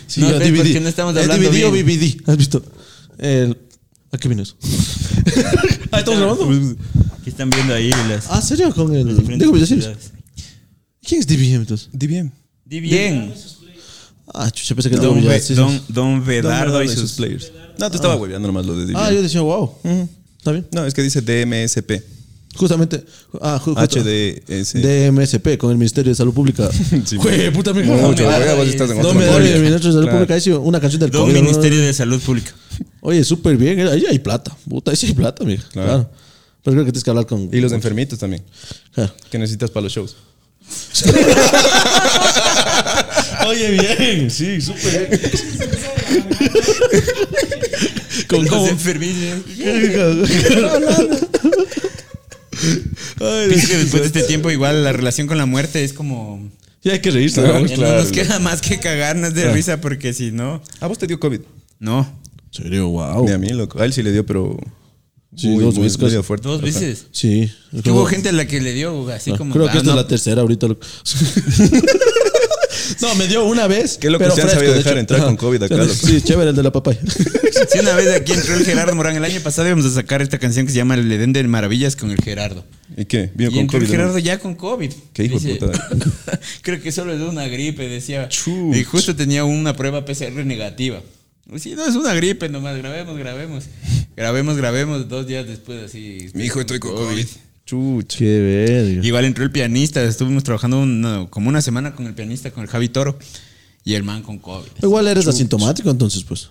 sí, 0.06 0.20
No, 0.20 0.28
DVD. 0.38 0.56
porque 0.56 0.80
no 0.80 0.88
estamos 0.88 1.16
¿El 1.16 1.22
hablando 1.22 1.50
DVD 1.50 1.64
o 1.66 1.72
bien. 1.72 1.86
BBD? 1.86 2.30
¿Has 2.30 2.36
visto? 2.36 2.62
El... 3.22 3.56
¿A 4.10 4.18
qué 4.18 4.28
vino 4.28 4.42
eso? 4.42 4.56
ah, 5.92 5.98
¿estamos 6.00 6.20
grabando? 6.20 6.76
¿Qué 7.24 7.30
están 7.30 7.48
viendo 7.50 7.72
ahí 7.72 7.90
las, 8.08 8.26
Ah, 8.28 8.42
¿serio? 8.42 8.74
Con 8.74 8.94
el... 8.94 9.06
las 9.06 9.16
diferentes? 9.16 10.12
¿Quién 11.06 11.20
es 11.20 11.26
DBM 11.26 11.54
entonces? 11.62 11.88
Bien. 11.92 12.32
Di 12.64 12.80
bien. 12.80 13.32
Ah, 14.34 14.50
chucha, 14.50 14.74
pensé 14.74 14.90
que 14.90 14.96
Don, 14.96 15.20
Don, 15.20 15.24
Ve- 15.24 15.40
don, 15.54 15.80
don 15.88 16.24
Vedardo 16.24 16.82
y 16.82 16.88
sus... 16.88 17.12
players. 17.12 17.52
No, 17.78 17.90
te 17.90 17.96
estaba 17.96 18.16
hueveando 18.16 18.48
nomás 18.48 18.66
lo 18.66 18.76
de 18.76 18.86
Di 18.86 18.92
Ah, 18.96 19.10
yo 19.12 19.22
decía, 19.22 19.40
wow. 19.40 19.72
¿Está 20.38 20.52
bien? 20.52 20.66
No, 20.72 20.84
es 20.86 20.94
que 20.94 21.02
dice 21.02 21.20
DMSP. 21.20 22.02
Justamente. 22.56 23.04
Ah, 23.40 23.58
ju- 23.64 23.74
justo. 23.74 24.00
HDS. 24.00 24.74
DMSP, 24.74 25.56
con 25.58 25.70
el 25.70 25.78
Ministerio 25.78 26.10
de 26.10 26.16
Salud 26.16 26.34
Pública. 26.34 26.68
Sí, 27.06 27.16
Jue, 27.16 27.50
puta 27.50 27.72
mi 27.72 27.82
Mucho, 27.82 28.28
Ay, 28.28 28.36
juega, 28.36 28.54
vos 28.54 28.64
ay, 28.64 28.70
estás 28.70 28.90
en 28.90 28.98
No 28.98 29.08
otro 29.08 29.18
me 29.18 29.24
da 29.26 29.38
nivel. 29.38 29.52
el 29.54 29.62
Ministerio 29.62 29.88
de 29.88 29.92
Salud 29.92 30.02
Claro. 30.04 30.18
Pública. 30.18 30.40
Sí, 30.40 30.50
una 30.50 30.80
canción 30.80 31.00
del 31.00 31.10
Don 31.10 31.22
COVID, 31.22 31.34
¿no? 31.34 31.42
Ministerio 31.42 31.80
de 31.80 31.92
Salud 31.94 32.20
Pública. 32.20 32.52
Oye, 33.04 33.24
súper 33.24 33.56
bien. 33.56 33.80
Ahí 33.88 34.04
hay 34.08 34.18
plata. 34.20 34.56
Puta, 34.68 34.92
ahí 34.92 34.96
sí 34.96 35.06
hay 35.06 35.14
plata, 35.14 35.44
mija. 35.44 35.68
Claro. 35.70 35.88
Claro. 35.88 36.10
Pero 36.62 36.74
creo 36.74 36.84
que 36.84 36.92
tienes 36.92 37.02
que 37.04 37.10
hablar 37.10 37.26
con. 37.26 37.48
Y 37.52 37.60
los 37.60 37.72
enfermitos 37.72 38.16
también. 38.18 38.42
Claro. 38.94 39.12
Que 39.30 39.38
necesitas 39.38 39.70
para 39.70 39.84
los 39.84 39.92
shows. 39.92 40.16
Oye, 43.48 43.70
bien. 43.72 44.30
Sí, 44.30 44.60
súper 44.60 45.08
bien. 45.08 45.20
Con 48.28 48.44
los 48.44 48.68
enfermillos. 48.68 49.40
Ay, 53.20 53.48
Pienso 53.48 53.68
que 53.68 53.76
después 53.78 54.02
de 54.02 54.06
este 54.06 54.22
tiempo 54.22 54.50
igual 54.50 54.84
la 54.84 54.92
relación 54.92 55.26
con 55.26 55.38
la 55.38 55.46
muerte 55.46 55.84
es 55.84 55.92
como... 55.92 56.50
Ya 56.82 56.92
hay 56.92 57.00
que 57.00 57.10
reírse, 57.10 57.40
Claro. 57.42 57.60
¿no? 57.60 57.66
Claro. 57.66 57.96
no 57.96 58.02
nos 58.02 58.12
queda 58.12 58.38
más 58.38 58.60
que 58.60 58.78
cagarnos 58.78 59.34
de 59.34 59.52
risa 59.52 59.80
porque 59.80 60.12
si 60.12 60.32
no... 60.32 60.62
¿A 60.80 60.86
vos 60.86 60.98
te 60.98 61.06
dio 61.06 61.18
COVID? 61.20 61.40
No. 61.78 62.21
Serio, 62.52 62.88
wow. 62.88 63.26
Ni 63.26 63.32
a 63.32 63.38
mí, 63.38 63.48
loco. 63.48 63.80
A 63.80 63.84
él 63.84 63.92
sí 63.92 64.02
le 64.02 64.12
dio, 64.12 64.24
pero. 64.24 64.56
Sí, 65.34 65.48
muy, 65.48 65.64
dos 65.64 65.76
muy- 65.78 65.88
fuerte. 66.22 66.46
Dos 66.46 66.60
veces. 66.60 67.06
Sí. 67.10 67.50
Que 67.82 67.90
hubo 67.90 68.04
gente 68.04 68.28
a 68.28 68.32
la 68.32 68.46
que 68.46 68.60
le 68.60 68.74
dio 68.74 69.08
así 69.08 69.30
Ah, 69.32 69.38
como... 69.38 69.54
Creo 69.54 69.64
que 69.64 69.70
ah, 69.72 69.76
esta 69.78 69.86
no, 69.86 69.92
es 69.92 69.96
la 69.96 70.06
tercera 70.06 70.42
ahorita. 70.42 70.68
loco. 70.68 70.82
no, 73.00 73.14
me 73.14 73.26
dio 73.28 73.44
una 73.46 73.66
vez. 73.66 73.96
Qué 73.96 74.10
loco 74.10 74.24
pero 74.24 74.34
se 74.34 74.42
han 74.42 74.48
fresco, 74.48 74.58
sabido 74.60 74.72
de 74.74 74.78
dejar 74.80 74.92
hecho. 74.92 75.00
entrar 75.00 75.24
con. 75.24 75.36
COVID 75.36 75.62
acá, 75.62 75.74
Sí, 75.74 75.80
loco. 75.80 75.94
Sí, 75.94 76.20
chévere 76.22 76.50
el 76.50 76.56
de 76.56 76.62
la 76.62 76.72
papaya. 76.72 77.00
Sí, 77.70 77.78
una 77.78 77.94
vez 77.94 78.12
aquí 78.12 78.32
entró 78.32 78.54
el 78.56 78.64
Gerardo 78.64 78.94
Morán. 78.96 79.14
El 79.14 79.24
año 79.24 79.40
pasado 79.40 79.68
íbamos 79.68 79.86
a 79.86 79.90
sacar 79.90 80.20
esta 80.20 80.38
canción 80.38 80.66
que 80.66 80.72
se 80.72 80.78
llama 80.78 80.94
El 80.94 81.10
Edén 81.12 81.32
de 81.32 81.44
Maravillas 81.44 81.94
con 81.94 82.10
el 82.10 82.16
Gerardo. 82.18 82.64
¿Y 82.96 83.04
qué? 83.04 83.30
Vino 83.34 83.50
y 83.50 83.54
con 83.54 83.60
entró 83.62 83.78
COVID. 83.78 83.84
el 83.84 83.92
¿no? 83.92 83.98
Gerardo 84.02 84.18
ya 84.18 84.38
con 84.40 84.54
COVID. 84.56 84.90
Qué 85.12 85.24
hijo 85.24 85.38
de 85.38 85.56
puta. 85.56 85.88
Creo 86.62 86.80
que 86.82 86.90
solo 86.90 87.12
es 87.12 87.20
de 87.20 87.26
una 87.26 87.46
gripe, 87.46 87.88
decía. 87.88 88.28
Chuch. 88.28 88.74
Y 88.74 88.82
justo 88.84 89.14
tenía 89.14 89.44
una 89.44 89.76
prueba 89.76 90.04
PCR 90.04 90.44
negativa. 90.44 91.00
Sí, 91.56 91.74
no, 91.74 91.84
es 91.86 91.94
una 91.96 92.14
gripe 92.14 92.48
nomás. 92.48 92.76
Grabemos, 92.78 93.16
grabemos. 93.18 93.64
Grabemos, 94.16 94.56
grabemos. 94.56 95.08
Dos 95.08 95.26
días 95.26 95.46
después 95.46 95.82
así. 95.84 96.28
Mi 96.34 96.44
hijo, 96.44 96.60
estoy 96.60 96.78
con 96.78 96.94
COVID. 96.94 97.26
Chucha. 97.66 98.18
Qué 98.18 98.40
verga. 98.40 99.06
Igual 99.06 99.24
entró 99.24 99.44
el 99.44 99.50
pianista. 99.50 100.02
Estuvimos 100.02 100.44
trabajando 100.44 100.80
una- 100.80 101.26
como 101.30 101.48
una 101.48 101.60
semana 101.62 101.94
con 101.94 102.06
el 102.06 102.14
pianista, 102.14 102.50
con 102.50 102.62
el 102.62 102.68
Javi 102.68 102.88
Toro. 102.88 103.18
Y 103.84 103.94
el 103.94 104.04
man 104.04 104.22
con 104.22 104.38
COVID. 104.38 104.68
Igual 104.82 105.08
eres 105.08 105.26
asintomático 105.26 105.90
entonces, 105.90 106.22
pues. 106.22 106.50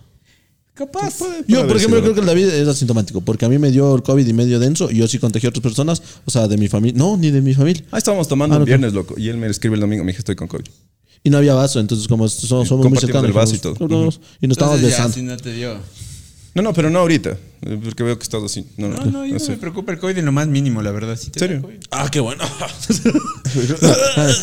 Capaz. 0.73 1.19
Yo, 1.47 1.67
por 1.67 1.77
ejemplo, 1.77 1.99
sido. 1.99 2.01
creo 2.01 2.13
que 2.13 2.19
el 2.21 2.25
David 2.25 2.45
es 2.47 2.67
asintomático, 2.67 3.21
porque 3.21 3.45
a 3.45 3.49
mí 3.49 3.57
me 3.57 3.71
dio 3.71 3.95
el 3.95 4.03
COVID 4.03 4.25
y 4.25 4.33
medio 4.33 4.59
denso 4.59 4.89
y 4.91 4.95
yo 4.97 5.07
sí 5.07 5.19
contagié 5.19 5.47
a 5.47 5.49
otras 5.49 5.61
personas, 5.63 6.01
o 6.25 6.31
sea, 6.31 6.47
de 6.47 6.57
mi 6.57 6.67
familia. 6.67 6.97
No, 6.97 7.17
ni 7.17 7.29
de 7.31 7.41
mi 7.41 7.53
familia. 7.53 7.83
Ah, 7.91 7.97
estábamos 7.97 8.27
tomando 8.27 8.55
Ah, 8.55 8.59
no, 8.59 8.63
un 8.63 8.65
viernes, 8.67 8.93
loco. 8.93 9.15
Y 9.17 9.29
él 9.29 9.37
me 9.37 9.47
escribe 9.47 9.75
el 9.75 9.81
domingo. 9.81 10.03
Me 10.03 10.11
dije, 10.11 10.19
estoy 10.19 10.35
con 10.35 10.47
COVID. 10.47 10.65
Y 11.23 11.29
no 11.29 11.37
había 11.37 11.53
vaso, 11.53 11.79
entonces 11.79 12.07
como 12.07 12.27
somos, 12.27 12.67
somos 12.67 12.89
muy 12.89 12.97
cercanos. 12.97 13.25
el 13.27 13.33
vaso 13.33 13.55
y 13.55 13.59
todo. 13.59 13.75
Nos 13.87 14.19
estábamos 14.41 14.81
besando. 14.81 15.13
si 15.13 15.21
no 15.21 15.37
te 15.37 15.53
dio. 15.53 15.75
No, 16.53 16.61
no, 16.63 16.73
pero 16.73 16.89
no 16.89 16.99
ahorita. 16.99 17.37
eh, 17.61 17.79
Porque 17.81 18.03
veo 18.03 18.17
que 18.17 18.23
estás 18.23 18.43
así. 18.43 18.65
No, 18.75 18.89
no, 18.89 18.97
No, 18.97 19.05
no, 19.11 19.25
yo 19.25 19.33
no 19.35 19.39
sé. 19.39 19.51
me 19.51 19.57
preocupa 19.57 19.93
el 19.93 19.99
COVID 19.99 20.17
en 20.17 20.25
lo 20.25 20.33
más 20.33 20.47
mínimo, 20.47 20.81
la 20.81 20.91
verdad. 20.91 21.15
Sí 21.15 21.29
te 21.31 21.39
¿Serio? 21.39 21.61
COVID. 21.61 21.75
Ah, 21.91 22.09
qué 22.11 22.19
bueno. 22.19 22.43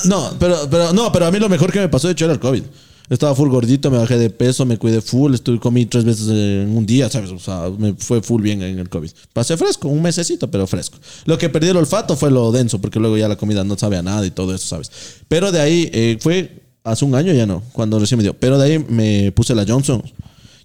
no, 0.07 0.33
pero, 0.39 0.69
pero, 0.71 0.93
no, 0.93 1.13
pero 1.13 1.27
a 1.27 1.31
mí 1.31 1.39
lo 1.39 1.49
mejor 1.49 1.73
que 1.73 1.81
me 1.81 1.89
pasó 1.89 2.09
de 2.09 2.13
hecho 2.13 2.25
era 2.25 2.35
el 2.35 2.41
COVID. 2.41 2.63
Estaba 3.11 3.35
full 3.35 3.49
gordito, 3.49 3.91
me 3.91 3.97
bajé 3.97 4.19
de 4.19 4.29
peso, 4.29 4.67
me 4.67 4.77
cuidé 4.77 5.01
full, 5.01 5.33
estuve, 5.33 5.59
comí 5.59 5.87
tres 5.87 6.05
veces 6.05 6.29
en 6.29 6.77
un 6.77 6.85
día, 6.85 7.09
¿sabes? 7.09 7.31
O 7.31 7.39
sea, 7.39 7.71
me 7.79 7.95
fue 7.95 8.21
full 8.21 8.43
bien 8.43 8.61
en 8.63 8.79
el 8.79 8.91
COVID. 8.91 9.11
Pasé 9.33 9.57
fresco, 9.57 9.89
un 9.89 10.03
mesecito, 10.03 10.51
pero 10.51 10.67
fresco. 10.67 10.99
Lo 11.25 11.39
que 11.39 11.49
perdí 11.49 11.69
el 11.69 11.79
olfato 11.79 12.17
fue 12.17 12.31
lo 12.31 12.53
denso, 12.53 12.81
porque 12.83 13.01
luego 13.01 13.17
ya 13.17 13.27
la 13.27 13.37
comida 13.37 13.65
no 13.65 13.79
sabe 13.79 13.97
a 13.97 14.03
nada 14.03 14.27
y 14.27 14.31
todo 14.31 14.55
eso, 14.55 14.67
¿sabes? 14.67 14.91
Pero 15.27 15.51
de 15.53 15.61
ahí 15.61 15.91
eh, 15.93 16.19
fue 16.21 16.61
hace 16.91 17.05
un 17.05 17.15
año 17.15 17.33
ya 17.33 17.47
no, 17.47 17.63
cuando 17.73 17.99
recién 17.99 18.19
me 18.19 18.23
dio. 18.23 18.35
Pero 18.35 18.59
de 18.59 18.67
ahí 18.73 18.85
me 18.89 19.33
puse 19.33 19.55
la 19.55 19.65
Johnson. 19.67 20.03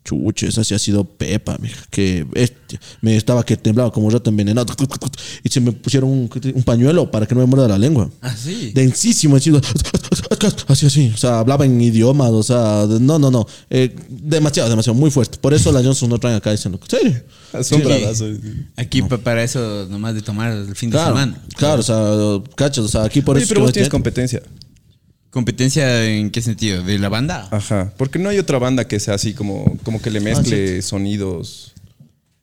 Chuche, 0.06 0.48
esa 0.50 0.66
sí 0.66 0.74
ha 0.74 0.80
sido 0.80 1.06
pepa, 1.06 1.58
mija. 1.62 1.82
Que 1.90 2.26
bestia. 2.30 2.78
me 3.00 3.16
estaba 3.16 3.46
que 3.46 3.56
temblaba 3.56 3.90
como 3.90 4.08
un 4.08 4.12
rato 4.12 4.30
envenenado. 4.30 4.74
Y 5.46 5.50
se 5.50 5.62
me 5.62 5.72
pusieron 5.72 6.10
un, 6.10 6.30
un 6.56 6.64
pañuelo 6.64 7.10
para 7.10 7.26
que 7.26 7.34
no 7.34 7.40
me 7.40 7.48
muerda 7.48 7.70
la 7.70 7.78
lengua. 7.78 8.10
Ah, 8.22 8.36
sí. 8.36 8.74
Densísimo, 8.76 9.38
así, 9.38 9.50
así, 10.68 10.86
así. 10.88 11.12
O 11.14 11.18
sea, 11.18 11.40
hablaba 11.40 11.64
en 11.66 11.80
idiomas, 11.80 12.32
o 12.32 12.44
sea, 12.44 12.86
de- 12.86 13.00
no, 13.00 13.18
no, 13.18 13.32
no. 13.32 13.48
Eh, 13.70 13.96
demasiado, 14.10 14.70
demasiado, 14.70 14.98
muy 15.00 15.10
fuerte. 15.10 15.38
Por 15.40 15.54
eso 15.54 15.72
la 15.72 15.82
Johnson 15.82 16.10
no 16.10 16.18
traen 16.20 16.36
acá 16.36 16.52
diciendo, 16.52 16.80
¿en 16.84 16.90
serio? 16.90 17.24
Asombradazo. 17.54 18.26
Aquí 18.76 19.02
pa- 19.04 19.18
para 19.20 19.42
eso, 19.44 19.88
nomás 19.90 20.16
de 20.16 20.22
tomar 20.22 20.52
el 20.52 20.76
fin 20.76 20.90
de 20.90 20.98
semana. 20.98 21.42
claro, 21.56 21.80
o 21.80 21.84
sea, 21.84 22.44
cachos, 22.56 22.86
o 22.86 22.90
sea, 22.90 23.04
aquí 23.04 23.22
por 23.22 23.36
Oye, 23.38 23.46
eso. 23.46 23.54
pero 23.54 23.62
vos 23.62 23.72
tienes 23.72 23.90
competencia. 23.90 24.42
¿Competencia 25.34 26.06
en 26.06 26.30
qué 26.30 26.44
sentido? 26.44 26.84
¿De 26.84 27.00
la 27.00 27.10
banda? 27.10 27.48
Ajá. 27.50 27.92
Porque 27.98 28.20
no 28.20 28.30
hay 28.30 28.38
otra 28.38 28.60
banda 28.60 28.88
que 28.88 29.00
sea 29.00 29.16
así 29.16 29.34
como, 29.34 29.80
como 29.82 30.00
que 30.00 30.12
le 30.12 30.20
mezcle 30.20 30.80
sonidos. 30.84 31.74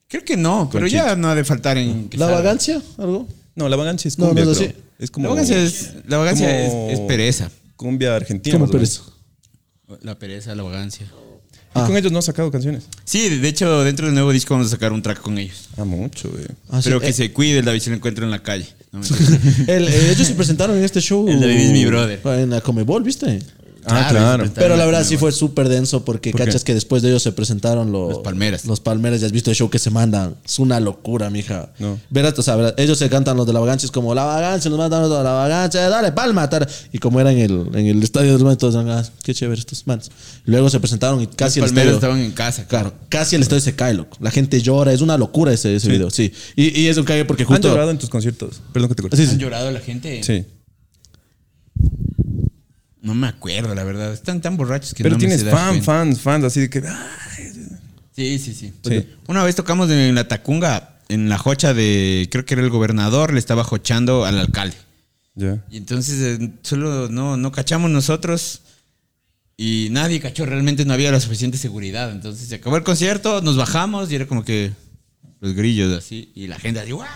Creo 0.09 0.25
que 0.25 0.37
no, 0.37 0.69
pero 0.73 0.89
ya 0.89 1.15
no 1.15 1.29
ha 1.29 1.37
de 1.37 1.45
faltar 1.45 1.79
en... 1.79 2.11
¿La 2.15 2.27
vagancia? 2.27 2.83
¿Algo? 2.99 3.29
No, 3.55 3.69
la 3.69 3.77
vagancia 3.77 4.09
es 4.09 4.19
No, 4.19 4.27
cumbia. 4.27 4.45
no 4.45 4.51
es 4.51 4.59
creo. 4.59 4.71
así. 4.71 4.79
Es 4.99 5.11
como. 5.13 5.29
La 5.29 5.31
vagancia 5.35 5.63
es, 5.63 5.95
la 6.09 6.17
vagancia 6.19 6.49
como 6.69 6.89
es, 6.91 6.99
es 6.99 7.01
pereza. 7.07 7.51
Cumbia 7.77 8.17
argentina. 8.17 8.55
¿Cómo 8.57 8.67
más 8.67 8.75
o 8.75 8.77
menos. 8.77 9.15
pereza? 9.87 10.01
La 10.05 10.19
pereza, 10.19 10.55
la 10.57 10.63
vagancia. 10.65 11.07
Y 11.73 11.79
Ah. 11.79 11.87
con 11.87 11.97
ellos 11.97 12.11
no 12.11 12.19
has 12.19 12.25
sacado 12.25 12.51
canciones. 12.51 12.85
Sí, 13.05 13.29
de 13.39 13.49
hecho, 13.49 13.85
dentro 13.85 14.07
del 14.07 14.15
nuevo 14.15 14.33
disco 14.33 14.55
vamos 14.55 14.67
a 14.67 14.71
sacar 14.71 14.93
un 14.93 15.03
track 15.03 15.21
con 15.21 15.39
ellos. 15.39 15.69
Ah, 15.77 15.85
mucho, 15.85 16.29
güey. 16.31 16.45
Ah, 16.69 16.83
sí, 16.83 16.89
pero 16.89 17.01
que 17.01 17.09
eh, 17.09 17.13
se 17.13 17.33
cuide 17.33 17.59
el 17.61 17.65
David 17.65 17.81
si 17.81 17.91
lo 17.91 17.97
encuentro 17.97 18.25
en 18.25 18.31
la 18.33 18.43
calle. 18.43 18.67
No, 18.91 19.01
el- 19.69 19.87
eh, 19.89 20.11
ellos 20.11 20.27
se 20.27 20.35
presentaron 20.35 20.77
en 20.77 20.83
este 20.85 21.01
show. 21.01 21.29
El 21.29 21.39
David 21.41 21.55
es 21.57 21.71
mi 21.73 21.85
brother. 21.87 22.21
En 22.25 22.51
la 22.51 22.61
Comebol, 22.61 23.05
¿viste? 23.05 23.39
Ah, 23.87 24.07
Claro, 24.11 24.45
Pero 24.55 24.77
la 24.77 24.85
verdad 24.87 25.05
sí 25.05 25.17
fue 25.17 25.33
súper 25.33 25.69
denso 25.69 26.05
porque 26.05 26.31
¿Por 26.33 26.41
qué? 26.41 26.47
cachas 26.47 26.65
que 26.65 26.75
después 26.75 27.03
de 27.03 27.09
ellos 27.11 27.23
se 27.23 27.33
presentaron 27.33 27.93
los, 27.93 28.11
Los 28.15 28.19
Palmeras. 28.23 28.65
Los 28.67 28.81
Palmeras, 28.81 29.21
ya 29.21 29.27
has 29.27 29.33
visto 29.33 29.51
el 29.51 29.57
show 29.57 29.71
que 29.71 29.79
se 29.79 29.91
mandan. 29.91 30.37
Es 30.45 30.59
una 30.59 30.81
locura, 30.81 31.31
mija. 31.31 31.73
No. 31.79 31.99
Verás, 32.11 32.39
o 32.39 32.43
sea, 32.43 32.57
verás, 32.57 32.75
ellos 32.77 32.99
se 32.99 33.09
cantan 33.09 33.37
los 33.37 33.47
de 33.47 33.53
la 33.53 33.61
vagancia, 33.61 33.87
es 33.87 33.91
como 33.93 34.15
la 34.15 34.25
vagancia, 34.25 34.69
nos 34.71 34.79
mandan 34.79 35.03
los 35.03 35.11
de 35.11 35.23
la 35.25 35.33
vagancia, 35.33 35.89
dale 35.89 36.13
palma. 36.13 36.49
tar". 36.51 36.69
Y 36.93 36.99
como 36.99 37.21
era 37.21 37.33
en 37.33 37.39
el, 37.39 37.67
en 37.75 37.87
el 37.87 38.03
estadio 38.03 38.37
de 38.37 38.45
los 38.45 38.59
todos 38.59 38.75
"Ah, 38.77 39.03
qué 39.23 39.33
chévere 39.35 39.59
estos 39.61 39.87
manos. 39.87 40.11
Luego 40.45 40.69
se 40.71 40.81
presentaron 40.81 41.21
y 41.23 41.27
casi 41.27 41.61
Los 41.61 41.71
el 41.71 41.75
palmeros 41.75 41.95
estadio. 41.95 42.15
estaban 42.15 42.21
en 42.31 42.33
casa. 42.33 42.67
Claro, 42.67 42.93
casi 43.09 43.37
el 43.37 43.43
estadio 43.43 43.61
se 43.63 43.75
cae, 43.75 43.95
loco. 43.95 44.17
La 44.21 44.31
gente 44.31 44.61
llora, 44.61 44.93
es 44.93 45.01
una 45.01 45.17
locura 45.17 45.53
ese, 45.53 45.75
ese 45.77 45.89
video, 45.89 46.11
sí. 46.11 46.33
Y, 46.57 46.81
y 46.81 46.87
es 46.89 46.97
un 46.97 47.05
cague 47.05 47.25
porque 47.25 47.43
¿Han 47.45 47.49
justo. 47.49 47.69
llorado 47.69 47.91
en 47.91 47.99
tus 47.99 48.11
conciertos? 48.11 48.61
Perdón 48.73 48.89
que 48.91 48.95
te 48.97 49.03
corté. 49.03 49.17
Sí, 49.17 49.23
¿Han 49.25 49.31
sí. 49.31 49.37
llorado 49.39 49.71
la 49.71 49.81
gente? 49.81 50.23
Sí. 50.23 50.45
No 53.03 53.15
me 53.15 53.29
acuerdo, 53.29 53.75
la 53.75 53.85
verdad. 53.85 54.13
Están 54.13 54.41
tan 54.41 54.57
borrachos 54.57 54.95
que 54.95 55.03
Pero 55.03 55.15
no 55.15 55.19
me 55.19 55.27
tienes 55.27 55.45
dar 55.45 55.55
fan, 55.55 55.83
fans, 55.83 56.21
fans, 56.21 56.45
así 56.45 56.61
de 56.61 56.71
que. 56.71 56.83
ay, 56.87 57.53
Sí, 58.15 58.39
sí, 58.39 58.55
sí. 58.55 58.73
Sí. 58.87 59.07
Una 59.29 59.45
vez 59.45 59.57
tocamos 59.57 59.91
en 59.91 60.15
la 60.15 60.29
Tacunga, 60.29 60.99
en 61.09 61.29
la 61.29 61.39
jocha 61.39 61.73
de, 61.73 62.29
creo 62.31 62.45
que 62.45 62.53
era 62.53 62.63
el 62.63 62.69
gobernador, 62.69 63.33
le 63.33 63.39
estaba 63.39 63.65
jochando 63.65 64.27
al 64.27 64.39
alcalde. 64.39 64.77
Ya. 65.35 65.65
Y 65.71 65.79
entonces 65.79 66.39
eh, 66.41 66.51
solo 66.61 67.09
no, 67.09 67.39
no 67.39 67.51
cachamos 67.51 67.91
nosotros 67.91 68.61
y 69.57 69.89
nadie 69.91 70.21
cachó, 70.21 70.45
realmente 70.45 70.85
no 70.85 70.93
había 70.93 71.13
la 71.13 71.21
suficiente 71.21 71.57
seguridad. 71.57 72.11
Entonces 72.11 72.49
se 72.49 72.57
acabó 72.57 72.77
el 72.77 72.83
concierto, 72.83 73.41
nos 73.41 73.57
bajamos 73.57 74.13
y 74.13 74.17
era 74.17 74.27
como 74.27 74.45
que 74.45 74.73
los 75.41 75.55
grillos 75.55 75.97
así 75.97 76.31
y 76.35 76.47
la 76.47 76.59
gente 76.59 76.81
así, 76.81 76.93
¡guau! 76.93 77.09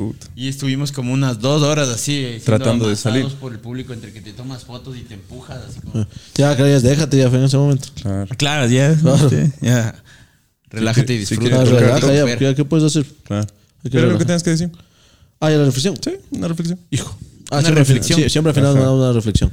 Chuta. 0.00 0.26
Y 0.34 0.48
estuvimos 0.48 0.92
como 0.92 1.12
unas 1.12 1.40
dos 1.40 1.62
horas 1.62 1.88
así, 1.88 2.22
siendo 2.22 2.44
Tratando 2.44 2.88
de 2.88 2.96
salir. 2.96 3.26
por 3.40 3.52
el 3.52 3.58
público 3.58 3.92
entre 3.92 4.12
que 4.12 4.20
te 4.22 4.32
tomas 4.32 4.64
fotos 4.64 4.96
y 4.96 5.00
te 5.02 5.14
empujas 5.14 5.58
así 5.68 5.80
como... 5.80 6.06
Ya 6.34 6.56
creías, 6.56 6.82
déjate, 6.82 7.18
ya 7.18 7.28
fue 7.28 7.38
en 7.38 7.44
ese 7.44 7.56
momento. 7.58 7.88
Claro. 8.00 8.28
Claro, 8.38 8.66
ya. 8.68 8.96
sí, 8.96 9.52
ya. 9.60 9.94
Relájate 10.70 11.14
y 11.14 11.18
disfruta. 11.18 11.60
Ah, 11.60 11.64
relaja, 11.64 12.14
ya. 12.38 12.54
¿qué, 12.54 12.64
puedes 12.64 12.84
hacer? 12.86 13.04
Claro. 13.24 13.46
Pero 13.82 14.06
lo 14.10 14.18
que 14.18 14.24
tienes 14.24 14.42
que 14.42 14.50
decir. 14.50 14.70
Ah, 15.40 15.50
ya 15.50 15.56
la 15.58 15.64
reflexión. 15.64 15.96
Sí, 16.02 16.12
una 16.30 16.48
reflexión. 16.48 16.78
Hijo. 16.90 17.16
Ah, 17.50 17.56
Una 17.56 17.62
siempre, 17.62 17.84
reflexión. 17.84 18.20
sí, 18.20 18.30
siempre 18.30 18.50
al 18.50 18.54
final 18.54 18.76
Ajá. 18.76 18.80
una, 18.80 18.92
una 18.92 19.12
reflexión. 19.12 19.52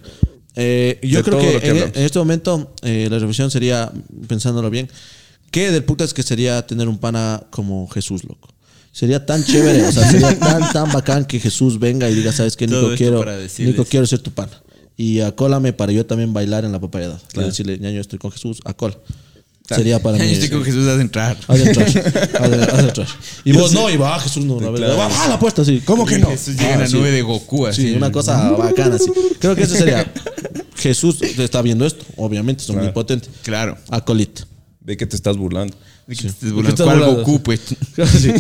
Eh, 0.56 1.00
yo 1.04 1.20
De 1.20 1.24
creo 1.24 1.40
que, 1.40 1.54
lo 1.54 1.60
que 1.60 1.66
en, 1.68 1.72
hablamos. 1.74 1.98
en 1.98 2.04
este 2.04 2.20
momento 2.20 2.74
eh, 2.84 3.08
la 3.10 3.18
reflexión 3.20 3.50
sería, 3.52 3.92
pensándolo 4.28 4.70
bien, 4.70 4.90
¿qué 5.52 5.72
del 5.72 5.84
putas 5.84 6.14
que 6.14 6.24
sería 6.24 6.66
tener 6.68 6.88
un 6.88 6.98
pana 7.00 7.44
como 7.50 7.88
Jesús, 7.88 8.24
loco? 8.24 8.50
Sería 8.98 9.24
tan 9.24 9.44
chévere, 9.44 9.86
o 9.86 9.92
sea, 9.92 10.10
sería 10.10 10.40
tan, 10.40 10.74
tan 10.74 10.92
bacán 10.92 11.26
que 11.26 11.40
Jesús 11.40 11.78
venga 11.78 12.10
y 12.10 12.16
diga, 12.16 12.32
¿sabes 12.32 12.58
qué, 12.58 12.66
Nico? 12.66 12.96
Quiero. 12.98 13.24
Nico, 13.60 13.86
quiero 13.86 14.08
ser 14.08 14.18
tu 14.18 14.32
pana. 14.32 14.60
Y 14.96 15.20
acólame 15.20 15.72
para 15.72 15.92
yo 15.92 16.04
también 16.08 16.34
bailar 16.34 16.66
en 16.66 16.72
la 16.72 16.80
papayada. 16.80 17.22
Y 17.36 17.40
decirle, 17.42 17.78
ñaño, 17.78 18.02
estoy 18.02 18.18
con 18.18 18.32
Jesús, 18.32 18.58
acol. 18.66 18.98
Sería 19.70 20.02
para 20.02 20.18
mí. 20.18 20.26
Yo 20.26 20.32
estoy 20.32 20.50
con 20.50 20.64
Jesús 20.64 20.88
a 20.88 21.00
entrar. 21.00 21.38
Haz 21.48 21.60
entrar. 21.60 21.88
Haz, 21.88 22.74
haz 22.74 22.80
entrar. 22.80 23.08
Y 23.44 23.52
vos 23.60 23.72
no, 23.72 23.88
y 23.88 23.98
va 23.98 24.20
Jesús 24.20 24.44
no, 24.46 24.60
la 24.60 24.72
verdad. 24.72 24.96
Claro. 24.96 24.98
Va, 24.98 25.08
va 25.10 25.28
la 25.28 25.38
puerta, 25.38 25.64
sí. 25.64 25.80
¿Cómo 25.86 26.04
que 26.04 26.18
no? 26.18 26.30
Jesús 26.30 26.56
llega 26.56 26.70
en 26.74 26.78
Ah, 26.80 26.84
la 26.86 26.88
sí. 26.88 26.96
nube 26.96 27.12
de 27.12 27.22
Goku 27.22 27.68
así. 27.68 27.84
Sí, 27.84 27.94
una 27.94 28.12
cosa 28.12 28.50
bacana, 28.54 28.96
así. 28.96 29.12
Creo 29.38 29.56
que 29.56 29.62
eso 29.62 29.76
sería. 29.76 30.12
Jesús 30.76 31.22
está 31.22 31.62
viendo 31.62 31.86
esto, 31.86 32.04
obviamente, 32.16 32.64
es 32.64 32.70
omnipotente. 32.72 33.30
Claro. 33.44 33.78
Acolit. 33.90 34.40
Ve 34.80 34.98
que 34.98 35.06
te 35.06 35.16
estás 35.16 35.38
burlando. 35.38 35.78
¿De 36.08 36.16
qué 36.16 36.22
te 36.22 36.28
estás 36.30 36.42
¿De 36.42 36.48
qué 36.48 36.54
burlando? 36.54 36.70
estás 36.70 36.86
¿Cuál 36.86 37.00
burlando? 37.00 37.20
Goku, 37.24 37.44
pues? 37.44 37.60
Sí. 38.22 38.32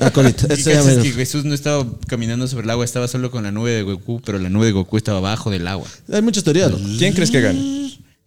Acolit. 0.00 0.36
¿Qué 0.36 0.46
Ese 0.54 0.62
sería 0.64 0.80
cachas 0.82 0.96
mi- 0.98 1.02
que 1.04 1.12
Jesús 1.12 1.44
no 1.44 1.54
estaba 1.54 1.86
caminando 2.06 2.46
sobre 2.46 2.64
el 2.64 2.70
agua, 2.70 2.84
estaba 2.84 3.08
solo 3.08 3.30
con 3.30 3.42
la 3.44 3.50
nube 3.52 3.70
de 3.70 3.82
Goku, 3.82 4.20
pero 4.24 4.38
la 4.38 4.48
nube 4.50 4.66
de 4.66 4.72
Goku 4.72 4.96
estaba 4.98 5.18
abajo 5.18 5.50
del 5.50 5.66
agua. 5.66 5.88
Hay 6.12 6.20
muchas 6.22 6.44
teorías, 6.44 6.70
¿no? 6.70 6.78
¿Quién 6.98 7.14
crees 7.14 7.30
que 7.30 7.40
gane? 7.40 7.58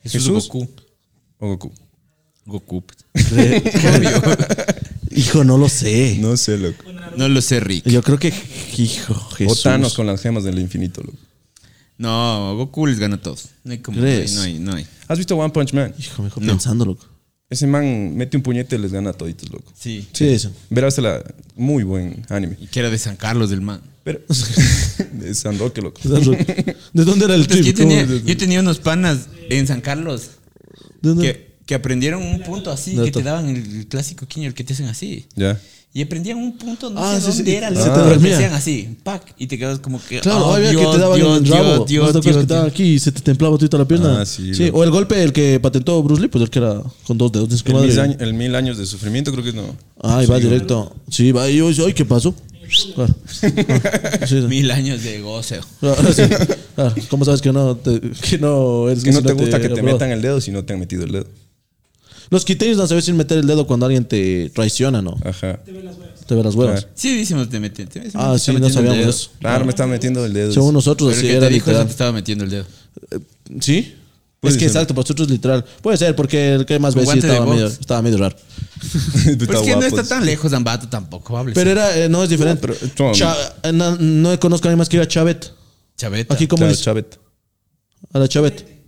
Jesús, 0.04 0.24
¿Jesús? 0.24 0.48
Goku. 0.50 0.68
¿O 1.40 1.48
Goku? 1.50 1.72
Goku. 2.46 2.84
Hijo, 5.12 5.44
no 5.44 5.58
lo 5.58 5.70
sé. 5.70 6.18
No 6.20 6.38
sé, 6.38 6.58
loco. 6.58 6.84
No 7.18 7.28
lo 7.28 7.42
sé, 7.42 7.60
Rick. 7.60 7.88
Yo 7.88 8.02
creo 8.04 8.18
que, 8.20 8.34
hijo, 8.78 9.14
O 9.14 9.36
Jesús. 9.36 9.64
Thanos 9.64 9.94
con 9.94 10.06
las 10.08 10.22
gemas 10.22 10.44
del 10.44 10.60
infinito, 10.60 11.02
loco. 11.02 11.18
No, 11.98 12.56
Goku 12.56 12.88
les 12.88 12.98
gana 13.00 13.16
a 13.16 13.22
todos. 13.22 13.50
No 13.64 13.72
hay 13.74 13.80
como. 13.80 14.00
¿Crees? 14.00 14.34
No 14.36 14.42
hay, 14.42 14.58
no 14.60 14.74
hay. 14.76 14.88
¿Has 15.08 15.18
visto 15.18 15.36
One 15.36 15.52
Punch 15.52 15.74
Man? 15.74 15.94
Hijo, 16.00 16.24
mejor 16.24 16.42
No. 16.44 16.54
pensando, 16.54 16.86
loco. 16.86 17.06
Ese 17.50 17.66
man 17.66 18.16
mete 18.16 18.38
un 18.38 18.44
puñete 18.44 18.76
y 18.76 18.80
les 18.80 18.92
gana 18.92 19.10
a 19.10 19.14
toditos, 19.14 19.50
loco. 19.50 19.72
Sí. 19.78 20.08
Sí, 20.14 20.28
eso. 20.28 20.52
Verás 20.70 20.98
la 21.00 21.24
muy 21.56 21.84
buen 21.84 22.24
anime. 22.30 22.58
Y 22.60 22.68
que 22.68 22.80
era 22.80 22.92
de 22.92 22.98
San 23.00 23.16
Carlos 23.16 23.50
del 23.50 23.62
man. 23.62 23.82
Pero 24.04 24.22
de 25.14 25.34
San 25.34 25.58
Roque, 25.58 25.82
loco. 25.82 26.00
¿De 26.04 27.06
dónde 27.06 27.26
era 27.26 27.34
el 27.36 27.48
yo, 27.48 27.74
tenía, 27.74 28.06
¿Cómo? 28.06 28.20
yo 28.20 28.38
tenía 28.38 28.60
unos 28.60 28.80
panas 28.80 29.28
en 29.50 29.68
San 29.68 29.82
Carlos 29.82 30.32
¿De 31.02 31.10
dónde? 31.10 31.34
que, 31.34 31.49
que 31.70 31.76
aprendieron 31.76 32.24
un 32.24 32.40
punto 32.42 32.72
así, 32.72 32.96
No, 32.96 33.04
que 33.04 33.12
te 33.12 33.22
daban 33.22 33.48
el 33.48 33.86
clásico 33.88 34.26
quiño, 34.26 34.48
el 34.48 34.56
que 34.56 34.64
te 34.64 34.74
hacen 34.74 34.88
así. 34.88 35.28
Ya. 35.36 35.62
Y 35.94 36.02
aprendían 36.02 36.40
un 36.40 36.58
punto, 36.58 36.90
no 36.90 37.00
Ah, 37.00 37.14
sé 37.14 37.22
sí, 37.32 37.38
dónde 37.38 37.52
sí. 37.52 37.58
era, 37.58 37.70
Se 37.70 37.90
te 37.92 38.34
hacían 38.34 38.54
así, 38.54 38.98
pac, 39.04 39.36
y 39.38 39.46
te 39.46 39.56
quedas 39.60 39.78
como 39.78 40.02
que. 40.04 40.20
Claro, 40.20 40.48
oh, 40.48 40.54
había 40.56 40.72
Dios, 40.72 40.84
que 40.84 40.92
te 40.94 40.98
daban 40.98 41.20
Dios, 41.20 41.38
el 41.38 41.48
rabo. 41.48 41.68
Dios, 41.76 41.86
Dios, 41.88 42.06
¿No 42.08 42.12
te 42.14 42.18
acuerdas 42.28 42.48
Dios, 42.48 42.62
Dios. 42.64 42.74
aquí 42.74 42.84
y 42.94 42.98
se 42.98 43.12
te 43.12 43.22
templaba 43.22 43.56
toda 43.60 43.78
la 43.78 43.88
pierna? 43.88 44.22
Ah, 44.22 44.26
sí, 44.26 44.52
sí. 44.56 44.72
O 44.74 44.84
el 44.84 44.90
golpe, 44.90 45.22
el 45.24 45.32
que 45.32 45.60
patentó 45.60 46.02
Bruce 46.02 46.24
Lee, 46.24 46.28
pues 46.28 46.44
el 46.44 46.50
que 46.50 46.58
era 46.58 46.82
con 47.06 47.20
dos 47.20 47.32
dedos. 47.32 47.50
¿tienes 47.50 47.62
que 47.62 47.70
El 47.70 47.76
madre? 47.76 47.88
mil, 47.90 48.00
años, 48.00 48.18
el 48.20 48.34
mil 48.34 48.56
años 48.56 48.78
de 48.80 48.88
sufrimiento 48.88 49.32
creo 49.32 49.44
que 49.44 49.54
no. 49.54 49.76
Ah, 50.02 50.24
y 50.24 50.26
va 50.26 50.40
directo. 50.40 50.96
Sí, 51.12 51.32
va. 51.32 51.48
Y 51.48 51.58
yo, 51.58 51.68
ay, 51.86 51.94
¿qué 51.94 52.04
pasó? 52.04 52.34
Claro. 52.96 53.14
Ah, 54.22 54.26
sí, 54.28 54.36
Mil 54.48 54.72
años 54.72 55.04
de 55.04 55.22
goce. 55.22 55.60
claro, 55.80 56.14
sí. 56.14 56.24
Claro. 56.76 56.96
¿Cómo 57.10 57.26
sabes 57.26 57.42
que 57.42 57.52
no, 57.52 57.76
te, 57.76 58.00
que 58.00 58.38
no 58.38 58.88
eres 58.90 59.00
Es 59.00 59.04
que 59.06 59.12
no 59.12 59.22
te 59.22 59.34
gusta 59.34 59.60
que 59.60 59.70
te 59.70 59.82
metan 59.84 60.12
el 60.12 60.22
dedo 60.22 60.40
si 60.42 60.52
no 60.52 60.64
te 60.64 60.74
han 60.74 60.80
metido 60.80 61.04
el 61.04 61.12
dedo. 61.12 61.28
Los 62.30 62.46
quiteños 62.46 62.78
no 62.78 62.86
sabes 62.88 63.06
sin 63.06 63.18
meter 63.18 63.40
el 63.40 63.48
dedo 63.48 63.66
cuando 63.66 63.86
alguien 63.88 64.06
te 64.06 64.50
traiciona, 64.52 65.02
¿no? 65.02 65.18
Ajá. 65.24 65.58
Te 65.64 65.72
ve 66.36 66.44
las 66.44 66.54
huevas. 66.54 66.82
Claro. 66.82 66.94
Sí, 66.96 67.18
decimos 67.18 67.50
te 67.50 67.60
meten. 67.60 67.88
te- 67.88 68.02
te 68.02 68.12
Ah, 68.14 68.38
sí, 68.38 68.52
no 68.54 68.70
sabíamos 68.70 69.00
eso. 69.08 69.32
Claro, 69.40 69.66
me 69.66 69.72
están 69.72 69.90
metiendo 69.90 70.24
el 70.26 70.32
dedo. 70.34 70.52
Según 70.54 70.74
nosotros, 70.76 71.14
así 71.18 71.28
era 71.28 71.48
te 71.48 71.54
dijo 71.54 71.66
literal. 71.68 71.86
te 71.88 71.92
estaba 71.92 72.12
metiendo 72.12 72.44
el 72.44 72.50
dedo. 72.52 72.66
¿Sí? 73.62 73.96
Puede 74.40 74.54
es 74.54 74.58
que 74.58 74.66
ser. 74.70 74.78
exacto, 74.78 74.94
para 74.94 75.04
nosotros 75.04 75.30
literal. 75.30 75.66
Puede 75.82 75.98
ser, 75.98 76.16
porque 76.16 76.54
el 76.54 76.66
que 76.66 76.78
más 76.80 76.94
sí 76.94 77.00
de 77.00 77.06
estaba 77.20 77.46
medio, 77.46 77.68
estaba 77.68 78.02
medio 78.02 78.18
raro. 78.20 78.36
Pero 79.38 79.54
es 79.60 79.66
que 79.68 79.76
no 79.76 79.82
está 79.84 80.04
tan 80.04 80.26
lejos 80.26 80.54
Ambato 80.54 80.88
tampoco, 80.88 81.36
hable. 81.38 81.54
Pero 81.54 81.72
era, 81.72 81.98
eh, 81.98 82.08
no 82.08 82.24
es 82.24 82.30
diferente. 82.30 82.66
No, 82.68 82.74
pero, 82.96 83.12
Cha- 83.14 83.56
eh, 83.64 83.74
no, 83.74 83.98
no 83.98 84.40
conozco 84.40 84.68
a 84.68 84.70
nadie 84.70 84.78
más 84.78 84.88
que 84.88 84.98
diga 84.98 85.08
Chavet. 85.08 85.52
Chaveta. 85.98 86.34
Aquí, 86.34 86.48
¿cómo 86.48 86.60
Claro, 86.60 86.72
dice? 86.72 86.84
Chavet. 86.86 87.20
A 88.14 88.20
la 88.20 88.28
Chavet. 88.30 88.79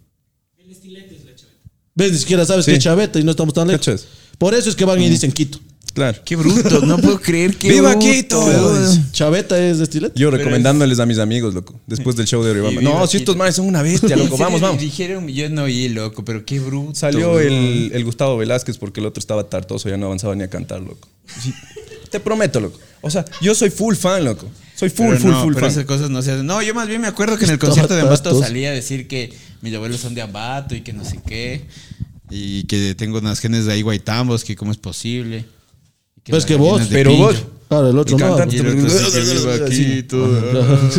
¿Ves? 1.95 2.11
Ni 2.11 2.17
siquiera 2.19 2.45
sabes 2.45 2.65
Sí. 2.65 2.71
que 2.71 2.77
es 2.77 2.83
Chavet 2.83 3.15
y 3.17 3.23
no 3.23 3.31
estamos 3.31 3.53
tan 3.53 3.67
lejos. 3.67 3.85
Cachas. 3.85 4.07
Por 4.37 4.53
eso 4.53 4.69
es 4.69 4.75
que 4.75 4.85
van 4.85 5.01
y 5.01 5.09
dicen 5.09 5.31
Quito. 5.31 5.59
Claro. 5.93 6.17
Qué 6.23 6.37
bruto, 6.37 6.79
no 6.85 6.97
puedo 6.97 7.19
creer 7.19 7.57
que. 7.57 7.67
¡Viva 7.69 7.91
bruto, 7.95 8.05
Quito! 8.09 8.41
Chaveta 9.11 9.59
es 9.61 9.77
de 9.79 9.83
estilete. 9.83 10.17
Yo 10.17 10.31
recomendándoles 10.31 10.99
a 10.99 11.05
mis 11.05 11.17
amigos, 11.17 11.53
loco, 11.53 11.77
después 11.85 12.15
del 12.15 12.27
show 12.27 12.41
de. 12.43 12.51
Y 12.51 12.53
viva 12.53 12.71
No, 12.81 13.05
si 13.07 13.17
Quito. 13.17 13.31
estos 13.31 13.35
manes 13.35 13.55
son 13.55 13.65
una 13.67 13.81
bestia, 13.81 14.15
loco. 14.15 14.37
Vamos, 14.37 14.61
vamos. 14.61 14.79
Dijeron, 14.79 15.27
yo 15.27 15.49
no 15.49 15.63
oí, 15.63 15.89
loco, 15.89 16.23
pero 16.23 16.45
qué 16.45 16.61
bruto. 16.61 16.95
Salió 16.95 17.33
weón. 17.33 17.51
el, 17.51 17.91
el 17.93 18.05
Gustavo 18.05 18.37
Velázquez 18.37 18.77
porque 18.77 19.01
el 19.01 19.05
otro 19.05 19.19
estaba 19.19 19.49
tartoso, 19.49 19.89
ya 19.89 19.97
no 19.97 20.05
avanzaba 20.05 20.33
ni 20.33 20.43
a 20.43 20.49
cantar, 20.49 20.79
loco. 20.81 21.09
Sí. 21.43 21.53
Te 22.09 22.21
prometo, 22.21 22.61
loco. 22.61 22.79
O 23.01 23.09
sea, 23.09 23.25
yo 23.41 23.53
soy 23.53 23.69
full 23.69 23.95
fan, 23.95 24.23
loco. 24.23 24.47
Soy 24.81 24.89
full, 24.89 25.09
Pero 25.09 25.19
full, 25.19 25.29
no, 25.31 25.43
full 25.43 25.53
pero 25.53 25.67
fan. 25.67 25.71
esas 25.73 25.85
cosas 25.85 26.09
no 26.09 26.23
se 26.23 26.31
hacen. 26.31 26.45
No, 26.47 26.59
yo 26.63 26.73
más 26.73 26.87
bien 26.87 26.99
me 27.01 27.07
acuerdo 27.07 27.37
que 27.37 27.45
en 27.45 27.51
el 27.51 27.59
concierto 27.59 27.93
de 27.93 28.01
Ambato 28.01 28.39
salía 28.41 28.69
a 28.69 28.71
decir 28.71 29.07
que 29.07 29.31
mis 29.61 29.71
abuelos 29.75 29.99
son 30.01 30.15
de 30.15 30.23
Ambato 30.23 30.73
y 30.73 30.81
que 30.81 30.91
no 30.91 31.05
sé 31.05 31.19
qué. 31.23 31.67
Y 32.31 32.63
que 32.63 32.95
tengo 32.95 33.19
unas 33.19 33.39
genes 33.39 33.65
de 33.65 33.73
ahí 33.73 33.83
guaitambos, 33.83 34.43
que 34.43 34.55
cómo 34.55 34.71
es 34.71 34.77
posible. 34.79 35.45
Y 36.25 36.31
Pues 36.31 36.45
que 36.47 36.55
vos, 36.55 36.81
pero 36.89 37.15
vos- 37.15 37.45
Claro, 37.69 37.89
el 37.91 37.97
otro 37.99 38.17
no. 38.17 38.25
Y 38.51 38.57
el 38.57 38.85
otro 38.87 39.69
que. 39.69 39.69
Quito. 39.69 40.91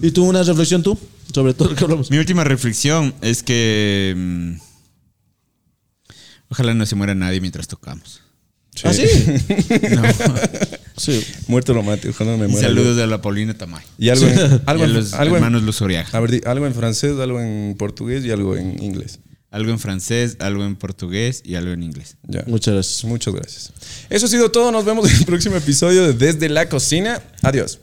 ¿Y 0.02 0.10
tú 0.12 0.24
una 0.24 0.42
reflexión 0.42 0.82
tú? 0.82 0.98
Sobre 1.34 1.52
todo 1.52 1.68
lo 1.68 1.76
que 1.76 1.84
hablamos. 1.84 2.10
Mi 2.10 2.16
última 2.16 2.42
reflexión 2.42 3.14
es 3.20 3.42
que. 3.42 4.14
mm, 4.16 4.52
ojalá 6.48 6.72
no 6.74 6.86
se 6.86 6.94
muera 6.96 7.14
nadie 7.14 7.40
mientras 7.40 7.68
tocamos. 7.68 8.22
¿Ah, 8.84 8.92
sí? 8.94 9.04
No. 9.90 10.02
Sí. 10.96 11.24
Muerto 11.48 11.72
romántico, 11.72 12.10
ojalá 12.10 12.32
no 12.32 12.36
me 12.38 12.46
muera. 12.46 12.68
saludos 12.68 12.94
de 12.94 13.06
la 13.06 13.22
Paulina 13.22 13.54
Tamay. 13.54 13.82
Y 13.98 14.10
algo 14.10 14.26
en, 14.26 14.60
algo 14.66 14.82
y 14.82 14.86
a 14.86 14.90
en- 14.90 14.92
los 14.94 15.14
algo 15.14 15.36
en- 15.38 15.64
Luzuriaga. 15.64 16.06
a 16.12 16.20
ver, 16.20 16.30
di- 16.30 16.40
algo 16.44 16.66
en 16.66 16.74
francés, 16.74 17.18
algo 17.18 17.40
en 17.40 17.74
portugués 17.78 18.22
y 18.26 18.30
algo 18.30 18.54
en 18.54 18.82
inglés. 18.82 19.18
Algo 19.50 19.70
en 19.70 19.78
francés, 19.78 20.36
algo 20.40 20.62
en 20.64 20.76
portugués 20.76 21.40
y 21.42 21.54
algo 21.54 21.72
en 21.72 21.82
inglés. 21.84 22.16
Ya. 22.24 22.44
Muchas 22.46 22.74
gracias. 22.74 23.04
Muchas 23.04 23.32
gracias. 23.34 23.72
Eso 24.10 24.26
ha 24.26 24.28
sido 24.28 24.50
todo. 24.50 24.70
Nos 24.72 24.84
vemos 24.84 25.10
en 25.10 25.16
el 25.16 25.24
próximo 25.24 25.56
episodio 25.56 26.06
de 26.06 26.12
Desde 26.12 26.50
la 26.50 26.68
Cocina. 26.68 27.22
Adiós. 27.42 27.78